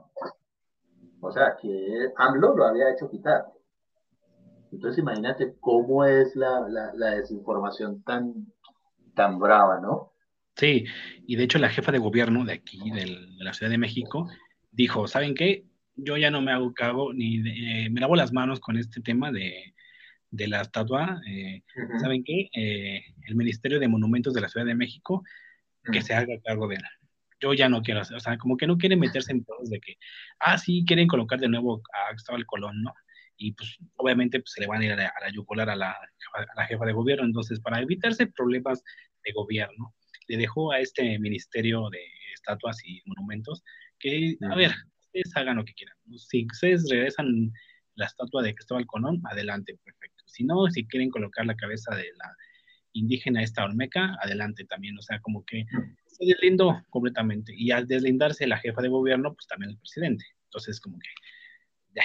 O 1.21 1.31
sea, 1.31 1.55
que 1.61 2.11
AMLO 2.15 2.55
lo 2.55 2.65
había 2.65 2.91
hecho 2.91 3.09
quitar. 3.09 3.45
Entonces 4.71 4.99
imagínate 4.99 5.55
cómo 5.59 6.03
es 6.03 6.35
la, 6.35 6.67
la, 6.67 6.91
la 6.93 7.11
desinformación 7.11 8.03
tan, 8.03 8.33
tan 9.15 9.39
brava, 9.39 9.79
¿no? 9.79 10.11
Sí, 10.55 10.85
y 11.25 11.35
de 11.35 11.43
hecho 11.43 11.59
la 11.59 11.69
jefa 11.69 11.91
de 11.91 11.99
gobierno 11.99 12.43
de 12.43 12.53
aquí, 12.53 12.91
de 12.91 13.05
la 13.39 13.53
Ciudad 13.53 13.71
de 13.71 13.77
México, 13.77 14.27
dijo, 14.71 15.07
¿saben 15.07 15.35
qué? 15.35 15.65
Yo 15.97 16.15
ya 16.17 16.31
no 16.31 16.41
me 16.41 16.51
hago 16.51 16.73
cargo 16.73 17.13
ni 17.13 17.37
eh, 17.37 17.89
me 17.89 17.99
lavo 17.99 18.15
las 18.15 18.31
manos 18.31 18.59
con 18.59 18.77
este 18.77 19.01
tema 19.01 19.31
de, 19.31 19.73
la 20.31 20.61
estatua. 20.61 21.21
Eh, 21.27 21.63
¿Saben 21.99 22.23
qué? 22.23 22.49
Eh, 22.53 23.03
el 23.25 23.35
Ministerio 23.35 23.79
de 23.79 23.87
Monumentos 23.87 24.33
de 24.33 24.41
la 24.41 24.49
Ciudad 24.49 24.65
de 24.65 24.75
México, 24.75 25.23
que 25.91 26.01
se 26.01 26.13
haga 26.13 26.39
cargo 26.43 26.67
de 26.67 26.75
él. 26.75 26.83
Yo 27.39 27.53
ya 27.53 27.69
no 27.69 27.81
quiero 27.81 28.01
hacer, 28.01 28.17
o 28.17 28.19
sea, 28.19 28.37
como 28.37 28.57
que 28.57 28.67
no 28.67 28.77
quieren 28.77 28.99
meterse 28.99 29.31
en 29.31 29.43
todos 29.43 29.69
de 29.69 29.79
que, 29.79 29.97
ah, 30.39 30.57
sí, 30.57 30.83
quieren 30.87 31.07
colocar 31.07 31.39
de 31.39 31.49
nuevo 31.49 31.81
a 31.93 32.09
Cristóbal 32.11 32.45
Colón, 32.45 32.81
¿no? 32.81 32.93
y 33.37 33.53
pues 33.53 33.77
obviamente 33.95 34.39
pues, 34.39 34.51
se 34.51 34.61
le 34.61 34.67
van 34.67 34.81
a 34.81 34.85
ir 34.85 34.91
a 34.91 34.95
la, 34.95 35.07
a 35.07 35.31
yugular 35.31 35.69
a 35.69 35.75
la, 35.75 35.91
a 35.91 36.55
la, 36.55 36.65
jefa 36.65 36.85
de 36.85 36.93
gobierno. 36.93 37.25
Entonces, 37.25 37.59
para 37.59 37.79
evitarse 37.81 38.27
problemas 38.27 38.83
de 39.23 39.31
gobierno, 39.31 39.93
le 40.27 40.37
dejó 40.37 40.71
a 40.71 40.79
este 40.79 41.17
Ministerio 41.19 41.89
de 41.89 41.99
Estatuas 42.33 42.83
y 42.83 43.01
Monumentos 43.05 43.63
que, 43.99 44.37
a 44.49 44.55
ver, 44.55 44.71
ustedes 45.17 45.35
hagan 45.35 45.57
lo 45.57 45.65
que 45.65 45.73
quieran. 45.73 45.95
Si 46.17 46.45
ustedes 46.51 46.87
regresan 46.89 47.51
la 47.95 48.05
estatua 48.05 48.43
de 48.43 48.53
Cristóbal 48.53 48.85
Colón, 48.85 49.21
adelante, 49.25 49.77
perfecto. 49.83 50.23
Si 50.27 50.43
no, 50.43 50.67
si 50.69 50.85
quieren 50.87 51.09
colocar 51.09 51.45
la 51.45 51.55
cabeza 51.55 51.95
de 51.95 52.05
la 52.17 52.35
indígena 52.93 53.43
esta 53.43 53.63
Olmeca, 53.63 54.17
adelante 54.21 54.65
también. 54.65 54.97
O 54.97 55.01
sea, 55.01 55.19
como 55.21 55.43
que 55.45 55.65
se 56.05 56.25
deslindó 56.25 56.83
completamente. 56.89 57.53
Y 57.55 57.71
al 57.71 57.87
deslindarse 57.87 58.47
la 58.47 58.57
jefa 58.57 58.81
de 58.81 58.89
gobierno, 58.89 59.33
pues 59.33 59.47
también 59.47 59.71
el 59.71 59.77
presidente. 59.77 60.25
Entonces, 60.45 60.79
como 60.79 60.97
que... 60.99 61.09
Ya, 61.93 62.03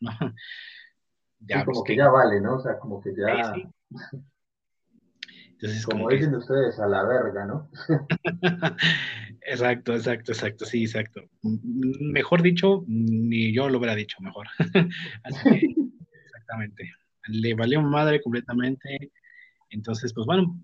como 1.66 1.84
que, 1.84 1.96
ya 1.96 2.08
vale, 2.08 2.40
¿no? 2.40 2.56
O 2.56 2.60
sea, 2.60 2.78
como 2.78 3.00
que 3.00 3.14
ya... 3.16 3.54
Entonces, 5.64 5.86
como, 5.86 6.10
dicen 6.10 6.34
ustedes, 6.34 6.78
a 6.78 6.86
la 6.86 7.04
verga, 7.04 7.46
¿no? 7.46 7.70
exacto, 9.40 9.94
exacto, 9.94 10.32
exacto, 10.32 10.66
sí, 10.66 10.82
exacto. 10.82 11.22
Mejor 11.42 12.42
dicho, 12.42 12.84
ni 12.86 13.50
yo 13.54 13.70
lo 13.70 13.78
hubiera 13.78 13.94
dicho 13.94 14.18
mejor. 14.20 14.46
Así 15.24 15.50
que, 15.50 15.74
exactamente. 16.26 16.92
Le 17.28 17.54
valió 17.54 17.80
madre 17.80 18.20
completamente. 18.20 19.10
Entonces, 19.70 20.12
pues 20.12 20.26
bueno, 20.26 20.54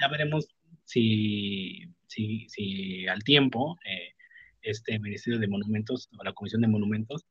ya 0.00 0.08
veremos 0.08 0.48
si, 0.82 1.84
si, 2.08 2.48
si 2.48 3.06
al 3.06 3.22
tiempo 3.22 3.78
eh, 3.84 4.14
este 4.62 4.98
Ministerio 4.98 5.38
de 5.38 5.46
Monumentos 5.46 6.08
o 6.18 6.24
la 6.24 6.32
Comisión 6.32 6.62
de 6.62 6.68
Monumentos 6.68 7.26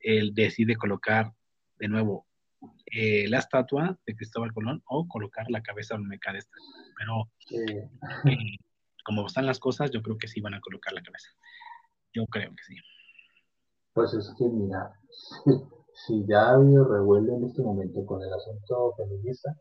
él 0.00 0.32
decide 0.32 0.76
colocar 0.76 1.32
de 1.78 1.88
nuevo 1.88 2.26
eh, 2.86 3.28
la 3.28 3.38
estatua 3.38 3.98
de 4.06 4.16
Cristóbal 4.16 4.52
Colón 4.52 4.82
o 4.86 5.08
colocar 5.08 5.50
la 5.50 5.62
cabeza 5.62 5.94
olmeca 5.94 6.32
de 6.32 6.38
esta. 6.38 6.56
Pero 6.98 7.30
eh, 7.50 8.58
como 9.04 9.26
están 9.26 9.46
las 9.46 9.58
cosas, 9.58 9.90
yo 9.90 10.02
creo 10.02 10.18
que 10.18 10.28
sí 10.28 10.40
van 10.40 10.54
a 10.54 10.60
colocar 10.60 10.92
la 10.92 11.02
cabeza. 11.02 11.28
Yo 12.12 12.26
creo 12.26 12.50
que 12.50 12.64
sí. 12.64 12.76
Pues 13.94 14.14
es 14.14 14.32
que 14.38 14.44
mira, 14.44 14.92
si, 16.06 16.24
ya 16.26 16.48
ha 16.48 16.54
habido 16.54 16.84
revuelo 16.84 17.36
en 17.36 17.44
este 17.44 17.62
momento 17.62 18.04
con 18.06 18.22
el 18.22 18.32
asunto 18.32 18.94
feminista, 18.96 19.56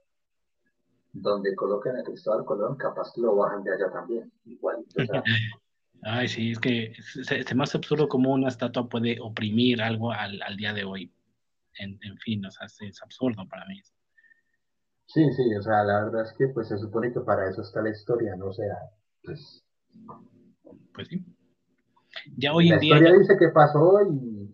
donde 1.13 1.55
coloquen 1.55 1.97
a 1.97 2.03
Cristóbal 2.03 2.45
Colón, 2.45 2.77
capaz 2.77 3.11
que 3.13 3.21
lo 3.21 3.35
bajan 3.35 3.63
de 3.63 3.73
allá 3.73 3.91
también. 3.91 4.31
Igual. 4.45 4.85
Ay, 6.03 6.27
sí, 6.27 6.51
es 6.51 6.59
que 6.59 6.93
es, 6.93 7.55
más 7.55 7.75
absurdo 7.75 8.07
como 8.07 8.33
una 8.33 8.47
estatua 8.47 8.89
puede 8.89 9.19
oprimir 9.21 9.83
algo 9.83 10.11
al, 10.11 10.41
al 10.41 10.57
día 10.57 10.73
de 10.73 10.83
hoy. 10.83 11.11
En, 11.79 11.97
en, 12.03 12.17
fin, 12.17 12.45
o 12.45 12.51
sea, 12.51 12.67
es, 12.67 13.01
absurdo 13.01 13.47
para 13.47 13.65
mí. 13.65 13.81
Sí, 15.07 15.23
sí, 15.33 15.55
o 15.55 15.61
sea, 15.61 15.83
la 15.83 16.05
verdad 16.05 16.23
es 16.23 16.33
que 16.37 16.47
pues 16.49 16.67
se 16.67 16.77
supone 16.77 17.11
que 17.11 17.19
para 17.21 17.49
eso 17.49 17.61
está 17.61 17.81
la 17.81 17.89
historia, 17.89 18.35
no 18.35 18.47
o 18.47 18.53
sea, 18.53 18.75
pues... 19.23 19.63
Pues 20.93 21.07
sí. 21.07 21.25
Ya 22.37 22.53
hoy 22.53 22.71
en 22.71 22.79
día... 22.79 22.95
La 22.95 23.01
historia 23.01 23.19
dice 23.19 23.37
qué 23.37 23.49
pasó 23.49 23.99
y... 24.09 24.53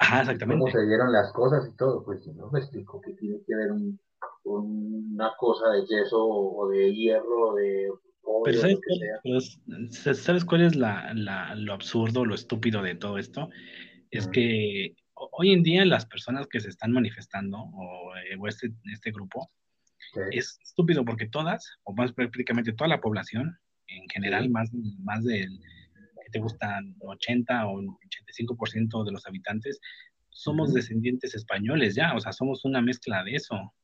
Ajá, 0.00 0.20
exactamente. 0.20 0.60
Cómo 0.60 0.72
se 0.72 0.86
dieron 0.86 1.12
las 1.12 1.32
cosas 1.32 1.68
y 1.68 1.76
todo, 1.76 2.04
pues 2.04 2.26
no 2.28 2.50
me 2.50 2.60
explico 2.60 3.00
que 3.00 3.14
tiene 3.14 3.40
que 3.44 3.54
haber 3.54 3.72
un, 3.72 3.98
una 4.44 5.32
cosa 5.36 5.70
de 5.70 5.86
yeso 5.86 6.24
o 6.24 6.68
de 6.68 6.94
hierro 6.94 7.48
o 7.48 7.54
de 7.54 7.90
pero 8.44 8.60
¿sabes 10.14 10.44
cuál, 10.44 10.62
es 10.62 10.76
la, 10.76 11.14
lo 11.56 11.72
absurdo, 11.72 12.24
lo 12.24 12.34
estúpido 12.34 12.82
de 12.82 12.94
todo 12.94 13.18
esto? 13.18 13.48
Es 14.10 14.28
que 14.28 14.94
hoy 15.32 15.52
en 15.52 15.62
día 15.62 15.84
las 15.84 16.06
personas 16.06 16.46
que 16.46 16.60
se 16.60 16.68
están 16.68 16.92
manifestando, 16.92 17.58
o, 17.58 18.16
eh, 18.16 18.38
este, 18.46 18.72
este 18.92 19.10
grupo, 19.10 19.50
es 20.30 20.58
estúpido 20.62 21.04
porque 21.04 21.28
todas, 21.28 21.78
o 21.84 21.92
más 21.92 22.12
prácticamente 22.12 22.72
toda 22.72 22.88
la 22.88 23.00
población, 23.00 23.58
en 23.88 24.08
general, 24.08 24.48
más, 24.50 24.70
más 25.00 25.24
del 25.24 25.58
que 26.24 26.30
te 26.32 26.38
gustan 26.38 26.94
80 27.00 27.66
o 27.66 27.80
85% 27.80 29.04
de 29.04 29.12
los 29.12 29.26
habitantes, 29.26 29.80
somos 30.30 30.72
descendientes 30.72 31.34
españoles 31.34 31.94
ya, 31.94 32.14
o 32.14 32.20
sea, 32.20 32.32
somos 32.32 32.64
una 32.64 32.80
mezcla 32.80 33.24
de 33.24 33.34
eso. 33.34 33.74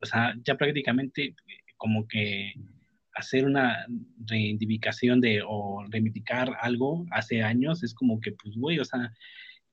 O 0.00 0.06
sea, 0.06 0.34
ya 0.44 0.56
prácticamente 0.56 1.24
eh, 1.24 1.34
como 1.76 2.06
que 2.06 2.54
hacer 3.14 3.44
una 3.44 3.86
reivindicación 4.26 5.20
de 5.20 5.42
o 5.46 5.84
reivindicar 5.90 6.56
algo 6.60 7.04
hace 7.10 7.42
años 7.42 7.82
es 7.82 7.94
como 7.94 8.20
que, 8.20 8.32
pues, 8.32 8.54
güey, 8.56 8.78
o 8.78 8.84
sea, 8.84 9.12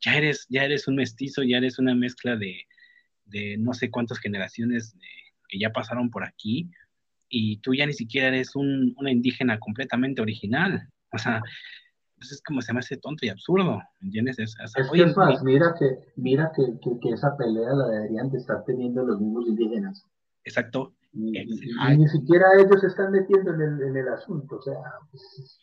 ya 0.01 0.15
eres, 0.15 0.45
ya 0.49 0.63
eres 0.63 0.87
un 0.87 0.95
mestizo, 0.95 1.43
ya 1.43 1.57
eres 1.57 1.79
una 1.79 1.95
mezcla 1.95 2.35
de, 2.35 2.65
de 3.25 3.57
no 3.57 3.73
sé 3.73 3.89
cuántas 3.89 4.19
generaciones 4.19 4.95
que 5.47 5.59
ya 5.59 5.71
pasaron 5.71 6.09
por 6.09 6.23
aquí 6.23 6.69
y 7.29 7.57
tú 7.57 7.73
ya 7.73 7.85
ni 7.85 7.93
siquiera 7.93 8.27
eres 8.27 8.55
un, 8.55 8.95
una 8.97 9.11
indígena 9.11 9.59
completamente 9.59 10.21
original. 10.21 10.87
O 11.11 11.17
sea, 11.17 11.41
pues 12.17 12.31
es 12.31 12.41
como 12.41 12.61
se 12.61 12.73
me 12.73 12.79
hace 12.79 12.97
tonto 12.97 13.25
y 13.25 13.29
absurdo, 13.29 13.81
¿entiendes? 14.01 14.39
Es, 14.39 14.55
que 14.55 15.05
más, 15.15 15.43
mira, 15.43 15.73
que, 15.77 15.99
mira 16.15 16.51
que, 16.55 16.79
que, 16.81 17.09
esa 17.09 17.35
pelea 17.37 17.73
la 17.73 17.87
deberían 17.87 18.29
de 18.29 18.37
estar 18.37 18.63
teniendo 18.65 19.05
los 19.05 19.19
mismos 19.19 19.47
indígenas. 19.47 20.05
Exacto. 20.43 20.93
Y, 21.13 21.31
ni 21.31 22.07
siquiera 22.07 22.47
ellos 22.59 22.81
se 22.81 22.87
están 22.87 23.11
metiendo 23.11 23.53
en 23.53 23.61
el, 23.61 23.81
en 23.81 23.97
el 23.97 24.07
asunto, 24.09 24.57
o 24.57 24.61
sea. 24.61 24.75
Pues, 25.11 25.59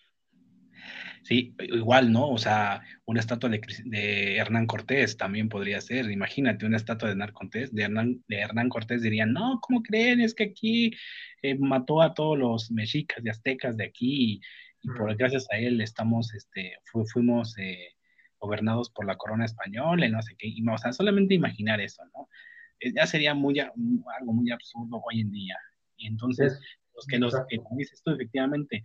Sí, 1.23 1.55
igual, 1.61 2.11
¿no? 2.11 2.29
O 2.31 2.39
sea, 2.39 2.83
una 3.05 3.21
estatua 3.21 3.49
de, 3.49 4.37
Hernán 4.37 4.67
Cortés 4.67 5.17
también 5.17 5.49
podría 5.49 5.81
ser. 5.81 6.11
Imagínate, 6.11 6.67
una 6.67 6.77
estatua 6.77 7.09
de 7.09 7.13
Hernán 7.13 7.33
Cortés, 7.33 7.73
de 7.73 7.85
Hernán, 7.85 8.25
de 8.27 8.41
Hernán 8.41 8.69
Cortés 8.69 9.03
dirían, 9.03 9.33
no, 9.33 9.61
¿cómo 9.63 9.83
creen? 9.83 10.21
Es 10.21 10.35
que 10.35 10.45
aquí 10.45 10.93
eh, 11.43 11.57
mató 11.59 12.03
a 12.03 12.15
todos 12.15 12.37
los 12.37 12.71
mexicas 12.73 13.25
y 13.25 13.29
aztecas 13.29 13.77
de 13.77 13.85
aquí 13.85 14.41
y, 14.81 14.89
por 14.97 15.15
gracias 15.17 15.47
a 15.53 15.59
él 15.59 15.81
estamos, 15.81 16.35
este, 16.35 16.77
fuimos 17.13 17.57
eh, 17.59 17.95
gobernados 18.41 18.91
por 18.91 19.07
la 19.07 19.17
corona 19.17 19.45
española 19.45 20.07
y 20.07 20.11
no 20.11 20.21
sé 20.23 20.35
qué. 20.37 20.49
Y, 20.49 20.67
o 20.69 20.79
sea, 20.79 20.93
solamente 20.93 21.35
imaginar 21.35 21.81
eso, 21.81 22.03
¿no? 22.15 22.29
Eh, 22.81 22.93
ya 22.95 23.07
sería 23.07 23.33
muy, 23.33 23.61
algo 23.61 24.33
muy 24.33 24.51
absurdo 24.51 25.01
hoy 25.09 25.21
en 25.21 25.31
día. 25.31 25.57
Y 25.97 26.09
entonces, 26.09 26.59
los 26.97 27.07
que 27.07 27.21
nos 27.21 27.33
que 27.49 27.61
dices 27.77 27.95
esto 27.95 28.13
efectivamente, 28.13 28.83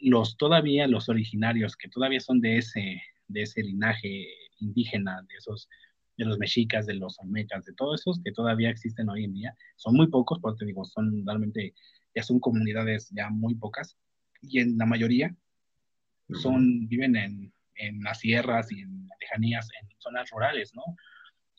los 0.00 0.36
todavía, 0.36 0.86
los 0.86 1.08
originarios, 1.08 1.76
que 1.76 1.88
todavía 1.88 2.20
son 2.20 2.40
de 2.40 2.58
ese, 2.58 3.02
de 3.28 3.42
ese 3.42 3.62
linaje 3.62 4.28
indígena, 4.58 5.22
de 5.28 5.36
esos, 5.36 5.68
de 6.16 6.24
los 6.24 6.38
mexicas, 6.38 6.86
de 6.86 6.94
los 6.94 7.18
olmecas, 7.20 7.64
de 7.64 7.74
todos 7.74 8.00
esos 8.00 8.20
que 8.22 8.32
todavía 8.32 8.70
existen 8.70 9.08
hoy 9.08 9.24
en 9.24 9.34
día, 9.34 9.54
son 9.76 9.94
muy 9.94 10.08
pocos, 10.08 10.38
porque 10.40 10.60
te 10.60 10.66
digo, 10.66 10.84
son 10.84 11.24
realmente, 11.26 11.74
ya 12.14 12.22
son 12.22 12.40
comunidades 12.40 13.10
ya 13.10 13.30
muy 13.30 13.54
pocas, 13.54 13.96
y 14.42 14.60
en 14.60 14.78
la 14.78 14.86
mayoría 14.86 15.34
son, 16.40 16.86
viven 16.88 17.16
en, 17.16 17.52
en 17.74 18.02
las 18.02 18.20
sierras 18.20 18.70
y 18.72 18.80
en 18.80 19.08
lejanías, 19.20 19.68
en 19.80 19.88
zonas 19.98 20.30
rurales, 20.30 20.74
¿no? 20.74 20.82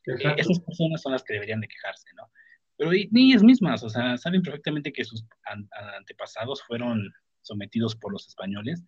Eh, 0.08 0.36
esas 0.38 0.60
personas 0.62 1.02
son 1.02 1.12
las 1.12 1.24
que 1.24 1.34
deberían 1.34 1.62
de 1.62 1.68
quejarse, 1.68 2.08
¿no? 2.16 2.32
Pero 2.78 2.92
ni 3.12 3.32
ellas 3.32 3.44
mismas, 3.44 3.84
o 3.84 3.90
sea, 3.90 4.18
saben 4.18 4.42
perfectamente 4.42 4.92
que 4.92 5.04
sus 5.04 5.24
antepasados 5.96 6.64
fueron 6.64 7.14
sometidos 7.42 7.96
por 7.96 8.12
los 8.12 8.28
españoles, 8.28 8.84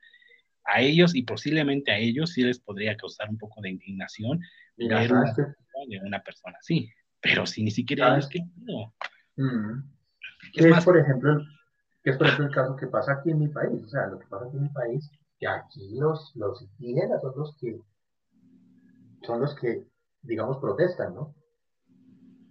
a 0.65 0.81
ellos 0.81 1.15
y 1.15 1.23
posiblemente 1.23 1.91
a 1.91 1.97
ellos 1.97 2.31
sí 2.31 2.43
les 2.43 2.59
podría 2.59 2.95
causar 2.95 3.29
un 3.29 3.37
poco 3.37 3.61
de 3.61 3.71
indignación 3.71 4.39
ver 4.77 5.11
una, 5.11 5.33
de 5.33 5.99
una 6.05 6.23
persona 6.23 6.57
así, 6.59 6.89
pero 7.21 7.45
si 7.45 7.63
ni 7.63 7.71
siquiera 7.71 8.13
ellos, 8.13 8.29
¿qué 8.29 8.39
no? 8.57 8.93
Mm. 9.35 9.83
es, 10.55 10.85
por 10.85 10.97
ejemplo, 10.97 11.41
que 12.03 12.11
es 12.11 12.17
por 12.17 12.27
ejemplo 12.27 12.47
el 12.47 12.53
caso 12.53 12.75
que 12.75 12.87
pasa 12.87 13.13
aquí 13.13 13.31
en 13.31 13.39
mi 13.39 13.47
país, 13.47 13.83
o 13.83 13.87
sea, 13.87 14.07
lo 14.07 14.19
que 14.19 14.27
pasa 14.27 14.45
aquí 14.45 14.57
en 14.57 14.63
mi 14.63 14.69
país, 14.69 15.11
que 15.39 15.47
aquí 15.47 15.95
los, 15.95 16.31
los 16.35 16.61
indígenas 16.79 17.21
son 17.21 17.33
los 17.35 17.57
que 17.57 17.79
son 19.23 19.41
los 19.41 19.55
que, 19.55 19.87
digamos, 20.21 20.57
protestan, 20.57 21.15
¿no? 21.15 21.33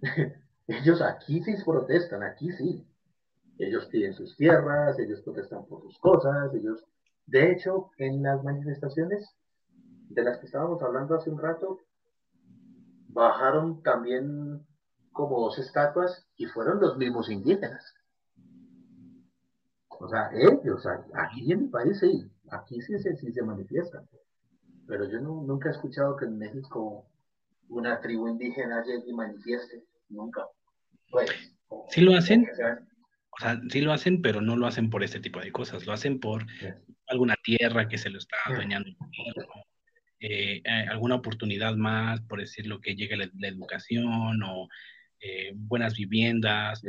ellos 0.67 1.01
aquí 1.01 1.41
sí 1.43 1.55
protestan, 1.63 2.23
aquí 2.23 2.51
sí. 2.51 2.85
Ellos 3.57 3.85
piden 3.87 4.13
sus 4.13 4.35
tierras, 4.35 4.97
ellos 4.99 5.21
protestan 5.21 5.65
por 5.65 5.81
sus 5.81 5.97
cosas, 5.99 6.53
ellos... 6.53 6.83
De 7.25 7.51
hecho, 7.51 7.91
en 7.97 8.21
las 8.21 8.43
manifestaciones 8.43 9.33
de 10.09 10.23
las 10.23 10.39
que 10.39 10.45
estábamos 10.47 10.81
hablando 10.81 11.15
hace 11.15 11.29
un 11.29 11.39
rato, 11.39 11.79
bajaron 13.07 13.81
también 13.81 14.65
como 15.13 15.39
dos 15.39 15.57
estatuas 15.59 16.27
y 16.35 16.47
fueron 16.47 16.81
los 16.81 16.97
mismos 16.97 17.29
indígenas. 17.29 17.93
O 19.87 20.07
sea, 20.09 20.29
ellos, 20.33 20.85
aquí 21.13 21.51
en 21.51 21.61
mi 21.61 21.67
país 21.67 21.99
sí, 21.99 22.29
aquí 22.49 22.81
sí, 22.81 22.97
sí, 22.99 23.31
se 23.31 23.41
manifiestan. 23.41 24.07
Pero 24.85 25.05
yo 25.05 25.21
nunca 25.21 25.69
he 25.69 25.71
escuchado 25.71 26.17
que 26.17 26.25
en 26.25 26.37
México 26.37 27.05
una 27.69 28.01
tribu 28.01 28.27
indígena 28.27 28.83
llegue 28.83 29.09
y 29.09 29.13
manifieste, 29.13 29.85
nunca. 30.09 30.45
Pues, 31.09 31.29
¿Sí 31.87 32.01
lo 32.01 32.17
hacen? 32.17 32.45
O 33.35 33.41
sea, 33.41 33.59
sí 33.69 33.81
lo 33.81 33.93
hacen, 33.93 34.21
pero 34.21 34.41
no 34.41 34.55
lo 34.55 34.67
hacen 34.67 34.89
por 34.89 35.03
este 35.03 35.19
tipo 35.19 35.39
de 35.39 35.51
cosas, 35.51 35.85
lo 35.85 35.93
hacen 35.93 36.19
por 36.19 36.45
alguna 37.07 37.35
tierra 37.43 37.87
que 37.87 37.97
se 37.97 38.09
lo 38.09 38.19
está 38.19 38.37
adueñando 38.45 38.89
el 38.89 38.95
gobierno, 38.95 39.65
eh, 40.19 40.61
eh, 40.63 40.85
alguna 40.89 41.15
oportunidad 41.15 41.75
más, 41.75 42.21
por 42.21 42.39
decirlo, 42.39 42.79
que 42.79 42.95
llegue 42.95 43.17
la, 43.17 43.47
educación 43.47 44.43
o 44.43 44.69
eh, 45.19 45.51
buenas 45.55 45.95
viviendas, 45.95 46.81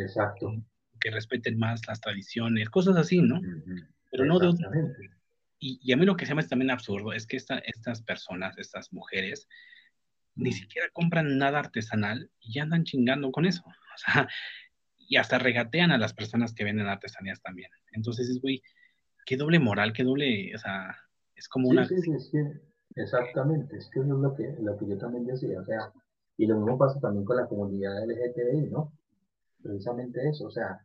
que 1.00 1.10
respeten 1.10 1.58
más 1.58 1.86
las 1.86 2.00
tradiciones, 2.00 2.68
cosas 2.68 2.96
así, 2.96 3.20
¿no? 3.20 3.40
Pero 4.10 4.26
no 4.26 4.38
de 4.38 4.48
otra 4.48 4.70
y, 5.58 5.80
y, 5.82 5.92
a 5.92 5.96
mí 5.96 6.04
lo 6.04 6.16
que 6.16 6.26
se 6.26 6.34
me 6.34 6.40
hace 6.40 6.50
también 6.50 6.70
absurdo 6.70 7.14
es 7.14 7.26
que 7.26 7.38
estas 7.38 8.02
personas, 8.02 8.58
estas 8.58 8.92
mujeres, 8.92 9.48
ni 10.34 10.52
siquiera 10.52 10.88
compran 10.92 11.38
nada 11.38 11.60
artesanal 11.60 12.30
y 12.40 12.54
ya 12.54 12.64
andan 12.64 12.84
chingando 12.84 13.30
con 13.32 13.46
eso. 13.46 13.64
O 13.94 13.96
sea, 13.96 14.28
y 15.08 15.16
hasta 15.16 15.38
regatean 15.38 15.90
a 15.90 15.98
las 15.98 16.12
personas 16.12 16.54
que 16.54 16.64
venden 16.64 16.86
artesanías 16.86 17.40
también. 17.40 17.70
Entonces 17.92 18.28
es, 18.28 18.40
güey, 18.40 18.62
qué 19.24 19.36
doble 19.36 19.58
moral, 19.58 19.92
qué 19.92 20.04
doble, 20.04 20.54
o 20.54 20.58
sea, 20.58 20.96
es 21.34 21.48
como 21.48 21.68
una... 21.68 21.86
Sí, 21.86 22.00
sí, 22.00 22.18
sí, 22.18 22.38
exactamente, 22.96 23.76
es 23.76 23.88
que 23.90 24.00
eso 24.00 24.14
es 24.14 24.20
lo 24.20 24.34
que, 24.34 24.54
lo 24.60 24.76
que 24.76 24.88
yo 24.88 24.98
también 24.98 25.26
decía, 25.26 25.60
o 25.60 25.64
sea, 25.64 25.92
y 26.36 26.46
lo 26.46 26.56
mismo 26.56 26.78
pasa 26.78 27.00
también 27.00 27.24
con 27.24 27.36
la 27.36 27.46
comunidad 27.46 28.04
LGTBI, 28.04 28.70
¿no? 28.70 28.92
Precisamente 29.62 30.28
eso, 30.28 30.46
o 30.46 30.50
sea, 30.50 30.84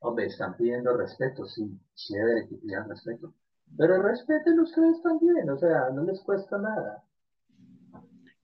hombre, 0.00 0.26
están 0.26 0.56
pidiendo 0.56 0.96
respeto, 0.96 1.46
sí, 1.46 1.78
chévere 1.94 2.48
que 2.48 2.56
pidan 2.56 2.88
respeto, 2.88 3.34
pero 3.76 4.02
respeten 4.02 4.58
ustedes 4.60 5.02
también, 5.02 5.48
o 5.50 5.58
sea, 5.58 5.90
no 5.94 6.04
les 6.04 6.20
cuesta 6.20 6.58
nada. 6.58 7.02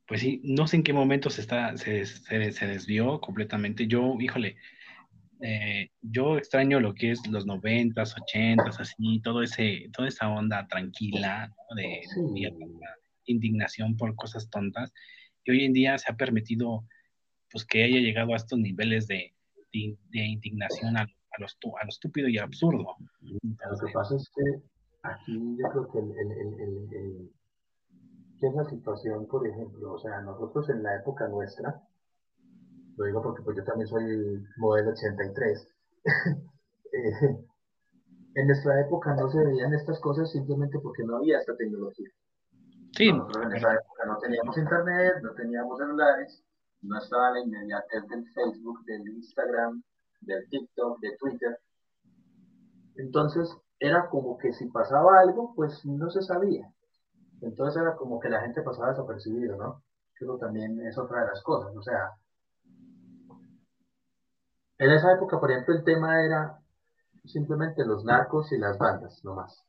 Pues 0.07 0.21
sí, 0.21 0.43
no 0.45 0.67
sé 0.67 0.77
en 0.77 0.83
qué 0.83 0.93
momento 0.93 1.31
se, 1.31 1.41
está, 1.41 1.77
se, 1.77 2.05
se, 2.05 2.53
se 2.53 2.67
desvió 2.67 3.21
completamente. 3.21 3.87
Yo, 3.87 4.15
híjole, 4.21 4.57
eh, 5.43 5.91
yo 6.03 6.39
extraño 6.39 6.79
lo 6.79 6.95
que 6.95 7.11
es 7.11 7.27
los 7.29 7.47
noventas, 7.47 8.15
ochentas, 8.17 8.79
así, 8.79 9.21
todo 9.23 9.43
ese, 9.43 9.91
toda 9.93 10.07
esa 10.07 10.29
onda 10.29 10.67
tranquila, 10.69 11.53
de, 11.75 12.01
indignación 13.25 13.97
por 13.97 14.15
cosas 14.15 14.49
tontas. 14.51 14.93
Y 15.45 15.51
hoy 15.51 15.65
en 15.65 15.73
día 15.73 15.99
se 15.99 16.13
ha 16.13 16.17
permitido, 16.17 16.85
pues, 17.51 17.65
que 17.65 17.83
haya 17.83 17.99
llegado 17.99 18.33
a 18.33 18.37
estos 18.37 18.59
niveles 18.59 19.09
de, 19.09 19.35
indignación 19.73 20.97
a, 20.97 21.07
lo, 21.39 21.47
a, 21.47 21.89
estúpido 21.89 22.29
y 22.29 22.39
absurdo. 22.39 22.97
lo 23.21 23.87
que 23.87 23.93
pasa 23.93 24.15
es 24.17 24.31
que 24.35 24.63
aquí 25.03 25.57
yo 25.59 25.69
creo 25.71 25.89
que 25.91 25.99
el, 25.99 27.31
es 28.43 28.55
la 28.55 28.65
situación, 28.65 29.27
por 29.27 29.47
ejemplo, 29.47 29.95
o 29.95 29.99
sea, 29.99 30.21
nosotros 30.21 30.69
en 30.69 30.83
la 30.83 30.97
época 30.97 31.27
nuestra, 31.29 31.83
lo 32.97 33.05
digo 33.05 33.23
porque 33.23 33.43
pues 33.43 33.57
yo 33.57 33.65
también 33.65 33.89
soy 33.89 34.45
modelo 34.57 34.91
83. 34.91 35.69
Eh, 36.95 37.47
en 38.35 38.47
nuestra 38.47 38.79
época 38.83 39.15
no 39.15 39.31
se 39.31 39.43
veían 39.43 39.73
estas 39.73 39.99
cosas 40.01 40.31
simplemente 40.31 40.79
porque 40.79 41.03
no 41.05 41.17
había 41.17 41.39
esta 41.39 41.57
tecnología. 41.57 42.11
Sí. 42.95 43.11
Nosotros 43.11 43.47
en 43.47 43.57
esa 43.57 43.73
época 43.73 44.05
no 44.07 44.19
teníamos 44.19 44.59
internet, 44.59 45.15
no 45.23 45.33
teníamos 45.33 45.79
celulares, 45.79 46.45
no 46.83 46.99
estaba 46.99 47.31
la 47.31 47.41
inmediatez 47.41 48.07
del 48.09 48.27
Facebook, 48.35 48.85
del 48.85 49.09
Instagram, 49.09 49.83
del 50.21 50.47
TikTok, 50.51 51.01
de 51.01 51.17
Twitter. 51.17 51.59
Entonces 52.97 53.49
era 53.79 54.09
como 54.11 54.37
que 54.37 54.53
si 54.53 54.67
pasaba 54.67 55.21
algo, 55.21 55.55
pues 55.55 55.85
no 55.87 56.11
se 56.11 56.21
sabía. 56.21 56.71
Entonces 57.41 57.81
era 57.81 57.97
como 57.97 58.21
que 58.21 58.29
la 58.29 58.43
gente 58.43 58.63
pasaba 58.63 58.91
desapercibido, 58.91 59.57
¿no? 59.57 59.83
Eso 60.21 60.37
también 60.39 60.81
es 60.87 60.97
otra 60.99 61.23
de 61.23 61.27
las 61.29 61.43
cosas. 61.43 61.75
O 61.75 61.83
sea, 61.83 62.11
en 64.79 64.91
esa 64.91 65.13
época, 65.13 65.39
por 65.39 65.51
ejemplo, 65.51 65.75
el 65.75 65.85
tema 65.85 66.25
era 66.25 66.59
simplemente 67.25 67.85
los 67.85 68.05
narcos 68.05 68.53
y 68.53 68.59
las 68.59 68.79
bandas, 68.79 69.23
no 69.25 69.35
más. 69.35 69.65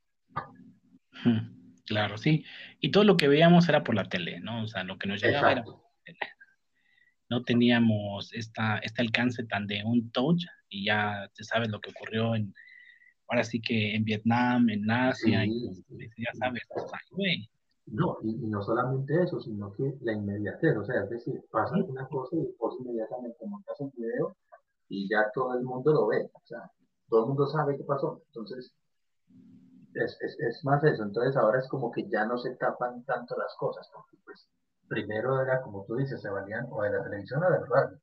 Hmm, 1.23 1.73
claro, 1.85 2.17
sí. 2.17 2.45
Y 2.79 2.91
todo 2.91 3.03
lo 3.03 3.17
que 3.17 3.27
veíamos 3.27 3.69
era 3.69 3.83
por 3.83 3.95
la 3.95 4.05
tele, 4.05 4.39
¿no? 4.39 4.63
O 4.63 4.67
sea, 4.67 4.83
lo 4.83 4.97
que 4.97 5.07
nos 5.07 5.21
llegaba 5.21 5.51
era 5.51 5.63
por 5.63 5.75
la 5.75 5.89
tele. 6.03 6.19
No 7.29 7.43
teníamos 7.43 8.33
esta, 8.33 8.77
este 8.79 9.01
alcance 9.01 9.43
tan 9.45 9.67
de 9.67 9.83
un 9.85 10.11
touch 10.11 10.45
y 10.69 10.85
ya 10.85 11.29
se 11.33 11.43
sabe 11.43 11.67
lo 11.67 11.79
que 11.79 11.91
ocurrió 11.91 12.35
en, 12.35 12.53
ahora 13.27 13.43
sí 13.43 13.61
que 13.61 13.95
en 13.95 14.03
Vietnam, 14.03 14.69
en 14.69 14.89
Asia, 14.89 15.45
y, 15.45 15.51
ya 16.17 16.33
sabes, 16.33 16.63
o 16.69 16.87
sea, 16.87 16.99
güey. 17.11 17.49
No, 17.85 18.17
y, 18.23 18.35
no 18.47 18.61
solamente 18.61 19.23
eso, 19.23 19.39
sino 19.41 19.71
que 19.73 19.95
la 20.01 20.13
inmediatez, 20.13 20.77
o 20.77 20.85
sea, 20.85 21.03
es 21.03 21.09
decir, 21.09 21.41
pasa 21.51 21.75
una 21.75 22.07
cosa 22.07 22.35
y 22.35 22.39
después 22.39 22.75
inmediatamente 22.79 23.45
montas 23.45 23.79
un 23.79 23.91
video 23.95 24.35
y 24.89 25.09
ya 25.09 25.31
todo 25.33 25.57
el 25.57 25.63
mundo 25.63 25.93
lo 25.93 26.07
ve, 26.07 26.29
o 26.33 26.41
sea, 26.45 26.69
todo 27.09 27.21
el 27.21 27.27
mundo 27.27 27.47
sabe 27.47 27.77
qué 27.77 27.83
pasó. 27.83 28.21
Entonces, 28.27 28.73
es, 29.95 30.17
es, 30.21 30.37
es, 30.39 30.63
más 30.63 30.83
eso. 30.83 31.03
Entonces, 31.03 31.35
ahora 31.37 31.59
es 31.59 31.67
como 31.67 31.91
que 31.91 32.07
ya 32.09 32.25
no 32.25 32.37
se 32.37 32.55
tapan 32.55 33.03
tanto 33.05 33.37
las 33.37 33.55
cosas, 33.57 33.89
porque 33.93 34.17
pues 34.23 34.47
primero 34.87 35.41
era 35.41 35.61
como 35.61 35.85
tú 35.85 35.95
dices, 35.95 36.21
se 36.21 36.29
valían 36.29 36.67
o 36.69 36.83
de 36.83 36.91
la 36.91 37.03
televisión 37.03 37.43
o 37.43 37.51
de 37.51 37.59
la 37.59 37.65
radio 37.65 37.99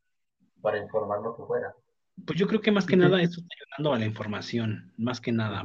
para 0.61 0.79
informar 0.79 1.21
lo 1.21 1.37
que 1.37 1.45
fuera. 1.45 1.75
Pues 2.27 2.39
yo 2.39 2.47
creo 2.47 2.61
que 2.61 2.73
más 2.73 2.87
que 2.87 2.97
nada 2.97 3.21
esto 3.23 3.41
está 3.41 3.55
ayudando 3.57 3.95
a 3.95 3.99
la 3.99 4.05
información, 4.05 4.93
más 4.99 5.21
que 5.21 5.33
nada. 5.33 5.65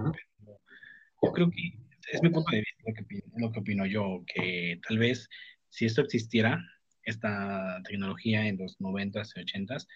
Yo 1.21 1.31
creo 1.31 1.49
que 1.49 1.85
es 2.11 2.21
mi 2.21 2.29
punto 2.29 2.51
de 2.51 2.59
vista 2.59 2.83
lo 2.85 2.93
que, 2.93 3.23
lo 3.37 3.51
que 3.51 3.59
opino 3.59 3.85
yo, 3.85 4.23
que 4.33 4.79
tal 4.87 4.99
vez 4.99 5.27
si 5.69 5.85
esto 5.85 6.01
existiera, 6.01 6.59
esta 7.03 7.81
tecnología 7.83 8.47
en 8.47 8.57
los 8.57 8.79
90s 8.79 9.31
y 9.35 9.41
80s, 9.41 9.87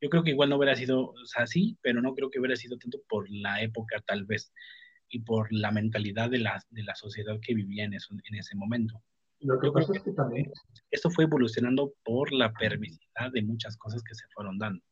yo 0.00 0.08
creo 0.08 0.22
que 0.22 0.30
igual 0.30 0.48
no 0.48 0.56
hubiera 0.56 0.74
sido, 0.76 1.10
o 1.10 1.26
sea, 1.26 1.46
sí, 1.46 1.78
pero 1.82 2.00
no 2.00 2.14
creo 2.14 2.30
que 2.30 2.38
hubiera 2.38 2.56
sido 2.56 2.78
tanto 2.78 3.00
por 3.08 3.26
la 3.30 3.60
época 3.62 4.02
tal 4.06 4.24
vez. 4.24 4.52
y 5.12 5.20
por 5.20 5.52
la 5.52 5.72
mentalidad 5.72 6.30
de 6.30 6.38
la, 6.38 6.62
de 6.70 6.84
la 6.84 6.94
sociedad 6.94 7.36
que 7.42 7.54
vivía 7.54 7.84
en, 7.84 7.94
eso, 7.94 8.14
en 8.14 8.34
ese 8.36 8.54
momento. 8.54 9.02
Lo 9.40 9.58
que 9.58 9.72
pasa 9.72 9.92
es 9.94 10.02
que 10.02 10.12
también... 10.12 10.50
Esto 10.90 11.10
fue 11.10 11.24
evolucionando 11.24 11.92
por 12.04 12.32
la 12.32 12.52
permisividad 12.52 13.32
de 13.32 13.42
muchas 13.42 13.76
cosas 13.76 14.02
que 14.04 14.14
se 14.14 14.24
fueron 14.34 14.58
dando. 14.58 14.82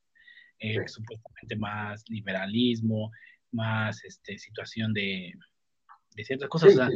Eh, 0.59 0.77
supuestamente 0.89 1.55
más 1.57 2.03
liberalismo, 2.09 3.13
más 3.53 4.05
este, 4.05 4.39
situación 4.39 4.93
de, 4.93 5.33
de 6.17 6.25
ciertas 6.25 6.49
cosas. 6.49 6.91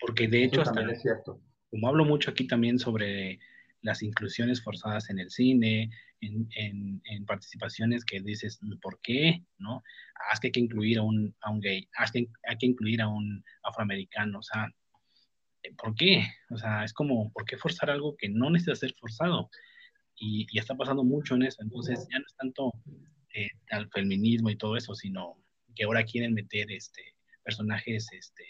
Porque 0.00 0.26
de 0.26 0.44
hecho, 0.44 0.62
hasta, 0.62 0.84
como 1.70 1.88
hablo 1.88 2.04
mucho 2.04 2.30
aquí 2.30 2.46
también 2.46 2.78
sobre 2.78 3.38
las 3.82 4.02
inclusiones 4.02 4.62
forzadas 4.62 5.10
en 5.10 5.18
el 5.18 5.30
cine, 5.30 5.90
en, 6.20 7.00
en, 7.04 7.26
participaciones 7.26 8.04
que 8.04 8.20
dices, 8.20 8.58
¿por 8.82 9.00
qué? 9.02 9.44
¿No? 9.58 9.82
Haz 10.30 10.40
que 10.40 10.48
hay 10.48 10.52
que 10.52 10.60
incluir 10.60 10.98
a 10.98 11.02
un, 11.02 11.34
a 11.42 11.50
un 11.50 11.60
gay, 11.60 11.88
haz 11.96 12.10
que 12.10 12.28
hay 12.48 12.56
que 12.58 12.66
incluir 12.66 13.00
a 13.00 13.08
un 13.08 13.44
afroamericano, 13.62 14.40
o 14.40 14.42
sea, 14.42 14.68
¿por 15.76 15.94
qué? 15.94 16.24
O 16.50 16.56
sea, 16.56 16.84
es 16.84 16.92
como, 16.92 17.32
¿por 17.32 17.44
qué 17.44 17.56
forzar 17.56 17.90
algo 17.90 18.16
que 18.16 18.28
no 18.28 18.50
necesita 18.50 18.74
ser 18.74 18.94
forzado? 18.98 19.50
Y, 20.16 20.46
y 20.50 20.58
está 20.58 20.74
pasando 20.74 21.04
mucho 21.04 21.36
en 21.36 21.44
eso, 21.44 21.62
entonces 21.62 22.06
ya 22.10 22.18
no 22.18 22.24
es 22.26 22.34
tanto 22.34 22.72
eh, 23.34 23.50
al 23.70 23.88
feminismo 23.90 24.50
y 24.50 24.56
todo 24.56 24.76
eso, 24.76 24.94
sino 24.94 25.36
que 25.76 25.84
ahora 25.84 26.04
quieren 26.04 26.34
meter 26.34 26.72
este, 26.72 27.14
personajes 27.44 28.08
este, 28.12 28.42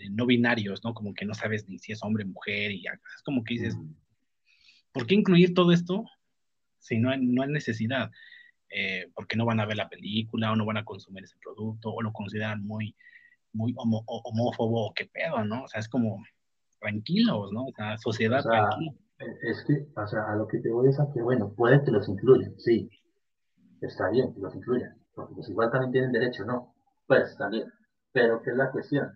eh, 0.00 0.10
no 0.10 0.26
binarios, 0.26 0.84
¿no? 0.84 0.92
Como 0.92 1.14
que 1.14 1.24
no 1.24 1.32
sabes 1.32 1.68
ni 1.68 1.78
si 1.78 1.92
es 1.92 2.02
hombre, 2.02 2.24
mujer, 2.24 2.72
y 2.72 2.84
es 2.86 3.22
como 3.24 3.42
que 3.44 3.54
dices, 3.54 3.76
¿por 4.92 5.06
qué 5.06 5.14
incluir 5.14 5.54
todo 5.54 5.72
esto 5.72 6.04
si 6.78 6.98
no 6.98 7.10
hay, 7.10 7.24
no 7.24 7.42
hay 7.42 7.50
necesidad? 7.50 8.10
Eh, 8.70 9.10
porque 9.14 9.36
no 9.36 9.44
van 9.44 9.60
a 9.60 9.66
ver 9.66 9.76
la 9.76 9.88
película 9.88 10.52
o 10.52 10.56
no 10.56 10.64
van 10.64 10.76
a 10.76 10.84
consumir 10.84 11.24
ese 11.24 11.36
producto 11.42 11.90
o 11.90 12.02
lo 12.02 12.12
consideran 12.12 12.64
muy, 12.64 12.94
muy 13.52 13.74
homófobo 13.76 14.86
o 14.86 14.94
qué 14.94 15.06
pedo, 15.06 15.44
¿no? 15.44 15.64
O 15.64 15.68
sea, 15.68 15.80
es 15.80 15.88
como 15.88 16.22
tranquilos, 16.78 17.50
¿no? 17.52 17.66
O 17.66 17.72
sea, 17.74 17.98
sociedad 17.98 18.42
tranquila. 18.42 18.92
Es 19.18 19.64
que, 19.66 19.86
o 19.94 20.06
sea, 20.06 20.30
a 20.30 20.36
lo 20.36 20.46
que 20.46 20.60
te 20.60 20.70
voy 20.70 20.88
es 20.88 20.98
a 20.98 21.10
que, 21.12 21.20
bueno, 21.20 21.52
puede 21.54 21.84
que 21.84 21.90
los 21.90 22.08
incluyan, 22.08 22.58
sí, 22.58 22.88
está 23.82 24.08
bien 24.08 24.32
que 24.32 24.40
los 24.40 24.54
incluyan, 24.54 24.96
porque 25.14 25.34
pues 25.34 25.48
igual 25.50 25.70
también 25.70 25.92
tienen 25.92 26.12
derecho, 26.12 26.44
¿no? 26.44 26.74
Pues 27.06 27.36
también, 27.36 27.70
pero 28.12 28.40
¿qué 28.42 28.50
es 28.50 28.56
la 28.56 28.70
cuestión? 28.70 29.12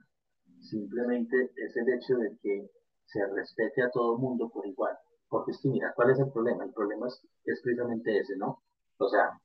Simplemente 0.60 1.52
es 1.56 1.76
el 1.76 1.88
hecho 1.94 2.16
de 2.16 2.36
que 2.42 2.70
se 3.06 3.26
respete 3.34 3.82
a 3.82 3.90
todo 3.90 4.16
el 4.16 4.20
mundo 4.20 4.51
por 4.51 4.66
igual, 4.66 4.94
porque 5.35 5.51
es 5.51 5.59
que 5.61 5.69
mira, 5.69 5.93
¿cuál 5.97 6.11
es 6.11 6.20
el 6.20 6.31
problema? 6.31 6.62
El 6.62 6.73
problema 6.73 7.09
es, 7.09 7.20
precisamente 7.61 8.20
ese, 8.20 8.36
¿no? 8.36 8.62
O 8.98 9.09
sea, 9.09 9.40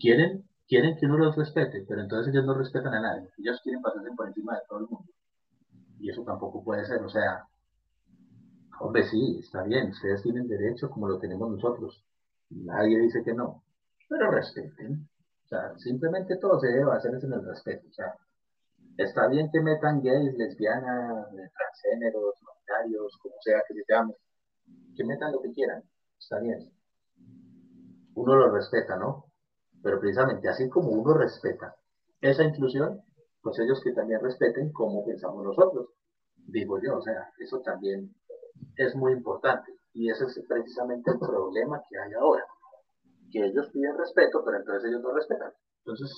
quieren 0.00 0.44
quieren 0.66 0.96
que 0.96 1.06
uno 1.06 1.16
los 1.16 1.36
respete, 1.36 1.84
pero 1.86 2.00
entonces 2.00 2.34
ellos 2.34 2.44
no 2.44 2.54
respetan 2.54 2.94
a 2.94 3.00
nadie. 3.00 3.30
Ellos 3.38 3.60
quieren 3.62 3.80
pasarse 3.82 4.10
por 4.16 4.26
encima 4.26 4.56
de 4.56 4.62
todo 4.68 4.80
el 4.80 4.88
mundo. 4.88 5.12
Y 6.00 6.10
eso 6.10 6.24
tampoco 6.24 6.64
puede 6.64 6.84
ser. 6.86 7.04
O 7.04 7.08
sea, 7.08 7.46
hombre, 8.80 9.04
sí, 9.04 9.38
está 9.38 9.62
bien, 9.62 9.90
ustedes 9.90 10.24
tienen 10.24 10.48
derecho 10.48 10.90
como 10.90 11.06
lo 11.06 11.20
tenemos 11.20 11.48
nosotros. 11.48 12.04
Nadie 12.50 12.98
dice 12.98 13.22
que 13.22 13.32
no, 13.32 13.62
pero 14.08 14.32
respeten. 14.32 15.08
O 15.44 15.46
sea, 15.46 15.78
simplemente 15.78 16.36
todo 16.38 16.58
se 16.58 16.66
debe 16.66 16.90
hacer 16.90 17.14
en 17.14 17.32
el 17.32 17.46
respeto. 17.46 17.86
O 17.88 17.92
sea, 17.92 18.12
está 18.96 19.28
bien 19.28 19.52
que 19.52 19.60
metan 19.60 20.02
gays, 20.02 20.36
lesbianas, 20.36 21.28
transgéneros, 21.30 22.34
no 22.42 22.50
como 23.22 23.34
sea 23.40 23.62
que 23.68 23.74
se 23.74 23.84
llame, 23.88 24.14
que 24.96 25.04
metan 25.04 25.32
lo 25.32 25.40
que 25.40 25.52
quieran, 25.52 25.82
está 26.18 26.38
bien. 26.40 26.70
Uno 28.14 28.36
lo 28.36 28.50
respeta, 28.50 28.96
¿no? 28.96 29.26
Pero 29.82 30.00
precisamente 30.00 30.48
así 30.48 30.68
como 30.68 30.90
uno 30.90 31.14
respeta 31.14 31.74
esa 32.20 32.44
inclusión, 32.44 33.02
pues 33.42 33.58
ellos 33.58 33.80
que 33.82 33.92
también 33.92 34.20
respeten 34.20 34.72
cómo 34.72 35.04
pensamos 35.04 35.44
nosotros, 35.44 35.88
digo 36.36 36.80
yo, 36.82 36.98
o 36.98 37.02
sea, 37.02 37.32
eso 37.38 37.60
también 37.60 38.14
es 38.76 38.94
muy 38.94 39.12
importante. 39.12 39.72
Y 39.92 40.10
ese 40.10 40.24
es 40.26 40.40
precisamente 40.48 41.10
el 41.10 41.18
problema 41.18 41.82
que 41.88 41.98
hay 41.98 42.12
ahora, 42.12 42.44
que 43.30 43.44
ellos 43.46 43.68
piden 43.72 43.96
respeto, 43.96 44.44
pero 44.44 44.58
entonces 44.58 44.90
ellos 44.90 45.02
no 45.02 45.14
respetan. 45.14 45.52
Entonces... 45.78 46.12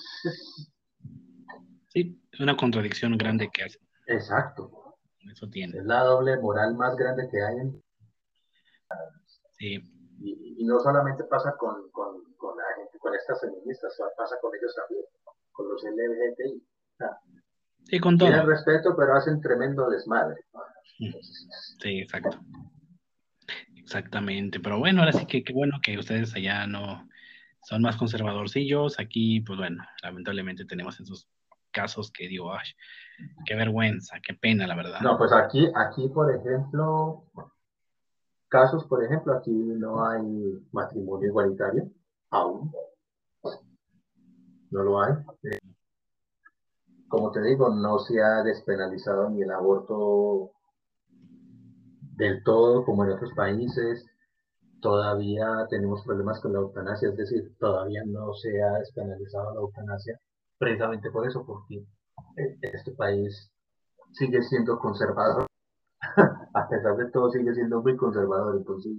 Sí, 1.87 2.21
es 2.31 2.39
una 2.39 2.57
contradicción 2.57 3.17
grande 3.17 3.49
que 3.53 3.63
hacen. 3.63 3.81
Exacto. 4.07 4.97
Eso 5.31 5.47
tiene. 5.49 5.77
Es 5.77 5.85
la 5.85 6.03
doble 6.03 6.37
moral 6.39 6.75
más 6.75 6.95
grande 6.95 7.29
que 7.29 7.41
hay 7.41 7.57
en... 7.57 7.83
Sí. 9.57 9.81
Y, 10.19 10.63
no 10.65 10.79
solamente 10.79 11.23
pasa 11.25 11.55
con, 11.57 11.89
con, 11.91 12.23
con 12.35 12.55
la 12.57 12.63
con 12.99 13.13
estas 13.13 13.41
feministas, 13.41 13.97
pasa 14.17 14.35
con 14.41 14.51
ellos 14.55 14.73
también, 14.75 15.05
con 15.51 15.67
los 15.67 15.83
LGBTI. 15.83 16.63
sí, 17.83 17.99
con 17.99 18.17
todo. 18.17 18.29
Tienen 18.29 18.47
respeto, 18.47 18.95
pero 18.95 19.15
hacen 19.15 19.41
tremendo 19.41 19.89
desmadre. 19.89 20.45
Sí, 21.81 21.99
exacto. 21.99 22.39
Exactamente, 23.75 24.61
pero 24.61 24.79
bueno, 24.79 25.01
ahora 25.01 25.11
sí 25.11 25.25
que 25.25 25.43
qué 25.43 25.51
bueno 25.51 25.79
que 25.83 25.97
ustedes 25.97 26.33
allá 26.35 26.65
no 26.65 27.07
son 27.63 27.81
más 27.81 27.97
conservadorcillos. 27.97 28.99
Aquí, 28.99 29.41
pues 29.41 29.59
bueno, 29.59 29.83
lamentablemente 30.01 30.65
tenemos 30.65 30.99
esos 30.99 31.27
casos 31.71 32.11
que 32.11 32.27
digo, 32.27 32.53
ay, 32.53 32.67
qué 33.45 33.55
vergüenza, 33.55 34.19
qué 34.25 34.33
pena, 34.33 34.67
la 34.67 34.75
verdad. 34.75 35.01
No, 35.01 35.17
pues 35.17 35.33
aquí, 35.33 35.69
aquí, 35.75 36.07
por 36.07 36.33
ejemplo, 36.33 37.25
casos, 38.53 38.85
por 38.85 39.03
ejemplo, 39.03 39.33
aquí 39.33 39.51
no 39.51 40.05
hay 40.05 40.63
matrimonio 40.71 41.27
igualitario, 41.27 41.89
aún 42.29 42.71
no 44.69 44.83
lo 44.83 45.01
hay. 45.01 45.13
como 47.07 47.31
te 47.31 47.41
digo, 47.41 47.69
no 47.73 47.97
se 47.97 48.21
ha 48.21 48.43
despenalizado 48.43 49.31
ni 49.31 49.41
el 49.41 49.49
aborto 49.49 50.51
del 52.15 52.43
todo 52.43 52.85
como 52.85 53.03
en 53.05 53.13
otros 53.13 53.31
países. 53.35 54.05
Todavía 54.81 55.65
tenemos 55.71 56.03
problemas 56.03 56.39
con 56.39 56.53
la 56.53 56.59
eutanasia, 56.59 57.09
es 57.09 57.17
decir, 57.17 57.55
todavía 57.57 58.03
no 58.05 58.35
se 58.35 58.61
ha 58.61 58.77
despenalizado 58.77 59.51
la 59.55 59.61
eutanasia, 59.61 60.19
precisamente 60.59 61.09
por 61.09 61.25
eso, 61.27 61.43
porque 61.43 61.87
este 62.61 62.91
país 62.91 63.51
sigue 64.11 64.43
siendo 64.43 64.77
conservador. 64.77 65.47
A 66.53 66.69
pesar 66.69 66.97
de 66.97 67.09
todo, 67.11 67.31
sigue 67.31 67.53
siendo 67.53 67.81
muy 67.81 67.95
conservador. 67.95 68.57
Entonces, 68.57 68.93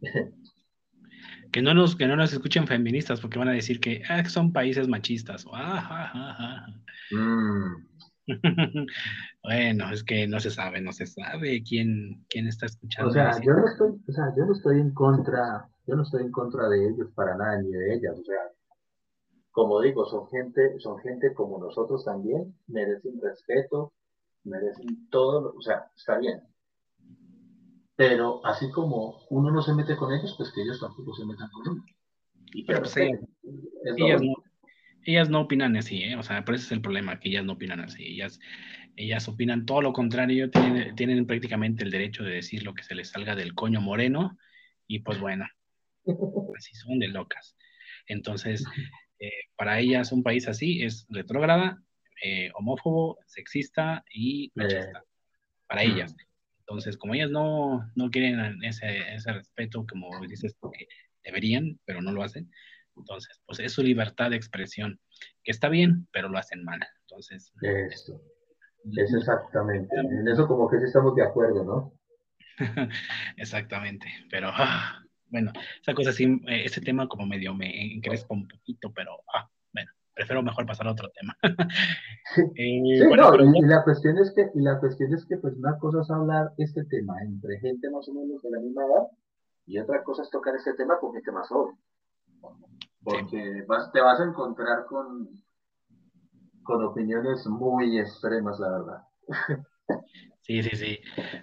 que 1.52 1.62
no 1.62 1.74
nos, 1.74 1.96
que 1.96 2.06
no 2.06 2.16
nos 2.16 2.32
escuchen 2.32 2.66
feministas 2.66 3.20
porque 3.20 3.38
van 3.38 3.48
a 3.48 3.52
decir 3.52 3.80
que 3.80 4.02
ah, 4.08 4.24
son 4.24 4.52
países 4.52 4.88
machistas. 4.88 5.44
Ah, 5.52 6.66
mm. 7.10 7.88
bueno, 9.42 9.90
es 9.90 10.04
que 10.04 10.26
no 10.26 10.38
se 10.38 10.50
sabe, 10.50 10.80
no 10.80 10.92
se 10.92 11.06
sabe 11.06 11.62
quién, 11.62 12.24
quién 12.28 12.46
está 12.46 12.66
escuchando. 12.66 13.10
O 13.10 13.12
sea, 13.12 13.32
yo 13.40 13.54
no 13.54 13.66
estoy, 13.66 13.90
o 14.06 14.12
sea, 14.12 14.34
yo 14.36 14.44
no 14.44 14.52
estoy 14.52 14.80
en 14.80 14.92
contra, 14.92 15.68
yo 15.86 15.96
no 15.96 16.02
estoy 16.02 16.22
en 16.22 16.30
contra 16.30 16.68
de 16.68 16.88
ellos 16.88 17.08
para 17.14 17.36
nada, 17.36 17.60
ni 17.62 17.70
de 17.70 17.94
ellas. 17.94 18.18
O 18.18 18.24
sea, 18.24 18.40
como 19.50 19.80
digo, 19.80 20.04
son 20.06 20.28
gente, 20.28 20.78
son 20.78 20.98
gente 20.98 21.32
como 21.34 21.58
nosotros 21.58 22.04
también, 22.04 22.54
merecen 22.66 23.20
respeto, 23.20 23.92
merecen 24.44 25.08
todo, 25.10 25.54
o 25.56 25.60
sea, 25.60 25.90
está 25.96 26.18
bien, 26.18 26.42
pero 27.98 28.40
así 28.46 28.70
como 28.70 29.26
uno 29.28 29.50
no 29.50 29.60
se 29.60 29.74
mete 29.74 29.96
con 29.96 30.14
ellos, 30.14 30.34
pues 30.36 30.52
que 30.52 30.62
ellos 30.62 30.78
tampoco 30.78 31.16
se 31.16 31.24
metan 31.24 31.50
con 31.50 31.68
uno. 31.68 31.84
Y 32.52 32.64
pero 32.64 32.78
pues 32.78 32.96
ellas, 32.96 33.20
no, 34.22 34.34
ellas, 35.04 35.28
no, 35.28 35.40
opinan 35.40 35.76
así, 35.76 36.04
¿eh? 36.04 36.14
o 36.14 36.22
sea, 36.22 36.44
pero 36.44 36.54
ese 36.54 36.66
es 36.66 36.72
el 36.72 36.80
problema, 36.80 37.18
que 37.18 37.28
ellas 37.28 37.44
no 37.44 37.54
opinan 37.54 37.80
así. 37.80 38.04
Ellas, 38.06 38.38
ellas 38.94 39.26
opinan 39.26 39.66
todo 39.66 39.82
lo 39.82 39.92
contrario, 39.92 40.48
tienen, 40.48 40.94
tienen 40.94 41.26
prácticamente 41.26 41.82
el 41.82 41.90
derecho 41.90 42.22
de 42.22 42.34
decir 42.34 42.62
lo 42.62 42.72
que 42.72 42.84
se 42.84 42.94
les 42.94 43.10
salga 43.10 43.34
del 43.34 43.56
coño 43.56 43.80
moreno, 43.80 44.38
y 44.86 45.00
pues 45.00 45.18
bueno, 45.18 45.46
así 46.56 46.76
son 46.76 47.00
de 47.00 47.08
locas. 47.08 47.56
Entonces, 48.06 48.64
eh, 49.18 49.32
para 49.56 49.80
ellas 49.80 50.12
un 50.12 50.22
país 50.22 50.46
así 50.46 50.84
es 50.84 51.04
retrógrada, 51.10 51.82
eh, 52.22 52.50
homófobo, 52.54 53.18
sexista 53.26 54.04
y 54.12 54.50
machista. 54.54 55.04
para 55.66 55.82
ellas. 55.82 56.14
Entonces, 56.60 56.96
como 56.96 57.14
ellas 57.14 57.30
no, 57.30 57.90
no 57.94 58.10
quieren 58.10 58.62
ese, 58.62 59.14
ese 59.14 59.32
respeto, 59.32 59.86
como 59.88 60.10
dices, 60.26 60.54
porque 60.60 60.86
deberían, 61.24 61.78
pero 61.84 62.02
no 62.02 62.12
lo 62.12 62.22
hacen, 62.22 62.50
entonces, 62.98 63.40
pues 63.46 63.60
es 63.60 63.72
su 63.72 63.82
libertad 63.82 64.30
de 64.30 64.36
expresión, 64.36 65.00
que 65.44 65.52
está 65.52 65.68
bien, 65.68 66.08
pero 66.12 66.28
lo 66.28 66.38
hacen 66.38 66.64
mal. 66.64 66.80
Entonces, 67.02 67.52
eso, 67.62 68.20
es 68.96 69.14
exactamente. 69.14 69.94
En 69.96 70.28
eso 70.28 70.46
como 70.46 70.68
que 70.68 70.78
sí 70.78 70.84
estamos 70.84 71.14
de 71.14 71.24
acuerdo, 71.24 71.64
¿no? 71.64 71.92
exactamente, 73.36 74.08
pero 74.30 74.50
ah, 74.52 75.00
bueno, 75.26 75.52
esa 75.80 75.94
cosa 75.94 76.12
sí, 76.12 76.24
eh, 76.48 76.64
ese 76.64 76.80
tema 76.80 77.06
como 77.08 77.24
medio 77.24 77.54
me 77.54 77.94
encrespa 77.94 78.34
un 78.34 78.48
poquito, 78.48 78.92
pero 78.92 79.22
ah, 79.32 79.48
prefiero 80.18 80.42
mejor 80.42 80.66
pasar 80.66 80.88
a 80.88 80.92
otro 80.92 81.08
tema. 81.10 81.36
Eh, 82.36 82.44
sí, 82.54 82.80
no, 83.16 83.34
y, 83.56 83.62
la 83.62 83.82
cuestión 83.84 84.18
es 84.18 84.30
que, 84.32 84.50
y 84.54 84.60
la 84.60 84.78
cuestión 84.78 85.14
es 85.14 85.24
que 85.24 85.38
pues 85.38 85.54
una 85.56 85.78
cosa 85.78 86.02
es 86.02 86.10
hablar 86.10 86.52
este 86.58 86.84
tema 86.84 87.14
entre 87.22 87.58
gente 87.58 87.88
más 87.90 88.06
o 88.06 88.12
menos 88.12 88.42
de 88.42 88.50
la 88.50 88.60
misma 88.60 88.82
edad 88.84 89.06
y 89.66 89.78
otra 89.78 90.02
cosa 90.02 90.22
es 90.22 90.30
tocar 90.30 90.54
este 90.54 90.74
tema 90.74 90.98
con 91.00 91.14
gente 91.14 91.32
más 91.32 91.48
joven. 91.48 91.74
Porque 93.02 93.64
te 93.94 94.00
vas 94.02 94.20
a 94.20 94.24
encontrar 94.24 94.84
con, 94.84 95.30
con 96.64 96.84
opiniones 96.84 97.46
muy 97.46 97.98
extremas, 97.98 98.60
la 98.60 98.70
verdad. 98.70 99.02
Sí, 100.42 100.62
sí, 100.62 100.76
sí. 100.76 100.98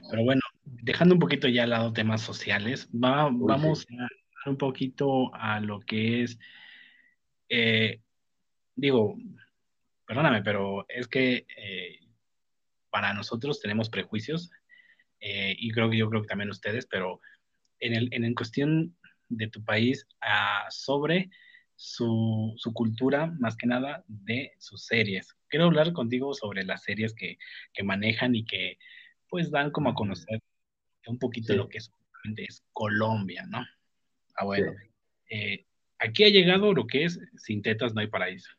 Pero 0.09 0.23
bueno, 0.23 0.41
dejando 0.63 1.13
un 1.13 1.19
poquito 1.19 1.47
ya 1.47 1.63
al 1.63 1.69
lado 1.69 1.93
temas 1.93 2.21
sociales, 2.21 2.89
vamos 2.91 3.85
a 3.91 4.49
un 4.49 4.57
poquito 4.57 5.33
a 5.35 5.59
lo 5.59 5.79
que 5.81 6.23
es, 6.23 6.39
eh, 7.49 8.01
digo, 8.75 9.17
perdóname, 10.05 10.43
pero 10.43 10.85
es 10.89 11.07
que 11.07 11.45
eh, 11.57 11.99
para 12.89 13.13
nosotros 13.13 13.59
tenemos 13.59 13.89
prejuicios 13.89 14.51
eh, 15.19 15.55
y 15.57 15.71
creo 15.71 15.89
que 15.89 15.97
yo 15.97 16.09
creo 16.09 16.21
que 16.21 16.27
también 16.27 16.49
ustedes, 16.49 16.85
pero 16.85 17.21
en, 17.79 17.93
el, 17.93 18.09
en, 18.11 18.33
cuestión 18.35 18.95
de 19.29 19.47
tu 19.47 19.63
país 19.63 20.07
ah, 20.21 20.65
sobre 20.69 21.29
su, 21.75 22.53
su, 22.57 22.73
cultura, 22.73 23.33
más 23.39 23.57
que 23.57 23.67
nada 23.67 24.03
de 24.07 24.53
sus 24.59 24.85
series. 24.85 25.35
Quiero 25.49 25.65
hablar 25.65 25.91
contigo 25.93 26.33
sobre 26.33 26.63
las 26.63 26.83
series 26.83 27.13
que, 27.13 27.37
que 27.73 27.83
manejan 27.83 28.35
y 28.35 28.45
que 28.45 28.77
pues 29.29 29.51
dan 29.51 29.71
como 29.71 29.89
a 29.89 29.95
conocer 29.95 30.39
un 31.07 31.19
poquito 31.19 31.55
lo 31.55 31.67
que 31.67 31.79
es, 31.79 31.91
es, 32.37 32.63
Colombia, 32.71 33.45
¿no? 33.47 33.65
Ah, 34.35 34.45
bueno. 34.45 34.73
Eh, 35.29 35.65
aquí 35.99 36.23
ha 36.23 36.29
llegado 36.29 36.73
lo 36.73 36.85
que 36.85 37.05
es 37.05 37.19
Sin 37.37 37.61
tetas 37.61 37.93
no 37.93 38.01
hay 38.01 38.07
paraíso. 38.07 38.51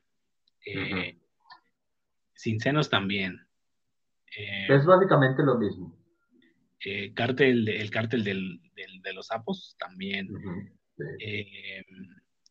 Eh, 0.66 1.18
sin 2.34 2.60
senos 2.60 2.90
también. 2.90 3.40
Eh, 4.36 4.66
es 4.68 4.84
básicamente 4.84 5.43
lo 5.43 5.56
mismo. 5.56 5.97
cártel, 7.14 7.68
el 7.68 7.90
cártel 7.90 8.24
del, 8.24 8.60
de 9.02 9.12
los 9.14 9.28
sapos 9.28 9.76
también. 9.78 10.28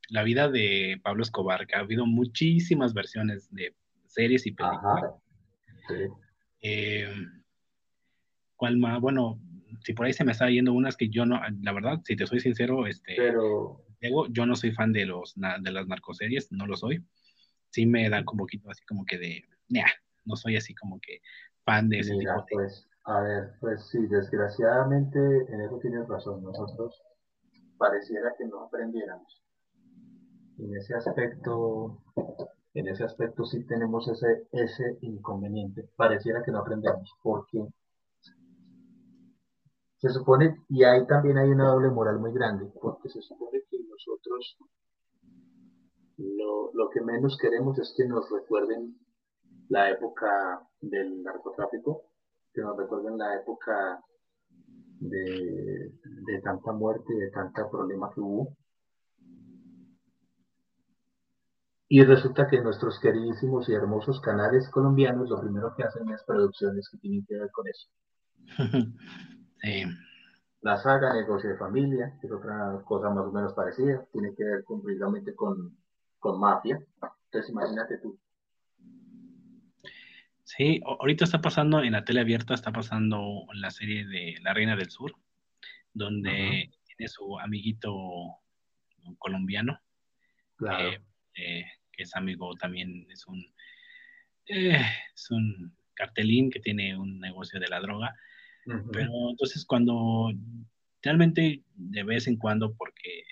la 0.09 0.23
vida 0.23 0.49
de 0.49 0.99
Pablo 1.03 1.23
Escobar, 1.23 1.67
que 1.67 1.75
ha 1.75 1.79
habido 1.79 2.05
muchísimas 2.05 2.93
versiones 2.93 3.53
de 3.53 3.75
series 4.07 4.47
y 4.47 4.51
películas. 4.51 5.13
¿Cuál 8.55 8.77
más? 8.77 9.01
Bueno, 9.01 9.39
si 9.83 9.93
por 9.93 10.05
ahí 10.05 10.13
se 10.13 10.23
me 10.23 10.31
está 10.31 10.49
yendo 10.49 10.73
unas 10.73 10.95
que 10.95 11.09
yo 11.09 11.25
no, 11.25 11.41
la 11.61 11.71
verdad, 11.73 12.01
si 12.03 12.15
te 12.15 12.25
soy 12.25 12.39
sincero, 12.39 12.87
este, 12.87 13.15
Pero... 13.15 13.85
yo 14.29 14.45
no 14.45 14.55
soy 14.55 14.71
fan 14.71 14.93
de 14.93 15.05
los 15.05 15.35
de 15.35 15.71
las 15.71 15.87
narcoseries, 15.87 16.51
no 16.51 16.65
lo 16.65 16.75
soy. 16.75 17.03
Sí 17.76 17.85
me 17.85 18.10
dan 18.10 18.23
un 18.31 18.38
poquito 18.38 18.72
así 18.72 18.85
como 18.85 19.03
que 19.03 19.18
de, 19.18 19.43
no 20.23 20.38
soy 20.38 20.56
así 20.56 20.73
como 20.73 20.97
que 21.02 21.19
fan 21.65 21.89
de 21.89 21.99
ese 21.99 22.15
Mira, 22.15 22.35
tipo 22.35 22.45
pues, 22.53 22.88
a 23.03 23.19
ver, 23.19 23.52
pues 23.60 23.85
sí, 23.89 24.07
desgraciadamente 24.07 25.19
en 25.19 25.60
eso 25.60 25.77
tienes 25.80 26.07
razón. 26.07 26.41
Nosotros 26.41 27.03
pareciera 27.77 28.34
que 28.38 28.45
no 28.45 28.64
aprendiéramos. 28.64 29.43
En 30.57 30.73
ese 30.73 30.95
aspecto, 30.95 32.02
en 32.76 32.88
ese 32.88 33.03
aspecto 33.03 33.43
sí 33.43 33.65
tenemos 33.65 34.07
ese, 34.07 34.47
ese 34.53 34.97
inconveniente. 35.02 35.89
Pareciera 35.97 36.43
que 36.45 36.52
no 36.52 36.60
aprendemos, 36.60 37.14
porque 37.22 37.60
se 39.97 40.10
supone, 40.11 40.64
y 40.69 40.85
ahí 40.85 41.06
también 41.07 41.38
hay 41.38 41.49
una 41.49 41.68
doble 41.68 41.89
moral 41.89 42.19
muy 42.19 42.31
grande, 42.31 42.72
porque 42.81 43.10
se 43.10 43.22
supone 43.22 43.64
que 43.69 43.80
nosotros 43.84 44.57
lo, 46.17 46.71
lo 46.73 46.89
que 46.89 47.01
menos 47.01 47.37
queremos 47.39 47.77
es 47.79 47.93
que 47.95 48.05
nos 48.05 48.29
recuerden 48.29 48.97
la 49.69 49.89
época 49.89 50.61
del 50.81 51.23
narcotráfico, 51.23 52.03
que 52.53 52.61
nos 52.61 52.77
recuerden 52.77 53.17
la 53.17 53.35
época 53.35 54.01
de, 54.99 55.91
de 56.03 56.41
tanta 56.41 56.71
muerte 56.71 57.13
y 57.13 57.19
de 57.19 57.31
tanta 57.31 57.69
problema 57.69 58.11
que 58.13 58.21
hubo. 58.21 58.55
Y 61.87 62.03
resulta 62.03 62.47
que 62.47 62.61
nuestros 62.61 62.99
queridísimos 62.99 63.69
y 63.69 63.73
hermosos 63.73 64.19
canales 64.21 64.67
colombianos 64.69 65.29
lo 65.29 65.39
primero 65.39 65.73
que 65.75 65.83
hacen 65.83 66.09
es 66.09 66.23
producciones 66.23 66.89
que 66.89 66.97
tienen 66.97 67.25
que 67.25 67.37
ver 67.37 67.51
con 67.51 67.67
eso. 67.67 67.87
La 70.61 70.77
saga 70.77 71.13
Negocio 71.13 71.51
de 71.51 71.57
Familia, 71.57 72.17
que 72.19 72.25
es 72.25 72.33
otra 72.33 72.81
cosa 72.85 73.11
más 73.11 73.25
o 73.25 73.31
menos 73.31 73.53
parecida, 73.53 74.03
tiene 74.11 74.33
que 74.33 74.43
ver 74.43 74.63
completamente 74.63 75.35
con, 75.35 75.77
con 76.26 76.39
mafia. 76.39 76.84
Entonces 77.26 77.52
imagínate 77.52 77.99
tú. 77.99 78.19
Sí, 80.43 80.81
ahorita 80.84 81.23
está 81.23 81.39
pasando 81.39 81.84
en 81.84 81.91
la 81.91 82.03
tele 82.03 82.22
abierta, 82.22 82.56
está 82.56 82.72
pasando 82.72 83.45
la 83.53 83.69
serie 83.69 84.07
de 84.07 84.35
La 84.41 84.53
Reina 84.53 84.76
del 84.76 84.89
Sur, 84.89 85.14
donde 85.93 86.72
tiene 86.85 87.07
su 87.10 87.39
amiguito 87.39 87.93
colombiano, 89.19 89.80
eh, 90.80 90.99
eh, 91.35 91.65
que 91.91 92.03
es 92.03 92.15
amigo 92.15 92.56
también, 92.56 93.06
es 93.11 93.27
un, 93.27 93.45
eh, 94.47 94.81
es 95.14 95.30
un 95.30 95.76
cartelín 95.93 96.49
que 96.49 96.60
tiene 96.60 96.97
un 96.97 97.19
negocio 97.19 97.60
de 97.60 97.68
la 97.68 97.81
droga. 97.81 98.15
Pero 98.91 99.30
entonces 99.30 99.64
cuando 99.64 100.31
realmente 101.03 101.64
de 101.76 102.03
vez 102.03 102.26
en 102.26 102.38
cuando, 102.38 102.73
porque 102.73 103.23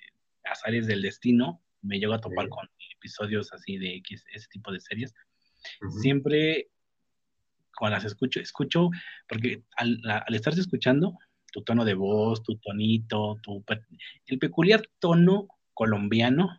azares 0.44 0.86
del 0.86 1.02
destino, 1.02 1.64
me 1.84 2.00
llego 2.00 2.14
a 2.14 2.22
topar 2.22 2.50
con 2.50 2.68
episodios 3.04 3.52
así 3.52 3.78
de 3.78 3.96
X, 3.96 4.24
ese 4.34 4.48
tipo 4.48 4.72
de 4.72 4.80
series, 4.80 5.14
siempre 6.02 6.70
cuando 7.78 7.98
las 7.98 8.06
escucho, 8.06 8.40
escucho, 8.40 8.90
porque 9.28 9.64
al, 9.78 10.00
al 10.06 10.36
estarse 10.36 10.62
escuchando, 10.62 11.18
tu 11.52 11.64
tono 11.64 11.84
de 11.84 11.96
voz, 11.96 12.42
tu 12.44 12.58
tonito, 12.58 13.38
tu, 13.44 13.64
el 14.28 14.40
peculiar 14.40 14.82
tono 15.00 15.48
colombiano 15.74 16.50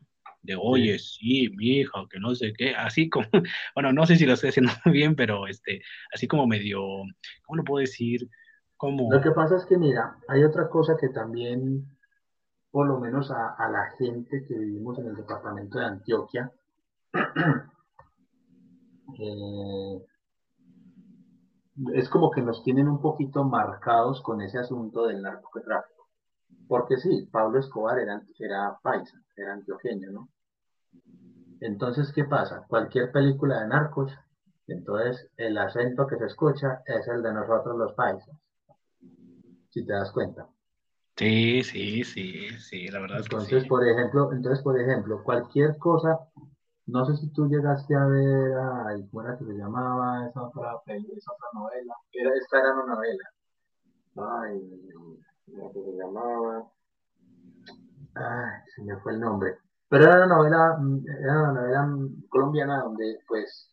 de, 0.42 0.56
oye, 0.56 0.98
sí, 0.98 1.48
mi 1.56 1.78
hija, 1.78 2.04
que 2.10 2.20
no 2.20 2.34
sé 2.34 2.52
qué, 2.52 2.74
así 2.74 3.08
como, 3.08 3.26
bueno, 3.74 3.92
no 3.92 4.04
sé 4.04 4.16
si 4.16 4.26
lo 4.26 4.34
estoy 4.34 4.50
haciendo 4.50 4.72
bien, 4.92 5.16
pero 5.16 5.46
este, 5.46 5.82
así 6.12 6.28
como 6.28 6.46
medio, 6.46 6.80
¿cómo 7.44 7.56
lo 7.56 7.64
puedo 7.64 7.80
decir? 7.80 8.28
Lo 9.10 9.22
que 9.22 9.30
pasa 9.30 9.56
es 9.56 9.64
que, 9.64 9.78
mira, 9.78 10.18
hay 10.28 10.44
otra 10.44 10.68
cosa 10.68 10.96
que 11.00 11.08
también, 11.08 11.86
por 12.74 12.88
lo 12.88 12.98
menos 12.98 13.30
a, 13.30 13.68
la 13.68 13.90
gente 13.98 14.44
que 14.48 14.58
vivimos 14.58 14.98
en 14.98 15.06
el 15.06 15.14
departamento 15.14 15.78
de 15.78 15.84
Antioquia, 15.84 16.50
eh, 19.16 20.04
es 21.92 22.08
como 22.08 22.32
que 22.32 22.42
nos 22.42 22.64
tienen 22.64 22.88
un 22.88 23.00
poquito 23.00 23.44
marcados 23.44 24.20
con 24.22 24.42
ese 24.42 24.58
asunto 24.58 25.06
del 25.06 25.22
narcotráfico. 25.22 26.08
Porque 26.66 26.96
sí, 26.96 27.28
Pablo 27.30 27.60
Escobar 27.60 28.00
era, 28.00 28.20
era 28.40 28.76
paisa, 28.82 29.22
era 29.36 29.52
antioqueño, 29.52 30.10
¿no? 30.10 30.28
Entonces, 31.60 32.12
¿qué 32.12 32.24
pasa? 32.24 32.64
Cualquier 32.66 33.12
película 33.12 33.60
de 33.60 33.68
narcos, 33.68 34.12
entonces 34.66 35.30
el 35.36 35.56
acento 35.58 36.08
que 36.08 36.16
se 36.16 36.26
escucha 36.26 36.82
es 36.86 37.06
el 37.06 37.22
de 37.22 37.34
nosotros 37.34 37.78
los 37.78 37.92
paisas 37.92 38.36
si 39.70 39.86
te 39.86 39.92
das 39.92 40.10
cuenta. 40.10 40.48
Sí, 41.16 41.62
sí, 41.62 42.02
sí, 42.02 42.48
sí, 42.58 42.88
la 42.88 42.98
verdad 42.98 43.20
entonces, 43.22 43.52
es 43.52 43.54
que 43.58 43.60
sí. 43.62 43.68
por 43.68 43.86
ejemplo, 43.86 44.32
entonces, 44.32 44.64
por 44.64 44.80
ejemplo, 44.80 45.22
cualquier 45.22 45.78
cosa, 45.78 46.18
no 46.86 47.06
sé 47.06 47.16
si 47.16 47.32
tú 47.32 47.46
llegaste 47.46 47.94
a 47.94 48.04
ver, 48.06 48.52
ay, 48.86 49.06
¿cómo 49.10 49.22
era 49.22 49.38
que 49.38 49.44
se 49.44 49.52
llamaba 49.52 50.26
esa 50.26 50.42
otra, 50.42 50.72
esa 50.86 51.32
otra 51.32 51.48
novela? 51.54 51.94
Era, 52.12 52.30
esta 52.34 52.58
era 52.58 52.74
una 52.74 52.94
novela. 52.94 53.24
Ay, 54.16 54.90
¿cómo 55.46 55.72
que 55.72 55.82
se 55.84 55.96
llamaba? 55.96 56.68
Ay, 58.16 58.62
se 58.74 58.82
me 58.82 58.96
fue 58.96 59.12
el 59.12 59.20
nombre. 59.20 59.56
Pero 59.88 60.04
era 60.06 60.16
una 60.16 60.26
novela, 60.26 60.78
era 61.20 61.42
una 61.42 61.52
novela 61.52 61.88
colombiana 62.28 62.82
donde, 62.82 63.20
pues, 63.28 63.70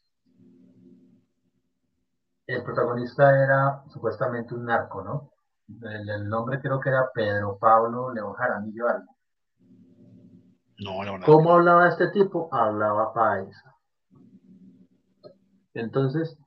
el 2.46 2.64
protagonista 2.64 3.44
era 3.44 3.84
supuestamente 3.90 4.54
un 4.54 4.66
narco, 4.66 5.02
¿no? 5.02 5.32
El, 5.82 6.30
nombre 6.30 6.60
creo 6.60 6.80
que 6.80 6.90
era 6.90 7.10
Pedro 7.14 7.58
Pablo 7.58 8.14
León 8.14 8.34
Jaramillo 8.34 8.88
algo. 8.88 9.16
No, 10.80 11.04
la 11.04 11.12
verdad. 11.12 11.26
¿Cómo 11.26 11.54
hablaba 11.54 11.88
este 11.88 12.08
tipo? 12.10 12.50
Hablaba 12.52 13.14
paisa. 13.14 13.76
Entonces, 15.74 16.38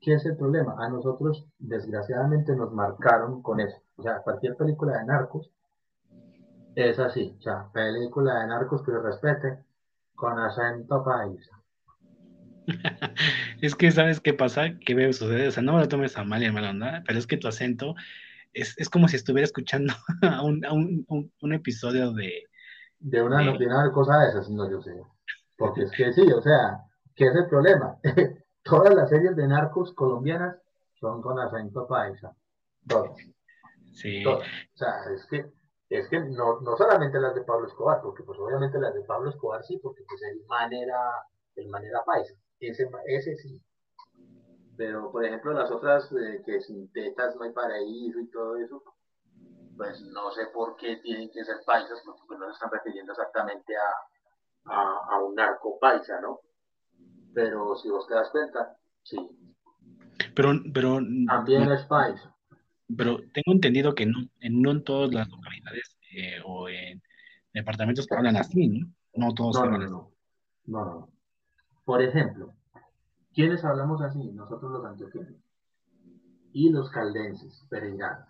¿qué 0.00 0.14
es 0.14 0.24
el 0.24 0.36
problema? 0.36 0.76
A 0.78 0.88
nosotros, 0.88 1.46
desgraciadamente, 1.58 2.56
nos 2.56 2.72
marcaron 2.72 3.42
con 3.42 3.60
eso. 3.60 3.76
O 3.96 4.02
sea, 4.02 4.20
cualquier 4.22 4.56
película 4.56 4.98
de 4.98 5.04
narcos 5.04 5.50
es 6.74 6.98
así. 6.98 7.36
O 7.38 7.42
sea, 7.42 7.68
película 7.72 8.40
de 8.40 8.46
narcos 8.46 8.82
que 8.82 8.92
respete 8.92 9.58
con 10.14 10.38
acento 10.38 11.04
paisa. 11.04 11.62
es 13.60 13.74
que, 13.74 13.90
¿sabes 13.90 14.20
qué 14.20 14.34
pasa? 14.34 14.78
¿Qué 14.84 14.94
me 14.94 15.12
sucede? 15.12 15.48
O 15.48 15.50
sea, 15.50 15.62
no 15.62 15.74
me 15.74 15.80
lo 15.80 15.88
tomes 15.88 16.16
a 16.16 16.24
mal 16.24 16.42
onda, 16.64 17.02
pero 17.06 17.18
es 17.18 17.26
que 17.26 17.36
tu 17.36 17.48
acento 17.48 17.94
es, 18.52 18.74
es 18.78 18.88
como 18.88 19.08
si 19.08 19.16
estuviera 19.16 19.44
escuchando 19.44 19.92
a 20.22 20.42
un, 20.42 20.64
a 20.64 20.72
un, 20.72 21.06
un, 21.40 21.52
episodio 21.52 22.12
de... 22.12 22.44
De 22.98 23.22
una 23.22 23.38
de... 23.38 23.58
de 23.58 23.92
cosa 23.92 24.18
de 24.20 24.28
esas, 24.28 24.48
no 24.50 24.70
yo 24.70 24.80
sé. 24.80 24.94
Porque 25.56 25.82
es 25.82 25.90
que 25.92 26.12
sí, 26.12 26.30
o 26.32 26.40
sea, 26.40 26.80
¿qué 27.14 27.26
es 27.28 27.34
el 27.34 27.46
problema? 27.46 27.98
Todas 28.62 28.94
las 28.94 29.10
series 29.10 29.34
de 29.36 29.46
narcos 29.46 29.92
colombianas 29.92 30.56
son 31.00 31.20
con 31.20 31.38
acento 31.38 31.86
paisa. 31.86 32.34
Todas. 32.86 33.16
Sí. 33.92 34.22
Todas. 34.22 34.46
O 34.46 34.76
sea, 34.76 35.04
es 35.12 35.26
que, 35.26 35.46
es 35.88 36.08
que 36.08 36.20
no, 36.20 36.60
no 36.60 36.76
solamente 36.76 37.18
las 37.18 37.34
de 37.34 37.42
Pablo 37.42 37.66
Escobar, 37.66 38.00
porque 38.02 38.22
pues 38.22 38.38
obviamente 38.38 38.78
las 38.78 38.94
de 38.94 39.02
Pablo 39.02 39.30
Escobar 39.30 39.64
sí, 39.64 39.78
porque 39.82 40.04
pues 40.08 40.22
el 40.22 40.44
man 40.46 40.72
era, 40.72 41.00
el 41.56 41.68
man 41.68 41.84
era 41.84 42.04
paisa. 42.04 42.34
ese, 42.60 42.88
ese 43.06 43.36
sí. 43.36 43.60
Pero, 44.76 45.12
por 45.12 45.24
ejemplo, 45.24 45.52
las 45.52 45.70
otras, 45.70 46.10
eh, 46.12 46.42
que 46.44 46.60
sin 46.60 46.90
tetas 46.92 47.36
no 47.36 47.42
hay 47.42 47.52
paraíso 47.52 48.18
y 48.20 48.30
todo 48.30 48.56
eso, 48.56 48.82
pues 49.76 50.00
no 50.02 50.30
sé 50.32 50.46
por 50.52 50.76
qué 50.76 50.96
tienen 50.96 51.30
que 51.30 51.44
ser 51.44 51.56
paisas, 51.66 52.00
porque 52.04 52.22
pues 52.26 52.38
no 52.38 52.46
se 52.46 52.52
están 52.52 52.70
refiriendo 52.70 53.12
exactamente 53.12 53.74
a, 53.76 55.12
a, 55.14 55.18
un 55.22 55.34
narco 55.34 55.78
paisa, 55.78 56.20
¿no? 56.20 56.40
Pero 57.34 57.76
si 57.76 57.88
vos 57.88 58.06
te 58.06 58.14
das 58.14 58.30
cuenta, 58.30 58.76
sí. 59.02 59.16
Pero, 60.34 60.52
pero 60.72 61.00
también 61.26 61.70
es 61.70 61.84
paisa. 61.84 62.34
Pero 62.96 63.18
tengo 63.32 63.52
entendido 63.52 63.94
que 63.94 64.06
no 64.06 64.18
en, 64.40 64.60
no 64.60 64.70
en 64.70 64.84
todas 64.84 65.12
las 65.12 65.28
localidades 65.28 65.96
eh, 66.14 66.40
o 66.44 66.68
en 66.68 67.02
departamentos 67.52 68.06
que 68.06 68.14
hablan 68.14 68.36
así, 68.36 68.68
¿no? 68.68 68.92
No 69.14 69.34
todos 69.34 69.56
no, 69.56 69.62
hablan 69.62 69.90
no, 69.90 70.12
no, 70.66 70.84
no, 70.84 71.08
Por 71.84 72.02
ejemplo, 72.02 72.54
¿quiénes 73.34 73.64
hablamos 73.64 74.00
así? 74.02 74.30
Nosotros 74.32 74.72
los 74.72 74.84
antioqueños 74.84 75.42
y 76.52 76.70
los 76.70 76.90
caldenses, 76.90 77.66
pereiranos. 77.70 78.28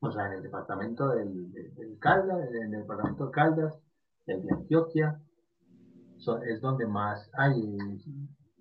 O 0.00 0.10
sea, 0.12 0.26
en 0.26 0.32
el 0.34 0.42
departamento 0.42 1.08
del, 1.08 1.98
Caldas, 2.00 2.48
en 2.52 2.74
el 2.74 2.80
departamento 2.82 3.26
de 3.26 3.32
Caldas, 3.32 3.74
el 4.26 4.42
de 4.42 4.52
Antioquia, 4.52 5.20
es 6.46 6.60
donde 6.60 6.86
más 6.86 7.30
hay, 7.34 7.78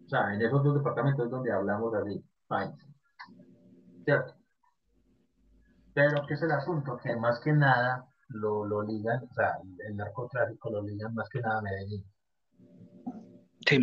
o 0.06 0.10
sea, 0.10 0.34
en 0.34 0.42
esos 0.42 0.64
dos 0.64 0.76
departamentos 0.76 1.26
es 1.26 1.32
donde 1.32 1.52
hablamos 1.52 1.94
así, 1.96 2.24
país. 2.48 2.72
¿Cierto? 4.04 4.34
Pero, 5.94 6.26
¿qué 6.28 6.36
es 6.36 6.42
el 6.44 6.52
asunto? 6.52 6.98
Que 6.98 7.16
más 7.16 7.40
que 7.40 7.52
nada 7.52 8.08
lo, 8.30 8.66
lo 8.66 8.84
ligan, 8.84 9.24
o 9.24 9.34
sea, 9.34 9.58
el 9.88 9.96
narcotráfico 9.96 10.70
lo 10.70 10.82
ligan 10.84 11.14
más 11.14 11.28
que 11.30 11.40
nada 11.42 11.60
a 11.60 11.62
Medellín. 11.62 12.06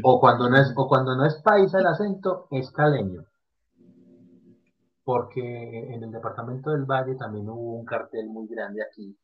O, 0.03 0.21
cuando 0.21 0.49
no 0.49 0.57
es, 0.57 0.73
o 0.77 0.89
cuando 0.89 1.15
no 1.15 1.27
es 1.27 1.35
paisa 1.43 1.79
el 1.79 1.87
acento, 1.87 2.47
es 2.51 2.71
caleño. 2.71 3.25
Porque 5.05 5.95
en 5.95 6.03
el 6.03 6.11
departamento 6.11 6.71
del 6.71 6.85
Valle 6.85 7.15
también 7.17 7.49
hubo 7.51 7.75
un 7.75 7.85
cartel 7.85 8.27
muy 8.29 8.47
grande 8.47 8.83
aquí, 8.83 9.15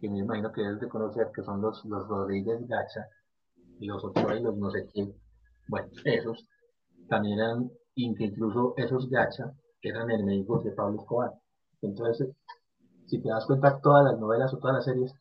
que 0.00 0.08
me 0.08 0.20
imagino 0.20 0.50
que 0.52 0.62
debes 0.62 0.80
de 0.80 0.88
conocer, 0.88 1.30
que 1.34 1.42
son 1.42 1.60
los, 1.60 1.84
los 1.84 2.08
Rodríguez 2.08 2.66
Gacha 2.66 3.06
y 3.78 3.86
los 3.86 4.02
Ochoa 4.04 4.36
y 4.36 4.42
los 4.42 4.56
no 4.56 4.70
sé 4.70 4.86
quién. 4.92 5.14
Bueno, 5.68 5.88
esos 6.04 6.48
también 7.08 7.38
eran, 7.38 7.70
incluso 7.94 8.72
esos 8.78 9.10
Gacha 9.10 9.52
eran 9.82 10.10
enemigos 10.10 10.64
de 10.64 10.72
Pablo 10.72 11.00
Escobar. 11.00 11.34
Entonces, 11.82 12.34
si 13.06 13.20
te 13.20 13.28
das 13.28 13.44
cuenta, 13.44 13.80
todas 13.80 14.04
las 14.04 14.18
novelas 14.18 14.52
o 14.54 14.58
todas 14.58 14.76
las 14.76 14.84
series 14.86 15.14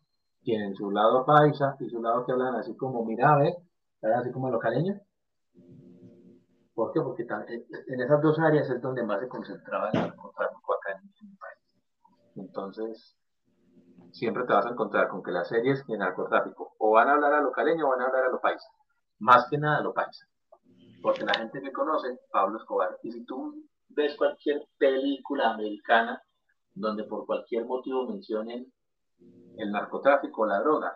tienen 0.44 0.74
su 0.76 0.90
lado 0.92 1.26
paisa 1.26 1.76
y 1.82 1.90
su 1.90 2.02
lado 2.02 2.26
que 2.26 2.32
hablan 2.32 2.56
así 2.56 2.74
como, 2.76 3.04
mira, 3.04 3.36
ve, 3.38 3.58
así 4.02 4.32
como 4.32 4.50
localeño. 4.50 5.00
¿Por 6.74 6.94
qué? 6.94 7.02
Porque 7.02 7.24
en 7.24 8.02
esas 8.02 8.22
dos 8.22 8.38
áreas 8.40 8.70
es 8.70 8.82
donde 8.82 9.04
más 9.04 9.20
se 9.20 9.28
concentraba 9.28 9.90
el 9.90 10.00
narcotráfico 10.00 10.74
acá 10.74 10.92
en 10.92 11.30
el 11.30 11.38
país. 11.38 11.82
Entonces, 12.36 13.18
siempre 14.12 14.44
te 14.46 14.54
vas 14.54 14.66
a 14.66 14.70
encontrar 14.70 15.08
con 15.08 15.24
que 15.24 15.32
las 15.32 15.48
series 15.48 15.86
de 15.88 15.98
narcotráfico 15.98 16.76
o 16.78 16.92
van 16.92 17.10
a 17.10 17.14
hablar 17.14 17.34
a 17.34 17.42
lo 17.42 17.52
caleño 17.52 17.88
o 17.88 17.90
van 17.90 18.02
a 18.02 18.06
hablar 18.06 18.26
a 18.26 18.30
lo 18.30 18.40
paisa. 18.40 18.70
Más 19.20 19.48
que 19.50 19.58
nada 19.58 19.80
a 19.80 19.82
lo 19.82 19.94
paisa. 19.94 20.28
Porque 21.02 21.26
la 21.26 21.34
gente 21.34 21.62
que 21.62 21.72
conoce, 21.72 22.20
Pablo 22.32 22.60
Escobar. 22.60 22.98
Y 23.02 23.12
si 23.12 23.26
tú 23.26 23.56
ves 23.90 24.16
cualquier 24.16 24.62
película 24.78 25.52
americana 25.52 26.22
donde 26.76 27.04
por 27.06 27.26
cualquier 27.26 27.66
motivo 27.66 28.08
mencionen 28.08 28.72
el 29.58 29.72
narcotráfico 29.72 30.44
o 30.44 30.46
la 30.46 30.60
droga. 30.60 30.96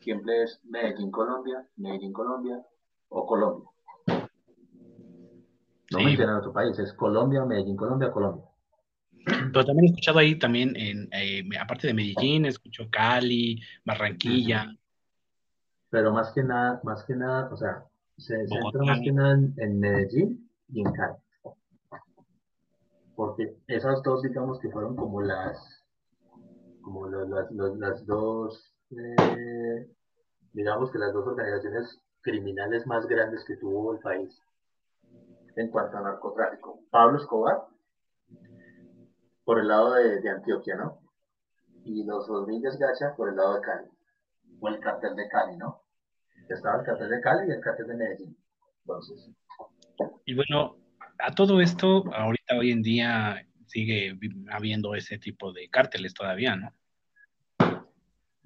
Siempre 0.00 0.42
es 0.44 0.60
Medellín, 0.64 1.10
Colombia, 1.10 1.66
Medellín, 1.76 2.12
Colombia 2.12 2.64
o 3.08 3.26
Colombia. 3.26 3.68
No 5.90 5.98
mencionan 6.00 6.36
otro 6.36 6.52
país, 6.52 6.78
es 6.78 6.92
Colombia, 6.92 7.44
Medellín, 7.44 7.76
Colombia, 7.76 8.10
Colombia. 8.10 8.44
Pero 9.24 9.64
también 9.64 9.84
he 9.84 9.86
escuchado 9.88 10.18
ahí 10.18 10.38
también, 10.38 10.74
en, 10.76 11.08
eh, 11.12 11.42
aparte 11.60 11.86
de 11.86 11.94
Medellín, 11.94 12.46
escucho 12.46 12.88
Cali, 12.90 13.60
Barranquilla. 13.84 14.70
Pero 15.90 16.12
más 16.12 16.32
que 16.32 16.42
nada, 16.42 16.80
más 16.84 17.04
que 17.04 17.14
nada, 17.14 17.48
o 17.52 17.56
sea, 17.56 17.84
se 18.16 18.46
centra 18.46 18.84
más 18.84 19.00
que 19.00 19.12
nada 19.12 19.38
en 19.56 19.80
Medellín 19.80 20.50
y 20.68 20.80
en 20.80 20.92
Cali 20.92 21.16
porque 23.18 23.56
esas 23.66 24.00
dos, 24.04 24.22
digamos 24.22 24.60
que 24.60 24.70
fueron 24.70 24.94
como 24.94 25.20
las, 25.20 25.82
como 26.80 27.08
las, 27.08 27.50
las, 27.50 28.06
dos, 28.06 28.72
eh, 28.90 29.88
digamos 30.52 30.90
que 30.90 30.98
las 30.98 31.12
dos 31.12 31.26
organizaciones 31.26 32.00
criminales 32.20 32.86
más 32.86 33.06
grandes 33.06 33.44
que 33.44 33.56
tuvo 33.56 33.94
el 33.94 34.00
país 34.00 34.40
en 35.56 35.70
cuanto 35.70 35.98
a 35.98 36.02
narcotráfico. 36.02 36.80
Pablo 36.90 37.18
Escobar, 37.18 37.62
por 39.44 39.58
el 39.58 39.68
lado 39.68 39.94
de, 39.94 40.28
Antioquia, 40.28 40.76
¿no? 40.76 41.00
Y 41.84 42.04
los 42.04 42.28
Rodríguez 42.28 42.78
Gacha 42.78 43.14
por 43.16 43.28
el 43.28 43.36
lado 43.36 43.54
de 43.54 43.60
Cali, 43.62 43.88
o 44.60 44.68
el 44.68 44.80
cartel 44.80 45.16
de 45.16 45.28
Cali, 45.28 45.56
¿no? 45.56 45.82
Estaba 46.48 46.80
el 46.80 46.86
cartel 46.86 47.10
de 47.10 47.20
Cali 47.20 47.48
y 47.48 47.52
el 47.52 47.60
cartel 47.60 47.86
de 47.88 47.94
Medellín. 47.94 48.36
Entonces. 48.80 49.30
Y 50.24 50.34
bueno, 50.34 50.76
a 51.18 51.34
todo 51.34 51.60
esto, 51.60 52.04
ahorita 52.12 52.56
hoy 52.58 52.70
en 52.70 52.82
día 52.82 53.42
sigue 53.66 54.18
habiendo 54.50 54.94
ese 54.94 55.18
tipo 55.18 55.52
de 55.52 55.68
cárteles 55.68 56.14
todavía, 56.14 56.56
¿no? 56.56 56.72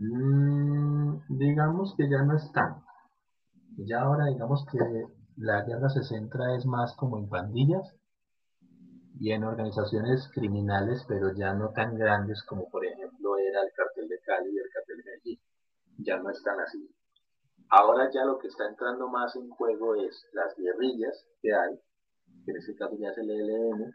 Mm, 0.03 1.20
digamos 1.29 1.95
que 1.97 2.09
ya 2.11 2.23
no 2.23 2.37
están. 2.37 2.83
Ya 3.79 4.01
ahora 4.01 4.27
digamos 4.27 4.66
que 4.70 4.79
la 5.37 5.62
guerra 5.62 5.89
se 5.91 6.03
centra 6.03 6.57
es 6.57 6.66
más 6.66 6.95
como 6.97 7.19
en 7.19 7.29
pandillas 7.29 7.95
y 9.20 9.31
en 9.31 9.45
organizaciones 9.45 10.29
criminales, 10.35 11.05
pero 11.07 11.33
ya 11.35 11.55
no 11.55 11.70
tan 11.70 11.97
grandes 11.97 12.43
como 12.43 12.69
por 12.69 12.85
ejemplo 12.85 13.39
era 13.39 13.62
el 13.62 13.73
cartel 13.73 14.09
de 14.09 14.19
Cali 14.20 14.51
y 14.53 14.59
el 14.59 14.70
cartel 14.74 14.97
de 14.99 15.05
Medellín. 15.05 15.41
Ya 15.99 16.16
no 16.19 16.31
están 16.31 16.59
así. 16.59 16.91
Ahora 17.69 18.11
ya 18.12 18.24
lo 18.24 18.39
que 18.39 18.49
está 18.49 18.66
entrando 18.69 19.09
más 19.09 19.37
en 19.37 19.49
juego 19.51 19.95
es 19.95 20.27
las 20.33 20.57
guerrillas 20.57 21.24
que 21.41 21.55
hay, 21.55 21.81
que 22.45 22.51
en 22.51 22.57
este 22.57 22.74
caso 22.74 22.97
ya 22.99 23.11
es 23.11 23.19
el 23.19 23.31
ELN, 23.31 23.95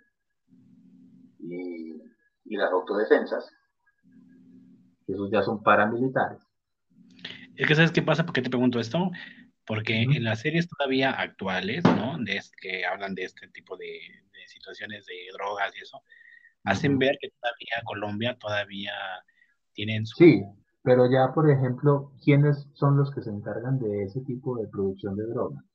y, 1.40 2.02
las 2.56 2.72
autodefensas, 2.72 3.52
esos 5.08 5.32
ya 5.32 5.42
son 5.42 5.64
paramilitares. 5.64 6.42
Es 7.56 7.68
que 7.68 7.76
sabes 7.76 7.92
qué 7.92 8.02
pasa, 8.02 8.26
¿por 8.26 8.34
qué 8.34 8.42
te 8.42 8.50
pregunto 8.50 8.80
esto? 8.80 9.10
Porque 9.66 10.02
en 10.02 10.24
las 10.24 10.42
series 10.42 10.68
todavía 10.68 11.12
actuales, 11.12 11.84
¿no? 11.84 12.18
De 12.20 12.40
que 12.62 12.86
hablan 12.86 13.16
de 13.16 13.24
este 13.24 13.48
tipo 13.50 13.76
de, 13.78 14.00
situaciones 14.48 15.06
de 15.06 15.16
drogas 15.34 15.76
y 15.76 15.82
eso, 15.82 16.02
hacen 16.64 16.98
ver 16.98 17.18
que 17.20 17.30
todavía 17.30 17.84
Colombia 17.84 18.38
todavía 18.40 18.94
tienen 19.74 20.06
su... 20.06 20.24
Sí, 20.24 20.42
pero 20.84 21.12
ya, 21.12 21.34
por 21.34 21.50
ejemplo, 21.50 22.14
¿quiénes 22.24 22.70
son 22.74 22.96
los 22.96 23.14
que 23.14 23.22
se 23.22 23.30
encargan 23.30 23.78
de 23.78 24.04
ese 24.04 24.22
tipo 24.22 24.58
de 24.58 24.68
producción 24.68 25.18
de 25.18 25.26
drogas? 25.26 25.66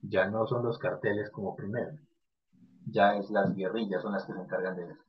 Ya 0.00 0.26
no 0.26 0.46
son 0.48 0.64
los 0.64 0.78
carteles 0.78 1.30
como 1.30 1.54
primero 1.54 1.92
ya 2.90 3.16
es 3.16 3.30
las 3.30 3.54
guerrillas 3.54 4.02
son 4.02 4.12
las 4.12 4.24
que 4.24 4.32
se 4.32 4.40
encargan 4.40 4.76
de 4.76 4.84
eso. 4.84 5.02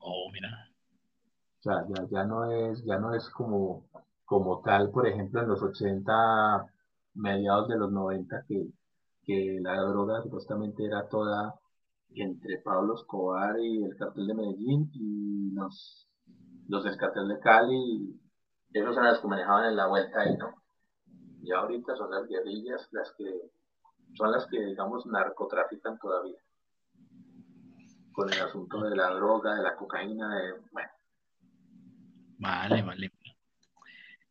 Oh, 0.00 0.30
mira. 0.32 0.68
O 1.62 1.64
sea, 1.64 1.86
ya, 2.10 2.24
no 2.24 2.50
es, 2.50 2.84
ya 2.84 2.98
no 2.98 3.14
es 3.14 3.30
como, 3.30 3.86
como 4.24 4.62
tal, 4.62 4.90
por 4.90 5.06
ejemplo, 5.06 5.40
en 5.40 5.48
los 5.48 5.62
80, 5.62 6.66
mediados 7.14 7.68
de 7.68 7.76
los 7.76 7.92
90, 7.92 8.44
que, 8.48 8.66
que 9.22 9.60
la 9.62 9.80
droga 9.80 10.20
supuestamente 10.22 10.84
era 10.84 11.08
toda 11.08 11.54
entre 12.16 12.58
Pablo 12.58 12.96
Escobar 12.96 13.60
y 13.60 13.84
el 13.84 13.96
cartel 13.96 14.26
de 14.26 14.34
Medellín 14.34 14.90
y 14.92 15.52
los, 15.54 16.08
los 16.66 16.82
del 16.82 16.96
cartel 16.96 17.28
de 17.28 17.38
Cali, 17.38 18.20
esos 18.72 18.96
eran 18.96 19.10
los 19.10 19.20
que 19.20 19.28
manejaban 19.28 19.66
en 19.66 19.76
la 19.76 19.86
vuelta 19.86 20.20
ahí, 20.20 20.36
¿no? 20.36 20.54
Y 21.42 21.52
ahorita 21.52 21.94
son 21.94 22.10
las 22.10 22.26
guerrillas 22.26 22.88
las 22.90 23.12
que 23.12 23.52
son 24.14 24.32
las 24.32 24.46
que, 24.46 24.60
digamos, 24.60 25.06
narcotrafican 25.06 25.96
todavía. 26.00 26.38
Con 28.12 28.32
el 28.32 28.40
asunto 28.40 28.82
de 28.82 28.96
la 28.96 29.10
droga, 29.14 29.54
de 29.54 29.62
la 29.62 29.76
cocaína, 29.76 30.36
de, 30.36 30.54
bueno. 30.72 30.90
Vale, 32.42 32.82
vale. 32.82 33.12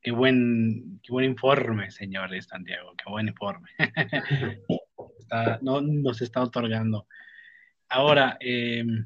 Qué 0.02 0.12
buen, 0.12 1.00
qué 1.02 1.14
buen 1.14 1.26
informe, 1.26 1.90
señor 1.92 2.30
Santiago, 2.44 2.94
qué 2.98 3.10
buen 3.10 3.30
informe. 3.30 3.70
no, 5.62 5.80
nos 5.80 6.22
está 6.22 6.42
otorgando. 6.42 7.08
Ahora, 7.88 8.38
em, 8.42 9.06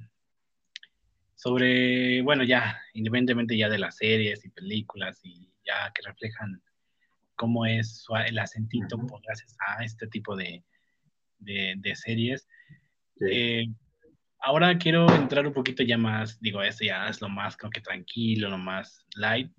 sobre, 1.35 2.23
bueno, 2.23 2.43
ya, 2.43 2.81
independientemente 2.93 3.55
ya 3.55 3.69
de 3.69 3.77
las 3.77 3.97
series 3.97 4.43
y 4.43 4.49
películas 4.49 5.19
y 5.23 5.51
ya 5.63 5.91
que 5.93 6.01
reflejan 6.01 6.63
cómo 7.35 7.67
es 7.67 8.07
el 8.25 8.39
acentito 8.39 8.97
gracias 9.23 9.55
a 9.67 9.83
este 9.83 10.07
tipo 10.07 10.35
de, 10.35 10.63
series. 11.93 12.47
Eh, 13.21 13.67
ahora 14.45 14.77
quiero 14.77 15.11
entrar 15.15 15.47
un 15.47 15.53
poquito 15.53 15.81
ya 15.81 15.97
más, 15.97 16.39
digo, 16.39 16.61
esto 16.61 16.85
ya 16.85 17.07
es 17.07 17.19
lo 17.19 17.29
más 17.29 17.57
creo 17.57 17.71
que 17.71 17.81
tranquilo, 17.81 18.49
lo 18.49 18.59
más 18.59 19.03
light, 19.15 19.51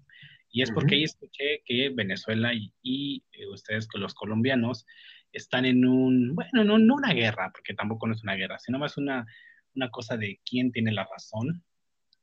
Y 0.50 0.62
es 0.62 0.70
porque 0.70 0.94
ahí 0.94 1.02
escuché 1.02 1.62
que 1.64 1.90
Venezuela 1.90 2.52
y, 2.54 3.24
eh, 3.32 3.46
ustedes, 3.48 3.88
los 3.94 4.14
colombianos, 4.14 4.86
están 5.32 5.64
en 5.66 5.84
un, 5.84 6.34
bueno, 6.36 6.64
no, 6.64 6.78
no 6.78 6.94
una 6.94 7.12
guerra, 7.12 7.50
porque 7.52 7.74
tampoco 7.74 8.06
no 8.06 8.14
es 8.14 8.22
una 8.22 8.36
guerra, 8.36 8.58
sino 8.60 8.78
más 8.78 8.96
una, 8.96 9.26
una 9.74 9.90
cosa 9.90 10.16
de 10.16 10.40
quién 10.48 10.70
tiene 10.70 10.92
la 10.92 11.04
razón 11.04 11.64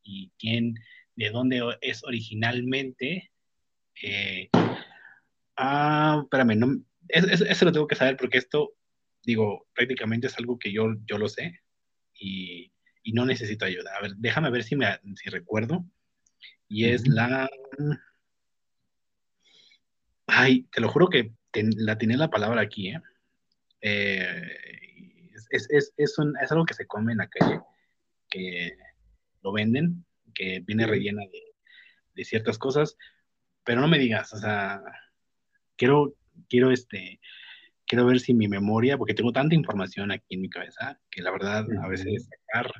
y 0.02 0.32
quién, 0.38 0.74
de 1.16 1.30
dónde 1.30 1.62
es 1.82 2.02
originalmente. 2.02 3.30
Eh, 4.02 4.48
ah, 5.56 6.20
espérame, 6.24 6.56
no, 6.56 6.82
eso 7.08 7.64
lo 7.66 7.72
tengo 7.72 7.86
que 7.86 7.94
saber 7.96 8.16
porque 8.16 8.38
esto, 8.38 8.72
digo, 9.22 9.66
prácticamente 9.74 10.28
es 10.28 10.38
algo 10.38 10.58
que 10.58 10.72
yo, 10.72 10.94
yo 11.06 11.18
lo 11.18 11.28
sé 11.28 11.63
y, 12.18 12.72
y 13.02 13.12
no 13.12 13.26
necesito 13.26 13.64
ayuda. 13.64 13.92
A 13.96 14.02
ver, 14.02 14.12
déjame 14.16 14.50
ver 14.50 14.64
si, 14.64 14.76
me, 14.76 14.86
si 15.16 15.30
recuerdo. 15.30 15.84
Y 16.68 16.86
es 16.86 17.06
la... 17.06 17.48
Ay, 20.26 20.66
te 20.72 20.80
lo 20.80 20.88
juro 20.88 21.08
que 21.08 21.32
la 21.54 21.98
tiene 21.98 22.16
la 22.16 22.30
palabra 22.30 22.62
aquí, 22.62 22.88
¿eh? 22.88 23.00
eh 23.82 24.42
es, 25.50 25.68
es, 25.70 25.92
es, 25.96 26.18
un, 26.18 26.34
es, 26.42 26.50
algo 26.50 26.64
que 26.64 26.74
se 26.74 26.86
come 26.86 27.12
en 27.12 27.18
la 27.18 27.28
calle, 27.28 27.60
que 28.28 28.76
lo 29.42 29.52
venden, 29.52 30.04
que 30.34 30.60
viene 30.60 30.86
rellena 30.86 31.22
de, 31.22 31.42
de, 32.14 32.24
ciertas 32.24 32.58
cosas, 32.58 32.96
pero 33.62 33.80
no 33.80 33.86
me 33.86 33.98
digas, 33.98 34.32
o 34.32 34.38
sea, 34.38 34.82
quiero, 35.76 36.16
quiero 36.48 36.72
este, 36.72 37.20
quiero 37.86 38.06
ver 38.06 38.20
si 38.20 38.34
mi 38.34 38.48
memoria, 38.48 38.96
porque 38.98 39.14
tengo 39.14 39.32
tanta 39.32 39.54
información 39.54 40.10
aquí 40.10 40.34
en 40.34 40.42
mi 40.42 40.50
cabeza, 40.50 40.98
que 41.10 41.22
la 41.22 41.30
verdad 41.30 41.66
a 41.82 41.88
veces 41.88 42.28
sacar 42.28 42.70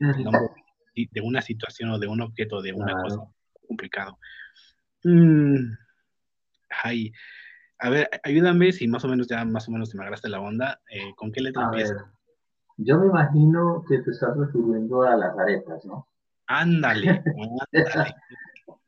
el 0.00 0.24
nombre 0.24 0.48
de 0.94 1.20
una 1.20 1.42
situación 1.42 1.90
o 1.90 1.98
de 1.98 2.06
un 2.06 2.20
objeto, 2.20 2.62
de 2.62 2.72
una 2.72 2.94
cosa, 3.02 3.22
es 3.54 3.68
complicado. 3.68 4.18
Mm, 5.02 5.72
ay, 6.82 7.12
a 7.78 7.90
ver, 7.90 8.08
ayúdame 8.22 8.72
si 8.72 8.86
más 8.88 9.04
o 9.04 9.08
menos 9.08 9.26
ya 9.26 9.44
más 9.44 9.68
o 9.68 9.72
menos 9.72 9.90
te 9.90 9.96
me 9.96 10.04
agarraste 10.04 10.28
la 10.28 10.40
onda. 10.40 10.80
Eh, 10.90 11.12
¿Con 11.16 11.32
qué 11.32 11.40
letra 11.40 11.64
empieza? 11.64 12.10
yo 12.76 12.98
me 12.98 13.06
imagino 13.06 13.84
que 13.88 13.98
te 13.98 14.10
estás 14.10 14.36
refiriendo 14.36 15.02
a 15.02 15.16
las 15.16 15.38
arepas, 15.38 15.84
¿no? 15.84 16.08
Ándale, 16.46 17.22
ándale. 17.72 18.14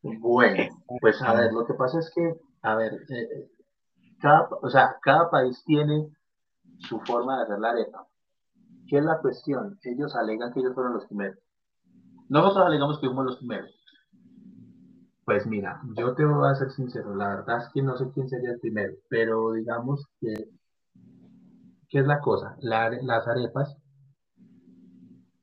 bueno, 0.03 0.83
pues 1.01 1.23
a 1.23 1.35
ver, 1.35 1.53
lo 1.53 1.67
que 1.67 1.75
pasa 1.75 2.01
es 2.01 2.11
que, 2.15 2.35
a 2.63 2.75
ver, 2.75 2.95
eh, 3.09 3.49
cada, 4.27 4.49
o 4.61 4.69
sea, 4.69 4.97
cada 5.03 5.31
país 5.31 5.63
tiene 5.65 6.11
su 6.79 6.99
forma 7.01 7.37
de 7.37 7.43
hacer 7.45 7.61
la 7.61 7.71
arepa. 7.71 8.09
¿Qué 8.89 8.99
es 8.99 9.05
la 9.05 9.21
cuestión? 9.21 9.79
Ellos 9.85 10.17
alegan 10.17 10.53
que 10.53 10.61
ellos 10.61 10.75
fueron 10.75 10.95
los 10.95 11.07
primeros. 11.07 11.39
Nosotros 12.29 12.67
alegamos 12.67 12.99
que 12.99 13.07
fuimos 13.07 13.25
los 13.25 13.37
primeros. 13.37 13.71
Pues 15.25 15.47
mira, 15.47 15.81
yo 15.97 16.15
te 16.15 16.25
voy 16.25 16.49
a 16.49 16.57
ser 16.57 16.71
sincero, 16.71 17.15
la 17.15 17.37
verdad 17.37 17.59
es 17.59 17.69
que 17.73 17.83
no 17.83 17.97
sé 17.97 18.11
quién 18.15 18.29
sería 18.29 18.51
el 18.51 18.61
primero, 18.61 18.95
pero 19.09 19.53
digamos 19.53 20.09
que, 20.21 20.35
¿qué 21.89 21.99
es 22.01 22.07
la 22.07 22.21
cosa? 22.21 22.57
las 22.61 23.29
arepas, 23.29 23.77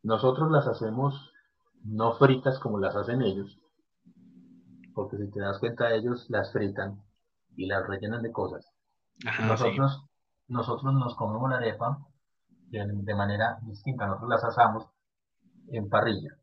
nosotros 0.03 0.51
las 0.51 0.67
hacemos 0.67 1.31
no 1.83 2.13
fritas 2.13 2.59
como 2.59 2.79
las 2.79 2.95
hacen 2.95 3.21
ellos, 3.21 3.59
porque 4.93 5.17
si 5.17 5.31
te 5.31 5.39
das 5.39 5.59
cuenta 5.59 5.93
ellos 5.93 6.29
las 6.29 6.51
fritan 6.51 7.01
y 7.57 7.65
las 7.65 7.85
rellenan 7.87 8.21
de 8.21 8.31
cosas. 8.31 8.72
Nosotros, 9.47 10.05
nosotros 10.47 10.93
nos 10.93 11.15
comemos 11.15 11.49
la 11.49 11.57
arepa 11.57 11.99
de, 12.69 12.85
de 12.87 13.15
manera 13.15 13.59
distinta, 13.61 14.07
nosotros 14.07 14.29
las 14.29 14.43
asamos 14.43 14.87
en 15.67 15.89
parrilla. 15.89 16.37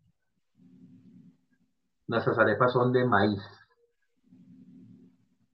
Nuestras 2.06 2.38
arepas 2.38 2.72
son 2.72 2.92
de 2.92 3.04
maíz, 3.04 3.40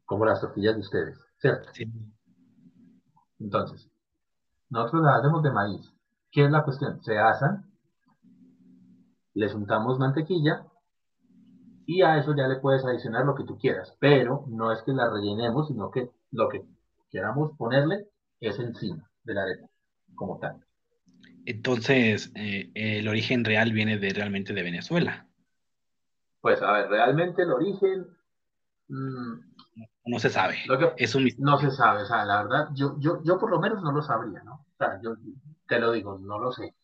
como 0.04 0.24
las 0.24 0.40
tortillas 0.40 0.74
de 0.74 0.80
ustedes, 0.80 1.18
¿cierto? 1.38 1.68
Sí. 1.72 1.84
Entonces, 3.38 3.90
nosotros 4.70 5.02
las 5.02 5.18
hacemos 5.18 5.42
de 5.42 5.50
maíz. 5.50 5.92
¿Qué 6.30 6.44
es 6.44 6.50
la 6.50 6.64
cuestión? 6.64 7.02
Se 7.02 7.18
asan, 7.18 7.70
les 9.34 9.54
untamos 9.54 9.98
mantequilla 9.98 10.66
y 11.84 12.02
a 12.02 12.18
eso 12.18 12.34
ya 12.34 12.48
le 12.48 12.56
puedes 12.56 12.84
adicionar 12.84 13.24
lo 13.24 13.34
que 13.34 13.44
tú 13.44 13.58
quieras, 13.58 13.96
pero 14.00 14.44
no 14.48 14.72
es 14.72 14.82
que 14.82 14.92
la 14.92 15.10
rellenemos, 15.10 15.68
sino 15.68 15.90
que 15.90 16.10
lo 16.32 16.48
que 16.48 16.64
queramos 17.10 17.56
ponerle 17.56 18.06
es 18.40 18.58
encima 18.58 19.08
de 19.24 19.34
la 19.34 19.42
arepa, 19.42 19.66
como 20.14 20.38
tal. 20.38 20.64
Entonces, 21.44 22.32
eh, 22.34 22.70
el 22.74 23.08
origen 23.08 23.44
real 23.44 23.72
viene 23.72 23.98
de 23.98 24.10
realmente 24.10 24.52
de 24.52 24.62
Venezuela. 24.62 25.26
Pues 26.40 26.60
a 26.62 26.72
ver, 26.72 26.88
realmente 26.88 27.42
el 27.42 27.52
origen 27.52 28.06
mm, 28.88 29.34
no 30.06 30.18
se 30.18 30.30
sabe. 30.30 30.56
es 30.96 31.14
un 31.14 31.28
no 31.38 31.58
se 31.58 31.70
sabe, 31.70 32.02
o 32.02 32.06
sea, 32.06 32.24
la 32.24 32.42
verdad, 32.42 32.68
yo, 32.74 32.96
yo, 32.98 33.22
yo 33.24 33.38
por 33.38 33.50
lo 33.50 33.60
menos 33.60 33.82
no 33.82 33.92
lo 33.92 34.02
sabría, 34.02 34.42
¿no? 34.44 34.54
O 34.54 34.76
sea, 34.78 35.00
yo 35.02 35.16
te 35.66 35.78
lo 35.78 35.92
digo, 35.92 36.18
no 36.18 36.38
lo 36.38 36.52
sé. 36.52 36.74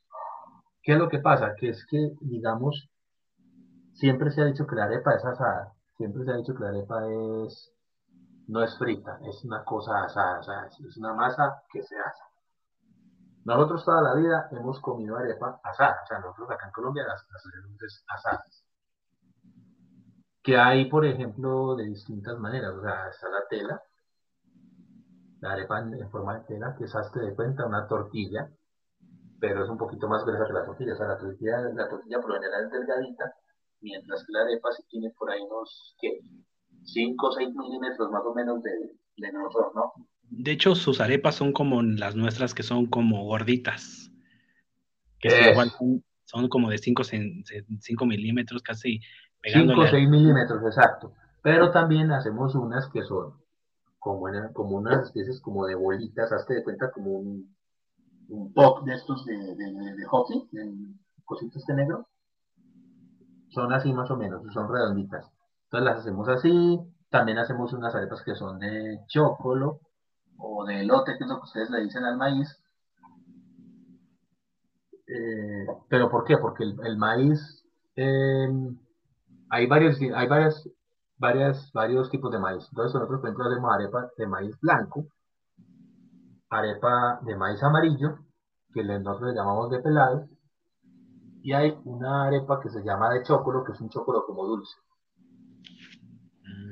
¿Qué 0.82 0.92
es 0.92 0.98
lo 0.98 1.08
que 1.08 1.20
pasa? 1.20 1.54
Que 1.56 1.68
es 1.70 1.86
que, 1.86 2.12
digamos, 2.20 2.88
siempre 3.94 4.30
se 4.30 4.42
ha 4.42 4.46
dicho 4.46 4.66
que 4.66 4.76
la 4.76 4.84
arepa 4.84 5.14
es 5.14 5.24
asada, 5.24 5.72
siempre 5.96 6.24
se 6.24 6.32
ha 6.32 6.36
dicho 6.36 6.54
que 6.54 6.64
la 6.64 6.70
arepa 6.70 7.02
es, 7.46 7.72
no 8.48 8.62
es 8.62 8.76
frita, 8.78 9.18
es 9.28 9.44
una 9.44 9.64
cosa 9.64 10.04
asada, 10.04 10.66
es 10.66 10.96
una 10.96 11.14
masa 11.14 11.62
que 11.70 11.82
se 11.82 11.96
asa. 11.98 12.24
Nosotros 13.44 13.84
toda 13.84 14.02
la 14.02 14.14
vida 14.14 14.48
hemos 14.52 14.80
comido 14.80 15.16
arepa 15.16 15.60
asada, 15.64 16.00
o 16.04 16.06
sea, 16.06 16.18
nosotros 16.20 16.50
acá 16.50 16.66
en 16.66 16.72
Colombia 16.72 17.04
las, 17.04 17.26
hacemos 17.34 18.04
asadas. 18.08 18.64
Que 20.42 20.56
hay, 20.56 20.88
por 20.88 21.04
ejemplo, 21.04 21.74
de 21.76 21.84
distintas 21.84 22.38
maneras, 22.38 22.72
o 22.74 22.82
sea, 22.82 23.08
está 23.08 23.28
la 23.28 23.46
tela, 23.48 23.82
la 25.40 25.52
arepa 25.52 25.80
en, 25.80 26.10
forma 26.10 26.38
de 26.38 26.44
tela, 26.44 26.74
que 26.76 26.84
es, 26.84 26.94
hazte 26.94 27.20
de 27.20 27.34
cuenta, 27.34 27.66
una 27.66 27.86
tortilla, 27.88 28.48
pero 29.40 29.64
es 29.64 29.70
un 29.70 29.78
poquito 29.78 30.08
más 30.08 30.24
gruesa 30.24 30.46
que 30.46 30.52
la 30.52 30.64
tortilla, 30.64 30.94
o 30.94 30.96
sea, 30.96 31.08
la 31.08 31.18
tortilla, 31.18 31.60
la 31.74 31.88
tortilla 31.88 32.20
por 32.20 32.30
lo 32.30 32.34
general 32.36 32.64
es 32.64 32.70
delgadita, 32.70 33.34
mientras 33.80 34.24
que 34.24 34.32
la 34.32 34.42
arepa 34.42 34.70
sí 34.72 34.84
tiene 34.88 35.10
por 35.18 35.30
ahí 35.30 35.40
unos, 35.42 35.96
¿qué? 36.00 36.20
5 36.84 37.26
o 37.26 37.32
6 37.32 37.54
milímetros 37.54 38.10
más 38.10 38.22
o 38.24 38.34
menos 38.34 38.62
de, 38.62 38.70
de 39.16 39.30
grosor, 39.30 39.72
¿no? 39.74 39.92
De 40.30 40.52
hecho, 40.52 40.74
sus 40.74 41.00
arepas 41.00 41.34
son 41.34 41.52
como 41.52 41.82
las 41.82 42.16
nuestras, 42.16 42.54
que 42.54 42.62
son 42.62 42.86
como 42.86 43.24
gorditas. 43.24 44.10
Que 45.18 45.50
igual 45.50 45.70
son, 46.24 46.48
como 46.48 46.70
de 46.70 46.78
5 46.78 47.04
milímetros, 48.06 48.62
casi 48.62 49.00
5 49.44 49.80
o 49.80 49.86
6 49.86 50.08
milímetros, 50.08 50.62
exacto. 50.64 51.12
Pero 51.42 51.70
también 51.70 52.10
hacemos 52.12 52.54
unas 52.54 52.88
que 52.88 53.02
son 53.02 53.34
como, 53.98 54.26
como 54.52 54.78
unas 54.78 55.04
especies 55.04 55.40
como 55.40 55.66
de 55.66 55.74
bolitas, 55.74 56.32
hazte 56.32 56.54
de 56.54 56.64
cuenta 56.64 56.90
como 56.90 57.12
un, 57.12 57.54
un 58.28 58.52
pop 58.52 58.84
de 58.84 58.94
estos 58.94 59.24
de, 59.26 59.36
de, 59.36 59.94
de, 59.96 60.04
hockey, 60.06 60.48
el 60.54 60.94
cosito 61.24 61.58
este 61.58 61.74
negro. 61.74 62.08
Son 63.50 63.72
así 63.72 63.92
más 63.92 64.10
o 64.10 64.16
menos, 64.16 64.42
son 64.52 64.72
redonditas. 64.72 65.30
Entonces 65.72 65.90
las 65.90 66.00
hacemos 66.00 66.28
así. 66.28 66.80
También 67.08 67.38
hacemos 67.38 67.72
unas 67.72 67.94
arepas 67.94 68.22
que 68.22 68.34
son 68.34 68.58
de 68.58 69.00
chocolo, 69.06 69.80
o 70.36 70.66
de 70.66 70.80
elote, 70.80 71.16
que 71.16 71.24
es 71.24 71.30
lo 71.30 71.36
que 71.38 71.44
ustedes 71.44 71.70
le 71.70 71.80
dicen 71.80 72.04
al 72.04 72.18
maíz. 72.18 72.60
Eh, 75.06 75.66
¿Pero 75.88 76.10
por 76.10 76.24
qué? 76.24 76.36
Porque 76.36 76.64
el, 76.64 76.96
maíz, 76.98 77.64
em, 77.96 78.78
hay, 79.48 79.66
varios, 79.66 79.98
hay 80.14 80.28
varias, 80.28 80.68
varias, 81.16 81.72
varios 81.72 82.10
tipos 82.10 82.30
de 82.30 82.38
maíz. 82.38 82.68
Entonces 82.70 82.92
nosotros, 82.94 83.20
por 83.20 83.30
ejemplo, 83.30 83.44
hacemos 83.46 83.74
arepa 83.74 84.10
de 84.18 84.26
maíz 84.26 84.60
blanco, 84.60 85.06
arepa 86.50 87.18
de 87.22 87.34
maíz 87.34 87.62
amarillo, 87.62 88.18
que 88.74 88.84
nosotros 88.84 89.30
le 89.30 89.36
llamamos 89.36 89.70
de 89.70 89.80
pelado, 89.80 90.28
y 91.42 91.54
hay 91.54 91.78
una 91.84 92.24
arepa 92.24 92.60
que 92.60 92.68
se 92.68 92.82
llama 92.84 93.08
de 93.14 93.22
chocolo, 93.22 93.64
que 93.64 93.72
es 93.72 93.80
un 93.80 93.88
chocolo 93.88 94.26
como 94.26 94.44
dulce. 94.44 94.76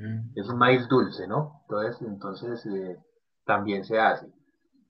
Mm. 0.01 0.31
Es 0.35 0.49
un 0.49 0.57
maíz 0.57 0.87
dulce, 0.87 1.27
¿no? 1.27 1.61
Entonces, 1.61 2.01
entonces 2.01 2.65
eh, 2.65 2.97
también 3.45 3.83
se 3.85 3.99
hace. 3.99 4.27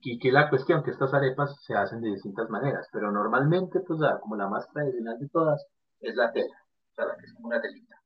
Y 0.00 0.18
que 0.18 0.32
la 0.32 0.48
cuestión, 0.48 0.82
que 0.82 0.90
estas 0.90 1.12
arepas 1.12 1.54
se 1.64 1.74
hacen 1.74 2.00
de 2.00 2.10
distintas 2.10 2.48
maneras, 2.48 2.88
pero 2.92 3.12
normalmente, 3.12 3.80
pues 3.80 4.00
como 4.20 4.36
la 4.36 4.48
más 4.48 4.68
tradicional 4.72 5.18
de 5.18 5.28
todas, 5.28 5.64
es 6.00 6.16
la 6.16 6.32
tela, 6.32 6.56
o 6.90 6.94
sea, 6.94 7.06
la 7.06 7.16
que 7.16 7.26
es 7.26 7.34
como 7.34 7.48
una 7.48 7.60
telita. 7.60 7.96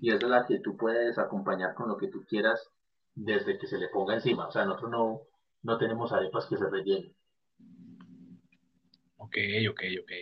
Y 0.00 0.10
esa 0.10 0.24
es 0.24 0.30
la 0.30 0.46
que 0.46 0.60
tú 0.60 0.76
puedes 0.76 1.18
acompañar 1.18 1.74
con 1.74 1.88
lo 1.88 1.98
que 1.98 2.08
tú 2.08 2.24
quieras 2.26 2.70
desde 3.14 3.58
que 3.58 3.66
se 3.66 3.76
le 3.76 3.88
ponga 3.88 4.14
encima. 4.14 4.46
O 4.46 4.50
sea, 4.50 4.64
nosotros 4.64 4.90
no, 4.90 5.20
no 5.62 5.76
tenemos 5.76 6.12
arepas 6.12 6.46
que 6.46 6.56
se 6.56 6.70
rellenen. 6.70 7.14
Ok, 9.18 9.36
ok, 9.70 9.82
ok. 10.02 10.12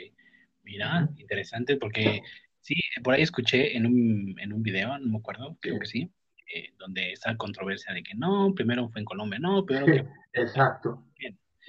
Mira, 0.65 1.09
interesante 1.17 1.77
porque 1.77 2.23
sí, 2.69 2.81
por 3.03 3.15
ahí 3.15 3.23
escuché 3.23 3.77
en 3.77 3.87
un, 3.87 4.35
en 4.39 4.53
un 4.53 4.63
video, 4.63 4.99
no 4.99 5.13
me 5.13 5.19
acuerdo, 5.19 5.57
creo 5.61 5.79
que 5.79 5.87
sí, 5.87 6.13
eh, 6.55 6.75
donde 6.79 7.13
esa 7.13 7.37
controversia 7.37 7.95
de 7.95 8.03
que 8.03 8.15
no, 8.15 8.53
primero 8.55 8.89
fue 8.91 9.01
en 9.01 9.07
Colombia, 9.07 9.39
no, 9.39 9.65
pero 9.65 9.87
Exacto. 10.33 11.05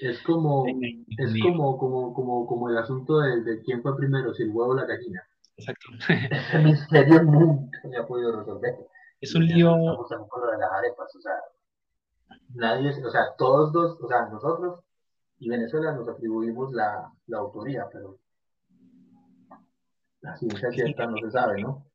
Es 0.02 0.22
como, 0.22 0.66
es 0.66 1.42
como, 1.42 1.78
como, 1.78 2.14
como, 2.14 2.48
como 2.48 2.70
el 2.70 2.78
asunto 2.78 3.20
de, 3.20 3.44
de, 3.44 3.62
quién 3.64 3.82
fue 3.82 3.98
primero, 3.98 4.34
si 4.34 4.44
el 4.44 4.50
huevo 4.50 4.72
o 4.72 4.76
la 4.76 4.86
gallina. 4.86 5.22
Exacto. 5.58 5.90
Ese 6.32 6.60
misterio 6.60 7.22
nunca 7.24 7.82
se 7.82 7.98
ha 7.98 8.08
podido 8.08 8.40
resolver. 8.40 8.78
Es 9.20 9.36
un 9.36 9.46
lío. 9.46 9.76
Estamos 10.02 10.30
de 10.52 10.58
las 10.58 10.72
arepas, 10.72 11.14
o 11.14 11.20
sea, 11.20 11.34
nadie, 12.56 12.92
o 13.04 13.10
sea, 13.10 13.36
todos 13.38 13.74
dos, 13.74 14.00
o 14.02 14.08
sea, 14.08 14.28
nosotros 14.28 14.80
y 15.40 15.50
Venezuela 15.50 15.92
nos 15.92 16.08
atribuimos 16.08 16.72
la, 16.72 17.12
la 17.28 17.38
autoría, 17.40 17.86
pero 17.92 18.20
la 20.22 20.36
ciencia 20.36 20.72
cierta 20.72 21.06
no 21.08 21.18
se 21.18 21.32
sabe, 21.32 21.62
¿no? 21.62 21.86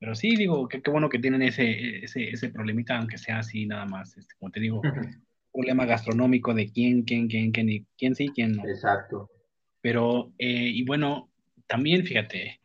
Pero 0.00 0.14
sí, 0.14 0.36
digo, 0.36 0.68
qué 0.68 0.80
bueno 0.90 1.08
que 1.08 1.18
tienen 1.18 1.42
ese, 1.42 2.04
ese, 2.04 2.30
ese, 2.30 2.50
problemita, 2.50 2.96
aunque 2.96 3.18
sea 3.18 3.40
así 3.40 3.66
nada 3.66 3.84
más, 3.84 4.16
este, 4.16 4.34
como 4.38 4.52
te 4.52 4.60
digo, 4.60 4.80
problema 5.52 5.86
gastronómico 5.86 6.54
de 6.54 6.70
quién, 6.70 7.02
quién, 7.02 7.26
quién, 7.26 7.50
quién, 7.50 7.86
quién 7.96 8.14
sí, 8.14 8.28
quién 8.32 8.52
no. 8.52 8.68
Exacto. 8.68 9.28
Pero, 9.80 10.32
eh, 10.38 10.70
y 10.72 10.84
bueno, 10.84 11.30
también, 11.66 12.04
fíjate, 12.04 12.60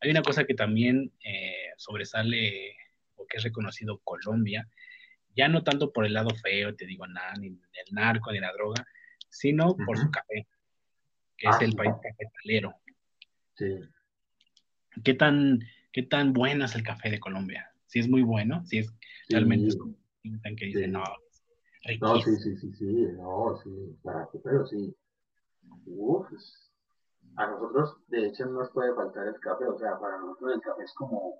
hay 0.00 0.10
una 0.10 0.22
cosa 0.22 0.44
que 0.44 0.54
también 0.54 1.12
eh, 1.24 1.70
sobresale 1.76 2.76
o 3.16 3.26
que 3.26 3.38
es 3.38 3.42
reconocido 3.42 4.00
Colombia, 4.04 4.68
ya 5.34 5.48
no 5.48 5.64
tanto 5.64 5.92
por 5.92 6.06
el 6.06 6.14
lado 6.14 6.30
feo, 6.36 6.74
te 6.74 6.86
digo, 6.86 7.06
nada, 7.06 7.34
ni 7.38 7.50
del 7.50 7.92
narco, 7.92 8.30
ni 8.32 8.38
la 8.38 8.52
droga, 8.52 8.86
sino 9.28 9.76
por 9.76 9.98
su 9.98 10.10
café, 10.10 10.46
que 11.36 11.48
es 11.48 11.56
ah, 11.56 11.64
el 11.64 11.74
país 11.74 11.94
cafetalero. 12.02 12.74
Sí. 13.54 13.80
¿Qué 15.04 15.14
tan, 15.14 15.60
¿Qué 15.92 16.02
tan 16.02 16.32
bueno 16.32 16.64
es 16.64 16.74
el 16.74 16.82
café 16.82 17.10
de 17.10 17.20
Colombia? 17.20 17.70
Si 17.86 17.98
es 17.98 18.08
muy 18.08 18.22
bueno, 18.22 18.64
si 18.66 18.78
es 18.78 18.92
realmente 19.28 19.68
es 19.68 19.76
como 19.76 19.94
que 20.56 20.66
dicen, 20.66 20.92
no, 20.92 21.04
no, 22.00 22.20
sí, 22.20 22.36
sí, 22.36 22.56
sí, 22.56 22.72
sí, 22.72 23.08
no, 23.16 23.56
sí, 23.62 23.96
claro, 24.02 24.30
pero 24.42 24.66
sí. 24.66 24.94
Uf, 25.86 26.26
a 27.36 27.46
nosotros, 27.46 27.96
de 28.08 28.26
hecho, 28.26 28.46
no 28.46 28.60
nos 28.60 28.70
puede 28.70 28.94
faltar 28.94 29.28
el 29.28 29.38
café, 29.40 29.66
o 29.66 29.78
sea, 29.78 29.98
para 29.98 30.18
nosotros 30.18 30.54
el 30.54 30.60
café 30.60 30.82
es 30.82 30.94
como, 30.94 31.34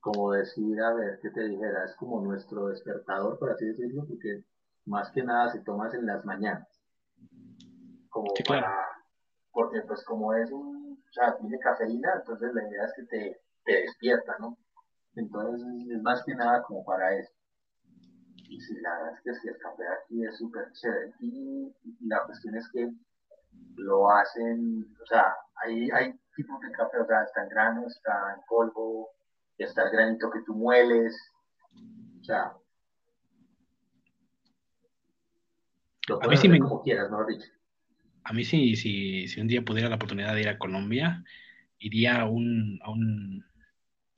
como 0.00 0.32
decir, 0.32 0.80
a 0.80 0.94
ver, 0.94 1.18
¿qué 1.22 1.30
te 1.30 1.48
dijera? 1.48 1.84
Es 1.84 1.94
como 1.96 2.20
nuestro 2.20 2.68
despertador, 2.68 3.38
por 3.38 3.50
así 3.50 3.66
decirlo, 3.66 4.04
porque 4.08 4.42
más 4.86 5.10
que 5.10 5.22
nada 5.22 5.52
se 5.52 5.60
tomas 5.60 5.94
en 5.94 6.06
las 6.06 6.24
mañanas. 6.24 6.73
Como 8.14 8.32
para, 8.46 8.72
porque 9.50 9.80
pues 9.88 10.04
como 10.04 10.32
es 10.34 10.48
un, 10.52 11.02
o 11.04 11.12
sea, 11.12 11.36
tiene 11.36 11.58
cafeína, 11.58 12.12
entonces 12.14 12.54
la 12.54 12.68
idea 12.68 12.84
es 12.84 12.92
que 12.94 13.02
te, 13.06 13.40
te 13.64 13.72
despierta, 13.72 14.36
¿no? 14.38 14.56
Entonces 15.16 15.66
es 15.90 16.00
más 16.00 16.22
que 16.22 16.32
nada 16.36 16.62
como 16.62 16.84
para 16.84 17.12
eso. 17.12 17.32
Y 18.48 18.60
si 18.60 18.80
la 18.80 18.90
verdad 18.98 19.18
es 19.24 19.40
que, 19.40 19.48
el 19.48 19.58
café 19.58 19.82
aquí 19.88 20.24
es 20.24 20.38
súper 20.38 20.70
chévere. 20.74 21.12
Y, 21.18 21.74
la 22.06 22.24
cuestión 22.24 22.54
es 22.54 22.68
que 22.72 22.88
lo 23.74 24.08
hacen, 24.08 24.94
o 25.02 25.06
sea, 25.06 25.34
hay, 25.56 25.90
hay 25.90 26.16
tipos 26.36 26.60
de 26.60 26.70
café, 26.70 27.00
o 27.00 27.06
sea, 27.06 27.24
está 27.24 27.42
en 27.42 27.48
grano, 27.48 27.86
está 27.88 28.34
en 28.36 28.42
polvo, 28.48 29.10
está 29.58 29.82
el 29.82 29.90
granito 29.90 30.30
que 30.30 30.42
tú 30.42 30.54
mueles, 30.54 31.16
o 32.20 32.24
sea, 32.24 32.52
lo 36.06 36.22
a 36.22 36.28
mí 36.28 36.36
sí 36.36 36.48
me... 36.48 36.60
como 36.60 36.80
quieras, 36.80 37.10
¿no, 37.10 37.24
Rich? 37.24 37.53
A 38.24 38.32
mí 38.32 38.44
sí, 38.44 38.74
si, 38.76 39.28
si 39.28 39.40
un 39.40 39.48
día 39.48 39.62
pudiera 39.62 39.88
la 39.88 39.96
oportunidad 39.96 40.34
de 40.34 40.40
ir 40.40 40.48
a 40.48 40.58
Colombia, 40.58 41.22
iría 41.78 42.22
a 42.22 42.24
un, 42.24 42.80
a 42.82 42.90
un 42.90 43.44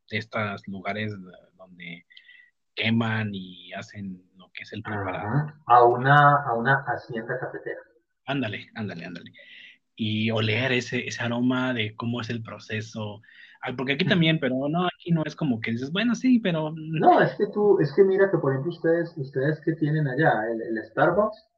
de 0.09 0.19
estos 0.19 0.67
lugares 0.69 1.13
donde 1.57 2.07
queman 2.75 3.35
y 3.35 3.73
hacen 3.73 4.23
lo 4.37 4.51
que 4.53 4.63
es 4.63 4.73
el 4.73 4.83
preparado. 4.83 5.53
A 5.67 5.85
una, 5.85 6.43
a 6.43 6.55
una 6.55 6.85
hacienda 6.87 7.39
cafetera. 7.41 7.81
Ándale, 8.27 8.69
ándale, 8.75 9.05
ándale. 9.05 9.33
Y 9.97 10.31
oler 10.31 10.73
ese, 10.73 11.07
ese 11.09 11.23
aroma 11.23 11.73
de 11.75 11.97
cómo 11.97 12.21
es 12.21 12.31
el 12.31 12.43
proceso. 12.43 13.23
Porque 13.77 13.95
aquí 13.95 14.05
también, 14.05 14.39
pero 14.39 14.69
no, 14.69 14.87
aquí 14.87 15.11
no 15.11 15.25
es 15.25 15.35
como 15.35 15.61
que 15.61 15.73
dices, 15.73 15.91
bueno, 15.91 16.15
sí, 16.15 16.39
pero... 16.39 16.73
No, 16.77 17.21
es 17.21 17.35
que 17.35 17.47
tú, 17.47 17.81
es 17.81 17.93
que 17.95 18.05
mira 18.05 18.31
que 18.31 18.39
por 18.39 18.53
ejemplo 18.53 18.71
ustedes, 18.71 19.13
ustedes 19.17 19.61
que 19.63 19.73
tienen 19.73 20.07
allá, 20.07 20.45
el, 20.53 20.85
Starbucks, 20.85 21.49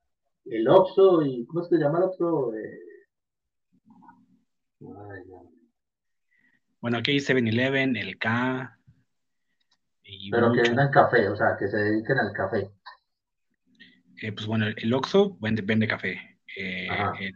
el 0.46 0.68
Oxxo 0.68 1.22
y 1.24 1.46
¿cómo 1.46 1.64
se 1.64 1.76
llama 1.76 1.98
el 1.98 2.04
otro? 2.04 2.54
Eh... 2.54 2.80
Bueno, 6.80 6.98
aquí 6.98 7.12
hay 7.12 7.18
7-Eleven, 7.18 7.96
el 7.96 8.18
K, 8.18 8.78
pero 10.30 10.52
que 10.52 10.62
vendan 10.62 10.90
café, 10.90 11.28
o 11.28 11.36
sea, 11.36 11.56
que 11.58 11.68
se 11.68 11.76
dediquen 11.76 12.18
al 12.18 12.32
café. 12.32 12.70
Eh, 14.22 14.32
pues 14.32 14.46
bueno, 14.46 14.66
el 14.66 14.94
Oxxo 14.94 15.36
vende, 15.40 15.62
vende 15.62 15.86
café. 15.86 16.38
Eh, 16.56 16.88
el 17.20 17.34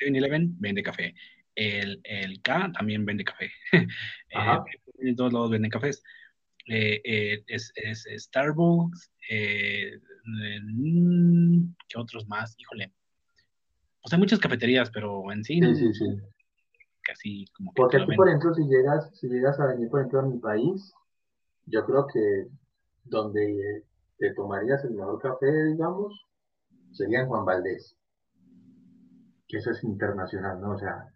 7-Eleven 0.00 0.56
vende 0.58 0.82
café. 0.82 1.14
El, 1.54 2.00
el, 2.04 2.42
K 2.42 2.72
también 2.72 3.04
vende 3.04 3.24
café. 3.24 3.52
eh, 3.72 4.58
en 5.00 5.16
todos 5.16 5.32
lados 5.32 5.50
venden 5.50 5.70
cafés. 5.70 6.02
Es, 6.66 7.72
es, 7.76 8.06
Starbucks. 8.16 9.12
¿Qué 11.88 11.98
otros 11.98 12.26
más? 12.28 12.54
Híjole. 12.58 12.92
O 14.02 14.08
sea, 14.08 14.16
hay 14.16 14.20
muchas 14.20 14.38
cafeterías, 14.38 14.90
pero 14.90 15.30
en 15.32 15.44
sí. 15.44 15.60
Sí, 15.60 15.74
sí, 15.74 15.94
sí. 15.94 16.06
Casi 17.02 17.46
como 17.54 17.72
que. 17.72 17.82
Porque 17.82 17.96
aquí, 17.98 18.16
por 18.16 18.28
ejemplo, 18.28 18.54
si 18.54 18.62
llegas, 18.64 19.10
si 19.18 19.28
llegas 19.28 19.58
a 19.60 19.66
venir, 19.66 19.88
por 19.88 20.00
ejemplo, 20.00 20.20
a 20.20 20.26
mi 20.26 20.38
país, 20.38 20.92
yo 21.66 21.84
creo 21.84 22.06
que 22.06 22.48
donde 23.04 23.84
te 24.18 24.34
tomarías 24.34 24.84
el 24.84 24.92
mejor 24.92 25.20
café, 25.20 25.46
digamos, 25.66 26.14
sería 26.92 27.20
en 27.20 27.28
Juan 27.28 27.44
Valdés. 27.44 27.96
Que 29.48 29.58
eso 29.58 29.70
es 29.70 29.84
internacional, 29.84 30.60
¿no? 30.60 30.72
O 30.72 30.78
sea. 30.78 31.08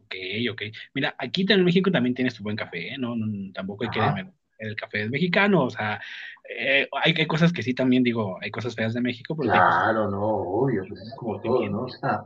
Ok, 0.00 0.14
ok. 0.50 0.62
Mira, 0.94 1.14
aquí 1.18 1.46
en 1.48 1.64
México 1.64 1.90
también 1.90 2.14
tienes 2.14 2.34
tu 2.34 2.42
buen 2.42 2.56
café, 2.56 2.94
¿eh? 2.94 2.98
No, 2.98 3.14
tampoco 3.54 3.84
hay 3.84 3.90
que 3.90 4.00
que 4.00 4.32
el 4.68 4.76
café 4.76 5.02
es 5.02 5.10
mexicano, 5.10 5.64
o 5.64 5.70
sea, 5.70 6.00
eh, 6.48 6.88
hay, 6.92 7.14
hay, 7.16 7.26
cosas 7.26 7.52
que 7.52 7.62
sí 7.62 7.74
también 7.74 8.02
digo, 8.02 8.38
hay 8.40 8.50
cosas 8.50 8.74
feas 8.74 8.94
de 8.94 9.00
México, 9.00 9.36
pero 9.36 9.52
claro, 9.52 10.10
no, 10.10 10.20
obvio, 10.20 10.84
pues 10.88 11.00
es 11.00 11.14
como 11.16 11.40
todo, 11.40 11.68
¿no? 11.68 11.82
O 11.82 11.88
sea. 11.88 12.24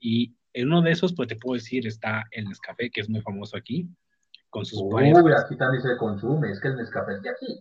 Y 0.00 0.34
en 0.52 0.66
uno 0.68 0.82
de 0.82 0.92
esos, 0.92 1.14
pues 1.14 1.28
te 1.28 1.36
puedo 1.36 1.54
decir, 1.54 1.86
está 1.86 2.24
el 2.30 2.46
Nescafé, 2.46 2.90
que 2.90 3.00
es 3.00 3.08
muy 3.08 3.20
famoso 3.20 3.56
aquí, 3.56 3.88
con 4.50 4.64
sus 4.64 4.80
Uy, 4.82 5.12
aquí 5.32 5.56
también 5.56 5.82
se 5.82 5.96
consume, 5.96 6.50
es 6.50 6.60
que 6.60 6.68
el 6.68 6.76
Nescafé 6.76 7.14
es 7.14 7.22
de 7.22 7.30
aquí. 7.30 7.60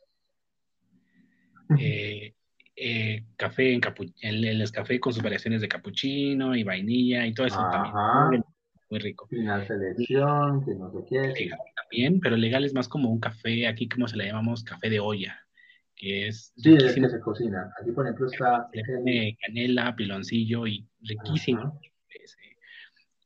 Eh, 1.79 2.35
eh, 2.75 3.25
café 3.35 3.73
en 3.73 3.81
el, 4.21 4.45
el 4.45 4.59
Nescafé 4.59 4.99
con 4.99 5.13
sus 5.13 5.23
variaciones 5.23 5.61
de 5.61 5.67
capuchino 5.67 6.55
y 6.55 6.63
vainilla 6.63 7.25
y 7.25 7.33
todo 7.33 7.47
eso 7.47 7.59
también. 7.71 8.43
Muy, 8.89 8.99
rico. 8.99 9.25
Final 9.27 9.65
selección, 9.65 10.63
que 10.63 10.75
no 10.75 10.91
sé 10.91 10.99
qué. 11.09 11.19
Legal 11.19 11.59
también, 11.93 12.19
pero 12.19 12.35
legal 12.35 12.65
es 12.65 12.73
más 12.73 12.87
como 12.87 13.09
un 13.09 13.19
café, 13.19 13.67
aquí 13.67 13.87
como 13.87 14.07
se 14.07 14.17
le 14.17 14.25
llamamos 14.25 14.63
café 14.63 14.89
de 14.89 14.99
olla, 14.99 15.39
que 15.95 16.27
es... 16.27 16.51
Sí, 16.57 16.73
es 16.73 16.95
que 16.95 17.09
se 17.09 17.19
cocina. 17.19 17.71
Aquí, 17.79 17.91
por 17.91 18.05
ejemplo, 18.05 18.27
está... 18.27 18.67
Le 19.05 19.37
canela, 19.37 19.95
piloncillo 19.95 20.65
y 20.65 20.87
riquísimo. 21.01 21.79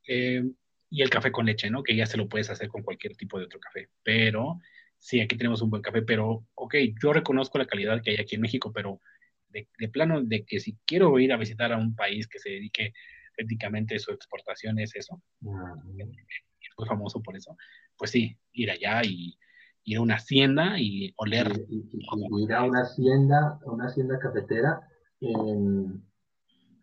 Eh, 0.06 0.42
y 0.90 1.02
el 1.02 1.10
café 1.10 1.32
con 1.32 1.46
leche, 1.46 1.70
¿no? 1.70 1.82
Que 1.82 1.96
ya 1.96 2.06
se 2.06 2.16
lo 2.16 2.28
puedes 2.28 2.50
hacer 2.50 2.68
con 2.68 2.82
cualquier 2.82 3.16
tipo 3.16 3.38
de 3.38 3.46
otro 3.46 3.58
café. 3.58 3.88
Pero 4.02 4.58
sí, 4.98 5.20
aquí 5.20 5.36
tenemos 5.36 5.62
un 5.62 5.70
buen 5.70 5.82
café, 5.82 6.02
pero, 6.02 6.46
ok, 6.54 6.74
yo 7.02 7.12
reconozco 7.12 7.58
la 7.58 7.66
calidad 7.66 8.02
que 8.02 8.10
hay 8.10 8.16
aquí 8.16 8.34
en 8.34 8.42
México, 8.42 8.72
pero 8.72 9.00
de, 9.48 9.66
plano 9.88 10.22
de 10.22 10.44
que 10.44 10.60
si 10.60 10.76
quiero 10.84 11.18
ir 11.18 11.32
a 11.32 11.38
visitar 11.38 11.72
a 11.72 11.78
un 11.78 11.94
país 11.94 12.28
que 12.28 12.38
se 12.38 12.50
dedique 12.50 12.92
prácticamente 13.34 13.98
su 13.98 14.12
exportación 14.12 14.78
es 14.78 14.94
eso, 14.94 15.22
es 15.40 16.70
muy 16.76 16.86
famoso 16.86 17.22
por 17.22 17.36
eso, 17.36 17.56
pues 17.98 18.12
sí, 18.12 18.38
ir 18.52 18.70
allá 18.70 19.02
y 19.04 19.38
ir 19.84 19.98
a 19.98 20.00
una 20.00 20.16
hacienda 20.16 20.78
y 20.78 21.12
oler. 21.16 21.66
ir 21.68 22.52
a 22.54 22.64
una 22.64 22.82
hacienda, 22.82 23.58
una 23.64 23.86
hacienda 23.86 24.18
cafetera 24.18 24.80
en, 25.20 26.02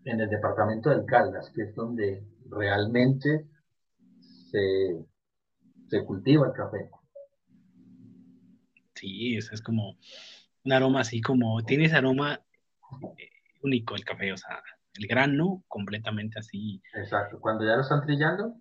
en 0.05 0.19
el 0.19 0.29
departamento 0.29 0.89
del 0.89 1.05
Caldas, 1.05 1.51
que 1.51 1.63
es 1.63 1.75
donde 1.75 2.23
realmente 2.49 3.47
se, 4.51 6.03
cultiva 6.05 6.47
el 6.47 6.53
café. 6.53 6.89
Sí, 8.95 9.35
es, 9.37 9.51
es 9.51 9.61
como 9.61 9.97
un 10.63 10.71
aroma 10.71 11.01
así 11.01 11.21
como, 11.21 11.63
tiene 11.63 11.85
ese 11.85 11.95
aroma 11.95 12.41
eh, 13.17 13.29
único 13.61 13.95
el 13.95 14.05
café, 14.05 14.31
o 14.31 14.37
sea, 14.37 14.61
el 14.95 15.07
grano 15.07 15.63
completamente 15.67 16.39
así. 16.39 16.81
Exacto, 16.93 17.39
cuando 17.39 17.65
ya 17.65 17.75
lo 17.75 17.81
están 17.81 18.01
trillando 18.01 18.55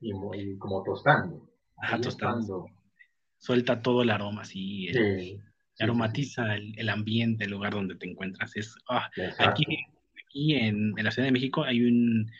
y, 0.00 0.56
como 0.58 0.82
tostando. 0.82 1.49
Ajá, 1.82 2.00
tostando. 2.00 2.66
Suelta 3.38 3.80
todo 3.80 4.02
el 4.02 4.10
aroma 4.10 4.42
así. 4.42 4.88
aromatiza 5.78 6.56
el, 6.56 6.88
ambiente, 6.88 7.44
el 7.44 7.50
lugar 7.50 7.72
donde 7.72 7.96
te 7.96 8.08
encuentras. 8.08 8.54
Es, 8.56 8.74
ah, 8.88 9.10
aquí, 9.38 9.64
aquí 10.26 10.54
en, 10.54 10.92
en, 10.96 11.04
la 11.04 11.10
Ciudad 11.10 11.26
de 11.26 11.32
México 11.32 11.64
hay 11.64 11.82
un, 11.84 12.30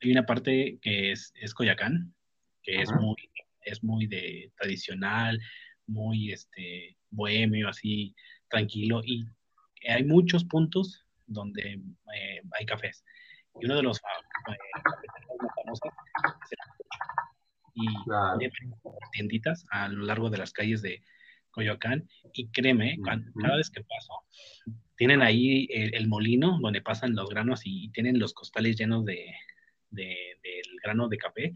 hay 0.00 0.12
una 0.12 0.24
parte 0.24 0.78
que 0.80 1.12
es, 1.12 1.32
es 1.34 1.52
Coyacán, 1.52 2.14
que 2.62 2.82
es 2.82 2.92
muy, 2.92 3.16
es 3.62 3.82
muy 3.82 4.06
de 4.06 4.52
tradicional, 4.56 5.40
muy 5.86 6.32
este, 6.32 6.96
bohemio, 7.10 7.68
así, 7.68 8.14
tranquilo, 8.48 9.02
y 9.04 9.26
hay 9.88 10.04
muchos 10.04 10.44
puntos 10.44 11.04
donde 11.26 11.80
eh, 12.14 12.42
hay 12.58 12.66
cafés. 12.66 13.04
Y 13.60 13.66
uno 13.66 13.76
de 13.76 13.82
los 13.82 13.98
eh, 13.98 14.58
más 15.42 15.52
famosos 15.54 15.90
tienditas 19.12 19.66
a 19.70 19.88
lo 19.88 20.04
largo 20.04 20.30
de 20.30 20.38
las 20.38 20.52
calles 20.52 20.82
de 20.82 21.02
Coyoacán 21.50 22.08
y 22.34 22.48
créeme, 22.48 22.98
cada 23.04 23.56
vez 23.56 23.70
que 23.70 23.82
paso, 23.82 24.12
tienen 24.96 25.22
ahí 25.22 25.66
el, 25.70 26.06
molino 26.08 26.58
donde 26.60 26.82
pasan 26.82 27.14
los 27.14 27.28
granos 27.28 27.62
y, 27.64 27.90
tienen 27.90 28.18
los 28.18 28.34
costales 28.34 28.76
llenos 28.76 29.04
de, 29.04 29.34
del 29.90 30.80
grano 30.82 31.08
de 31.08 31.18
café 31.18 31.54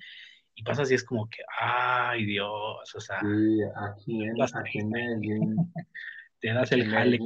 y 0.55 0.63
pasas 0.63 0.91
y 0.91 0.95
es 0.95 1.05
como 1.05 1.29
que, 1.29 1.43
ay 1.61 2.25
Dios, 2.25 2.95
o 2.95 3.01
sea, 3.01 3.21
sí, 3.21 3.61
aquí 3.77 4.25
en, 4.25 4.43
aquí 4.43 4.79
en 4.79 4.91
Medellín, 4.91 5.57
te 6.41 6.53
das 6.53 6.73
el 6.73 6.89
jale. 6.89 7.19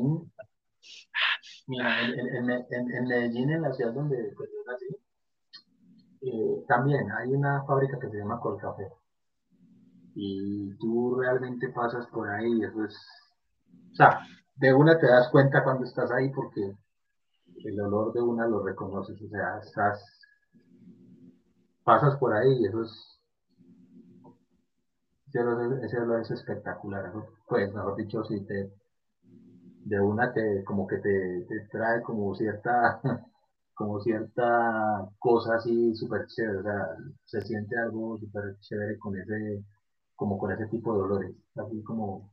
Mira, 1.67 2.07
en, 2.07 2.51
en, 2.51 3.09
Medellín, 3.09 3.51
en 3.51 3.63
la 3.63 3.73
ciudad 3.73 3.93
donde 3.93 4.17
pues, 4.37 4.51
yo 4.51 4.71
nací, 4.71 4.87
también 6.67 7.11
hay 7.13 7.33
una 7.33 7.65
fábrica 7.65 7.99
que 7.99 8.09
se 8.11 8.19
llama 8.19 8.41
Colcafé. 8.41 8.91
Y 10.15 10.75
tú 10.77 11.17
realmente 11.17 11.69
pasas 11.71 12.07
por 12.09 12.29
ahí 12.29 12.63
eso 12.63 12.85
es... 12.85 12.97
O 13.93 13.95
sea, 13.95 14.21
de 14.57 14.73
una 14.73 14.99
te 14.99 15.07
das 15.07 15.29
cuenta 15.31 15.65
cuando 15.65 15.85
estás 15.85 16.11
ahí 16.13 16.31
porque 16.31 16.77
el 17.65 17.81
olor 17.81 18.13
de 18.13 18.21
una 18.21 18.47
lo 18.47 18.63
reconoces. 18.63 19.21
O 19.21 19.29
sea, 19.29 19.59
estás... 19.59 20.03
Pasas 21.83 22.17
por 22.17 22.33
ahí 22.33 22.61
y 22.61 22.67
eso 22.67 22.83
es... 22.83 23.11
Ese 25.83 25.99
olor 25.99 26.21
es 26.21 26.31
espectacular. 26.31 27.13
Pues, 27.49 27.75
mejor 27.75 27.97
dicho, 27.97 28.23
si 28.25 28.41
te 28.47 28.73
de 29.85 30.01
una 30.01 30.33
te 30.33 30.65
como 30.65 30.87
que 30.87 30.97
te, 30.99 31.47
trae 31.71 32.03
como 32.03 32.35
cierta 32.35 33.01
como 33.75 34.01
cierta 34.01 35.09
cosa 35.19 35.57
así 35.57 35.95
súper 35.95 36.27
chévere, 36.29 36.59
o 36.59 36.63
sea, 36.63 36.97
se 37.25 37.41
siente 37.43 37.77
algo 37.79 38.19
súper 38.19 38.59
chévere 38.61 38.99
con 38.99 39.17
ese, 39.19 39.65
como 40.17 40.39
con 40.39 40.53
ese 40.53 40.67
tipo 40.69 40.93
de 40.95 40.99
dolores, 41.01 41.37
así 41.57 41.83
como, 41.83 42.31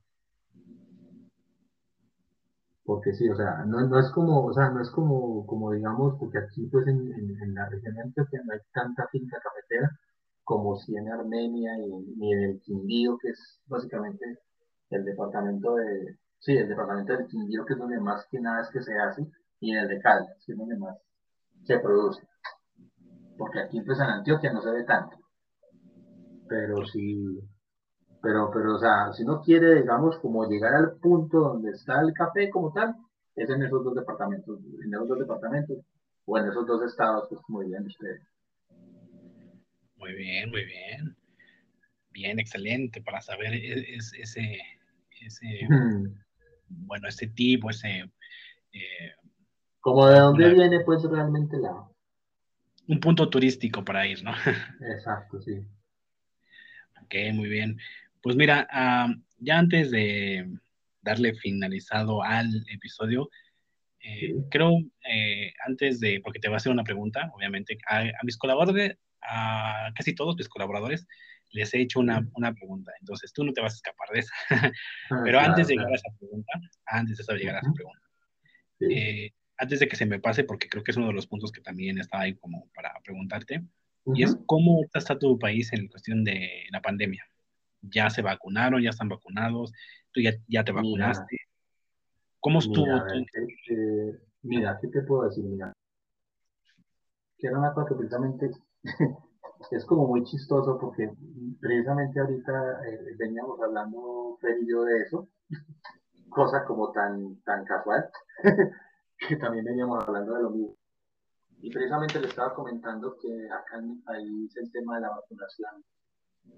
porque 2.86 3.14
sí, 3.14 3.30
o 3.30 3.36
sea, 3.36 3.64
no, 3.66 3.82
no 3.88 4.00
es 4.00 4.10
como, 4.12 4.46
o 4.46 4.54
sea, 4.54 4.70
no 4.70 4.82
es 4.82 4.90
como, 4.92 5.46
como 5.46 5.72
digamos, 5.72 6.16
porque 6.20 6.40
aquí 6.40 6.68
pues 6.68 6.88
en, 6.88 7.54
la 7.56 7.70
región 7.70 8.14
que 8.14 8.38
no 8.46 8.54
hay 8.54 8.60
tanta 8.74 9.08
finca 9.08 9.40
cafetera 9.42 9.92
como 10.44 10.78
si 10.78 10.96
en 10.96 11.10
Armenia 11.10 11.72
y, 11.80 11.90
ni 12.18 12.34
en 12.34 12.40
el 12.44 12.62
Quindío, 12.62 13.18
que 13.18 13.30
es 13.30 13.60
básicamente 13.68 14.40
el 14.90 15.06
departamento 15.06 15.76
de, 15.76 16.18
Sí, 16.42 16.58
el 16.58 16.68
departamento 16.68 17.14
del 17.14 17.28
Quindío, 17.28 17.64
que 17.66 17.74
es 17.74 17.80
donde 17.80 18.00
más 18.00 18.26
que 18.32 18.40
nada 18.42 18.62
es 18.62 18.70
que 18.70 18.82
se 18.82 18.98
hace, 18.98 19.28
y 19.60 19.72
en 19.72 19.78
el 19.78 19.88
de 19.88 20.00
Caldas, 20.00 20.44
que 20.44 20.54
es 20.54 20.58
donde 20.58 20.76
más 20.76 20.98
se 21.64 21.80
produce. 21.80 22.28
Porque 23.38 23.60
aquí 23.60 23.82
pues 23.82 24.00
en 24.00 24.06
Antioquia 24.06 24.54
no 24.54 24.62
se 24.62 24.72
ve 24.72 24.84
tanto. 24.84 25.18
Pero 26.48 26.86
sí, 26.86 27.40
pero, 28.22 28.52
pero, 28.54 28.76
o 28.76 28.80
sea, 28.80 29.12
si 29.14 29.24
uno 29.24 29.42
quiere, 29.42 29.82
digamos, 29.82 30.18
como 30.20 30.48
llegar 30.48 30.76
al 30.76 30.98
punto 30.98 31.40
donde 31.40 31.72
está 31.72 32.02
el 32.02 32.14
café 32.14 32.50
como 32.50 32.72
tal, 32.72 32.96
es 33.36 33.50
en 33.50 33.64
esos 33.64 33.84
dos 33.84 33.96
departamentos, 33.96 34.60
en 34.84 34.94
esos 34.94 35.08
dos 35.08 35.20
departamentos, 35.20 35.80
o 36.26 36.38
en 36.38 36.48
esos 36.50 36.68
dos 36.68 36.84
estados, 36.84 37.28
pues 37.30 37.42
muy 37.48 37.68
bien 37.68 37.86
ustedes. 37.86 38.22
Muy 39.96 40.14
bien, 40.14 40.50
muy 40.52 40.66
bien. 40.66 41.16
Bien, 42.12 42.40
excelente 42.40 43.02
para 43.02 43.22
saber 43.22 43.54
e-, 43.54 43.96
ese, 43.96 44.22
ese, 44.22 45.68
bueno, 46.68 47.08
ese 47.08 47.28
tipo, 47.28 47.70
ese... 47.70 48.12
Eh, 48.74 49.12
Como 49.82 50.08
de 50.08 50.20
dónde 50.20 50.54
viene 50.54 50.80
pues 50.82 51.04
realmente 51.04 51.58
la... 51.58 51.88
Un 52.88 53.00
punto 53.00 53.30
turístico 53.30 53.84
para 53.84 54.08
ir, 54.08 54.24
¿no? 54.24 54.32
Exacto, 54.96 55.42
sí. 55.42 55.60
Ok, 57.04 57.16
muy 57.34 57.50
bien. 57.50 57.78
Pues 58.22 58.36
mira, 58.36 58.68
ya 59.40 59.58
antes 59.58 59.92
de 59.92 60.48
darle 61.02 61.34
finalizado 61.34 62.24
al 62.24 62.64
episodio, 62.70 63.30
eh, 64.04 64.36
creo, 64.50 64.72
eh, 65.08 65.54
antes 65.66 66.00
de, 66.00 66.22
porque 66.24 66.40
te 66.40 66.48
voy 66.48 66.56
a 66.56 66.58
hacer 66.58 66.72
una 66.72 66.84
pregunta, 66.84 67.32
obviamente, 67.36 67.78
a, 67.88 68.04
mis 68.24 68.38
colaboradores, 68.38 68.98
a 69.22 69.92
casi 69.96 70.14
todos 70.14 70.36
mis 70.38 70.50
colaboradores, 70.50 71.08
les 71.52 71.74
he 71.74 71.82
hecho 71.82 72.00
una, 72.00 72.26
una, 72.36 72.54
pregunta, 72.54 72.92
entonces 73.00 73.34
tú 73.34 73.44
no 73.44 73.52
te 73.52 73.62
vas 73.62 73.74
a 73.74 73.76
escapar 73.76 74.10
de 74.14 74.20
esa. 74.20 74.34
Ah, 74.50 74.72
Pero 75.26 75.40
antes 75.40 75.68
de 75.68 75.76
llegar 75.76 75.92
a 75.92 75.96
esa 75.96 76.10
pregunta, 76.18 76.52
antes 76.86 77.18
de 77.18 77.38
llegar 77.38 77.56
a 77.56 77.60
esa 77.60 77.74
pregunta, 77.74 78.02
eh, 78.90 79.32
antes 79.62 79.80
de 79.80 79.88
que 79.88 79.96
se 79.96 80.08
me 80.08 80.20
pase, 80.20 80.44
porque 80.44 80.68
creo 80.68 80.84
que 80.84 80.90
es 80.90 80.98
uno 80.98 81.08
de 81.08 81.14
los 81.14 81.28
puntos 81.28 81.52
que 81.52 81.62
también 81.62 82.00
estaba 82.00 82.24
ahí 82.24 82.36
como 82.36 82.68
para 82.74 82.92
preguntarte, 83.04 83.64
y 84.16 84.24
es 84.24 84.36
cómo 84.48 84.82
está 84.92 85.20
tu 85.20 85.38
país 85.38 85.72
en 85.74 85.88
cuestión 85.88 86.24
de 86.24 86.66
la 86.72 86.82
pandemia. 86.82 87.24
¿Ya 87.82 88.10
se 88.10 88.24
vacunaron? 88.24 88.82
¿Ya 88.82 88.90
están 88.90 89.10
vacunados? 89.10 89.72
¿Tú 90.12 90.20
ya, 90.20 90.32
ya 90.48 90.64
te 90.64 90.72
vacunaste? 90.72 91.38
¿Cómo 92.40 92.58
estuvo? 92.58 92.88
Mira, 92.88 94.20
mira, 94.42 94.80
¿qué 94.82 94.88
te 94.88 95.04
puedo 95.04 95.30
decir? 95.30 95.44
Mira, 95.44 95.72
que 97.38 97.48
era 97.48 97.60
una 97.60 97.74
cosa 97.74 97.90
que 97.90 97.96
precisamente 97.96 98.50
es 99.72 99.86
como 99.86 100.08
muy 100.08 100.24
chistoso 100.24 100.80
porque 100.80 101.12
precisamente 101.60 102.20
ahorita 102.20 102.82
eh, 102.88 103.16
veníamos 103.20 103.62
hablando 103.62 104.38
Fer 104.42 104.58
y 104.64 104.72
yo 104.72 104.84
de 104.86 105.02
eso, 105.04 105.30
cosa 106.30 106.66
como 106.66 106.92
tan, 106.92 107.40
tan 107.44 107.64
casual, 107.66 108.10
que 109.28 109.36
también 109.38 109.66
veníamos 109.66 110.04
hablando 110.08 110.34
de 110.34 110.44
lo 110.44 110.50
mismo. 110.50 110.76
Y 111.62 111.70
precisamente 111.70 112.20
le 112.20 112.28
estaba 112.28 112.54
comentando 112.56 113.16
que 113.22 113.48
acá 113.52 113.78
en 113.78 113.90
mi 113.90 113.96
país 113.98 114.58
el 114.58 114.72
tema 114.72 114.96
de 114.96 115.02
la 115.02 115.10
vacunación 115.10 115.84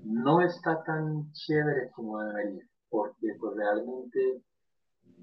no 0.05 0.41
está 0.41 0.81
tan 0.83 1.31
chévere 1.33 1.91
como 1.91 2.21
debería, 2.21 2.63
porque 2.89 3.35
pues 3.39 3.55
realmente 3.55 4.41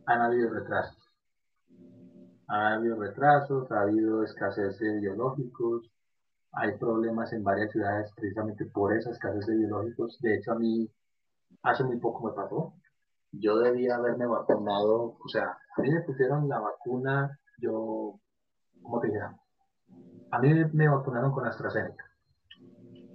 han 0.07 0.21
habido 0.21 0.51
retrasos. 0.51 0.99
Ha 2.49 2.75
habido 2.75 2.97
retrasos, 3.01 3.71
ha 3.73 3.83
habido 3.83 4.23
escasez 4.23 4.79
de 4.79 5.01
biológicos, 5.01 5.91
hay 6.53 6.77
problemas 6.79 7.33
en 7.33 7.45
varias 7.45 7.71
ciudades 7.71 8.11
precisamente 8.17 8.67
por 8.67 8.93
esas 8.93 9.15
escasez 9.15 9.47
de 9.47 9.57
biológicos. 9.57 10.19
De 10.21 10.37
hecho, 10.37 10.53
a 10.53 10.59
mí 10.59 10.91
hace 11.63 11.85
muy 11.85 11.99
poco 11.99 12.29
me 12.29 12.35
pasó. 12.35 12.75
Yo 13.33 13.59
debía 13.59 13.97
haberme 13.97 14.27
vacunado, 14.27 15.17
o 15.25 15.29
sea, 15.29 15.57
a 15.77 15.83
mí 15.83 15.91
me 15.91 16.01
pusieron 16.03 16.49
la 16.49 16.61
vacuna, 16.61 17.39
yo, 17.59 18.19
¿cómo 18.83 19.01
te 19.01 19.09
dirán? 19.09 19.37
A 20.31 20.39
mí 20.39 20.53
me 20.73 20.89
vacunaron 20.89 21.33
con 21.33 21.47
AstraZeneca. 21.47 22.05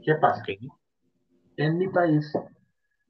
¿Qué 0.04 0.16
pasa? 0.16 0.44
En 1.58 1.78
mi 1.78 1.88
país 1.88 2.32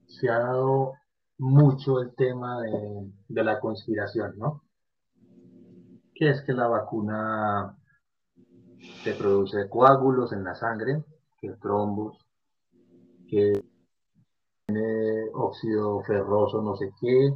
se 0.07 0.29
ha 0.29 0.39
dado 0.39 0.93
mucho 1.37 1.99
el 1.99 2.13
tema 2.15 2.61
de, 2.61 3.11
de 3.27 3.43
la 3.43 3.59
conspiración, 3.59 4.37
¿no? 4.37 4.63
Que 6.13 6.29
es 6.29 6.41
que 6.43 6.53
la 6.53 6.67
vacuna 6.67 7.75
se 9.03 9.13
produce 9.13 9.67
coágulos 9.69 10.31
en 10.31 10.43
la 10.43 10.55
sangre, 10.55 11.03
que 11.39 11.51
trombos, 11.53 12.17
que 13.27 13.63
tiene 14.65 15.29
óxido 15.33 16.01
ferroso 16.03 16.61
no 16.61 16.75
sé 16.75 16.91
qué, 16.99 17.33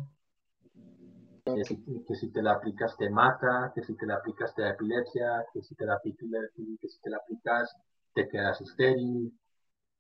que 1.56 2.16
si, 2.16 2.32
te 2.32 2.42
la 2.42 2.54
aplicas 2.54 2.96
te 2.98 3.10
mata, 3.10 3.72
que 3.74 3.84
si 3.84 3.96
te 3.96 4.06
la 4.06 4.16
aplicas 4.16 4.54
te 4.56 4.64
da 4.64 4.72
epilepsia, 4.72 5.46
que 5.54 5.62
si 5.62 5.76
te 5.76 5.86
la, 5.86 6.00
que 6.04 6.88
si 6.88 7.02
te 7.02 7.10
la 7.10 7.18
aplicas 7.18 7.76
te 8.14 8.28
quedas 8.28 8.62
estéril, 8.62 9.32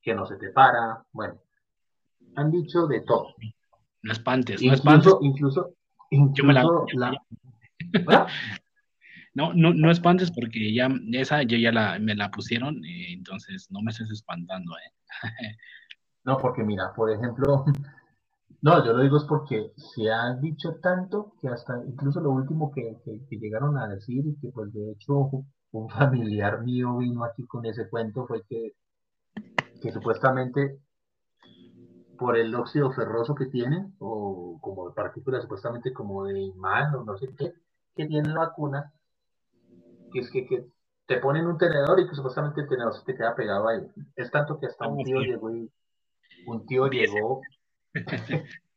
que 0.01 0.13
no 0.13 0.25
se 0.25 0.37
te 0.37 0.49
para, 0.49 1.03
bueno, 1.11 1.39
han 2.35 2.51
dicho 2.51 2.87
de 2.87 3.01
todo. 3.01 3.35
No 4.01 4.11
espantes, 4.11 4.61
no 4.61 4.73
espantes. 4.73 5.13
Incluso, 5.21 5.73
incluso, 6.09 6.53
la, 6.93 7.13
No, 9.35 9.53
no, 9.53 9.73
no 9.73 9.91
espantes 9.91 10.31
porque 10.31 10.73
ya 10.73 10.89
esa 11.13 11.43
yo 11.43 11.55
ya 11.57 11.71
la, 11.71 11.99
me 11.99 12.15
la 12.15 12.31
pusieron, 12.31 12.83
eh, 12.83 13.13
entonces 13.13 13.67
no 13.69 13.81
me 13.81 13.91
estés 13.91 14.09
espantando, 14.11 14.73
¿eh? 14.77 14.91
no, 16.23 16.37
porque 16.37 16.63
mira, 16.63 16.91
por 16.95 17.11
ejemplo, 17.11 17.63
no, 18.61 18.85
yo 18.85 18.93
lo 18.93 19.03
digo 19.03 19.17
es 19.17 19.23
porque 19.23 19.71
se 19.75 20.11
ha 20.11 20.33
dicho 20.35 20.75
tanto 20.81 21.33
que 21.41 21.47
hasta 21.47 21.81
incluso 21.85 22.19
lo 22.19 22.31
último 22.31 22.71
que, 22.71 22.97
llegaron 23.29 23.77
a 23.77 23.87
decir 23.87 24.25
y 24.25 24.35
que 24.35 24.49
pues 24.49 24.73
de 24.73 24.91
hecho 24.91 25.29
un 25.71 25.89
familiar 25.89 26.63
mío 26.63 26.97
vino 26.97 27.23
aquí 27.23 27.45
con 27.45 27.65
ese 27.65 27.89
cuento 27.89 28.25
fue 28.27 28.43
que, 28.47 28.73
que 29.81 29.91
supuestamente 29.91 30.79
por 32.19 32.37
el 32.37 32.53
óxido 32.53 32.91
ferroso 32.91 33.33
que 33.33 33.45
tiene, 33.45 33.93
o 33.99 34.59
como 34.61 34.93
partículas 34.93 35.43
supuestamente 35.43 35.93
como 35.93 36.25
de 36.25 36.37
imán 36.37 36.93
o 36.93 37.05
no 37.05 37.17
sé 37.17 37.33
qué, 37.37 37.53
que 37.95 38.05
tiene 38.07 38.27
la 38.27 38.39
vacuna, 38.39 38.91
que 40.11 40.19
es 40.19 40.29
que, 40.29 40.67
te 41.05 41.17
ponen 41.17 41.47
un 41.47 41.57
tenedor 41.57 41.99
y 41.99 42.07
que 42.07 42.13
supuestamente 42.13 42.61
el 42.61 42.67
tenedor 42.67 42.93
se 42.93 43.03
te 43.03 43.15
queda 43.15 43.33
pegado 43.33 43.67
ahí. 43.67 43.79
Es 44.15 44.29
tanto 44.29 44.59
que 44.59 44.67
hasta 44.67 44.87
un 44.87 45.03
tío 45.03 45.21
llegó 45.21 45.49
y 45.49 45.71
un 46.45 46.65
tío 46.67 46.87
llegó. 46.87 47.41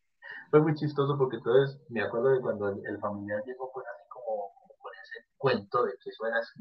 Fue 0.51 0.61
muy 0.61 0.75
chistoso 0.75 1.17
porque 1.17 1.37
entonces 1.37 1.81
me 1.89 2.03
acuerdo 2.03 2.29
de 2.29 2.41
cuando 2.41 2.69
el, 2.69 2.99
familiar 3.01 3.43
llegó 3.45 3.71
pues 3.73 3.87
así 3.87 4.09
como, 4.09 4.53
con 4.79 4.93
ese 5.03 5.27
cuento 5.39 5.85
de 5.85 5.93
que 6.03 6.11
eso 6.11 6.27
era 6.27 6.39
así. 6.39 6.61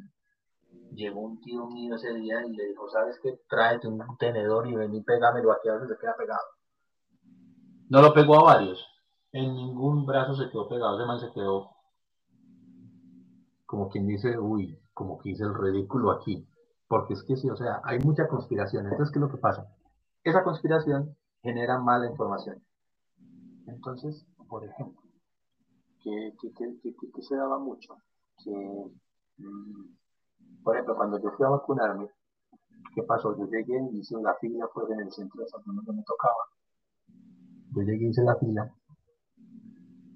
llegó 0.95 1.21
un 1.21 1.41
tío 1.41 1.67
mío 1.67 1.95
ese 1.95 2.13
día 2.13 2.45
y 2.45 2.55
le 2.55 2.67
dijo, 2.67 2.89
¿sabes 2.89 3.19
qué? 3.21 3.39
Tráete 3.49 3.87
un 3.87 4.01
tenedor 4.17 4.67
y 4.67 4.75
ven 4.75 4.95
y 4.95 5.01
pégamelo 5.01 5.51
aquí 5.51 5.69
a 5.69 5.73
ver 5.73 5.83
si 5.83 5.87
se 5.89 5.99
queda 5.99 6.15
pegado. 6.15 6.41
No 7.89 8.01
lo 8.01 8.13
pegó 8.13 8.39
a 8.39 8.53
varios. 8.53 8.87
En 9.33 9.53
ningún 9.53 10.05
brazo 10.05 10.35
se 10.35 10.49
quedó 10.49 10.69
pegado. 10.69 10.97
Ese 10.97 11.05
man 11.05 11.19
se 11.19 11.31
quedó 11.33 11.71
como 13.65 13.89
quien 13.89 14.07
dice, 14.07 14.37
uy, 14.37 14.77
como 14.93 15.17
que 15.17 15.29
hice 15.29 15.43
el 15.43 15.53
ridículo 15.53 16.11
aquí. 16.11 16.47
Porque 16.87 17.13
es 17.13 17.23
que 17.23 17.35
sí, 17.37 17.49
o 17.49 17.55
sea, 17.55 17.81
hay 17.83 17.99
mucha 17.99 18.27
conspiración. 18.27 18.85
Entonces, 18.85 19.11
¿qué 19.11 19.19
es 19.19 19.21
lo 19.21 19.31
que 19.31 19.37
pasa? 19.37 19.67
Esa 20.23 20.43
conspiración 20.43 21.15
genera 21.41 21.79
mala 21.79 22.09
información. 22.09 22.61
Entonces, 23.67 24.25
por 24.47 24.65
ejemplo, 24.65 25.01
que, 26.03 26.33
se 27.21 27.35
daba 27.35 27.59
mucho, 27.59 27.95
que, 28.43 28.91
mm, 29.37 30.63
por 30.63 30.75
ejemplo, 30.75 30.95
cuando 30.95 31.19
yo 31.21 31.31
fui 31.31 31.45
a 31.45 31.49
vacunarme, 31.49 32.09
¿qué 32.95 33.03
pasó? 33.03 33.37
Yo 33.37 33.45
llegué 33.45 33.79
y 33.91 33.99
hice 33.99 34.15
una 34.15 34.33
fila 34.35 34.67
pues 34.73 34.89
en 34.89 35.01
el 35.01 35.11
centro 35.11 35.41
de 35.43 35.49
salud 35.49 35.75
donde 35.75 35.93
me 35.93 36.03
tocaba. 36.03 36.43
Yo 37.73 37.83
llegué 37.83 38.09
hice 38.09 38.23
la 38.23 38.35
fila 38.35 38.73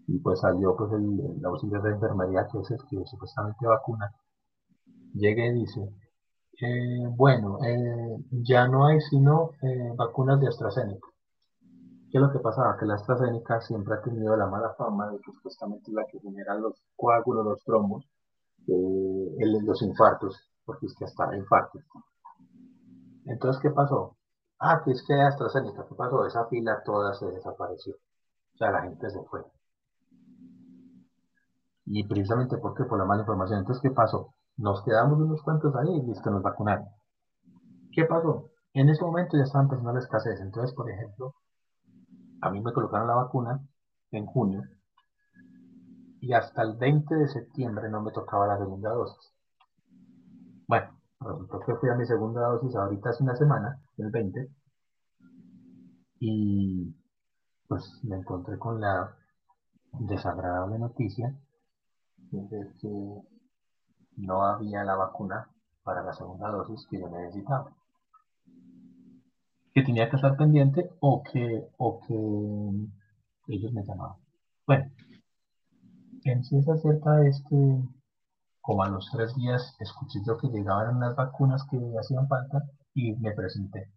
y 0.07 0.19
pues 0.19 0.39
salió 0.39 0.75
pues 0.75 0.91
el, 0.91 1.41
la 1.41 1.49
auxiliar 1.49 1.81
de 1.81 1.91
enfermería 1.91 2.47
que 2.51 2.59
es 2.59 2.71
el 2.71 2.85
que 2.89 3.05
supuestamente 3.05 3.65
vacuna. 3.65 4.13
Llegué 5.13 5.47
y 5.47 5.59
dice, 5.61 5.89
eh, 6.61 7.07
bueno, 7.15 7.59
eh, 7.63 8.17
ya 8.31 8.67
no 8.67 8.85
hay 8.85 8.99
sino 9.01 9.51
eh, 9.61 9.93
vacunas 9.95 10.39
de 10.41 10.47
AstraZeneca. 10.47 11.07
¿Qué 12.15 12.19
es 12.19 12.27
lo 12.27 12.31
que 12.31 12.39
pasaba? 12.39 12.77
Que 12.77 12.85
la 12.85 12.93
AstraZeneca 12.93 13.59
siempre 13.59 13.93
ha 13.93 14.01
tenido 14.01 14.37
la 14.37 14.47
mala 14.47 14.73
fama 14.75 15.11
de 15.11 15.17
que 15.17 15.33
supuestamente 15.33 15.91
es 15.91 15.93
la 15.93 16.05
que 16.05 16.17
genera 16.21 16.55
los 16.55 16.81
coágulos, 16.95 17.43
los 17.43 17.63
trombos, 17.65 18.09
los 18.67 19.81
infartos, 19.81 20.39
porque 20.63 20.85
es 20.85 20.95
que 20.95 21.03
hasta 21.03 21.35
infartos. 21.35 21.83
Entonces, 23.25 23.61
¿qué 23.61 23.69
pasó? 23.69 24.15
Ah, 24.59 24.81
que 24.85 24.91
es 24.91 25.03
que 25.05 25.13
AstraZeneca, 25.13 25.85
¿qué 25.89 25.93
pasó? 25.93 26.25
Esa 26.25 26.45
fila 26.45 26.81
toda 26.85 27.13
se 27.15 27.25
desapareció. 27.25 27.95
O 27.95 28.57
sea, 28.59 28.71
la 28.71 28.83
gente 28.83 29.09
se 29.09 29.21
fue. 29.23 29.43
Y 31.83 32.07
precisamente 32.07 32.55
porque 32.59 32.85
por 32.85 32.97
la 32.97 33.03
mala 33.03 33.23
información. 33.23 33.59
Entonces, 33.59 33.81
¿qué 33.81 33.91
pasó? 33.91 34.33
Nos 34.55 34.81
quedamos 34.83 35.19
unos 35.19 35.41
cuantos 35.41 35.75
ahí 35.75 35.93
y 35.93 36.01
listo, 36.03 36.31
nos 36.31 36.41
vacunaron. 36.41 36.87
¿Qué 37.91 38.05
pasó? 38.05 38.51
En 38.71 38.87
ese 38.87 39.03
momento 39.03 39.35
ya 39.35 39.43
estaban 39.43 39.65
empezando 39.65 39.91
la 39.91 39.99
escasez. 39.99 40.39
Entonces, 40.39 40.73
por 40.73 40.89
ejemplo, 40.89 41.35
a 42.41 42.49
mí 42.49 42.61
me 42.61 42.73
colocaron 42.73 43.07
la 43.07 43.15
vacuna 43.15 43.59
en 44.11 44.25
junio 44.25 44.63
y 46.21 46.33
hasta 46.33 46.63
el 46.63 46.75
20 46.77 47.15
de 47.15 47.27
septiembre 47.27 47.89
no 47.89 48.01
me 48.01 48.11
tocaba 48.11 48.47
la 48.47 48.57
segunda 48.57 48.91
dosis. 48.91 49.31
Bueno, 50.67 50.99
resultó 51.19 51.59
que 51.59 51.75
fui 51.75 51.89
a 51.89 51.95
mi 51.95 52.05
segunda 52.05 52.41
dosis 52.47 52.75
ahorita 52.75 53.09
hace 53.09 53.23
una 53.23 53.35
semana, 53.35 53.79
el 53.97 54.09
20, 54.09 54.49
y 56.19 56.95
pues 57.67 57.99
me 58.03 58.15
encontré 58.15 58.57
con 58.57 58.81
la 58.81 59.15
desagradable 59.99 60.79
noticia 60.79 61.35
de 62.31 62.71
que 62.79 63.21
no 64.17 64.43
había 64.43 64.83
la 64.83 64.95
vacuna 64.95 65.49
para 65.83 66.03
la 66.03 66.13
segunda 66.13 66.49
dosis 66.49 66.87
que 66.89 66.99
yo 66.99 67.09
necesitaba. 67.09 67.71
Que 69.75 69.83
tenía 69.83 70.09
que 70.09 70.15
estar 70.15 70.35
pendiente 70.35 70.89
o 71.01 71.21
que, 71.21 71.67
o 71.77 71.99
que 71.99 73.53
ellos 73.53 73.71
me 73.73 73.83
llamaban. 73.83 74.17
Bueno, 74.65 74.85
en 76.23 76.43
sí 76.43 76.57
es 76.57 76.67
acerca 76.67 77.17
de 77.17 77.29
este, 77.29 77.83
como 78.61 78.83
a 78.83 78.89
los 78.89 79.07
tres 79.11 79.35
días 79.35 79.75
escuché 79.79 80.19
yo 80.25 80.37
que 80.39 80.47
llegaban 80.47 80.99
las 80.99 81.15
vacunas 81.15 81.63
que 81.69 81.77
hacían 81.99 82.27
falta 82.27 82.63
y 82.95 83.13
me 83.17 83.31
presenté. 83.33 83.91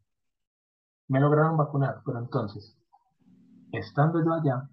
Me 1.06 1.20
lograron 1.20 1.56
vacunar, 1.56 2.02
pero 2.04 2.18
entonces, 2.18 2.76
estando 3.72 4.22
yo 4.22 4.32
allá, 4.34 4.68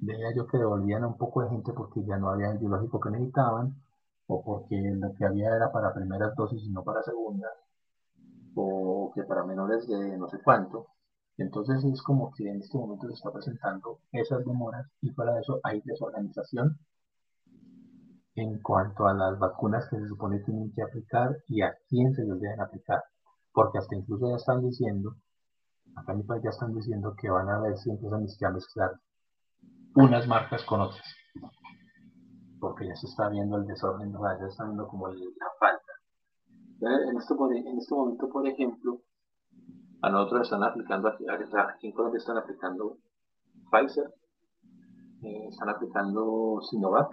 veía 0.00 0.34
yo 0.34 0.48
que 0.48 0.58
devolvían 0.58 1.04
un 1.04 1.16
poco 1.16 1.42
de 1.42 1.50
gente 1.50 1.72
porque 1.72 2.04
ya 2.04 2.16
no 2.16 2.30
había 2.30 2.50
el 2.50 2.58
biológico 2.58 2.98
que 2.98 3.10
necesitaban, 3.10 3.76
o 4.26 4.42
porque 4.42 4.76
lo 4.76 5.14
que 5.14 5.24
había 5.24 5.54
era 5.54 5.70
para 5.70 5.94
primeras 5.94 6.34
dosis 6.34 6.64
y 6.64 6.70
no 6.70 6.82
para 6.82 7.02
segundas, 7.02 7.52
o 8.54 9.12
que 9.14 9.22
para 9.24 9.44
menores 9.44 9.86
de 9.88 10.16
no 10.18 10.28
sé 10.28 10.38
cuánto. 10.42 10.88
Entonces 11.38 11.84
es 11.84 12.02
como 12.02 12.32
que 12.32 12.48
en 12.48 12.60
este 12.60 12.76
momento 12.76 13.08
se 13.08 13.14
está 13.14 13.32
presentando 13.32 14.00
esas 14.12 14.44
demoras 14.44 14.86
y 15.00 15.10
fuera 15.10 15.32
de 15.34 15.40
eso 15.40 15.60
hay 15.62 15.80
desorganización 15.84 16.78
en 18.34 18.60
cuanto 18.62 19.06
a 19.06 19.14
las 19.14 19.38
vacunas 19.38 19.88
que 19.88 19.98
se 19.98 20.08
supone 20.08 20.40
tienen 20.40 20.72
que 20.72 20.82
aplicar 20.82 21.36
y 21.48 21.62
a 21.62 21.74
quién 21.88 22.14
se 22.14 22.24
les 22.24 22.40
deben 22.40 22.60
aplicar. 22.60 23.02
Porque 23.52 23.78
hasta 23.78 23.96
incluso 23.96 24.30
ya 24.30 24.36
están 24.36 24.62
diciendo, 24.62 25.16
acá 25.96 26.12
en 26.12 26.18
mi 26.18 26.24
país 26.24 26.42
ya 26.42 26.50
están 26.50 26.72
diciendo 26.74 27.14
que 27.20 27.28
van 27.28 27.48
a 27.48 27.60
ver 27.60 27.76
si 27.76 27.90
empiezan 27.90 28.26
a 28.44 28.50
mezclar 28.50 28.92
unas 29.94 30.26
marcas 30.26 30.64
con 30.64 30.80
otras. 30.80 31.04
Porque 32.58 32.86
ya 32.86 32.96
se 32.96 33.06
está 33.06 33.28
viendo 33.28 33.56
el 33.56 33.66
desorden, 33.66 34.12
ya 34.12 34.38
se 34.38 34.46
está 34.46 34.64
viendo 34.64 34.86
como 34.86 35.08
la 35.08 35.16
falta. 35.58 35.81
En 36.84 37.16
este, 37.16 37.34
en 37.34 37.78
este 37.78 37.94
momento, 37.94 38.28
por 38.28 38.44
ejemplo, 38.44 39.02
a 40.02 40.10
nosotros 40.10 40.42
están 40.42 40.64
aplicando, 40.64 41.08
aquí, 41.08 41.86
en 41.86 41.92
Colombia 41.92 42.18
están 42.18 42.38
aplicando 42.38 42.96
Pfizer, 43.70 44.12
eh, 45.22 45.46
están 45.48 45.68
aplicando 45.68 46.60
Sinovac, 46.68 47.08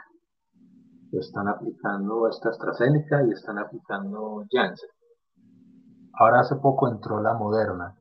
están 1.11 1.47
aplicando 1.47 2.27
esta 2.27 2.49
AstraZeneca 2.49 3.23
y 3.27 3.29
están 3.29 3.59
aplicando 3.59 4.43
Janssen. 4.51 4.89
Ahora 6.13 6.39
hace 6.39 6.55
poco 6.55 6.89
entró 6.89 7.21
la 7.21 7.35
Moderna, 7.35 7.95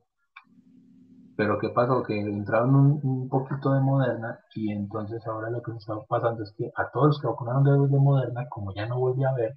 pero 1.37 1.59
¿qué 1.59 1.69
pasó? 1.69 2.01
Que 2.01 2.19
entraron 2.19 2.99
un, 3.03 3.29
poquito 3.29 3.73
de 3.73 3.81
Moderna 3.81 4.39
y 4.55 4.71
entonces 4.71 5.21
ahora 5.27 5.51
lo 5.51 5.61
que 5.61 5.71
está 5.73 5.93
pasando 6.07 6.41
es 6.41 6.51
que 6.57 6.71
a 6.75 6.89
todos 6.89 7.09
los 7.09 7.21
que 7.21 7.27
vacunaron 7.27 7.63
de, 7.63 7.95
de 7.95 8.01
Moderna, 8.01 8.47
como 8.49 8.73
ya 8.73 8.87
no 8.87 8.97
volví 8.99 9.23
a 9.23 9.33
ver, 9.33 9.53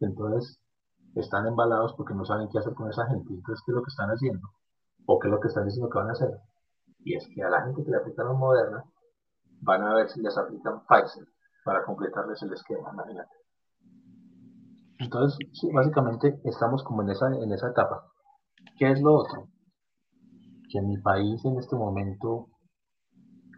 entonces 0.00 0.60
están 1.20 1.46
embalados 1.46 1.94
porque 1.94 2.14
no 2.14 2.24
saben 2.24 2.48
qué 2.50 2.58
hacer 2.58 2.74
con 2.74 2.90
esa 2.90 3.06
gente. 3.06 3.32
Entonces, 3.32 3.62
¿qué 3.64 3.72
es 3.72 3.76
lo 3.76 3.82
que 3.82 3.90
están 3.90 4.10
haciendo? 4.10 4.48
¿O 5.06 5.18
qué 5.18 5.28
es 5.28 5.32
lo 5.32 5.40
que 5.40 5.48
están 5.48 5.64
diciendo 5.64 5.90
que 5.90 5.98
van 5.98 6.08
a 6.08 6.12
hacer? 6.12 6.30
Y 7.00 7.14
es 7.14 7.26
que 7.34 7.42
a 7.42 7.50
la 7.50 7.62
gente 7.62 7.84
que 7.84 7.90
le 7.90 7.96
aplicaron 7.96 8.38
Moderna, 8.38 8.84
van 9.60 9.82
a 9.82 9.94
ver 9.94 10.08
si 10.08 10.20
les 10.20 10.36
aplican 10.36 10.82
Pfizer 10.86 11.26
para 11.64 11.84
completarles 11.84 12.42
el 12.42 12.52
esquema, 12.52 12.90
imagínate. 12.92 13.34
Entonces, 14.98 15.38
sí, 15.52 15.70
básicamente 15.72 16.40
estamos 16.44 16.82
como 16.84 17.02
en 17.02 17.10
esa, 17.10 17.28
en 17.28 17.52
esa 17.52 17.68
etapa. 17.68 18.04
¿Qué 18.76 18.90
es 18.90 19.00
lo 19.00 19.14
otro? 19.14 19.48
que 20.68 20.78
en 20.78 20.88
mi 20.88 20.98
país 20.98 21.44
en 21.44 21.58
este 21.58 21.76
momento, 21.76 22.48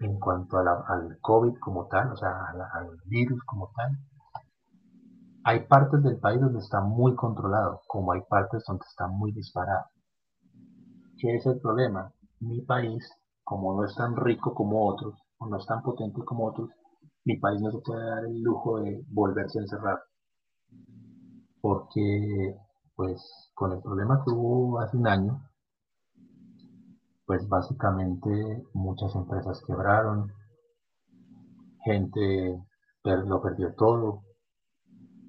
en 0.00 0.18
cuanto 0.18 0.58
al 0.58 1.18
COVID 1.20 1.58
como 1.58 1.86
tal, 1.88 2.12
o 2.12 2.16
sea, 2.16 2.30
al, 2.74 2.88
virus 3.06 3.42
como 3.44 3.70
tal, 3.74 3.90
hay 5.44 5.66
partes 5.66 6.02
del 6.02 6.18
país 6.18 6.40
donde 6.40 6.58
está 6.58 6.80
muy 6.80 7.14
controlado, 7.14 7.80
como 7.86 8.12
hay 8.12 8.20
partes 8.28 8.64
donde 8.66 8.84
está 8.88 9.06
muy 9.08 9.32
disparado. 9.32 9.86
¿Qué 11.18 11.36
es 11.36 11.46
el 11.46 11.60
problema? 11.60 12.12
Mi 12.40 12.60
país, 12.62 13.08
como 13.44 13.74
no 13.74 13.84
es 13.84 13.94
tan 13.94 14.16
rico 14.16 14.54
como 14.54 14.86
otros, 14.86 15.14
o 15.38 15.46
no 15.46 15.56
es 15.56 15.66
tan 15.66 15.82
potente 15.82 16.22
como 16.24 16.46
otros, 16.46 16.70
mi 17.24 17.36
país 17.38 17.60
no 17.60 17.70
se 17.70 17.78
puede 17.78 18.04
dar 18.04 18.24
el 18.24 18.40
lujo 18.42 18.80
de 18.80 19.04
volverse 19.08 19.58
a 19.58 19.62
encerrar. 19.62 19.98
Porque, 21.60 22.56
pues, 22.96 23.50
con 23.54 23.72
el 23.72 23.80
problema 23.80 24.22
que 24.24 24.30
hubo 24.30 24.80
hace 24.80 24.96
un 24.96 25.06
año, 25.06 25.42
pues 27.26 27.48
básicamente 27.48 28.64
muchas 28.72 29.14
empresas 29.14 29.62
quebraron, 29.64 30.32
gente 31.84 32.60
lo 33.04 33.40
perdió 33.40 33.72
todo, 33.76 34.22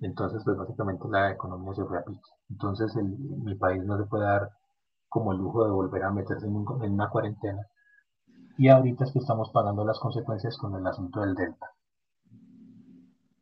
entonces 0.02 0.42
pues 0.44 0.58
básicamente 0.58 1.08
la 1.10 1.32
economía 1.32 1.74
se 1.74 1.86
fue 1.86 2.00
a 2.00 2.04
pique. 2.04 2.30
Entonces 2.50 2.96
mi 2.96 3.56
país 3.56 3.84
no 3.86 3.98
se 3.98 4.06
puede 4.06 4.26
dar 4.26 4.52
como 5.08 5.32
el 5.32 5.40
lujo 5.40 5.66
de 5.66 5.72
volver 5.72 6.04
a 6.04 6.12
meterse 6.12 6.46
en, 6.46 6.56
una 6.56 7.10
cuarentena. 7.10 7.68
Y 8.58 8.70
ahorita 8.70 9.06
es 9.06 9.12
que 9.12 9.20
estamos 9.20 9.50
pagando 9.52 9.86
las 9.86 10.00
consecuencias 10.00 10.58
con 10.58 10.76
el 10.76 10.86
asunto 10.86 11.22
del 11.22 11.36
delta. 11.36 11.72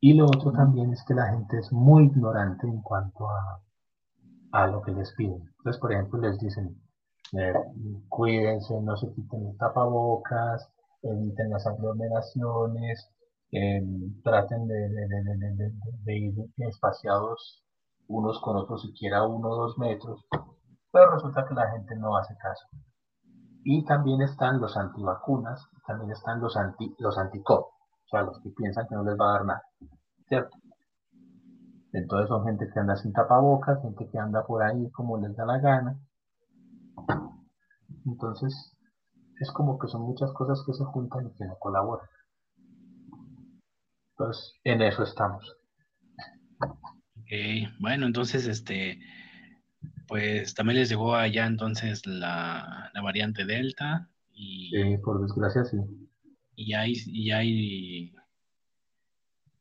Y 0.02 0.14
lo 0.14 0.26
otro 0.26 0.52
también 0.52 0.92
es 0.94 1.04
que 1.04 1.14
la 1.14 1.28
gente 1.28 1.60
es 1.60 1.72
muy 1.72 2.06
ignorante 2.06 2.68
en 2.68 2.82
cuanto 2.82 3.30
a, 3.30 3.62
a 4.52 4.68
lo 4.68 4.82
que 4.82 4.92
les 4.92 5.14
piden. 5.14 5.42
Entonces, 5.58 5.80
por 5.80 5.92
ejemplo, 5.92 6.20
les 6.20 6.40
dicen, 6.40 6.82
eh, 7.34 7.54
cuídense, 8.08 8.80
no 8.82 8.96
se 8.98 9.12
quiten 9.14 9.48
el 9.48 9.58
tapabocas, 9.58 10.70
eviten 11.04 11.50
las 11.50 11.68
aglomeraciones, 11.68 13.10
traten 14.24 14.68
de, 14.68 16.18
ir 16.18 16.34
espaciados 16.58 17.64
unos 18.08 18.40
con 18.42 18.58
otros, 18.58 18.82
siquiera 18.82 19.26
uno 19.26 19.50
o 19.50 19.56
dos 19.56 19.78
metros, 19.78 20.26
pero 20.92 21.12
resulta 21.12 21.46
que 21.48 21.54
la 21.54 21.70
gente 21.72 21.96
no 21.96 22.16
hace 22.18 22.36
caso. 22.38 22.68
Y 23.64 23.86
también 23.86 24.22
están 24.22 24.60
los 24.60 24.76
antivacunas, 24.78 25.68
también 25.86 26.12
están 26.12 26.40
los 26.40 26.56
anti 26.58 26.96
los 27.00 27.18
o 27.18 28.10
sea, 28.10 28.24
los 28.24 28.40
que 28.42 28.50
piensan 28.50 28.88
que 28.88 28.96
no 28.96 29.04
les 29.04 29.16
va 29.20 29.30
a 29.30 29.34
dar 29.34 29.46
nada, 29.46 29.64
¿cierto? 30.28 30.58
Entonces 31.92 32.30
son 32.30 32.46
gente 32.46 32.70
que 32.72 32.80
anda 32.80 32.96
sin 32.96 33.14
tapabocas, 33.14 33.82
gente 33.82 34.08
que 34.08 34.20
anda 34.20 34.46
por 34.46 34.64
ahí 34.64 34.90
como 34.92 35.18
les 35.18 35.36
da 35.36 35.46
la 35.46 35.60
gana. 35.60 36.00
Entonces, 38.06 38.76
es 39.40 39.52
como 39.52 39.78
que 39.80 39.88
son 39.88 40.02
muchas 40.02 40.32
cosas 40.34 40.64
que 40.66 40.74
se 40.74 40.84
juntan 40.86 41.28
y 41.28 41.34
que 41.34 41.46
no 41.46 41.56
colaboran. 41.58 42.08
Entonces, 44.20 44.54
en 44.66 44.82
eso 44.82 45.04
estamos. 45.04 45.58
Okay. 47.22 47.70
Bueno, 47.80 48.06
entonces, 48.06 48.48
este, 48.48 49.00
pues 50.10 50.54
también 50.56 50.80
les 50.80 50.90
llegó 50.90 51.16
allá 51.16 51.46
entonces 51.46 52.06
la, 52.06 52.92
la 52.94 53.02
variante 53.02 53.46
Delta. 53.46 54.10
Y, 54.34 54.72
sí, 54.72 54.98
por 54.98 55.22
desgracia 55.22 55.64
sí. 55.64 55.78
Y 56.56 56.74
hay, 56.74 56.96
y 57.06 57.32
hay 57.32 58.14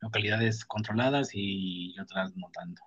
localidades 0.01 0.65
controladas 0.65 1.31
y 1.35 1.95
otras 2.01 2.35
no 2.37 2.51
tanto. 2.53 2.83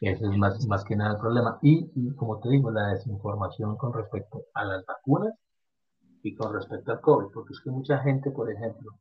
Ese 0.00 0.24
es 0.24 0.36
más, 0.38 0.66
más 0.66 0.82
que 0.84 0.96
nada 0.96 1.12
el 1.12 1.20
problema. 1.20 1.58
Y, 1.60 2.14
como 2.14 2.40
te 2.40 2.48
digo, 2.48 2.70
la 2.70 2.88
desinformación 2.88 3.76
con 3.76 3.92
respecto 3.92 4.46
a 4.54 4.64
las 4.64 4.86
vacunas 4.86 5.34
y 6.22 6.34
con 6.34 6.54
respecto 6.54 6.92
al 6.92 7.02
COVID, 7.02 7.32
porque 7.34 7.52
es 7.52 7.60
que 7.60 7.70
mucha 7.70 7.98
gente, 7.98 8.30
por 8.30 8.50
ejemplo, 8.50 8.98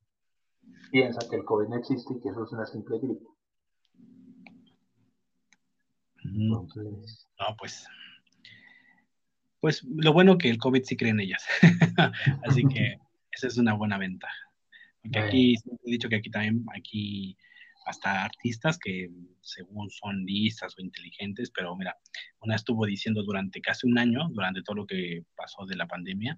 piensa 0.90 1.20
que 1.30 1.36
el 1.36 1.44
COVID 1.44 1.70
no 1.70 1.78
existe 1.78 2.14
y 2.14 2.22
que 2.22 2.30
eso 2.30 2.44
es 2.44 2.52
una 2.52 2.66
simple 2.66 2.98
gripe. 3.00 3.26
Entonces... 6.24 7.28
No, 7.40 7.56
pues. 7.58 7.88
Pues 9.60 9.84
lo 9.84 10.14
bueno 10.14 10.38
que 10.38 10.50
el 10.50 10.58
COVID 10.58 10.84
sí 10.84 10.98
cree 10.98 11.12
en 11.12 11.20
ellas. 11.20 11.44
Así 12.44 12.64
que 12.66 12.98
esa 13.32 13.48
es 13.48 13.58
una 13.58 13.74
buena 13.74 13.98
ventaja. 13.98 14.52
Porque 15.02 15.20
aquí, 15.20 15.56
he 15.56 15.92
dicho 15.92 16.10
que 16.10 16.18
aquí 16.18 16.30
también, 16.30 16.64
aquí 16.76 17.38
hasta 17.86 18.24
artistas 18.24 18.78
que 18.78 19.10
según 19.42 19.90
son 19.90 20.24
listas 20.26 20.76
o 20.78 20.82
inteligentes, 20.82 21.52
pero 21.52 21.76
mira, 21.76 21.98
una 22.42 22.56
estuvo 22.56 22.86
diciendo 22.86 23.24
durante 23.24 23.62
casi 23.62 23.88
un 23.88 23.98
año, 23.98 24.30
durante 24.32 24.62
todo 24.62 24.76
lo 24.76 24.86
que 24.86 25.24
pasó 25.36 25.66
de 25.66 25.76
la 25.76 25.88
pandemia, 25.88 26.38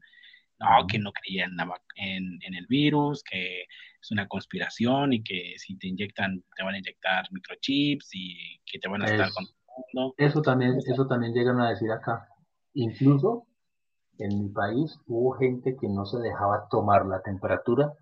no, 0.64 0.88
que 0.88 1.00
no 1.00 1.12
creía 1.12 1.46
en, 1.46 2.40
en, 2.42 2.54
el 2.54 2.66
virus, 2.68 3.24
que 3.24 3.64
es 3.64 4.12
una 4.12 4.28
conspiración 4.28 5.14
y 5.14 5.24
que 5.24 5.56
si 5.58 5.78
te 5.78 5.88
inyectan, 5.88 6.44
te 6.56 6.64
van 6.64 6.76
a 6.76 6.80
inyectar 6.80 7.26
microchips 7.32 8.10
y 8.14 8.60
que 8.66 8.80
te 8.80 8.88
van 8.88 9.02
a 9.04 9.06
estar 9.06 9.30
controlando. 9.34 10.16
Eso 10.18 10.42
también, 10.42 10.78
eso 10.86 11.08
también 11.08 11.34
llegan 11.34 11.60
a 11.60 11.70
decir 11.70 11.92
acá. 11.92 12.28
Incluso 12.74 13.46
en 14.20 14.44
mi 14.44 14.50
país 14.50 14.98
hubo 15.08 15.34
gente 15.34 15.76
que 15.80 15.88
no 15.88 16.06
se 16.06 16.20
dejaba 16.20 16.68
tomar 16.70 17.06
la 17.06 17.22
temperatura 17.22 17.94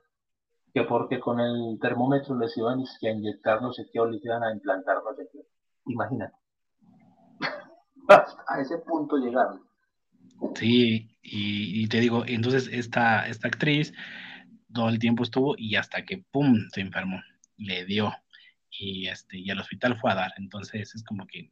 que 0.74 0.84
porque 0.84 1.20
con 1.20 1.40
el 1.40 1.78
termómetro 1.82 2.38
les 2.38 2.56
iban 2.58 2.80
a 2.80 3.10
inyectar 3.10 3.62
no 3.62 3.74
sé 3.74 3.88
qué 3.92 4.00
o 4.00 4.06
les 4.06 4.24
iban 4.24 4.44
a 4.44 4.54
implantar 4.54 4.98
no 5.04 5.14
sé 5.16 5.28
qué. 5.32 5.46
Imagínate. 5.88 6.36
a 8.48 8.62
ese 8.62 8.78
punto 8.80 9.18
llegaron. 9.18 9.71
Sí, 10.56 11.10
y, 11.22 11.88
te 11.88 12.00
digo, 12.00 12.26
entonces 12.28 12.70
esta, 12.72 13.28
esta 13.28 13.48
actriz 13.48 13.94
todo 14.74 14.90
el 14.90 15.00
tiempo 15.00 15.24
estuvo 15.24 15.56
y 15.58 15.76
hasta 15.76 16.04
que, 16.06 16.20
¡pum!, 16.32 16.68
se 16.74 16.82
enfermó, 16.82 17.22
le 17.58 17.86
dio. 17.86 18.14
Y, 18.70 19.08
este, 19.08 19.38
y 19.38 19.50
al 19.50 19.60
hospital 19.60 20.00
fue 20.00 20.12
a 20.12 20.16
dar. 20.16 20.32
Entonces 20.38 20.96
es 20.96 21.04
como 21.04 21.28
que, 21.28 21.52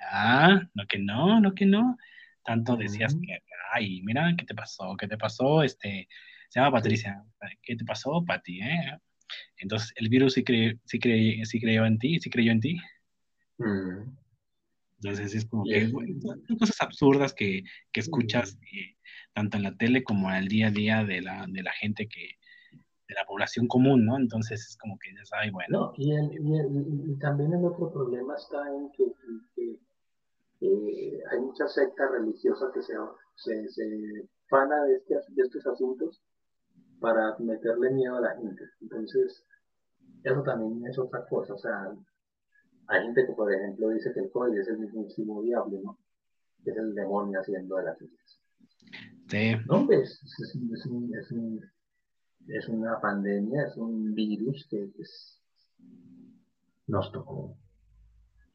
ah, 0.00 0.60
no 0.74 0.86
que 0.86 0.98
no, 0.98 1.40
no 1.40 1.54
que 1.54 1.66
no. 1.66 1.96
Tanto 2.44 2.76
decías 2.76 3.14
que, 3.14 3.42
ay, 3.72 4.02
mira, 4.02 4.34
¿qué 4.36 4.44
te 4.44 4.54
pasó? 4.54 4.96
¿Qué 4.98 5.08
te 5.08 5.16
pasó? 5.16 5.62
Este, 5.62 6.08
se 6.48 6.60
llama 6.60 6.76
Patricia. 6.76 7.24
¿Qué 7.62 7.74
te 7.76 7.84
pasó, 7.84 8.22
Pati? 8.24 8.60
Eh? 8.60 8.98
Entonces, 9.56 9.92
el 9.96 10.08
virus 10.08 10.34
sí, 10.34 10.44
sí, 10.84 11.00
sí 11.44 11.60
creyó 11.60 11.86
en 11.86 11.98
ti, 11.98 12.20
sí 12.20 12.28
creyó 12.28 12.52
en 12.52 12.60
ti. 12.60 12.80
Mm. 13.58 14.23
Entonces, 15.02 15.34
es 15.34 15.46
como 15.46 15.64
que 15.64 15.88
son 15.88 16.58
cosas 16.58 16.80
absurdas 16.80 17.34
que, 17.34 17.62
que 17.92 18.00
escuchas 18.00 18.58
eh, 18.72 18.96
tanto 19.34 19.56
en 19.56 19.64
la 19.64 19.76
tele 19.76 20.02
como 20.02 20.30
en 20.30 20.36
el 20.36 20.48
día 20.48 20.68
a 20.68 20.70
día 20.70 21.04
de 21.04 21.20
la, 21.20 21.46
de 21.48 21.62
la 21.62 21.72
gente 21.72 22.08
que, 22.08 22.38
de 23.08 23.14
la 23.14 23.26
población 23.26 23.66
común, 23.66 24.06
¿no? 24.06 24.16
Entonces 24.16 24.60
es 24.60 24.76
como 24.78 24.98
que 24.98 25.10
dices, 25.10 25.30
ay, 25.32 25.50
bueno. 25.50 25.92
y, 25.96 26.12
y, 26.12 27.16
también 27.18 27.52
el 27.52 27.64
otro 27.64 27.92
problema 27.92 28.34
está 28.36 28.66
en 28.74 28.90
que, 28.92 29.04
hay 31.30 31.40
muchas 31.40 31.74
sectas 31.74 32.10
religiosas 32.10 32.72
que 32.72 32.82
se, 32.82 32.94
se, 33.34 33.68
se 33.68 33.84
de, 33.84 34.96
este, 34.96 35.14
de 35.28 35.42
estos 35.42 35.66
asuntos 35.66 36.22
para 37.00 37.36
meterle 37.38 37.90
miedo 37.90 38.16
a 38.16 38.20
la 38.20 38.36
gente. 38.36 38.64
Entonces, 38.80 39.44
eso 40.22 40.42
también 40.42 40.86
es 40.86 40.98
otra 40.98 41.26
cosa. 41.26 41.52
O 41.52 41.58
sea, 41.58 41.94
hay 42.88 43.02
gente 43.02 43.26
que, 43.26 43.32
por 43.32 43.52
ejemplo, 43.52 43.90
dice 43.90 44.12
que 44.12 44.20
el 44.20 44.30
COVID 44.30 44.58
es 44.58 44.68
el 44.68 44.78
mismísimo 44.78 45.42
diablo, 45.42 45.80
¿no? 45.82 45.98
Que 46.62 46.70
es 46.70 46.76
el 46.76 46.94
demonio 46.94 47.40
haciendo 47.40 47.76
de 47.76 47.84
las 47.84 47.98
cosas. 47.98 48.40
Sí. 49.28 49.52
No, 49.66 49.90
es, 49.90 50.22
es, 50.22 50.58
es, 50.72 51.32
es, 52.48 52.68
una 52.68 53.00
pandemia, 53.00 53.66
es 53.66 53.76
un 53.76 54.14
virus 54.14 54.66
que 54.70 54.90
pues, 54.94 55.42
nos 56.86 57.10
tocó. 57.12 57.56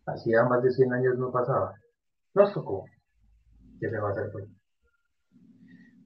Hacía 0.06 0.44
más 0.44 0.64
de 0.64 0.72
100 0.72 0.94
años 0.94 1.18
no 1.18 1.32
pasaba. 1.32 1.76
Nos 2.34 2.54
tocó. 2.54 2.86
¿Qué 3.80 3.90
se 3.90 3.98
va 3.98 4.10
a 4.10 4.12
hacer 4.12 4.30
pues? 4.32 4.46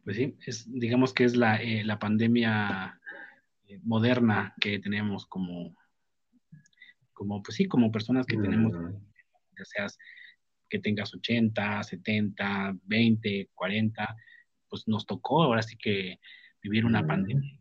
pues 0.03 0.17
sí, 0.17 0.37
es, 0.45 0.69
digamos 0.71 1.13
que 1.13 1.23
es 1.23 1.35
la, 1.35 1.57
eh, 1.57 1.83
la 1.83 1.99
pandemia 1.99 2.99
eh, 3.67 3.79
moderna 3.83 4.53
que 4.59 4.79
tenemos 4.79 5.25
como, 5.25 5.75
como, 7.23 7.41
pues 7.41 7.55
sí, 7.55 7.65
como 7.67 7.89
personas 7.89 8.25
que 8.25 8.35
tenemos, 8.35 8.73
ya 8.73 9.63
seas 9.63 9.97
que 10.69 10.79
tengas 10.79 11.13
80, 11.13 11.83
70, 11.83 12.75
20, 12.83 13.49
40, 13.55 14.15
pues 14.69 14.83
nos 14.87 15.05
tocó 15.05 15.43
ahora 15.43 15.61
sí 15.61 15.77
que 15.77 16.19
vivir 16.61 16.85
una 16.85 17.01
mm. 17.01 17.07
pandemia. 17.07 17.59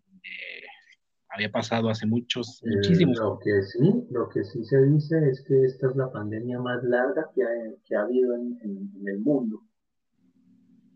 había 1.28 1.50
pasado 1.52 1.90
hace 1.90 2.06
muchos, 2.06 2.60
eh, 2.64 2.74
muchísimos. 2.74 3.18
Lo 3.18 3.38
que 3.38 3.62
sí, 3.62 4.06
lo 4.10 4.28
que 4.28 4.42
sí 4.44 4.64
se 4.64 4.82
dice 4.82 5.16
es 5.30 5.44
que 5.46 5.64
esta 5.64 5.88
es 5.88 5.96
la 5.96 6.10
pandemia 6.10 6.58
más 6.58 6.82
larga 6.82 7.30
que 7.32 7.44
ha, 7.44 7.48
que 7.84 7.94
ha 7.94 8.02
habido 8.02 8.34
en, 8.34 8.58
en, 8.62 9.08
el 9.08 9.20
mundo. 9.20 9.62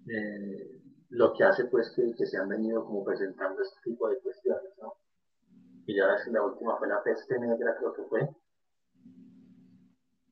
Eh, 0.09 0.81
lo 1.11 1.33
que 1.35 1.45
hace 1.45 1.67
pues 1.67 1.93
que, 1.95 2.15
que, 2.17 2.27
se 2.27 2.37
han 2.37 2.49
venido 2.49 2.85
como 2.85 3.05
presentando 3.05 3.63
este 3.63 3.79
tipo 3.85 4.09
de 4.09 4.19
cuestiones, 4.19 4.73
¿no? 4.83 4.95
Y 5.87 5.97
ya 5.97 6.07
ves 6.09 6.25
que 6.25 6.33
la 6.33 6.43
última 6.43 6.77
fue 6.79 6.89
la 6.89 7.03
peste 7.05 7.39
negra, 7.39 7.77
creo 7.79 7.93
que 7.95 8.03
fue. 8.09 8.29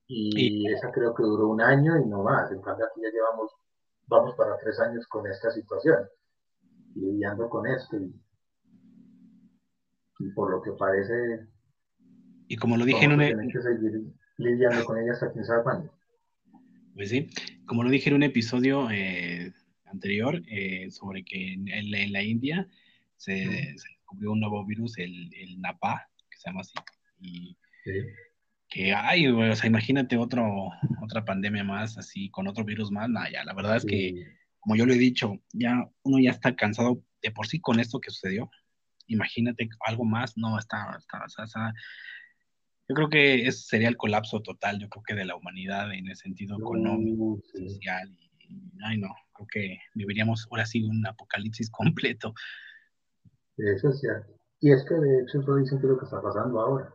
Y, 0.07 0.71
esa 0.71 0.93
creo 0.93 1.15
que 1.15 1.23
duró 1.23 1.49
un 1.49 1.61
año 1.61 1.99
y 1.99 2.07
no 2.07 2.23
más. 2.23 2.51
En 2.53 2.61
cambio 2.61 2.87
aquí 2.87 3.01
ya 3.03 3.11
llevamos, 3.11 3.53
vamos 4.07 4.35
para 4.37 4.57
tres 4.59 4.79
años 4.81 5.07
con 5.07 5.27
esta 5.27 5.51
situación, 5.51 6.07
lidiando 6.95 7.49
con 7.49 7.67
esto. 7.67 7.97
Y, 7.97 8.13
por 10.35 10.51
lo 10.51 10.63
que 10.63 10.73
parece... 10.73 11.47
Y 12.49 12.57
como 12.57 12.77
lo 12.77 12.85
dije 12.85 13.05
en 13.05 13.13
un... 13.13 13.51
que 13.51 13.63
seguir 13.63 14.03
lidiando 14.39 14.85
con 14.85 14.99
ella 14.99 15.13
hasta 15.13 15.33
quién 15.33 15.45
sabe 15.45 15.63
cuándo. 15.63 15.93
Pues 16.95 17.09
sí, 17.09 17.29
como 17.67 17.83
lo 17.83 17.91
dije 17.91 18.11
en 18.11 18.17
un 18.17 18.23
episodio... 18.23 18.89
Eh 18.91 19.53
anterior 19.95 20.43
eh, 20.49 20.91
sobre 20.91 21.25
que 21.25 21.55
en, 21.55 22.13
la 22.13 22.23
India 22.23 22.69
se, 23.17 23.33
descubrió 23.73 24.33
un 24.33 24.41
nuevo 24.41 24.65
virus, 24.67 24.99
el, 24.99 25.33
el 25.35 25.61
Napa, 25.61 26.09
que 26.31 26.37
se 26.37 26.51
llama 26.51 26.61
así. 26.61 26.75
Y 27.21 27.57
que, 28.75 28.93
ay, 28.93 29.29
o 29.29 29.55
sea, 29.55 29.69
imagínate 29.69 30.17
otro, 30.17 30.45
otra 31.01 31.25
pandemia 31.25 31.63
más, 31.63 31.97
así, 31.97 32.29
con 32.31 32.49
otro 32.49 32.65
virus 32.65 32.91
más. 32.91 33.09
Nah, 33.09 33.31
ya, 33.31 33.45
la 33.45 33.55
verdad 33.55 33.77
es 33.77 33.85
que, 33.85 34.37
como 34.59 34.75
yo 34.75 34.85
lo 34.85 34.93
he 34.93 34.99
dicho, 34.99 35.41
ya 35.53 35.89
uno 36.03 36.19
ya 36.19 36.33
está 36.33 36.57
cansado 36.57 37.01
de 37.23 37.31
por 37.31 37.47
sí 37.47 37.61
con 37.61 37.79
esto 37.79 38.01
que 38.01 38.11
sucedió. 38.11 38.51
Imagínate 39.07 39.69
algo 39.87 40.05
más, 40.05 40.37
no, 40.37 40.59
está, 40.59 40.99
está, 40.99 41.45
está, 41.45 41.73
yo 42.89 42.95
creo 42.97 43.09
que 43.09 43.47
ese 43.47 43.63
sería 43.63 43.89
el 43.89 43.97
colapso 43.97 44.43
total, 44.43 44.81
yo 44.81 44.89
creo 44.89 45.05
que 45.05 45.15
de 45.15 45.25
la 45.25 45.37
humanidad 45.37 45.93
en 45.95 46.09
el 46.09 46.17
sentido 46.17 46.59
económico, 46.59 47.41
social, 47.53 48.11
y, 48.41 48.73
ay 48.85 48.99
no, 48.99 49.15
creo 49.35 49.47
que 49.53 49.79
viviríamos 49.95 50.49
ahora 50.51 50.67
sí 50.67 50.83
un 50.83 51.07
apocalipsis 51.07 51.71
completo. 51.71 52.35
Eso 53.57 53.91
es 53.91 54.01
cierto. 54.01 54.35
Y 54.61 54.73
es 54.73 54.85
que 54.89 54.95
de 54.95 55.23
hecho 55.23 55.41
eso 55.41 55.57
dicen 55.59 55.79
que 55.79 55.87
es 55.87 55.93
lo 55.93 55.99
que 55.99 56.07
está 56.07 56.21
pasando 56.21 56.59
ahora. 56.59 56.93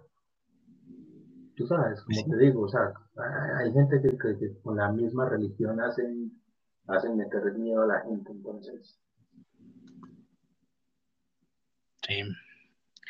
Tú 1.60 1.68
sabes, 1.68 2.02
como 2.02 2.38
te 2.38 2.46
digo, 2.46 2.62
o 2.62 2.70
sea, 2.70 2.94
hay 3.58 3.72
gente 3.74 4.02
que, 4.02 4.18
con 4.64 4.78
la 4.78 4.92
misma 4.92 5.28
religión 5.28 5.80
hacen, 5.82 6.32
hacen 6.88 7.18
meter 7.18 7.54
miedo 7.54 7.84
a 7.84 7.88
la 7.88 8.02
gente, 8.02 8.32
entonces. 8.32 8.98
Sí. 12.08 12.22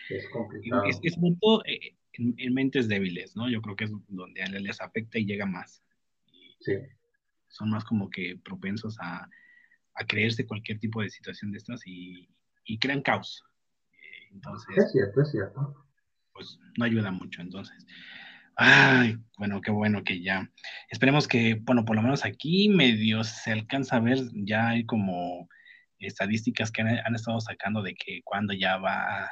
Es 0.09 0.27
complicado. 0.33 0.83
Es, 0.85 0.99
es 1.03 1.15
todo 1.39 1.63
eh, 1.65 1.95
en, 2.13 2.33
en, 2.37 2.53
mentes 2.53 2.87
débiles, 2.87 3.35
¿no? 3.35 3.49
Yo 3.49 3.61
creo 3.61 3.75
que 3.75 3.83
es 3.83 3.91
donde 4.07 4.59
les 4.59 4.81
afecta 4.81 5.19
y 5.19 5.25
llega 5.25 5.45
más. 5.45 5.83
Sí 6.59 6.73
son 7.49 7.69
más 7.69 7.83
como 7.83 8.09
que 8.09 8.39
propensos 8.43 8.97
a, 9.01 9.27
creerse 10.07 10.47
cualquier 10.47 10.79
tipo 10.79 11.01
de 11.01 11.09
situación 11.09 11.51
de 11.51 11.57
estas 11.57 11.81
y, 11.85 12.29
crean 12.79 13.01
caos. 13.01 13.43
Entonces, 14.31 14.77
es 14.77 14.91
cierto, 14.93 15.21
es 15.21 15.31
cierto. 15.31 15.85
pues 16.31 16.57
no 16.77 16.85
ayuda 16.85 17.11
mucho. 17.11 17.41
Entonces, 17.41 17.85
ay, 18.61 19.15
bueno, 19.37 19.61
qué 19.61 19.71
bueno 19.71 20.03
que 20.03 20.21
ya. 20.21 20.49
Esperemos 20.89 21.27
que, 21.29 21.55
bueno, 21.61 21.85
por 21.85 21.95
lo 21.95 22.01
menos 22.01 22.25
aquí 22.25 22.67
medio 22.67 23.23
se 23.23 23.53
alcanza 23.53 23.95
a 23.95 23.99
ver, 24.01 24.19
ya 24.33 24.69
hay 24.69 24.85
como 24.85 25.47
estadísticas 25.99 26.69
que 26.69 26.81
han, 26.81 27.15
estado 27.15 27.39
sacando 27.39 27.81
de 27.81 27.95
que 27.95 28.21
cuando 28.23 28.53
ya 28.53 28.77
va 28.77 29.31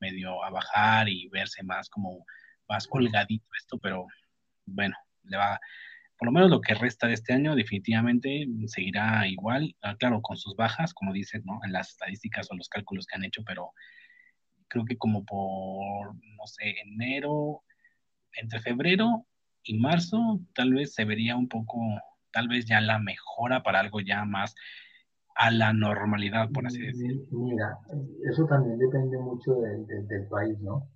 medio 0.00 0.44
a 0.44 0.50
bajar 0.50 1.08
y 1.08 1.28
verse 1.30 1.62
más 1.62 1.88
como 1.88 2.24
más 2.68 2.86
colgadito 2.86 3.46
esto, 3.58 3.78
pero 3.78 4.06
bueno, 4.66 4.96
le 5.24 5.38
va, 5.38 5.58
por 6.18 6.26
lo 6.26 6.32
menos 6.32 6.50
lo 6.50 6.60
que 6.60 6.74
resta 6.74 7.06
de 7.06 7.14
este 7.14 7.32
año 7.32 7.54
definitivamente 7.54 8.46
seguirá 8.66 9.26
igual, 9.28 9.74
ah, 9.82 9.96
claro, 9.96 10.20
con 10.20 10.36
sus 10.36 10.54
bajas, 10.56 10.92
como 10.92 11.14
dicen, 11.14 11.42
¿no? 11.46 11.58
En 11.64 11.72
las 11.72 11.90
estadísticas 11.90 12.50
o 12.50 12.56
los 12.56 12.68
cálculos 12.68 13.06
que 13.06 13.16
han 13.16 13.24
hecho, 13.24 13.42
pero 13.46 13.72
creo 14.68 14.84
que 14.84 14.98
como 14.98 15.24
por, 15.24 16.14
no 16.14 16.46
sé, 16.46 16.76
enero, 16.84 17.62
entre 18.32 18.60
febrero 18.60 19.26
y 19.62 19.78
marzo, 19.78 20.40
tal 20.54 20.74
vez 20.74 20.94
se 20.94 21.04
vería 21.04 21.36
un 21.36 21.48
poco, 21.48 21.78
tal 22.32 22.48
vez 22.48 22.66
ya 22.66 22.80
la 22.80 22.98
mejora 22.98 23.62
para 23.62 23.80
algo 23.80 24.00
ya 24.00 24.24
más 24.24 24.54
a 25.36 25.50
la 25.52 25.72
normalidad, 25.72 26.50
por 26.50 26.66
así 26.66 26.80
decirlo. 26.80 27.22
Mira, 27.30 27.78
eso 28.28 28.44
también 28.46 28.78
depende 28.78 29.18
mucho 29.18 29.54
del, 29.60 29.86
del, 29.86 30.26
país, 30.26 30.58
¿no? 30.60 30.88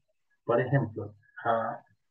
Por 0.45 0.61
ejemplo, 0.61 1.15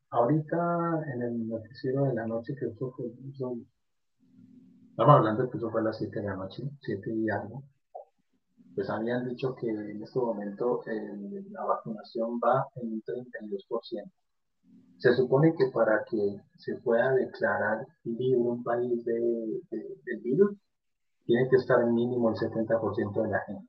ahorita 0.10 1.04
en 1.14 1.22
el 1.24 1.48
noticiero 1.48 2.06
de 2.06 2.14
la 2.14 2.26
noche, 2.28 2.56
que 2.58 2.68
eso 2.68 2.94
fue, 2.96 3.08
estamos 3.28 3.66
hablando 4.98 5.50
que 5.50 5.58
eso 5.58 5.70
fue 5.70 5.82
a 5.82 5.86
las 5.86 5.98
7 5.98 6.22
de 6.22 6.26
la 6.26 6.36
noche, 6.36 6.64
7 6.82 7.14
y 7.14 7.30
algo, 7.30 7.64
pues 8.76 8.90
habían 8.90 9.28
dicho 9.28 9.54
que 9.56 9.68
en 9.68 10.02
este 10.02 10.20
momento 10.20 10.82
la 11.50 11.66
vacunación 11.66 12.40
va 12.40 12.66
en 12.76 12.94
un 12.94 13.02
32%. 13.02 14.10
Se 15.02 15.16
supone 15.16 15.56
que 15.58 15.72
para 15.74 16.04
que 16.08 16.40
se 16.58 16.76
pueda 16.76 17.12
declarar 17.16 17.88
libre 18.04 18.38
un 18.38 18.64
país 18.64 19.04
de, 19.04 19.62
del 19.72 20.22
virus, 20.22 20.52
tiene 21.26 21.50
que 21.50 21.56
estar 21.56 21.84
mínimo 21.88 22.30
el 22.30 22.36
70% 22.36 23.24
de 23.24 23.30
la 23.30 23.40
gente. 23.40 23.68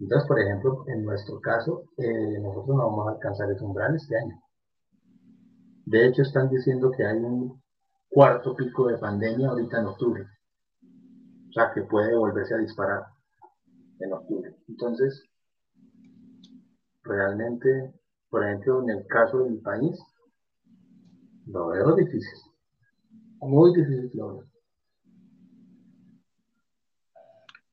Entonces, 0.00 0.28
por 0.28 0.38
ejemplo, 0.38 0.84
en 0.88 1.02
nuestro 1.02 1.40
caso, 1.40 1.84
eh, 1.96 2.38
nosotros 2.40 2.76
no 2.76 2.90
vamos 2.90 3.08
a 3.08 3.12
alcanzar 3.12 3.50
ese 3.50 3.64
umbral 3.64 3.96
este 3.96 4.18
año. 4.18 4.38
De 5.86 6.06
hecho, 6.06 6.20
están 6.20 6.50
diciendo 6.50 6.90
que 6.94 7.06
hay 7.06 7.16
un 7.16 7.62
cuarto 8.10 8.54
pico 8.54 8.88
de 8.88 8.98
pandemia 8.98 9.48
ahorita 9.48 9.80
en 9.80 9.86
octubre. 9.86 10.26
O 11.48 11.52
sea, 11.54 11.72
que 11.72 11.84
puede 11.84 12.14
volverse 12.14 12.54
a 12.54 12.58
disparar 12.58 13.02
en 13.98 14.12
octubre. 14.12 14.54
Entonces, 14.68 15.24
realmente, 17.02 17.97
por 18.30 18.44
ejemplo, 18.44 18.82
en 18.82 18.90
el 18.90 19.06
caso 19.06 19.38
de 19.44 19.50
mi 19.50 19.58
país, 19.58 19.98
lo 21.46 21.68
veo 21.68 21.96
difícil. 21.96 22.38
Muy 23.40 23.74
difícil 23.74 24.10
lo 24.14 24.34
veo. 24.34 24.48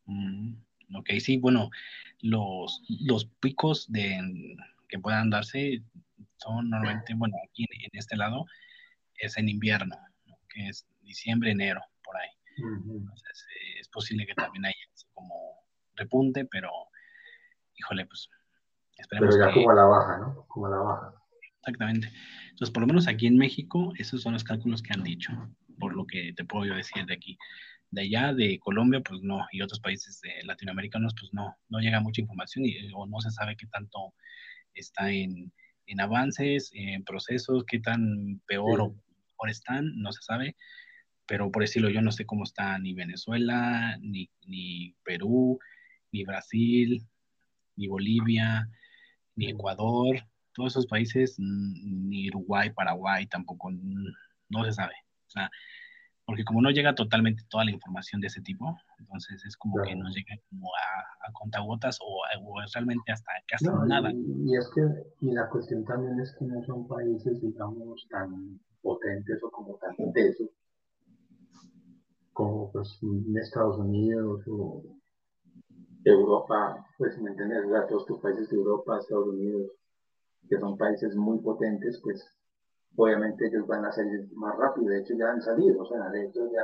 Mm, 0.05 0.53
ok, 0.95 1.09
sí, 1.19 1.37
bueno, 1.37 1.69
los, 2.21 2.81
los 3.01 3.25
picos 3.39 3.91
de, 3.91 4.55
que 4.87 4.99
puedan 4.99 5.29
darse 5.29 5.83
son 6.37 6.69
normalmente, 6.69 7.13
bueno, 7.15 7.35
aquí 7.47 7.65
en, 7.69 7.89
este 7.93 8.15
lado 8.15 8.45
es 9.17 9.37
en 9.37 9.49
invierno, 9.49 9.97
que 10.49 10.67
es 10.67 10.85
diciembre, 11.01 11.51
enero, 11.51 11.81
por 12.03 12.15
ahí. 12.17 12.29
Entonces, 12.57 13.45
eh, 13.55 13.79
es 13.79 13.87
posible 13.89 14.25
que 14.25 14.35
también 14.35 14.65
haya 14.65 14.75
como 15.13 15.65
repunte, 15.95 16.45
pero 16.45 16.69
híjole, 17.77 18.05
pues 18.05 18.29
esperemos. 19.01 19.35
Pero 19.35 19.47
ya 19.47 19.53
como 19.53 19.71
a 19.71 19.75
la 19.75 19.83
baja, 19.85 20.17
¿no? 20.17 20.45
Como 20.47 20.65
a 20.67 20.69
la 20.69 20.77
baja. 20.77 21.13
Exactamente. 21.59 22.11
Entonces, 22.49 22.71
por 22.71 22.81
lo 22.81 22.87
menos 22.87 23.07
aquí 23.07 23.27
en 23.27 23.37
México, 23.37 23.93
esos 23.97 24.21
son 24.21 24.33
los 24.33 24.43
cálculos 24.43 24.81
que 24.81 24.93
han 24.93 25.03
dicho, 25.03 25.31
por 25.79 25.95
lo 25.95 26.05
que 26.05 26.33
te 26.33 26.45
puedo 26.45 26.65
yo 26.65 26.75
decir 26.75 27.05
de 27.05 27.13
aquí 27.13 27.37
de 27.91 28.01
allá, 28.01 28.33
de 28.33 28.59
Colombia, 28.59 29.01
pues 29.01 29.21
no, 29.21 29.45
y 29.51 29.61
otros 29.61 29.79
países 29.79 30.19
de 30.21 30.43
latinoamericanos, 30.43 31.15
pues 31.19 31.33
no, 31.33 31.55
no 31.69 31.79
llega 31.79 32.01
mucha 32.01 32.21
información 32.21 32.65
y, 32.65 32.91
o 32.93 33.05
no 33.07 33.21
se 33.21 33.31
sabe 33.31 33.55
qué 33.55 33.67
tanto 33.67 34.13
está 34.73 35.11
en, 35.11 35.51
en 35.87 36.01
avances, 36.01 36.71
en 36.73 37.03
procesos, 37.03 37.63
qué 37.65 37.79
tan 37.79 38.41
peor 38.47 38.81
o 38.81 38.95
mejor 39.31 39.49
están, 39.49 40.01
no 40.01 40.11
se 40.11 40.21
sabe, 40.21 40.55
pero 41.25 41.51
por 41.51 41.63
decirlo, 41.63 41.89
yo 41.89 42.01
no 42.01 42.11
sé 42.11 42.25
cómo 42.25 42.43
está 42.43 42.77
ni 42.79 42.93
Venezuela, 42.93 43.97
ni, 44.01 44.29
ni 44.45 44.95
Perú, 45.03 45.59
ni 46.11 46.23
Brasil, 46.23 47.01
ni 47.77 47.87
Bolivia, 47.87 48.69
ni 49.35 49.49
Ecuador, 49.49 50.17
todos 50.53 50.73
esos 50.73 50.87
países, 50.87 51.35
ni 51.37 52.29
Uruguay, 52.29 52.71
Paraguay, 52.71 53.27
tampoco, 53.27 53.71
no 54.49 54.63
se 54.63 54.71
sabe. 54.71 54.93
O 55.27 55.29
sea, 55.29 55.49
porque 56.25 56.43
como 56.43 56.61
no 56.61 56.71
llega 56.71 56.95
totalmente 56.95 57.43
toda 57.49 57.65
la 57.65 57.71
información 57.71 58.19
de 58.21 58.27
ese 58.27 58.41
tipo, 58.41 58.77
entonces 58.99 59.45
es 59.45 59.55
como 59.57 59.81
que 59.83 59.95
no 59.95 60.09
llega 60.09 60.35
como 60.49 60.69
a, 60.75 61.27
a 61.27 61.31
contagotas 61.33 61.99
o, 62.01 62.21
o, 62.41 62.61
realmente 62.73 63.11
hasta 63.11 63.31
casi 63.47 63.65
nada. 63.87 64.11
Y, 64.11 64.55
es 64.55 64.69
que, 64.73 64.81
y 65.21 65.31
la 65.31 65.47
cuestión 65.49 65.85
también 65.85 66.19
es 66.19 66.35
que 66.39 66.45
no 66.45 66.63
son 66.63 66.87
países, 66.87 67.41
digamos, 67.41 68.07
tan 68.09 68.59
potentes 68.81 69.43
o 69.43 69.51
como 69.51 69.77
tan 69.77 69.93
intensos 69.99 70.49
como 72.35 72.69
pues 72.69 72.99
Estados 73.41 73.77
Unidos 73.77 74.41
o 74.47 74.83
Europa, 76.11 76.85
pues 76.99 77.17
me 77.19 77.31
entiendes, 77.31 77.65
todos 77.89 78.03
estos 78.03 78.19
países 78.21 78.49
de 78.49 78.57
Europa, 78.57 78.99
Estados 78.99 79.27
Unidos, 79.27 79.71
que 80.47 80.59
son 80.59 80.77
países 80.77 81.15
muy 81.15 81.39
potentes, 81.39 81.99
pues 82.03 82.23
obviamente 82.95 83.47
ellos 83.47 83.65
van 83.65 83.85
a 83.85 83.91
salir 83.91 84.29
más 84.35 84.55
rápido, 84.57 84.89
de 84.89 84.99
hecho 84.99 85.15
ya 85.15 85.31
han 85.31 85.41
salido, 85.41 85.81
o 85.81 85.85
sea, 85.85 86.09
de 86.09 86.25
hecho 86.25 86.41
ya 86.51 86.61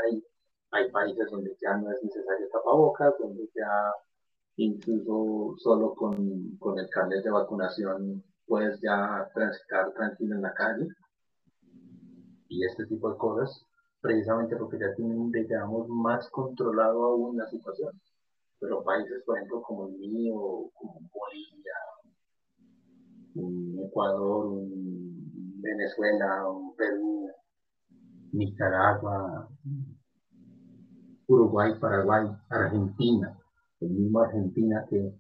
hay, 0.72 0.92
países 0.92 1.30
donde 1.32 1.58
ya 1.60 1.76
no 1.78 1.92
es 1.92 2.02
necesario 2.04 2.48
tapabocas, 2.50 3.14
donde 3.20 3.50
ya 3.56 3.94
incluso 4.58 5.56
solo 5.58 5.96
con, 5.96 6.56
con 6.58 6.78
el 6.78 6.88
carnet 6.90 7.24
de 7.24 7.32
vacunación 7.32 8.24
puedes 8.46 8.80
ya 8.80 9.28
transitar 9.34 9.92
tranquilo 9.94 10.36
en 10.36 10.42
la 10.44 10.54
calle. 10.54 10.88
Y 12.48 12.66
este 12.66 12.86
tipo 12.86 13.10
de 13.10 13.18
cosas, 13.18 13.66
precisamente 14.02 14.56
porque 14.56 14.78
ya 14.80 14.94
tienen, 14.96 15.32
digamos, 15.32 15.88
más 15.90 16.30
controlado 16.30 17.04
aún 17.04 17.38
la 17.38 17.48
situación. 17.48 17.92
Pero 18.62 18.84
países, 18.84 19.24
por 19.26 19.38
ejemplo, 19.38 19.64
como 19.64 19.88
el 19.88 19.98
mío, 19.98 20.70
como 20.76 21.02
Bolivia, 21.12 21.74
Ecuador, 23.88 24.68
Venezuela, 25.62 26.44
Perú, 26.78 27.32
Nicaragua, 28.32 29.50
Uruguay, 31.26 31.74
Paraguay, 31.80 32.28
Argentina, 32.50 33.36
el 33.80 33.90
mismo 33.90 34.20
Argentina 34.20 34.86
que, 34.88 35.12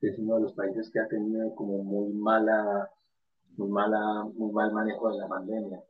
es 0.00 0.18
uno 0.18 0.36
de 0.36 0.42
los 0.42 0.54
países 0.54 0.90
que 0.90 1.00
ha 1.00 1.08
tenido 1.08 1.54
como 1.56 1.82
muy 1.84 2.14
mala, 2.14 2.88
muy 3.58 3.68
mala, 3.68 4.24
muy 4.34 4.50
mal 4.52 4.72
manejo 4.72 5.12
de 5.12 5.18
la 5.18 5.28
pandemia. 5.28 5.82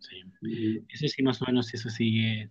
Sí, 0.00 0.84
eso 0.88 1.06
sí, 1.06 1.22
más 1.22 1.40
o 1.40 1.44
menos, 1.44 1.72
eso 1.72 1.88
sí 1.88 2.50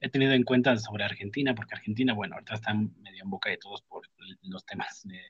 he 0.00 0.10
tenido 0.10 0.32
en 0.32 0.44
cuenta 0.44 0.76
sobre 0.76 1.04
Argentina, 1.04 1.54
porque 1.54 1.74
Argentina, 1.74 2.14
bueno, 2.14 2.34
ahorita 2.34 2.54
está 2.54 2.74
medio 2.74 3.22
en 3.22 3.30
boca 3.30 3.50
de 3.50 3.58
todos 3.58 3.82
por 3.82 4.02
los 4.42 4.64
temas 4.66 5.02
de 5.04 5.20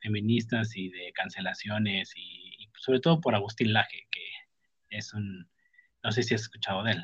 feministas 0.00 0.76
y 0.76 0.90
de 0.90 1.12
cancelaciones 1.12 2.12
y 2.16 2.68
sobre 2.76 3.00
todo 3.00 3.20
por 3.20 3.34
Agustín 3.34 3.72
Laje, 3.72 4.06
que 4.10 4.96
es 4.96 5.12
un, 5.14 5.48
no 6.02 6.12
sé 6.12 6.22
si 6.22 6.34
has 6.34 6.42
escuchado 6.42 6.84
de 6.84 6.92
él. 6.92 7.02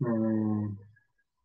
Mm, 0.00 0.76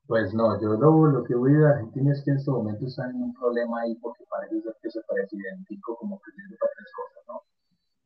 pues 0.08 0.34
no, 0.34 0.60
yo 0.62 0.74
lo, 0.74 1.08
lo 1.08 1.24
que 1.24 1.36
voy 1.36 1.54
de 1.54 1.68
Argentina 1.68 2.12
es 2.12 2.24
que 2.24 2.32
en 2.32 2.38
este 2.38 2.52
momento 2.52 2.86
están 2.86 3.12
en 3.12 3.24
un 3.24 3.34
problema 3.34 3.82
ahí 3.82 3.96
porque 3.96 4.24
parece 4.30 4.62
ser 4.62 4.76
que 4.82 4.90
se 4.90 5.02
parece 5.08 5.36
idéntico 5.36 5.96
como 5.98 6.22
que 6.22 6.32
tiene 6.34 6.58
tres 6.60 6.92
cosas, 6.94 7.24
¿no? 7.28 7.42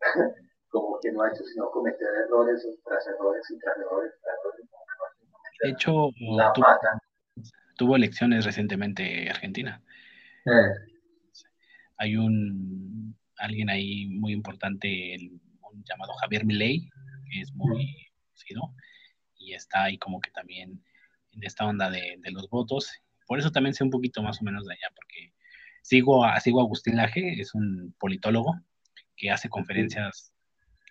como 0.69 0.99
que 0.99 1.11
no 1.11 1.23
ha 1.23 1.29
hecho 1.29 1.43
sino 1.43 1.71
cometer 1.71 2.07
errores 2.25 2.65
tras 2.83 3.07
errores 3.07 3.49
y 3.49 3.59
tras 3.59 3.77
errores 3.77 4.13
tras 4.21 4.37
errores. 4.43 4.86
De 5.63 5.71
hecho, 5.71 6.11
tuvo, 7.77 7.95
elecciones 7.95 8.45
recientemente 8.45 9.29
Argentina. 9.29 9.81
Eh. 10.45 10.95
Hay 11.97 12.15
un 12.15 13.15
alguien 13.37 13.69
ahí 13.69 14.07
muy 14.07 14.33
importante, 14.33 15.15
un 15.61 15.83
llamado 15.83 16.13
Javier 16.21 16.45
Milei, 16.45 16.89
que 17.29 17.41
es 17.41 17.53
muy 17.53 18.07
conocido, 18.25 18.73
y 19.37 19.53
está 19.53 19.83
ahí 19.83 19.97
como 19.97 20.19
que 20.19 20.31
también 20.31 20.83
en 21.31 21.43
esta 21.43 21.65
onda 21.65 21.89
de, 21.89 22.19
los 22.31 22.49
votos. 22.49 22.89
Por 23.27 23.39
eso 23.39 23.51
también 23.51 23.73
sé 23.73 23.83
un 23.83 23.89
poquito 23.89 24.21
más 24.23 24.41
o 24.41 24.43
menos 24.43 24.65
de 24.65 24.73
allá, 24.73 24.93
porque 24.95 25.33
sigo 25.81 26.25
a, 26.25 26.39
sigo 26.39 26.59
a 26.59 26.63
Agustín 26.63 26.95
Laje, 26.95 27.39
es 27.39 27.53
un 27.53 27.93
politólogo 27.99 28.55
que 29.15 29.31
hace 29.31 29.49
conferencias 29.49 30.31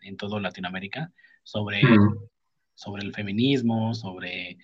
en 0.03 0.17
toda 0.17 0.41
Latinoamérica 0.41 1.13
sobre, 1.43 1.81
sobre 2.77 3.03
el 3.03 3.13
feminismo, 3.13 3.93
sobre 3.95 4.59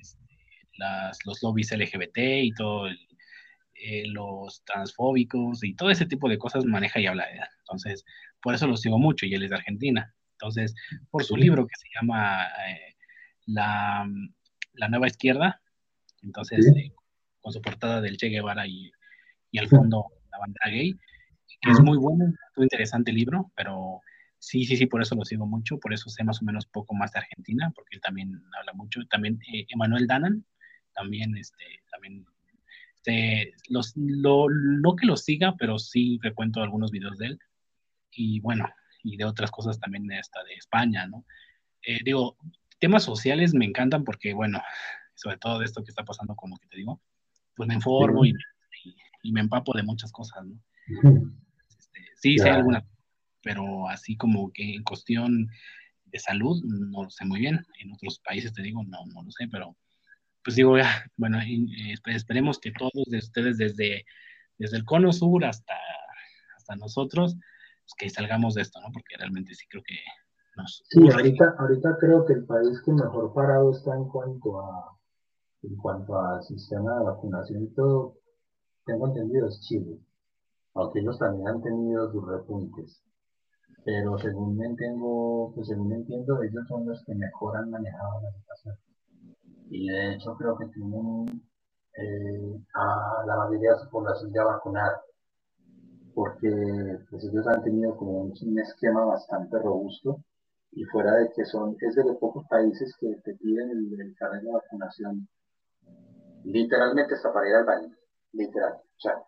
este, 0.00 0.24
las, 0.78 1.18
los 1.26 1.42
lobbies 1.42 1.72
LGBT 1.72 2.18
y 2.18 2.52
todo 2.52 2.86
el, 2.86 2.98
eh, 3.74 4.06
los 4.08 4.62
transfóbicos 4.64 5.64
y 5.64 5.74
todo 5.74 5.90
ese 5.90 6.06
tipo 6.06 6.28
de 6.28 6.38
cosas 6.38 6.64
maneja 6.64 7.00
y 7.00 7.06
habla. 7.06 7.26
Entonces, 7.60 8.04
por 8.42 8.54
eso 8.54 8.66
lo 8.66 8.76
sigo 8.76 8.98
mucho 8.98 9.26
y 9.26 9.34
él 9.34 9.42
es 9.42 9.50
de 9.50 9.56
Argentina. 9.56 10.14
Entonces, 10.32 10.74
por 11.10 11.24
su 11.24 11.36
libro 11.36 11.66
que 11.66 11.76
se 11.76 11.86
llama 11.94 12.46
eh, 12.68 12.96
la, 13.46 14.08
la, 14.74 14.88
Nueva 14.88 15.06
Izquierda, 15.06 15.60
entonces, 16.22 16.66
eh, 16.76 16.92
con 17.40 17.52
su 17.52 17.60
portada 17.60 18.00
del 18.00 18.16
Che 18.16 18.28
Guevara 18.28 18.66
y, 18.66 18.90
y 19.50 19.58
al 19.58 19.68
fondo 19.68 20.06
la 20.30 20.38
bandera 20.38 20.70
gay, 20.70 20.94
que 21.62 21.70
es 21.70 21.80
muy 21.80 21.98
bueno, 21.98 22.26
muy 22.56 22.64
interesante 22.64 23.12
libro, 23.12 23.50
pero 23.56 24.00
sí, 24.40 24.64
sí, 24.64 24.76
sí, 24.76 24.86
por 24.86 25.02
eso 25.02 25.14
lo 25.14 25.24
sigo 25.24 25.46
mucho, 25.46 25.78
por 25.78 25.92
eso 25.92 26.10
sé 26.10 26.24
más 26.24 26.42
o 26.42 26.44
menos 26.44 26.66
poco 26.66 26.94
más 26.94 27.12
de 27.12 27.20
Argentina, 27.20 27.70
porque 27.74 27.96
él 27.96 28.00
también 28.00 28.42
habla 28.58 28.72
mucho. 28.72 29.00
También 29.08 29.38
eh, 29.52 29.66
Emanuel 29.68 30.06
Danan, 30.08 30.44
también, 30.94 31.36
este, 31.36 31.64
también 31.92 32.26
este, 32.96 33.54
los, 33.68 33.92
lo, 33.96 34.48
no 34.50 34.96
que 34.96 35.06
lo 35.06 35.16
siga, 35.16 35.54
pero 35.56 35.78
sí 35.78 36.18
frecuento 36.20 36.62
algunos 36.62 36.90
videos 36.90 37.18
de 37.18 37.26
él. 37.26 37.38
Y 38.10 38.40
bueno, 38.40 38.68
y 39.04 39.16
de 39.16 39.24
otras 39.24 39.50
cosas 39.50 39.78
también 39.78 40.10
hasta 40.12 40.42
de 40.44 40.54
España, 40.54 41.06
¿no? 41.06 41.24
Eh, 41.82 42.00
digo, 42.04 42.36
temas 42.78 43.04
sociales 43.04 43.54
me 43.54 43.66
encantan 43.66 44.04
porque, 44.04 44.32
bueno, 44.32 44.60
sobre 45.14 45.36
todo 45.36 45.58
de 45.58 45.66
esto 45.66 45.84
que 45.84 45.90
está 45.90 46.04
pasando, 46.04 46.34
como 46.34 46.58
que 46.58 46.66
te 46.66 46.78
digo, 46.78 47.00
pues 47.54 47.68
me 47.68 47.74
informo 47.74 48.24
y, 48.24 48.34
y, 49.22 49.32
me 49.32 49.40
empapo 49.40 49.76
de 49.76 49.82
muchas 49.82 50.10
cosas, 50.10 50.44
¿no? 50.46 50.58
Este, 51.68 52.00
sí, 52.16 52.38
sé 52.38 52.48
alguna, 52.48 52.84
pero 53.42 53.88
así 53.88 54.16
como 54.16 54.52
que 54.52 54.74
en 54.74 54.82
cuestión 54.82 55.48
de 56.04 56.18
salud, 56.18 56.62
no 56.64 57.04
lo 57.04 57.10
sé 57.10 57.24
muy 57.24 57.40
bien. 57.40 57.64
En 57.80 57.92
otros 57.92 58.20
países 58.20 58.52
te 58.52 58.62
digo, 58.62 58.82
no, 58.84 58.98
no 59.06 59.22
lo 59.22 59.30
sé, 59.30 59.48
pero 59.50 59.76
pues 60.44 60.56
digo, 60.56 60.76
ya, 60.78 61.04
bueno, 61.16 61.38
eh, 61.40 61.94
esperemos 62.06 62.58
que 62.58 62.72
todos 62.72 62.92
de 63.06 63.18
ustedes 63.18 63.58
desde, 63.58 64.04
desde 64.58 64.76
el 64.78 64.84
cono 64.84 65.12
sur 65.12 65.44
hasta, 65.44 65.74
hasta 66.56 66.76
nosotros, 66.76 67.34
pues, 67.34 67.94
que 67.96 68.10
salgamos 68.10 68.54
de 68.54 68.62
esto, 68.62 68.80
¿no? 68.80 68.90
Porque 68.92 69.16
realmente 69.18 69.54
sí 69.54 69.66
creo 69.68 69.82
que 69.82 69.96
nos... 70.56 70.82
Sí, 70.88 71.00
ahorita, 71.10 71.56
ahorita 71.58 71.96
creo 72.00 72.24
que 72.24 72.32
el 72.34 72.44
país 72.46 72.80
que 72.84 72.92
mejor 72.92 73.34
parado 73.34 73.72
está 73.72 73.94
en 73.94 74.04
cuanto 74.04 74.60
a 74.60 75.00
en 75.62 75.76
cuanto 75.76 76.18
al 76.18 76.42
sistema 76.42 76.98
de 76.98 77.04
vacunación 77.04 77.64
y 77.64 77.68
todo, 77.74 78.16
tengo 78.86 79.08
entendido 79.08 79.48
es 79.48 79.60
Chile, 79.60 79.98
aunque 80.74 81.00
ellos 81.00 81.18
también 81.18 81.48
han 81.48 81.62
tenido 81.62 82.10
sus 82.10 82.26
repuntes. 82.26 83.02
Pero 83.84 84.18
según 84.18 84.56
me 84.56 84.66
entiendo, 84.66 85.52
pues 85.54 85.68
según 85.68 85.92
entiendo, 85.92 86.42
ellos 86.42 86.66
son 86.68 86.86
los 86.86 87.02
que 87.04 87.14
mejor 87.14 87.56
han 87.56 87.70
manejado 87.70 88.20
la 88.22 88.32
situación. 88.32 88.76
Y 89.70 89.88
de 89.88 90.14
hecho 90.14 90.36
creo 90.36 90.56
que 90.58 90.66
tienen 90.66 91.42
eh, 91.96 92.64
a 92.74 93.24
la 93.26 93.36
mayoría 93.36 93.72
de 93.72 93.78
su 93.78 93.90
población 93.90 94.32
ya 94.32 94.44
vacunada, 94.44 95.02
porque 96.14 96.98
pues, 97.10 97.24
ellos 97.24 97.46
han 97.46 97.62
tenido 97.62 97.96
como 97.96 98.22
un, 98.22 98.58
esquema 98.58 99.04
bastante 99.04 99.58
robusto 99.58 100.22
y 100.72 100.84
fuera 100.84 101.14
de 101.16 101.32
que 101.32 101.44
son, 101.44 101.76
es 101.80 101.94
de 101.94 102.04
los 102.04 102.16
pocos 102.18 102.46
países 102.48 102.94
que 103.00 103.14
te 103.24 103.34
piden 103.34 103.70
el, 103.70 104.00
el 104.00 104.14
carnet 104.16 104.42
de 104.42 104.52
vacunación 104.52 105.28
literalmente 106.44 107.14
hasta 107.14 107.32
para 107.32 107.48
ir 107.48 107.54
al 107.54 107.64
baño, 107.64 107.96
literal, 108.32 108.74
o 108.74 109.00
sea, 109.00 109.22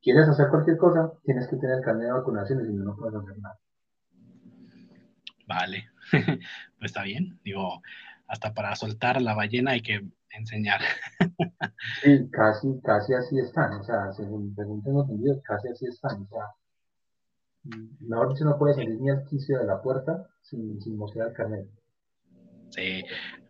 ¿Quieres 0.00 0.28
hacer 0.28 0.48
cualquier 0.48 0.76
cosa? 0.76 1.12
Tienes 1.24 1.48
que 1.48 1.56
tener 1.56 1.78
el 1.78 1.84
carnet 1.84 2.06
de 2.06 2.12
vacunación 2.12 2.60
y 2.60 2.66
si 2.66 2.72
no, 2.72 2.84
no 2.84 2.96
puedes 2.96 3.14
hacer 3.16 3.38
nada. 3.38 3.58
Vale, 5.46 5.88
pues 6.78 6.90
está 6.90 7.02
bien. 7.02 7.40
Digo, 7.42 7.82
hasta 8.26 8.52
para 8.54 8.76
soltar 8.76 9.20
la 9.20 9.34
ballena 9.34 9.72
hay 9.72 9.82
que 9.82 10.06
enseñar. 10.30 10.80
sí, 12.02 12.28
casi, 12.30 12.80
casi 12.82 13.14
así 13.14 13.38
están. 13.38 13.72
O 13.74 13.82
sea, 13.82 14.12
según, 14.12 14.54
según 14.54 14.82
tengo 14.82 15.02
entendido, 15.02 15.40
casi 15.42 15.68
así 15.68 15.86
están. 15.86 16.22
O 16.22 16.28
sea, 16.28 16.44
mejor 18.00 18.32
dicho, 18.32 18.44
no 18.44 18.58
puede 18.58 18.74
salir 18.74 19.00
ni 19.00 19.10
al 19.10 19.24
quicio 19.24 19.58
de 19.58 19.66
la 19.66 19.80
puerta 19.80 20.28
sin, 20.42 20.80
sin 20.80 20.96
mostrar 20.96 21.28
el 21.28 21.34
carnet. 21.34 21.68
Sí, 22.70 23.02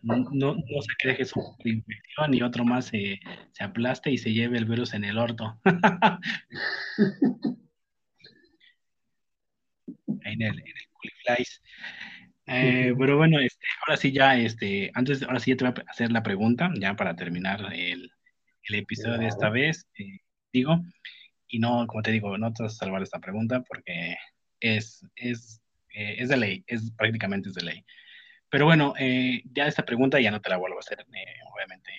no, 0.03 0.17
no, 0.33 0.55
se 0.55 0.95
cree 0.99 1.17
que 1.17 1.23
es 1.23 1.35
una 1.35 1.47
infección 1.65 2.35
y 2.35 2.43
otro 2.43 2.65
más 2.65 2.87
se, 2.87 3.21
se 3.53 3.65
aplaste 3.65 4.11
y 4.11 4.19
se 4.19 4.33
lleve 4.33 4.59
el 4.59 4.65
virus 4.65 4.95
en 4.95 5.05
el 5.05 5.19
orto. 5.19 5.59
en 10.25 10.43
el, 10.43 10.59
en 10.61 10.67
el 10.67 10.89
eh, 12.51 12.95
pero 12.99 13.19
bueno, 13.19 13.39
este, 13.41 13.67
ahora 13.87 13.99
sí 13.99 14.11
ya, 14.11 14.39
este, 14.39 14.91
antes, 14.95 15.23
ahora 15.23 15.39
sí 15.39 15.51
ya 15.51 15.57
te 15.59 15.65
voy 15.65 15.75
a 15.87 15.91
hacer 15.91 16.11
la 16.11 16.23
pregunta, 16.23 16.71
ya 16.81 16.97
para 16.97 17.15
terminar 17.15 17.61
el, 17.75 18.11
el 18.65 18.75
episodio 18.75 19.19
de 19.19 19.29
esta 19.29 19.51
vez, 19.51 19.87
eh, 19.99 20.21
digo, 20.53 20.81
y 21.49 21.59
no, 21.59 21.87
como 21.87 22.03
te 22.03 22.11
digo, 22.13 22.39
no 22.39 22.53
te 22.53 22.63
vas 22.63 22.75
a 22.75 22.77
salvar 22.77 23.03
esta 23.03 23.21
pregunta 23.21 23.63
porque 23.69 24.17
es, 24.61 25.05
es, 25.17 25.61
eh, 25.95 26.17
es 26.19 26.31
de 26.31 26.37
ley, 26.39 26.65
es 26.67 26.91
prácticamente 26.93 27.51
es 27.51 27.55
de 27.55 27.65
ley. 27.65 27.85
Pero 28.51 28.65
bueno, 28.65 28.95
ya 28.97 29.67
esta 29.67 29.85
pregunta 29.85 30.21
ya 30.21 30.31
no 30.31 30.41
te 30.41 30.51
la 30.51 30.57
vuelvo 30.57 30.77
a 30.77 30.81
hacer, 30.81 31.05
obviamente, 31.55 31.91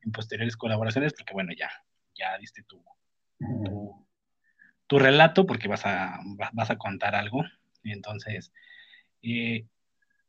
en 0.00 0.12
posteriores 0.12 0.56
colaboraciones, 0.56 1.14
porque 1.14 1.32
bueno, 1.32 1.52
ya, 1.56 1.70
ya 2.14 2.36
diste 2.38 2.62
tu, 2.64 2.84
tu, 3.64 4.06
tu 4.86 4.98
relato, 4.98 5.46
porque 5.46 5.68
vas 5.68 5.86
a, 5.86 6.18
vas 6.52 6.70
a 6.70 6.76
contar 6.76 7.14
algo 7.14 7.44
entonces, 7.84 8.52
eh, 9.22 9.66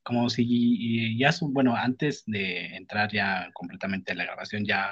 como 0.02 0.30
si 0.30 1.18
ya, 1.18 1.32
bueno, 1.42 1.76
antes 1.76 2.24
de 2.26 2.76
entrar 2.76 3.12
ya 3.12 3.50
completamente 3.54 4.12
a 4.12 4.16
la 4.16 4.26
grabación, 4.26 4.66
ya 4.66 4.92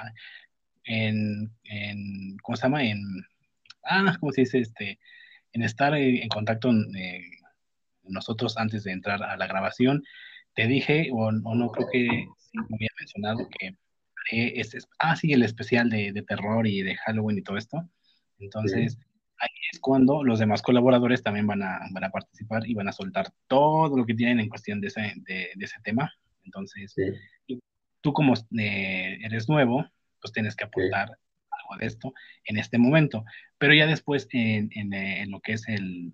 en, 0.84 1.52
en 1.64 2.36
¿cómo 2.38 2.56
se 2.56 2.62
llama? 2.62 2.84
En, 2.84 3.02
ah, 3.84 4.16
¿cómo 4.20 4.32
se 4.32 4.42
dice? 4.42 4.60
Este, 4.60 4.98
en 5.52 5.62
estar 5.62 5.94
en 5.94 6.28
contacto 6.28 6.70
eh, 6.96 7.26
nosotros 8.04 8.56
antes 8.56 8.84
de 8.84 8.92
entrar 8.92 9.22
a 9.22 9.36
la 9.36 9.46
grabación, 9.46 10.02
te 10.54 10.66
dije, 10.66 11.10
o, 11.12 11.32
no 11.32 11.70
creo 11.70 11.88
que 11.90 12.26
sí 12.36 12.58
me 12.58 12.76
había 12.76 12.90
mencionado 12.98 13.48
que 13.48 13.76
este, 14.30 14.78
ah, 14.98 15.16
sí, 15.16 15.32
el 15.32 15.42
especial 15.42 15.90
de, 15.90 16.12
de, 16.12 16.22
terror 16.22 16.66
y 16.66 16.82
de 16.82 16.96
Halloween 16.96 17.38
y 17.38 17.42
todo 17.42 17.56
esto. 17.56 17.88
Entonces, 18.38 18.98
ahí 19.38 19.48
es 19.72 19.80
cuando 19.80 20.22
los 20.24 20.38
demás 20.38 20.62
colaboradores 20.62 21.22
también 21.22 21.46
van 21.46 21.62
a, 21.62 21.80
van 21.92 22.04
a 22.04 22.10
participar 22.10 22.66
y 22.66 22.74
van 22.74 22.88
a 22.88 22.92
soltar 22.92 23.32
todo 23.48 23.96
lo 23.96 24.06
que 24.06 24.14
tienen 24.14 24.40
en 24.40 24.48
cuestión 24.48 24.80
de 24.80 24.88
ese, 24.88 25.12
de, 25.16 25.50
ese 25.58 25.76
tema. 25.82 26.12
Entonces, 26.44 26.94
tú 28.00 28.12
como 28.12 28.34
eh, 28.58 29.18
eres 29.22 29.48
nuevo, 29.48 29.86
pues 30.20 30.32
tienes 30.32 30.56
que 30.56 30.64
aportar 30.64 31.18
algo 31.50 31.76
de 31.78 31.86
esto 31.86 32.12
en 32.44 32.58
este 32.58 32.78
momento. 32.78 33.24
Pero 33.58 33.74
ya 33.74 33.86
después, 33.86 34.28
en, 34.32 34.70
en, 34.74 34.92
en, 34.92 35.30
lo 35.30 35.40
que 35.40 35.52
es 35.52 35.68
el, 35.68 36.12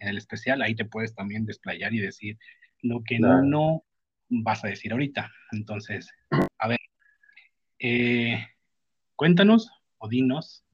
en 0.00 0.08
el 0.08 0.18
especial, 0.18 0.62
ahí 0.62 0.74
te 0.74 0.84
puedes 0.84 1.14
también 1.14 1.46
desplayar 1.46 1.94
y 1.94 2.00
decir 2.00 2.38
lo 2.82 3.02
que 3.02 3.18
no 3.18 3.84
vas 4.28 4.64
a 4.64 4.68
decir 4.68 4.92
ahorita. 4.92 5.30
Entonces, 5.52 6.08
a 6.58 6.68
ver, 6.68 6.80
eh, 7.78 8.46
cuéntanos 9.16 9.70
o 9.98 10.08
dinos 10.08 10.64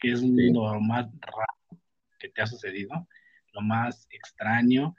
¿Qué 0.00 0.12
es 0.12 0.22
lo 0.22 0.80
más 0.80 1.06
raro 1.20 1.80
que 2.18 2.30
te 2.30 2.40
ha 2.40 2.46
sucedido? 2.46 3.06
Lo 3.52 3.60
más 3.60 4.08
extraño 4.10 4.96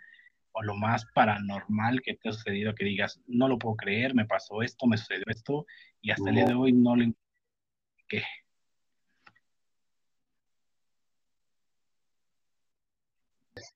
o 0.51 0.61
lo 0.61 0.75
más 0.75 1.05
paranormal 1.15 2.01
que 2.01 2.15
te 2.15 2.29
ha 2.29 2.33
sucedido 2.33 2.75
que 2.75 2.85
digas, 2.85 3.19
no 3.25 3.47
lo 3.47 3.57
puedo 3.57 3.75
creer, 3.75 4.13
me 4.13 4.25
pasó 4.25 4.61
esto, 4.61 4.85
me 4.85 4.97
sucedió 4.97 5.23
esto 5.27 5.65
y 6.01 6.11
hasta 6.11 6.29
el 6.29 6.35
día 6.35 6.45
de 6.45 6.53
hoy 6.53 6.73
no 6.73 6.95
lo 6.95 7.11
¿Qué? 8.07 8.23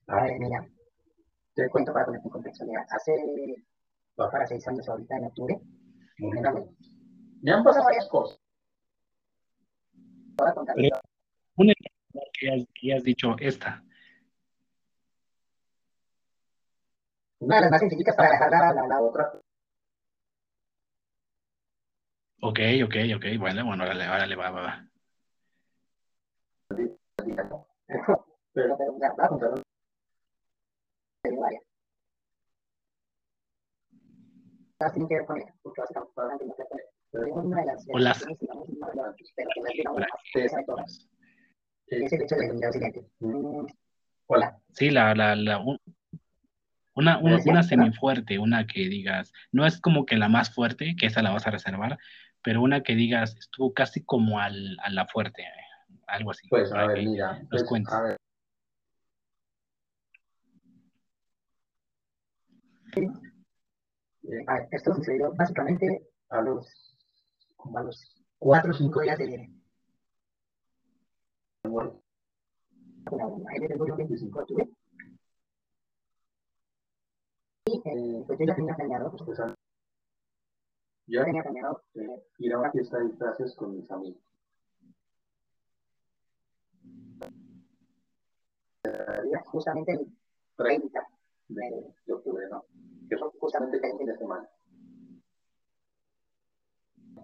A 0.07 0.23
ver, 0.23 0.39
mira, 0.39 0.69
te 1.55 1.69
cuento 1.69 1.93
para 1.93 2.05
ponerte 2.05 2.27
en 2.27 2.31
contexto. 2.31 2.65
Mira, 2.65 2.85
hace 2.89 3.13
para 4.15 4.45
seis 4.45 4.67
años 4.67 4.87
ahorita 4.87 5.17
en 5.17 5.25
octubre, 5.25 5.59
me 7.41 7.51
han 7.51 7.63
pasado 7.63 7.85
varias 7.85 8.07
cosas. 8.07 8.39
Para 10.35 10.53
contar 10.53 10.75
una 11.57 11.73
que 12.33 12.49
has, 12.51 12.65
que 12.73 12.93
has 12.93 13.03
dicho 13.03 13.35
esta. 13.39 13.81
Una 17.39 17.55
de 17.57 17.61
las 17.61 17.71
más 17.71 17.79
sencillitas 17.79 18.15
para 18.15 18.31
dejar 18.31 18.51
la, 18.51 18.87
la, 18.87 19.01
otra. 19.01 19.31
Ok, 22.41 22.59
ok, 22.85 22.95
ok. 23.15 23.25
Bueno, 23.39 23.65
bueno, 23.65 23.83
órale, 23.83 24.09
órale, 24.09 24.35
va, 24.35 24.51
va, 24.51 24.61
va. 24.61 24.87
Pero, 28.53 28.77
va 28.77 29.25
a 29.25 29.27
contar. 29.27 29.74
De 37.55 37.65
las. 37.65 37.85
Hola. 37.91 38.11
Es 41.87 42.13
el 42.13 42.21
hecho 42.23 42.35
de 42.35 42.71
siguiente. 42.71 43.05
Sí, 44.73 44.89
la, 44.89 45.13
la, 45.15 45.35
la 45.35 45.59
Una, 45.59 47.19
una, 47.19 47.39
una 47.45 47.63
semifuerte, 47.63 48.39
una 48.39 48.65
que 48.67 48.81
digas, 48.89 49.31
no 49.51 49.65
es 49.65 49.79
como 49.79 50.05
que 50.05 50.17
la 50.17 50.29
más 50.29 50.53
fuerte, 50.53 50.95
que 50.99 51.05
esa 51.05 51.21
la 51.21 51.31
vas 51.31 51.45
a 51.47 51.51
reservar, 51.51 51.97
pero 52.41 52.61
una 52.61 52.81
que 52.81 52.95
digas, 52.95 53.35
estuvo 53.37 53.73
casi 53.73 54.03
como 54.03 54.39
al, 54.39 54.77
a 54.83 54.89
la 54.89 55.05
fuerte, 55.07 55.43
algo 56.07 56.31
así. 56.31 56.47
Pues 56.49 56.71
a 56.73 56.87
ver, 56.87 57.03
mira, 57.03 57.41
pues, 57.49 57.63
a 57.91 58.01
ver. 58.01 58.17
Eh, 62.95 64.43
a 64.47 64.53
ver, 64.55 64.67
esto 64.71 64.93
sucedió 64.93 65.31
básicamente 65.33 66.09
a 66.29 66.41
los, 66.41 66.67
como 67.55 67.79
a 67.79 67.83
los 67.83 68.23
cuatro 68.39 68.71
o 68.71 68.73
cinco 68.73 69.01
días 69.01 69.17
de 69.17 69.25
ahí 69.25 69.55
desde 73.59 73.73
el 73.73 73.91
25 73.91 74.37
de 74.37 74.43
octubre. 74.43 74.69
Y 77.65 77.81
eh, 77.83 78.23
pues 78.25 78.39
yo 78.39 78.45
ya 78.45 78.55
tenía 78.55 78.75
planeado, 78.75 79.11
pues, 79.11 79.23
pues 79.25 79.39
yo 81.07 81.23
tenía 81.23 81.43
planeado 81.43 81.81
eh, 81.95 82.23
ir 82.39 82.53
a 82.53 82.59
una 82.59 82.71
fiesta 82.71 82.97
de 82.97 83.05
disfraces 83.05 83.55
con 83.55 83.75
mis 83.75 83.89
amigos. 83.91 84.21
justamente 89.45 89.93
el 89.93 90.07
30 90.57 91.07
de, 91.47 92.13
octubre, 92.13 92.47
¿no? 92.49 92.65
Que 93.09 93.17
son 93.17 93.31
justamente 93.39 93.77
el 93.77 93.97
fin 93.97 94.07
de 94.07 94.17
semana. 94.17 94.49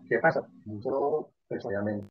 ¿Qué 0.07 0.19
pasa? 0.19 0.47
Yo, 0.65 1.31
personalmente, 1.47 2.07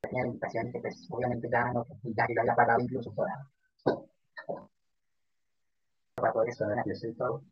tenía 0.00 0.22
la 0.22 0.28
invitación 0.28 0.72
que, 0.72 0.80
pues, 0.80 1.06
obviamente 1.10 1.48
ya 1.50 1.72
no, 1.72 1.86
ya 2.04 2.26
yo 2.34 2.40
había 2.40 2.54
pagado 2.54 2.80
incluso 2.80 3.14
para, 3.14 3.46
para 6.14 6.32
poder 6.32 6.48
estar 6.48 6.70
en 6.70 6.76
la 6.76 6.84
y 6.86 7.14
todo. 7.14 7.42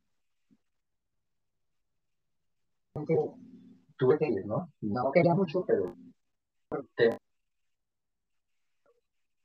Tuve 3.97 4.19
que 4.19 4.29
ir, 4.29 4.47
¿no? 4.47 4.73
No 4.81 5.11
quería 5.13 5.35
mucho, 5.35 5.65
pero 5.67 5.95
te 6.97 7.17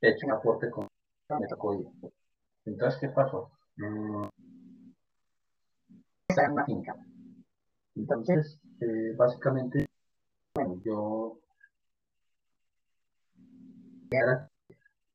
he 0.00 0.10
hecho 0.10 0.26
un 0.26 0.32
aporte 0.32 0.70
con 0.70 0.88
me 1.40 1.46
tocó 1.48 1.74
ir. 1.74 1.86
Entonces, 2.64 3.00
¿qué 3.00 3.08
pasó? 3.08 3.50
Mm. 3.76 4.24
Esa 6.28 6.42
era 6.42 6.52
una 6.52 6.64
finca. 6.64 6.96
Entonces, 7.94 8.60
eh, 8.80 9.14
básicamente, 9.16 9.86
bueno, 10.54 10.80
yo 10.84 11.38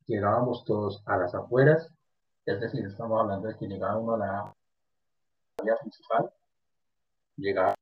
llegábamos 0.05 0.65
todos 0.65 1.01
a 1.05 1.17
las 1.17 1.33
afueras, 1.35 1.89
es 2.45 2.59
decir, 2.59 2.85
estamos 2.85 3.21
hablando 3.21 3.47
de 3.47 3.57
que 3.57 3.67
llegaba 3.67 3.97
uno 3.97 4.13
a 4.15 4.17
la 4.17 4.55
vía 5.63 5.75
principal, 5.77 6.31
llegaba 7.37 7.75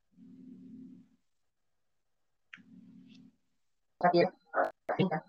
a 3.99 4.03
la 4.03 4.11
finca, 4.95 5.25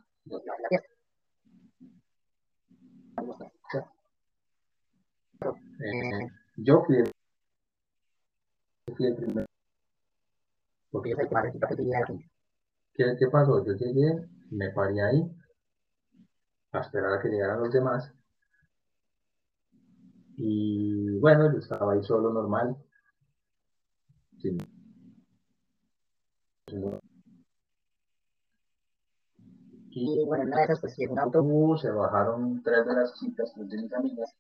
eh, 5.40 6.28
yo 6.56 6.82
fui 6.84 6.96
el, 6.96 7.12
fui 8.96 9.06
el 9.06 9.14
primero. 9.16 9.46
Porque 10.90 11.10
yo 11.10 11.16
soy 11.16 11.24
el 11.24 11.28
que 11.28 11.34
más 11.58 11.76
que 11.76 12.30
¿Qué, 12.94 13.16
¿Qué 13.18 13.26
pasó? 13.28 13.64
Yo 13.64 13.72
llegué, 13.74 14.28
me 14.50 14.70
paré 14.70 15.00
ahí, 15.02 15.30
a 16.72 16.80
esperar 16.80 17.12
a 17.14 17.22
que 17.22 17.28
llegaran 17.28 17.60
los 17.60 17.72
demás. 17.72 18.12
Y 20.36 21.18
bueno, 21.18 21.52
yo 21.52 21.58
estaba 21.58 21.92
ahí 21.92 22.02
solo, 22.02 22.32
normal. 22.32 22.76
Y 29.90 30.24
bueno, 30.24 30.44
una 30.44 30.58
de 30.58 30.64
esas, 30.64 30.80
pues 30.80 30.96
llegó 30.96 31.14
un 31.14 31.18
autobús, 31.18 31.80
se 31.80 31.90
bajaron 31.90 32.62
tres 32.62 32.86
de 32.86 32.94
las 32.94 33.14
chicas, 33.18 33.52
tres 33.54 33.68
de 33.68 33.82
mis 33.82 33.92
amigas. 33.92 34.34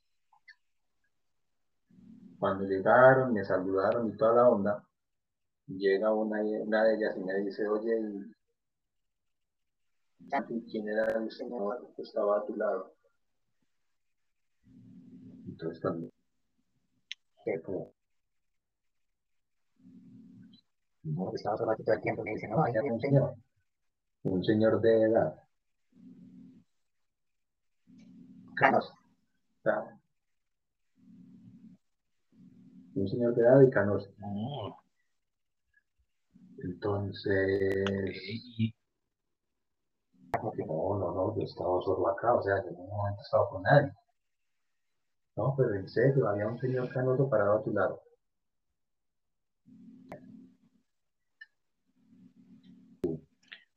Cuando 2.38 2.64
llegaron, 2.64 3.32
me 3.32 3.44
saludaron 3.44 4.08
y 4.08 4.16
toda 4.16 4.34
la 4.34 4.48
onda, 4.48 4.84
llega 5.66 6.12
una, 6.12 6.40
una 6.40 6.84
de 6.84 6.94
ellas 6.94 7.16
y 7.16 7.20
me 7.20 7.34
dice, 7.34 7.68
oye, 7.68 8.00
quién 10.70 10.88
era 10.88 11.12
el 11.12 11.30
Señor 11.30 11.92
que 11.96 12.02
estaba 12.02 12.38
a 12.38 12.44
tu 12.44 12.56
lado. 12.56 12.94
Entonces 15.46 15.80
cuando 15.80 16.10
como 17.64 17.92
no, 21.04 21.34
estaba 21.34 21.56
solo 21.56 21.72
aquí 21.72 21.82
todo 21.82 21.94
el 21.94 22.02
tiempo, 22.02 22.22
me 22.22 22.32
dice, 22.32 22.48
no, 22.48 22.62
hay 22.62 22.72
un 22.90 23.00
señor, 23.00 23.34
un 24.24 24.44
señor 24.44 24.80
de 24.80 25.02
edad. 25.02 25.42
Canos. 28.56 28.92
Un 32.98 33.08
señor 33.08 33.34
de 33.34 33.42
edad 33.42 33.62
y 33.62 33.70
canos. 33.70 34.08
Oh. 34.22 34.76
Entonces, 36.64 37.84
no, 40.42 40.98
no, 40.98 41.14
no, 41.14 41.36
yo 41.36 41.42
estaba 41.42 41.80
solo 41.82 42.08
acá, 42.08 42.34
o 42.34 42.42
sea, 42.42 42.56
yo 42.64 42.70
en 42.70 42.76
un 42.76 42.88
momento 42.88 43.22
estaba 43.22 43.48
con 43.48 43.62
nadie. 43.62 43.92
No, 45.36 45.54
pero 45.56 45.74
en 45.74 45.88
serio, 45.88 46.28
había 46.28 46.48
un 46.48 46.58
señor 46.58 46.88
canoso 46.92 47.28
parado 47.30 47.58
a 47.58 47.62
tu 47.62 47.72
lado. 47.72 48.02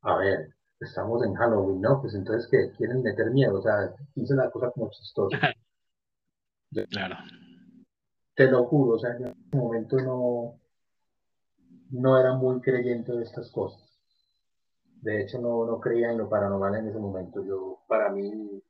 A 0.01 0.17
ver, 0.17 0.55
estamos 0.79 1.23
en 1.23 1.35
Halloween, 1.35 1.81
¿no? 1.81 2.01
Pues 2.01 2.15
entonces, 2.15 2.47
¿qué? 2.49 2.71
¿Quieren 2.75 3.03
meter 3.03 3.29
miedo? 3.31 3.59
O 3.59 3.61
sea, 3.61 3.93
hice 4.15 4.33
la 4.33 4.49
cosa 4.49 4.71
como 4.71 4.89
chistosa. 4.89 5.37
Claro. 6.89 7.17
Te 8.35 8.49
lo 8.49 8.65
juro, 8.65 8.95
o 8.95 8.99
sea, 8.99 9.11
en 9.15 9.25
ese 9.27 9.57
momento 9.57 9.97
no, 9.97 10.59
no 11.91 12.17
era 12.17 12.33
muy 12.33 12.61
creyente 12.61 13.11
de 13.11 13.23
estas 13.23 13.51
cosas. 13.51 13.81
De 15.01 15.21
hecho, 15.21 15.39
no, 15.39 15.65
no 15.65 15.79
creía 15.79 16.11
en 16.11 16.17
lo 16.19 16.29
paranormal 16.29 16.75
en 16.75 16.87
ese 16.87 16.99
momento. 16.99 17.43
Yo, 17.43 17.79
para 17.87 18.09
mí, 18.11 18.61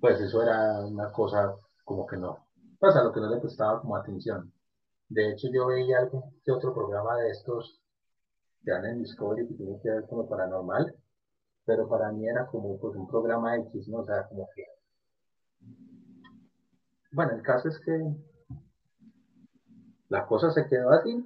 pues 0.00 0.20
eso 0.20 0.42
era 0.42 0.86
una 0.86 1.12
cosa 1.12 1.54
como 1.84 2.06
que 2.06 2.16
no. 2.16 2.46
Pues 2.78 2.96
a 2.96 3.04
lo 3.04 3.12
que 3.12 3.20
no 3.20 3.28
le 3.28 3.40
prestaba 3.40 3.80
como 3.80 3.96
atención. 3.96 4.52
De 5.08 5.30
hecho, 5.30 5.48
yo 5.52 5.66
veía 5.66 5.98
algún 5.98 6.22
que 6.44 6.52
otro 6.52 6.74
programa 6.74 7.16
de 7.16 7.30
estos 7.30 7.80
que 8.64 8.70
dan 8.70 8.84
en 8.86 8.98
Discovery 8.98 9.46
que 9.48 9.54
tiene 9.54 9.80
que 9.80 9.90
ver 9.90 10.06
con 10.06 10.18
lo 10.18 10.28
paranormal, 10.28 10.94
pero 11.64 11.88
para 11.88 12.10
mí 12.12 12.28
era 12.28 12.46
como 12.46 12.78
pues, 12.78 12.96
un 12.96 13.06
programa 13.06 13.56
X, 13.56 13.88
¿no? 13.88 13.98
O 13.98 14.04
sea, 14.04 14.26
como 14.28 14.48
que... 14.54 14.64
Bueno, 17.12 17.32
el 17.32 17.42
caso 17.42 17.68
es 17.68 17.78
que 17.80 17.92
la 20.08 20.26
cosa 20.26 20.50
se 20.50 20.66
quedó 20.68 20.90
así 20.90 21.24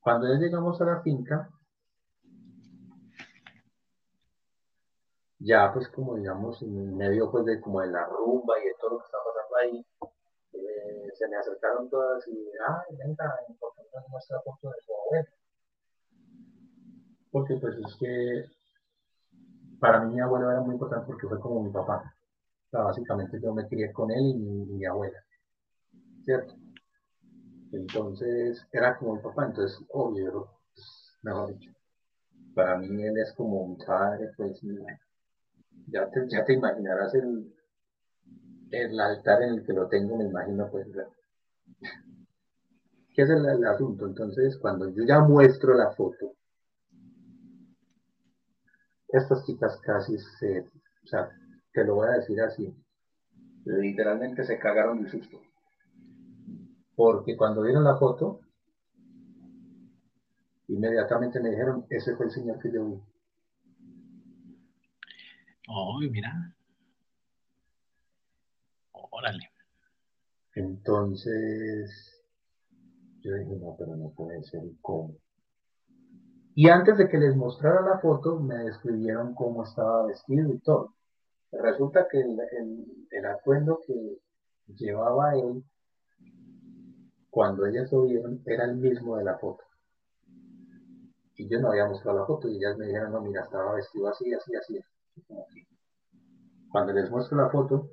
cuando 0.00 0.26
ya 0.26 0.40
llegamos 0.40 0.80
a 0.80 0.84
la 0.86 1.02
finca, 1.02 1.50
ya 5.38 5.72
pues 5.72 5.88
como 5.88 6.16
digamos 6.16 6.60
en 6.62 6.96
medio 6.96 7.30
pues 7.30 7.44
de 7.44 7.60
como 7.60 7.80
de 7.80 7.88
la 7.88 8.06
rumba 8.06 8.58
y 8.58 8.66
de 8.66 8.74
todo 8.80 8.92
lo 8.92 8.98
que 8.98 9.04
está 9.04 9.18
pasando 9.24 9.56
ahí, 9.56 9.86
eh, 10.54 11.12
se 11.14 11.28
me 11.28 11.36
acercaron 11.36 11.88
todas 11.90 12.26
y, 12.28 12.32
ay, 12.32 12.96
venga, 12.96 13.38
¿por 13.58 13.74
qué 13.74 13.82
no 13.94 14.08
muestra 14.08 14.40
foto 14.40 14.70
de 14.70 14.80
su 14.84 14.92
abuelo? 14.92 15.28
Porque 17.30 17.56
pues 17.56 17.76
es 17.76 17.96
que 17.96 18.44
para 19.78 20.00
mí 20.00 20.14
mi 20.14 20.20
abuelo 20.20 20.50
era 20.50 20.60
muy 20.60 20.74
importante 20.74 21.06
porque 21.06 21.28
fue 21.28 21.40
como 21.40 21.62
mi 21.62 21.70
papá. 21.70 22.14
O 22.66 22.70
sea, 22.70 22.82
básicamente 22.82 23.40
yo 23.40 23.52
me 23.52 23.68
crié 23.68 23.92
con 23.92 24.10
él 24.10 24.26
y 24.26 24.34
mi, 24.34 24.64
mi 24.66 24.84
abuela. 24.84 25.18
¿Cierto? 26.24 26.54
Entonces 27.72 28.66
era 28.72 28.96
como 28.96 29.14
mi 29.14 29.22
papá, 29.22 29.46
entonces 29.46 29.78
obvio, 29.90 30.48
pues, 30.74 31.18
mejor 31.22 31.54
dicho. 31.54 31.72
Para 32.54 32.76
mí 32.78 33.02
él 33.02 33.18
es 33.18 33.32
como 33.34 33.68
mi 33.68 33.76
padre, 33.84 34.30
pues 34.36 34.60
ya 35.86 36.10
te, 36.10 36.28
ya 36.28 36.44
te 36.44 36.54
imaginarás 36.54 37.14
el, 37.14 37.54
el 38.72 39.00
altar 39.00 39.42
en 39.42 39.54
el 39.54 39.64
que 39.64 39.72
lo 39.72 39.88
tengo, 39.88 40.16
me 40.16 40.24
imagino, 40.24 40.68
pues. 40.70 40.88
¿Qué 43.14 43.22
es 43.22 43.30
el, 43.30 43.64
asunto? 43.66 44.06
Entonces, 44.06 44.56
cuando 44.58 44.88
yo 44.88 45.04
ya 45.04 45.20
muestro 45.20 45.74
la 45.74 45.90
foto, 45.90 46.34
estas 49.08 49.44
chicas 49.44 49.76
casi 49.82 50.16
se, 50.18 50.60
o 50.60 51.06
sea, 51.06 51.28
te 51.72 51.84
lo 51.84 51.96
voy 51.96 52.08
a 52.08 52.12
decir 52.12 52.40
así, 52.40 52.72
literalmente 53.64 54.44
se 54.44 54.58
cagaron 54.58 55.02
de 55.02 55.10
susto 55.10 55.40
porque 57.00 57.34
cuando 57.34 57.62
vieron 57.62 57.84
la 57.84 57.96
foto, 57.96 58.40
inmediatamente 60.68 61.40
me 61.40 61.48
dijeron, 61.48 61.86
ese 61.88 62.14
fue 62.14 62.26
el 62.26 62.30
señor 62.30 62.58
que 62.58 62.70
yo 62.70 62.84
vi. 62.84 63.00
Oh, 65.66 65.98
mira. 65.98 66.54
Órale. 68.92 69.50
Entonces, 70.54 72.22
yo 73.22 73.34
dije, 73.34 73.56
no, 73.56 73.76
pero 73.78 73.96
no 73.96 74.10
puede 74.10 74.42
ser, 74.42 74.60
¿cómo? 74.82 75.14
Y 76.54 76.68
antes 76.68 76.98
de 76.98 77.08
que 77.08 77.16
les 77.16 77.34
mostrara 77.34 77.80
la 77.80 77.98
foto, 78.00 78.38
me 78.38 78.56
describieron 78.56 79.34
cómo 79.34 79.64
estaba 79.64 80.04
vestido 80.04 80.52
y 80.52 80.58
todo. 80.58 80.94
Resulta 81.50 82.06
que 82.10 82.20
el, 82.20 83.24
atuendo 83.24 83.80
que 83.86 84.18
llevaba 84.74 85.34
él, 85.34 85.64
cuando 87.30 87.66
ellas 87.66 87.90
lo 87.92 88.02
vieron, 88.02 88.42
era 88.44 88.64
el 88.64 88.76
mismo 88.76 89.16
de 89.16 89.24
la 89.24 89.38
foto. 89.38 89.64
Y 91.36 91.48
yo 91.48 91.60
no 91.60 91.70
había 91.70 91.86
mostrado 91.86 92.18
la 92.18 92.26
foto 92.26 92.48
y 92.48 92.56
ellas 92.56 92.76
me 92.76 92.86
dijeron, 92.86 93.12
no, 93.12 93.20
mira, 93.22 93.42
estaba 93.42 93.74
vestido 93.74 94.08
así, 94.08 94.32
así, 94.34 94.56
así. 94.56 94.84
Cuando 96.70 96.92
les 96.92 97.10
muestro 97.10 97.38
la 97.38 97.48
foto, 97.48 97.90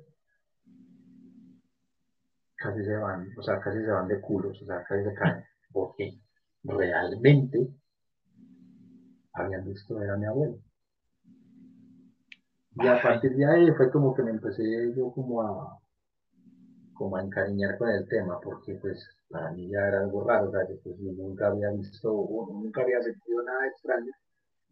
casi 2.56 2.84
se 2.84 2.96
van, 2.96 3.28
o 3.38 3.42
sea, 3.42 3.60
casi 3.60 3.78
se 3.78 3.90
van 3.90 4.08
de 4.08 4.20
culos, 4.20 4.60
o 4.60 4.66
sea, 4.66 4.84
casi 4.84 5.04
se 5.04 5.14
caen, 5.14 5.44
porque 5.72 6.20
realmente 6.64 7.72
habían 9.32 9.64
visto 9.64 10.02
era 10.02 10.16
mi 10.16 10.26
abuelo. 10.26 10.58
Y 12.74 12.86
a 12.86 13.00
partir 13.00 13.34
de 13.34 13.46
ahí 13.46 13.72
fue 13.72 13.90
como 13.90 14.14
que 14.14 14.22
me 14.22 14.30
empecé 14.30 14.94
yo 14.94 15.10
como 15.12 15.42
a 15.42 15.80
como 16.94 17.16
a 17.16 17.22
encariñar 17.22 17.78
con 17.78 17.88
el 17.90 18.06
tema, 18.08 18.40
porque 18.40 18.74
pues 18.74 19.08
para 19.30 19.50
mí 19.52 19.68
ya 19.68 19.80
era 19.86 20.00
algo 20.00 20.24
raro, 20.24 20.48
o 20.48 20.50
sea, 20.50 20.66
yo, 20.68 20.76
pues, 20.82 20.98
nunca 20.98 21.48
había 21.48 21.70
visto, 21.70 22.08
nunca 22.50 22.82
había 22.82 23.02
sentido 23.02 23.42
nada 23.42 23.66
extraño 23.66 24.12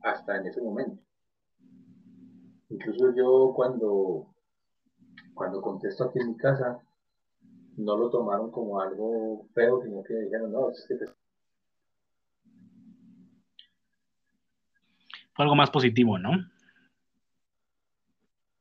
hasta 0.03 0.37
en 0.37 0.47
ese 0.47 0.63
momento. 0.63 1.03
Incluso 2.71 3.15
yo 3.15 3.53
cuando, 3.55 4.35
cuando 5.35 5.61
contesto 5.61 6.05
aquí 6.05 6.19
en 6.21 6.29
mi 6.29 6.37
casa, 6.37 6.79
no 7.77 7.97
lo 7.97 8.11
tomaron 8.11 8.51
como 8.51 8.81
algo 8.81 9.47
feo, 9.55 9.83
sino 9.83 10.03
que 10.03 10.15
dijeron, 10.15 10.53
no, 10.53 10.71
es 10.71 10.85
que 10.89 10.97
Fue 15.35 15.45
algo 15.45 15.55
más 15.55 15.71
positivo, 15.71 16.19
¿no? 16.19 16.31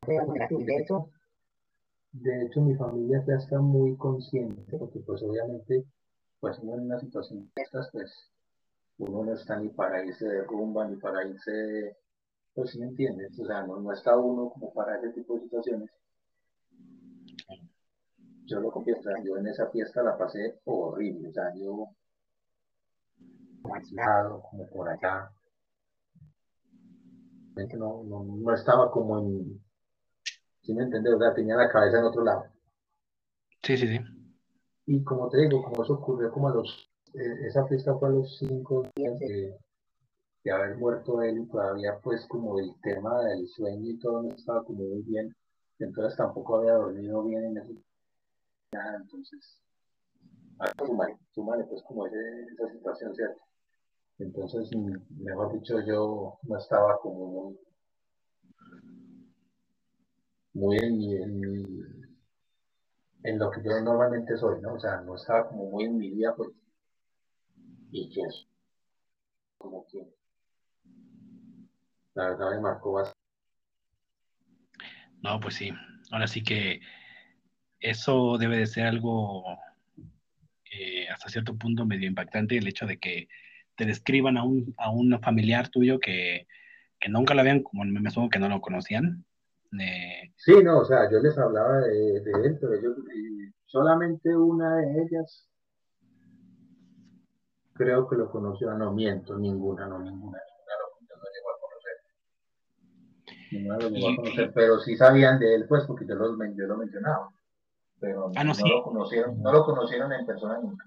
De 0.05 0.77
hecho, 0.77 1.09
de 2.21 2.45
hecho, 2.45 2.61
mi 2.61 2.75
familia 2.75 3.23
ya 3.27 3.35
está 3.35 3.59
muy 3.59 3.95
consciente, 3.97 4.77
porque 4.77 4.99
pues 4.99 5.21
obviamente, 5.23 5.85
pues 6.39 6.59
en 6.59 6.69
una 6.69 6.99
situación 6.99 7.51
de 7.55 7.61
estas, 7.61 7.89
pues 7.91 8.11
uno 8.97 9.23
no 9.25 9.33
está 9.33 9.59
ni 9.59 9.69
para 9.69 10.03
irse 10.05 10.27
de 10.27 10.43
rumba, 10.43 10.87
ni 10.87 10.95
para 10.97 11.25
irse, 11.27 11.97
pues 12.53 12.71
si 12.71 12.79
me 12.79 12.87
entiendes, 12.87 13.37
o 13.39 13.45
sea, 13.45 13.63
no, 13.63 13.79
no 13.79 13.91
está 13.91 14.17
uno 14.17 14.49
como 14.49 14.73
para 14.73 14.97
ese 14.97 15.09
tipo 15.09 15.35
de 15.35 15.41
situaciones 15.41 15.89
yo 18.45 18.59
lo 18.59 18.71
confieso, 18.71 19.09
yo 19.23 19.37
en 19.37 19.47
esa 19.47 19.67
fiesta 19.67 20.03
la 20.03 20.17
pasé 20.17 20.59
horrible, 20.65 21.29
o 21.29 21.33
sea, 21.33 21.53
yo 21.55 21.87
aislado, 23.73 24.43
como 24.49 24.67
por 24.69 24.89
allá. 24.89 25.31
No, 27.77 28.03
no, 28.03 28.23
no 28.23 28.53
estaba 28.53 28.91
como 28.91 29.19
en, 29.19 29.64
¿sí 30.65 30.73
me 30.73 30.83
entiendes? 30.83 31.13
O 31.13 31.19
sea, 31.19 31.33
tenía 31.33 31.55
la 31.55 31.69
cabeza 31.69 31.99
en 31.99 32.05
otro 32.05 32.23
lado. 32.23 32.45
Sí, 33.63 33.77
sí, 33.77 33.87
sí. 33.87 33.99
Y 34.87 35.03
como 35.03 35.29
te 35.29 35.37
digo, 35.37 35.63
como 35.63 35.83
eso 35.83 35.93
ocurrió 35.93 36.31
como 36.31 36.49
a 36.49 36.53
los, 36.53 36.91
eh, 37.13 37.47
esa 37.47 37.65
fiesta 37.67 37.95
fue 37.97 38.09
a 38.09 38.11
los 38.11 38.37
cinco 38.37 38.87
días 38.95 39.17
de, 39.19 39.57
de 40.43 40.51
haber 40.51 40.77
muerto 40.77 41.21
él 41.23 41.39
y 41.39 41.47
todavía 41.47 41.97
pues 42.03 42.25
como 42.27 42.59
el 42.59 42.71
tema 42.81 43.23
del 43.23 43.47
sueño 43.47 43.91
y 43.91 43.99
todo 43.99 44.21
no 44.21 44.35
estaba 44.35 44.63
como 44.63 44.83
muy 44.83 45.01
bien, 45.01 45.35
entonces 45.79 46.15
tampoco 46.17 46.57
había 46.57 46.73
dormido 46.73 47.23
bien 47.23 47.45
en 47.45 47.57
ese 47.57 47.73
entonces, 49.01 49.61
pues 51.69 51.81
como 51.83 52.05
esa 52.07 52.71
situación, 52.71 53.15
¿cierto? 53.15 53.41
Entonces, 54.19 54.69
mejor 55.09 55.53
dicho, 55.53 55.79
yo 55.81 56.37
no 56.43 56.57
estaba 56.57 56.99
como 56.99 57.25
muy, 57.25 57.59
en, 60.55 62.17
en, 63.23 63.39
lo 63.39 63.51
que 63.51 63.61
yo 63.63 63.79
normalmente 63.81 64.37
soy, 64.37 64.61
¿no? 64.61 64.73
O 64.73 64.79
sea, 64.79 65.01
no 65.01 65.15
estaba 65.15 65.49
como 65.49 65.69
muy 65.69 65.85
en 65.85 65.97
mi 65.97 66.11
vida, 66.11 66.33
pues, 66.35 66.49
y 67.91 68.09
que 68.09 68.21
eso, 68.21 68.47
como 69.57 69.85
que, 69.87 70.07
la 72.13 72.29
verdad 72.29 72.51
me 72.51 72.61
marcó 72.61 72.93
bastante. 72.93 73.19
No, 75.21 75.39
pues 75.39 75.55
sí, 75.55 75.71
ahora 76.11 76.27
sí 76.27 76.43
que 76.43 76.81
eso 77.79 78.37
debe 78.37 78.57
de 78.57 78.67
ser 78.67 78.85
algo 78.85 79.43
eh, 80.71 81.07
hasta 81.09 81.29
cierto 81.29 81.57
punto 81.57 81.85
medio 81.85 82.07
impactante, 82.07 82.57
el 82.57 82.67
hecho 82.67 82.85
de 82.85 82.97
que 82.97 83.27
te 83.75 83.85
describan 83.85 84.37
a 84.37 84.43
un, 84.43 84.73
a 84.77 84.89
un 84.89 85.19
familiar 85.21 85.69
tuyo 85.69 85.99
que, 85.99 86.47
que 86.99 87.09
nunca 87.09 87.33
lo 87.33 87.41
habían, 87.41 87.61
como 87.61 87.83
me 87.83 88.09
supongo 88.09 88.29
que 88.29 88.39
no 88.39 88.49
lo 88.49 88.61
conocían. 88.61 89.25
Eh, 89.79 90.33
sí, 90.35 90.63
no, 90.63 90.79
o 90.79 90.85
sea, 90.85 91.09
yo 91.11 91.19
les 91.19 91.37
hablaba 91.37 91.81
de, 91.81 92.21
de 92.21 92.31
él, 92.43 92.57
pero 92.59 92.81
yo 92.81 92.91
eh, 92.91 93.53
solamente 93.65 94.35
una 94.35 94.77
de 94.77 95.03
ellas 95.03 95.49
creo 97.73 98.07
que 98.07 98.15
lo 98.15 98.31
conoció, 98.31 98.73
no 98.73 98.93
miento, 98.93 99.37
ninguna, 99.37 99.87
no, 99.87 99.99
ninguna, 99.99 100.39
ninguna 100.39 100.75
lo, 100.79 101.17
no 101.17 101.25
llegó 101.33 101.49
a 101.49 101.59
conocer. 101.59 101.93
Ninguna 103.51 103.77
lo 103.77 103.89
llegó 103.89 104.09
a 104.09 104.15
conocer, 104.15 104.51
pero 104.53 104.79
sí 104.79 104.95
sabían 104.95 105.39
de 105.39 105.55
él, 105.55 105.65
pues, 105.67 105.85
porque 105.85 106.05
yo, 106.07 106.15
los, 106.15 106.37
yo 106.55 106.67
lo 106.67 106.77
mencionaba 106.77 107.29
pero 107.99 108.31
ah, 108.35 108.43
no, 108.43 108.53
lo 108.53 108.83
conocieron, 108.83 109.41
no 109.41 109.51
lo 109.51 109.65
conocieron 109.65 110.11
en 110.13 110.25
persona 110.25 110.59
nunca. 110.61 110.85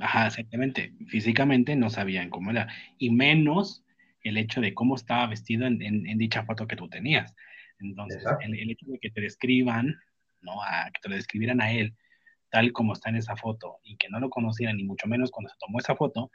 Ajá, 0.00 0.26
exactamente. 0.26 0.92
Físicamente 1.06 1.76
no 1.76 1.88
sabían 1.88 2.30
cómo 2.30 2.50
era. 2.50 2.68
Y 2.98 3.10
menos 3.10 3.84
el 4.22 4.36
hecho 4.36 4.60
de 4.60 4.74
cómo 4.74 4.96
estaba 4.96 5.26
vestido 5.28 5.66
en, 5.66 5.80
en, 5.82 6.18
dicha 6.18 6.44
foto 6.44 6.66
que 6.66 6.76
tú 6.76 6.88
tenías. 6.88 7.34
Entonces, 7.82 8.24
el, 8.40 8.58
el, 8.58 8.70
hecho 8.70 8.86
de 8.86 8.98
que 8.98 9.10
te 9.10 9.20
describan, 9.20 9.94
¿no? 10.40 10.62
A, 10.62 10.90
que 10.92 11.00
te 11.02 11.08
lo 11.08 11.16
describieran 11.16 11.60
a 11.60 11.72
él 11.72 11.94
tal 12.52 12.70
como 12.72 12.92
está 12.92 13.08
en 13.08 13.16
esa 13.16 13.34
foto 13.34 13.78
y 13.82 13.96
que 13.96 14.10
no 14.10 14.20
lo 14.20 14.28
conocieran, 14.28 14.76
ni 14.76 14.84
mucho 14.84 15.08
menos 15.08 15.30
cuando 15.30 15.48
se 15.48 15.56
tomó 15.58 15.78
esa 15.78 15.96
foto, 15.96 16.30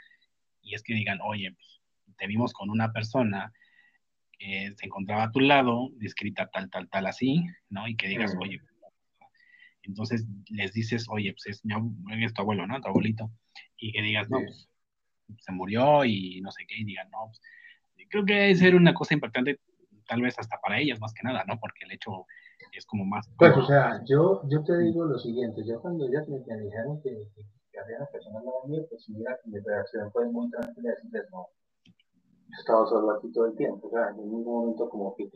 y 0.64 0.74
es 0.74 0.82
que 0.82 0.95
digan, 0.95 1.19
oye, 1.22 1.51
pues, 1.51 1.80
te 2.17 2.26
vimos 2.26 2.53
con 2.53 2.72
una 2.72 2.92
persona 2.92 3.53
que 4.32 4.74
se 4.76 4.85
encontraba 4.88 5.26
a 5.26 5.32
tu 5.32 5.40
lado, 5.40 5.92
descrita 5.93 6.50
tal, 6.51 6.72
tal, 6.72 6.90
tal, 6.90 7.06
así, 7.06 7.45
¿no? 7.69 7.88
Y 7.88 7.95
que 7.95 8.08
digas, 8.08 8.35
oye, 8.42 8.59
entonces 9.84 10.26
les 10.50 10.74
dices, 10.74 11.06
oye, 11.08 11.34
pues 11.34 11.45
es, 11.45 11.64
mi 11.64 12.27
tu 12.34 12.42
abuelo, 12.42 12.66
¿no? 12.66 12.82
Tu 12.82 12.88
abuelito. 12.88 13.32
Y 13.77 13.92
que 13.92 14.01
digas, 14.01 14.27
no, 14.27 14.40
pues 14.40 14.67
se 15.40 15.51
murió 15.51 16.03
y 16.03 16.42
no 16.42 16.51
sé 16.51 16.66
qué, 16.67 16.77
y 16.77 16.84
digan, 16.84 17.11
no, 17.11 17.27
pues, 17.27 18.08
creo 18.09 18.26
que 18.26 18.34
debe 18.34 18.56
ser 18.56 18.76
una 18.76 18.95
cosa 18.95 19.14
importante, 19.14 19.59
tal 20.08 20.22
vez 20.22 20.36
hasta 20.40 20.58
para 20.60 20.80
ellas 20.80 21.00
más 21.00 21.14
que 21.14 21.24
nada, 21.24 21.44
¿no? 21.48 21.60
Porque 21.60 21.86
el 21.86 21.92
hecho 21.92 22.26
es 22.72 22.86
como 22.86 23.06
más... 23.06 23.27
Pues, 23.38 23.56
o 23.56 23.66
sea, 23.66 24.02
yo, 24.06 24.42
yo 24.50 24.64
te 24.64 24.77
digo 24.80 25.06
lo 25.06 25.18
siguiente, 25.19 25.64
yo 25.66 25.82
cuando 25.82 26.08
ellas 26.08 26.27
me, 26.27 26.40
dijeron 26.40 27.02
que, 27.02 27.27
había 27.80 27.98
una 27.98 28.08
persona 28.08 28.40
no 28.44 28.68
mía, 28.68 28.82
pues 28.90 29.08
mira, 29.10 29.38
mi 29.45 29.60
reacción 29.60 30.11
fue 30.11 30.26
muy 30.26 30.50
tranquila, 30.50 30.90
decirles, 30.90 31.26
no, 31.32 31.48
he 31.86 32.60
estado 32.60 32.88
solo 32.88 33.11
aquí 33.11 33.32
todo 33.32 33.45
el 33.45 33.56
tiempo, 33.56 33.88
o 33.88 33.92
sea, 33.92 34.10
en 34.10 34.18
ningún 34.18 34.44
momento 34.44 34.90
como 34.90 35.16
que, 35.16 35.30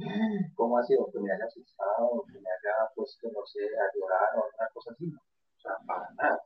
¿cómo 0.55 0.77
ha 0.79 0.83
sido? 0.83 1.07
Que 1.11 1.19
me 1.19 1.31
haya 1.31 1.45
asustado, 1.45 2.23
que 2.25 2.39
me 2.39 2.49
haya 2.49 2.89
puesto, 2.95 3.27
no 3.31 3.45
sé, 3.45 3.59
a 3.61 3.85
llorar 3.93 4.29
o 4.37 4.47
otra 4.51 4.67
cosa 4.73 4.91
así, 4.91 5.05
o 5.05 5.59
sea, 5.61 5.73
para 5.85 6.09
nada. 6.15 6.41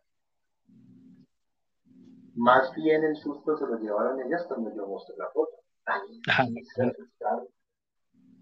Más 2.36 2.74
bien 2.76 3.02
el 3.06 3.16
susto 3.16 3.58
se 3.58 3.66
lo 3.66 3.80
llevaron 3.80 4.20
ellas 4.20 4.44
cuando 4.48 4.76
yo 4.76 4.86
mostré 4.86 5.16
la 5.18 5.30
foto. 5.30 5.54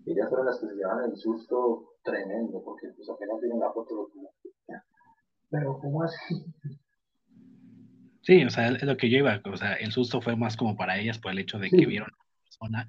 Ellas 0.05 0.29
fueron 0.29 0.47
las 0.47 0.59
que 0.59 0.67
se 0.67 0.75
llevaron 0.75 1.11
el 1.11 1.17
susto 1.17 1.95
tremendo, 2.03 2.61
porque 2.63 2.89
pues 2.95 3.09
apenas 3.09 3.39
vieron 3.41 3.59
la 3.59 3.71
foto, 3.71 3.95
lo 3.95 4.09
pero 5.53 5.77
¿cómo 5.77 6.01
así? 6.01 6.43
Sí, 8.21 8.43
o 8.43 8.49
sea, 8.49 8.69
es 8.69 8.81
lo 8.81 8.97
que 8.97 9.09
yo 9.09 9.19
iba, 9.19 9.39
o 9.45 9.55
sea, 9.55 9.73
el 9.75 9.91
susto 9.91 10.19
fue 10.19 10.35
más 10.35 10.57
como 10.57 10.75
para 10.75 10.97
ellas 10.97 11.19
por 11.19 11.31
el 11.31 11.37
hecho 11.37 11.59
de 11.59 11.69
que 11.69 11.85
vieron 11.85 12.09
a 12.09 12.15
una 12.15 12.43
persona 12.43 12.87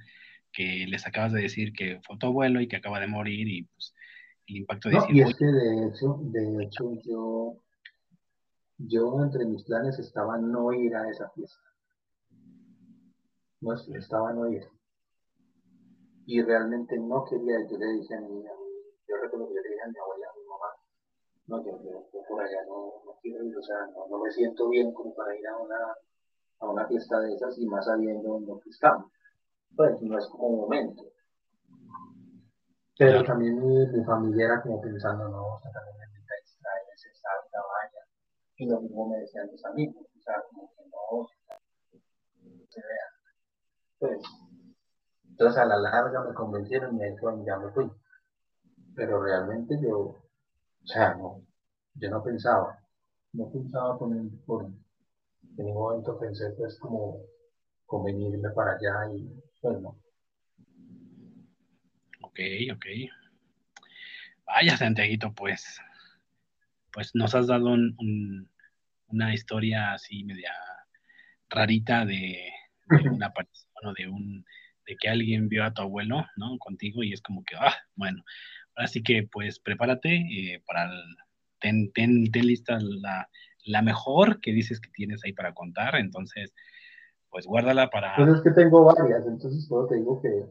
que 0.50 0.86
les 0.88 1.06
acabas 1.06 1.32
de 1.32 1.42
decir 1.42 1.74
que 1.74 2.00
fue 2.06 2.16
tu 2.16 2.26
abuelo 2.26 2.62
y 2.62 2.68
que 2.68 2.76
acaba 2.76 3.00
de 3.00 3.06
morir 3.08 3.48
y 3.48 3.64
pues 3.64 3.92
el 4.46 4.56
impacto 4.56 4.88
de 4.88 4.94
no, 4.94 5.06
Y 5.10 5.20
es 5.20 5.36
que 5.36 5.44
de 5.44 5.88
hecho, 5.88 6.20
de 6.22 6.64
hecho 6.64 6.92
yo, 7.04 7.58
yo 8.78 9.22
entre 9.22 9.44
mis 9.44 9.64
planes 9.64 9.98
estaba 9.98 10.38
no 10.38 10.72
ir 10.72 10.94
a 10.96 11.10
esa 11.10 11.28
fiesta. 11.30 11.60
No, 13.60 13.74
estaba 13.74 14.32
no 14.32 14.50
ir. 14.50 14.62
Y 16.26 16.42
realmente 16.42 16.98
no 16.98 17.24
quería, 17.24 17.66
yo 17.68 17.76
le 17.76 17.86
dije 17.92 18.14
a 18.14 18.20
mi, 18.20 18.42
yo 18.42 19.16
recuerdo 19.20 19.48
que 19.48 19.60
le 19.60 19.68
dije 19.68 19.82
a 19.82 19.88
mi 19.88 19.98
abuela, 19.98 20.26
a 20.28 20.38
mi 20.38 20.44
mamá, 20.46 20.74
no, 21.46 21.64
yo, 21.64 22.24
por 22.26 22.40
allá 22.40 22.64
no, 22.66 23.02
no, 23.04 23.18
quiero 23.20 23.44
ir, 23.44 23.56
o 23.56 23.62
sea, 23.62 23.86
no, 23.86 24.18
me 24.18 24.30
siento 24.30 24.68
bien 24.70 24.92
como 24.94 25.14
para 25.14 25.36
ir 25.36 25.46
a 25.46 25.58
una, 25.58 25.94
a 26.60 26.68
una 26.68 26.86
fiesta 26.86 27.20
de 27.20 27.34
esas 27.34 27.58
y 27.58 27.66
más 27.66 27.84
sabiendo 27.84 28.40
lo 28.40 28.58
que 28.60 28.70
estamos. 28.70 29.10
Pues 29.76 30.00
no 30.00 30.18
es 30.18 30.26
como 30.28 30.46
un 30.46 30.60
momento. 30.60 31.04
Pero 32.96 33.24
también 33.24 33.58
mi, 33.60 33.86
mi, 33.86 34.04
familia 34.04 34.46
era 34.46 34.62
como 34.62 34.80
pensando, 34.80 35.28
no, 35.28 35.54
o 35.54 35.60
sea, 35.60 35.72
también 35.72 35.96
necesita 35.98 36.34
distraer 36.40 36.84
Y 38.56 38.66
lo 38.66 38.80
mismo 38.80 39.08
me 39.08 39.18
decían 39.18 39.50
mis 39.50 39.64
amigos, 39.64 40.06
o 40.16 40.22
sea, 40.22 40.42
como 40.48 40.70
que 40.74 40.82
no 40.88 41.28
se 42.70 42.80
vea. 42.80 43.10
Pues, 43.98 44.22
entonces 45.34 45.60
a 45.60 45.64
la 45.64 45.76
larga 45.78 46.22
me 46.22 46.32
convencieron 46.32 46.96
y 46.96 47.02
ahí 47.02 47.16
ya 47.44 47.58
me 47.58 47.72
fui. 47.72 47.90
Pero 48.94 49.20
realmente 49.20 49.76
yo, 49.82 49.98
o 49.98 50.86
sea, 50.86 51.14
no, 51.16 51.42
yo 51.94 52.08
no 52.08 52.22
pensaba, 52.22 52.78
no 53.32 53.50
pensaba 53.50 53.98
por, 53.98 54.10
por 54.46 54.64
en 54.64 54.76
ningún 55.56 55.82
momento 55.82 56.16
pensé 56.20 56.50
pues 56.50 56.78
como 56.78 57.18
convenirme 57.84 58.48
para 58.50 58.76
allá 58.76 59.12
y 59.12 59.28
pues 59.60 59.80
no. 59.80 59.98
Ok, 62.22 62.38
ok. 62.72 62.86
Vaya, 64.46 64.76
Santiaguito, 64.76 65.32
pues, 65.32 65.80
pues 66.92 67.10
nos 67.14 67.34
has 67.34 67.48
dado 67.48 67.74
una 69.08 69.34
historia 69.34 69.94
así 69.94 70.22
media 70.22 70.52
rarita 71.50 72.04
de, 72.04 72.52
una 73.10 73.26
aparición 73.26 73.94
de 73.96 74.08
un 74.08 74.44
de 74.86 74.96
que 74.96 75.08
alguien 75.08 75.48
vio 75.48 75.64
a 75.64 75.72
tu 75.72 75.82
abuelo, 75.82 76.24
¿no? 76.36 76.58
Contigo 76.58 77.02
y 77.02 77.12
es 77.12 77.22
como 77.22 77.42
que, 77.44 77.56
ah, 77.58 77.74
bueno, 77.96 78.22
así 78.76 79.02
que 79.02 79.28
pues 79.30 79.58
prepárate 79.58 80.16
eh, 80.16 80.62
para 80.66 80.84
el, 80.84 81.02
ten, 81.60 81.92
ten, 81.92 82.30
ten, 82.30 82.46
lista 82.46 82.78
la, 82.80 83.28
la 83.64 83.82
mejor 83.82 84.40
que 84.40 84.52
dices 84.52 84.80
que 84.80 84.90
tienes 84.90 85.22
ahí 85.24 85.32
para 85.32 85.54
contar, 85.54 85.96
entonces, 85.96 86.54
pues 87.30 87.46
guárdala 87.46 87.90
para... 87.90 88.16
Pues 88.16 88.28
es 88.28 88.40
que 88.42 88.50
tengo 88.50 88.84
varias, 88.84 89.26
entonces 89.26 89.68
todo 89.68 89.86
te 89.86 89.96
digo 89.96 90.20
que 90.20 90.44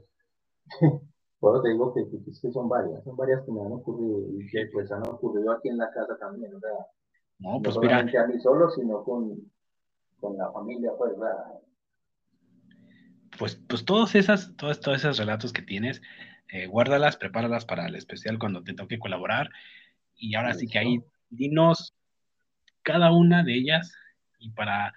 Por 1.43 1.61
te 1.61 1.71
digo 1.71 1.93
que, 1.93 2.05
que, 2.09 2.51
son 2.53 2.69
varias, 2.69 3.03
son 3.03 3.17
varias 3.17 3.41
que 3.43 3.51
me 3.51 3.59
han 3.59 3.73
ocurrido 3.73 4.17
y 4.31 4.49
que 4.49 4.65
pues 4.71 4.89
han 4.93 5.05
ocurrido 5.05 5.51
aquí 5.51 5.67
en 5.67 5.77
la 5.77 5.91
casa 5.91 6.17
también, 6.17 6.55
o 6.55 6.59
sea, 6.61 6.71
no, 7.39 7.61
pues 7.61 7.75
no 7.75 7.81
solamente 7.81 8.17
a 8.17 8.27
mí 8.27 8.39
solo, 8.39 8.69
sino 8.69 9.03
con, 9.03 9.51
con 10.21 10.37
la 10.37 10.49
familia, 10.53 10.93
pues, 10.97 11.19
¿verdad? 11.19 11.59
Pues, 13.37 13.55
pues 13.67 13.85
todas 13.85 14.15
esas, 14.15 14.55
todos, 14.57 14.79
todos 14.79 14.99
esos 14.99 15.17
relatos 15.17 15.53
que 15.53 15.61
tienes, 15.61 16.01
eh, 16.49 16.67
guárdalas, 16.67 17.17
prepáralas 17.17 17.65
para 17.65 17.87
el 17.87 17.95
especial 17.95 18.37
cuando 18.39 18.63
te 18.63 18.73
toque 18.73 18.99
colaborar. 18.99 19.49
Y 20.15 20.35
ahora 20.35 20.53
sí 20.53 20.67
que 20.67 20.79
ahí, 20.79 21.03
dinos 21.29 21.95
cada 22.83 23.11
una 23.11 23.43
de 23.43 23.55
ellas 23.55 23.93
y 24.39 24.51
para, 24.51 24.93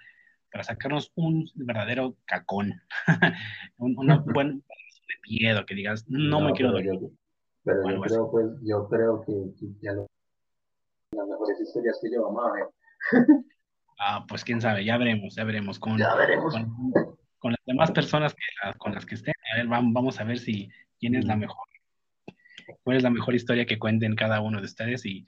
para 0.51 0.63
sacarnos 0.63 1.11
un 1.15 1.49
verdadero 1.55 2.15
cacón, 2.25 2.73
un, 3.77 3.97
una, 3.97 4.17
buen, 4.33 4.59
de 4.59 5.29
miedo, 5.29 5.65
que 5.65 5.75
digas, 5.75 6.05
no, 6.07 6.41
me 6.41 6.53
quiero 6.53 6.71
dormir. 6.71 6.99
pero 7.63 7.89
yo 7.89 8.01
creo, 8.01 8.31
pues, 8.31 8.45
yo 8.63 8.87
creo 8.87 9.21
que, 9.25 9.33
ya 9.81 9.93
lo, 9.93 10.05
las 11.11 11.27
mejores 11.27 11.59
historias 11.61 11.97
que 12.01 12.11
yo 12.11 12.23
vamos 12.23 12.43
a 12.45 12.53
ver. 12.53 12.65
ah, 13.99 14.25
pues 14.27 14.43
quién 14.43 14.61
sabe, 14.61 14.85
ya 14.85 14.97
veremos, 14.97 15.35
ya 15.35 15.43
veremos. 15.43 15.79
Con, 15.79 15.97
ya 15.97 16.13
veremos. 16.15 16.53
Con, 16.53 17.16
las 17.51 17.65
demás 17.65 17.91
personas 17.91 18.33
que, 18.33 18.77
con 18.77 18.93
las 18.93 19.05
que 19.05 19.15
estén, 19.15 19.33
a 19.53 19.57
ver, 19.57 19.67
vamos, 19.67 20.19
a 20.19 20.23
ver 20.23 20.39
si 20.39 20.69
quién 20.99 21.15
es 21.15 21.25
la 21.25 21.35
mejor. 21.35 21.65
¿Cuál 22.83 22.97
es 22.97 23.03
la 23.03 23.09
mejor 23.09 23.35
historia 23.35 23.65
que 23.65 23.79
cuenten 23.79 24.15
cada 24.15 24.41
uno 24.41 24.59
de 24.59 24.65
ustedes? 24.65 25.05
Y, 25.05 25.25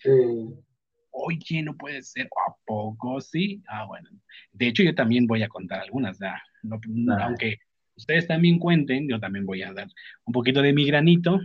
oye, 1.11 1.61
no 1.63 1.75
puede 1.75 2.01
ser, 2.01 2.25
¿a 2.25 2.53
poco 2.65 3.21
sí? 3.21 3.63
Ah, 3.67 3.85
bueno. 3.85 4.09
De 4.51 4.67
hecho, 4.67 4.83
yo 4.83 4.93
también 4.95 5.27
voy 5.27 5.43
a 5.43 5.47
contar 5.47 5.81
algunas, 5.81 6.19
ya. 6.19 6.41
No, 6.63 6.79
aunque 7.21 7.57
ustedes 7.95 8.27
también 8.27 8.59
cuenten, 8.59 9.07
yo 9.07 9.19
también 9.19 9.45
voy 9.45 9.61
a 9.61 9.73
dar 9.73 9.87
un 10.25 10.33
poquito 10.33 10.61
de 10.61 10.73
mi 10.73 10.85
granito 10.85 11.39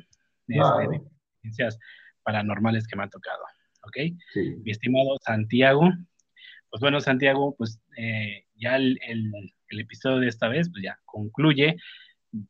de, 0.47 0.57
este, 0.57 0.97
experiencias 1.43 1.78
paranormales 2.23 2.86
que 2.86 2.97
me 2.97 3.05
ha 3.05 3.09
tocado. 3.09 3.43
¿Ok? 3.83 3.97
Mi 4.65 4.70
estimado 4.70 5.19
Santiago. 5.20 5.91
Pues 6.70 6.81
bueno, 6.81 7.01
Santiago, 7.01 7.55
pues 7.57 7.81
eh, 7.97 8.47
ya 8.57 8.77
el, 8.77 8.99
episodio 9.81 10.19
de 10.19 10.28
esta 10.28 10.49
vez, 10.49 10.70
pues 10.70 10.83
ya 10.83 10.99
concluye, 11.05 11.77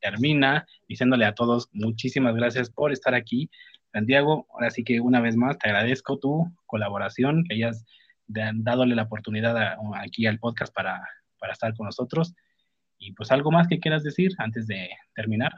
termina 0.00 0.66
diciéndole 0.88 1.24
a 1.24 1.34
todos 1.34 1.68
muchísimas 1.72 2.34
gracias 2.34 2.70
por 2.70 2.92
estar 2.92 3.14
aquí. 3.14 3.50
Santiago, 3.92 4.46
ahora 4.52 4.70
sí 4.70 4.82
que 4.82 5.00
una 5.00 5.20
vez 5.20 5.36
más 5.36 5.58
te 5.58 5.68
agradezco 5.68 6.18
tu 6.18 6.46
colaboración, 6.66 7.44
que 7.44 7.54
hayas 7.54 7.84
dadole 8.26 8.94
la 8.94 9.04
oportunidad 9.04 9.76
aquí 10.02 10.26
al 10.26 10.38
podcast 10.38 10.74
para, 10.74 11.00
para 11.38 11.52
estar 11.52 11.74
con 11.76 11.86
nosotros. 11.86 12.34
Y 12.98 13.12
pues 13.12 13.30
algo 13.30 13.50
más 13.50 13.68
que 13.68 13.78
quieras 13.78 14.02
decir 14.02 14.32
antes 14.38 14.66
de 14.66 14.88
terminar. 15.14 15.52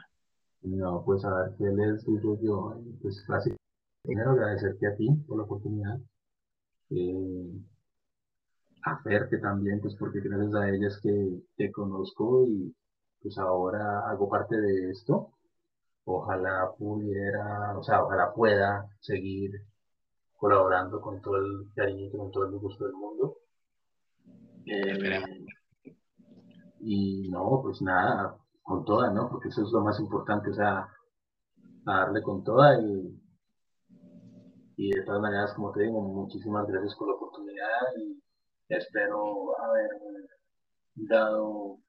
No, 0.61 1.03
pues 1.05 1.23
a 1.23 1.33
ver, 1.33 1.51
¿qué 1.57 1.65
les 1.65 2.05
digo 2.05 2.37
yo? 2.41 2.81
Pues 3.01 3.25
primero 4.03 4.31
agradecerte 4.31 4.87
a 4.87 4.95
ti 4.95 5.07
por 5.27 5.37
la 5.37 5.43
oportunidad. 5.43 5.97
Eh, 6.89 7.51
a 8.83 8.97
Ferte 8.99 9.37
también, 9.39 9.81
pues 9.81 9.95
porque 9.95 10.19
gracias 10.21 10.53
a 10.55 10.69
ellas 10.69 10.99
que 11.01 11.41
te 11.55 11.71
conozco 11.71 12.45
y 12.45 12.73
pues 13.21 13.37
ahora 13.37 14.09
hago 14.09 14.29
parte 14.29 14.59
de 14.59 14.91
esto. 14.91 15.31
Ojalá 16.05 16.71
pudiera, 16.77 17.77
o 17.77 17.83
sea, 17.83 18.03
ojalá 18.03 18.33
pueda 18.33 18.87
seguir 19.01 19.51
colaborando 20.37 21.01
con 21.01 21.21
todo 21.21 21.37
el 21.37 21.71
cariño 21.75 22.07
y 22.07 22.11
con 22.11 22.31
todo 22.31 22.45
el 22.45 22.57
gusto 22.57 22.85
del 22.85 22.93
mundo. 22.93 23.37
Eh, 24.65 25.45
y 26.79 27.29
no, 27.29 27.61
pues 27.63 27.81
nada, 27.81 28.37
con 28.63 28.85
toda, 28.85 29.11
¿no? 29.11 29.29
Porque 29.29 29.49
eso 29.49 29.63
es 29.63 29.71
lo 29.71 29.81
más 29.81 29.99
importante, 29.99 30.49
o 30.51 30.53
sea, 30.53 30.87
darle 31.83 32.21
con 32.21 32.43
toda 32.43 32.79
y, 32.81 33.19
y 34.77 34.91
de 34.91 35.03
todas 35.03 35.21
maneras, 35.21 35.53
como 35.53 35.71
te 35.71 35.83
digo, 35.83 36.01
muchísimas 36.01 36.67
gracias 36.67 36.95
por 36.95 37.07
la 37.07 37.15
oportunidad 37.15 37.97
y 37.97 38.16
espero 38.69 39.59
haber 39.61 39.89
dado, 40.95 41.79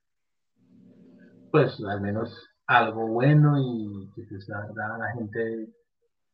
pues, 1.51 1.81
al 1.89 2.01
menos 2.01 2.49
algo 2.67 3.07
bueno 3.09 3.57
y 3.59 4.11
que 4.15 4.23
pues, 4.29 4.49
la, 4.49 4.67
la 4.99 5.13
gente 5.15 5.69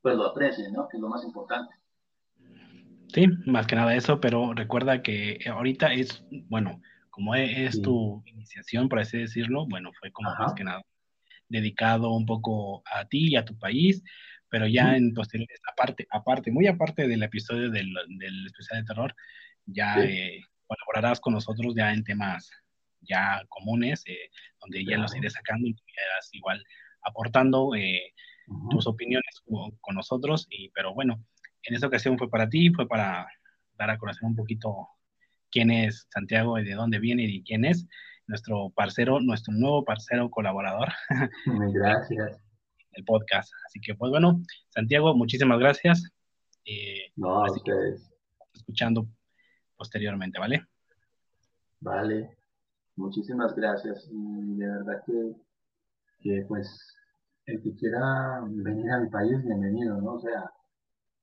pues 0.03 0.17
lo 0.17 0.27
aprecie, 0.27 0.71
¿no? 0.71 0.87
Que 0.89 0.99
es 0.99 1.01
lo 1.01 1.09
más 1.09 1.25
importante. 1.25 1.75
Sí, 3.15 3.27
más 3.47 3.67
que 3.67 3.77
nada 3.77 3.95
eso, 3.95 4.21
pero 4.21 4.53
recuerda 4.53 5.03
que 5.03 5.39
ahorita 5.51 5.95
es, 5.95 6.25
bueno, 6.49 6.83
como 7.11 7.35
e, 7.35 7.65
es, 7.65 7.81
tu 7.81 8.23
iniciación, 8.27 8.89
por 8.89 8.99
así 8.99 9.19
decirlo, 9.19 9.67
bueno, 9.67 9.93
fue 9.99 10.11
como 10.11 10.35
más 10.39 10.53
que 10.53 10.65
nada 10.65 10.83
dedicado 11.49 12.11
un 12.11 12.27
poco 12.27 12.83
a 12.93 13.07
ti 13.07 13.31
y 13.31 13.37
a 13.37 13.45
tu 13.45 13.57
país, 13.57 14.03
pero 14.49 14.67
ya 14.67 14.97
en 14.97 15.15
posteriores, 15.15 15.61
aparte, 15.73 16.07
aparte, 16.11 16.51
muy 16.51 16.67
aparte 16.67 17.07
del 17.07 17.23
episodio 17.23 17.71
del, 17.71 17.95
del 18.19 18.47
especial 18.47 18.81
de 18.81 18.87
terror, 18.87 19.15
ya 19.67 19.97
eh, 20.03 20.41
colaborarás 20.67 21.21
con 21.21 21.35
nosotros 21.35 21.75
ya 21.77 21.93
en 21.93 22.05
temas 22.05 22.51
ya 23.01 23.43
comunes, 23.49 24.03
eh, 24.07 24.31
donde 24.61 24.85
ya 24.85 24.97
los 24.97 25.15
iré 25.15 25.29
sacando 25.29 25.69
y 25.69 25.75
tú 25.75 25.83
irás 25.87 26.29
igual 26.33 26.63
aportando 27.03 27.75
eh, 27.75 28.13
tus 28.71 28.87
opiniones 28.87 29.43
con, 29.47 29.73
con, 29.81 29.95
nosotros, 29.95 30.47
y, 30.51 30.71
pero 30.71 30.95
bueno, 30.95 31.23
en 31.63 31.75
esta 31.75 31.87
ocasión 31.87 32.19
fue 32.19 32.31
para 32.31 32.49
ti, 32.49 32.71
fue 32.71 32.89
para 32.89 33.27
dar 33.77 33.91
a 33.91 33.99
conocer 33.99 34.25
un 34.25 34.37
poquito 34.37 34.89
quién 35.51 35.71
es 35.71 36.07
Santiago 36.11 36.59
y 36.59 36.65
de 36.65 36.75
dónde 36.75 36.99
viene 36.99 37.25
y 37.25 37.43
quién 37.43 37.65
es 37.65 37.87
nuestro 38.27 38.71
parcero, 38.71 39.21
nuestro 39.21 39.53
nuevo 39.55 39.85
parcero 39.85 40.31
colaborador. 40.31 40.89
Gracias. 41.75 42.41
El 42.93 43.05
podcast. 43.05 43.53
Así 43.67 43.81
que, 43.81 43.95
pues 43.95 44.11
bueno, 44.11 44.41
Santiago, 44.69 45.15
muchísimas 45.17 45.59
gracias. 45.59 46.11
Eh, 46.65 47.11
no, 47.17 47.45
a 47.45 47.51
ustedes. 47.51 48.09
Escuchando 48.55 49.09
posteriormente, 49.77 50.39
¿vale? 50.39 50.67
Vale. 51.81 52.37
Muchísimas 52.97 53.55
gracias. 53.55 54.09
Y 54.11 54.57
de 54.57 54.67
verdad 54.67 55.03
que, 55.05 55.35
que 56.21 56.45
pues, 56.47 56.69
el 57.47 57.63
que 57.63 57.75
quiera 57.77 58.41
venir 58.47 58.91
a 58.91 59.01
mi 59.01 59.11
país, 59.11 59.43
bienvenido, 59.43 60.01
¿no? 60.01 60.15
O 60.15 60.21
sea, 60.21 60.51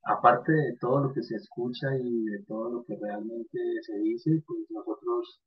aparte 0.03 0.51
de 0.51 0.77
todo 0.77 0.99
lo 0.99 1.13
que 1.13 1.23
se 1.23 1.35
escucha 1.35 1.87
y 1.95 2.25
de 2.25 2.43
todo 2.43 2.69
lo 2.69 2.85
que 2.85 2.97
realmente 3.01 3.59
se 3.83 3.97
dice, 3.99 4.43
pues 4.45 4.59
nosotros 4.69 5.41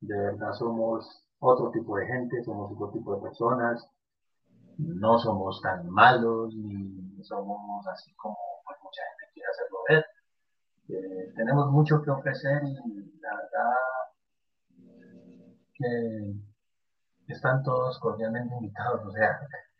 de 0.00 0.16
verdad 0.16 0.52
somos 0.54 1.24
otro 1.38 1.70
tipo 1.70 1.96
de 1.96 2.06
gente, 2.06 2.42
somos 2.44 2.72
otro 2.72 2.90
tipo 2.90 3.14
de 3.14 3.22
personas, 3.22 3.86
no 4.78 5.18
somos 5.18 5.60
tan 5.62 5.88
malos 5.88 6.54
ni 6.54 7.22
somos 7.24 7.86
así 7.86 8.12
como 8.14 8.36
pues, 8.64 8.78
mucha 8.82 9.02
gente 9.10 9.32
quiere 9.34 9.48
hacerlo 9.50 9.78
ver. 9.88 10.04
Eh, 10.88 11.32
tenemos 11.36 11.70
mucho 11.70 12.02
que 12.02 12.10
ofrecer 12.10 12.62
y 12.64 13.20
la 13.20 13.36
verdad 13.36 13.72
que 15.74 17.32
están 17.32 17.62
todos 17.62 17.98
cordialmente 17.98 18.54
invitados, 18.54 19.06
o 19.06 19.10
sea, 19.10 19.40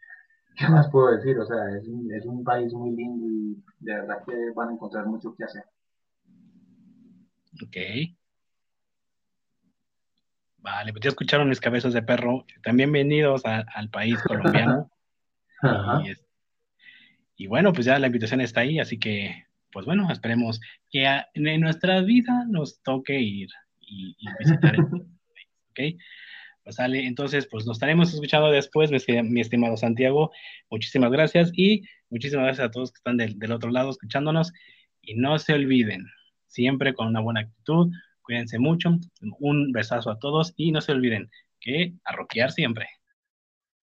¿Qué 0.57 0.69
más 0.69 0.91
puedo 0.91 1.17
decir? 1.17 1.39
O 1.39 1.47
sea, 1.47 1.77
es 1.77 1.87
un, 1.89 2.13
es 2.13 2.25
un 2.27 2.45
país 2.45 2.73
muy 2.73 2.95
lindo 2.95 3.27
y 3.27 3.63
de 3.81 3.95
verdad 3.95 4.23
que 4.25 4.33
van 4.55 4.71
a 4.71 4.73
encontrar 4.73 5.07
mucho 5.07 5.35
que 5.35 5.45
hacer. 5.45 5.65
Ok. 7.63 7.77
Vale, 10.59 10.93
pues 10.93 11.03
ya 11.03 11.09
escucharon 11.09 11.49
mis 11.49 11.61
cabezas 11.61 11.93
de 11.93 12.03
perro. 12.03 12.45
También 12.63 12.93
bienvenidos 12.93 13.43
al 13.45 13.91
país 13.91 14.23
colombiano. 14.27 14.91
y, 16.05 17.45
y, 17.45 17.47
bueno, 17.47 17.73
pues 17.73 17.87
ya 17.87 17.99
la 17.99 18.07
invitación 18.07 18.41
está 18.41 18.61
ahí, 18.61 18.79
así 18.79 18.99
que 18.99 19.47
pues 19.73 19.87
bueno, 19.87 20.11
esperemos 20.11 20.61
que 20.91 21.05
en 21.35 21.61
nuestra 21.61 22.01
vida 22.03 22.45
nos 22.49 22.83
toque 22.83 23.21
ir 23.21 23.49
y, 23.81 24.15
visitar. 24.39 24.77
¿Ok? 25.71 25.99
Pues 26.65 26.77
sale, 26.77 27.07
entonces, 27.07 27.49
pues 27.51 27.67
nos 27.67 27.77
estaremos 27.77 28.15
escuchando 28.15 28.51
después, 28.51 28.91
mi, 28.91 29.41
estimado 29.41 29.77
Santiago. 29.77 30.31
Muchísimas 30.71 31.11
gracias 31.11 31.51
y 31.57 31.83
muchísimas 32.09 32.45
gracias 32.45 32.69
a 32.69 32.71
todos 32.71 32.93
que 32.93 32.99
están 32.99 33.17
del, 33.17 33.39
del 33.39 33.53
otro 33.53 33.71
lado 33.71 33.91
escuchándonos. 33.91 34.53
Y 35.01 35.15
no 35.15 35.39
se 35.41 35.55
olviden, 35.55 36.07
siempre 36.47 36.95
con 36.95 37.09
una 37.09 37.21
buena 37.21 37.41
actitud, 37.41 37.91
cuídense 38.23 38.59
mucho, 38.61 38.99
un 39.41 39.73
besazo 39.73 40.11
a 40.11 40.19
todos 40.21 40.55
y 40.57 40.71
no 40.71 40.81
se 40.81 40.93
olviden 40.93 41.29
que 41.59 41.95
a 42.05 42.49
siempre. 42.51 42.89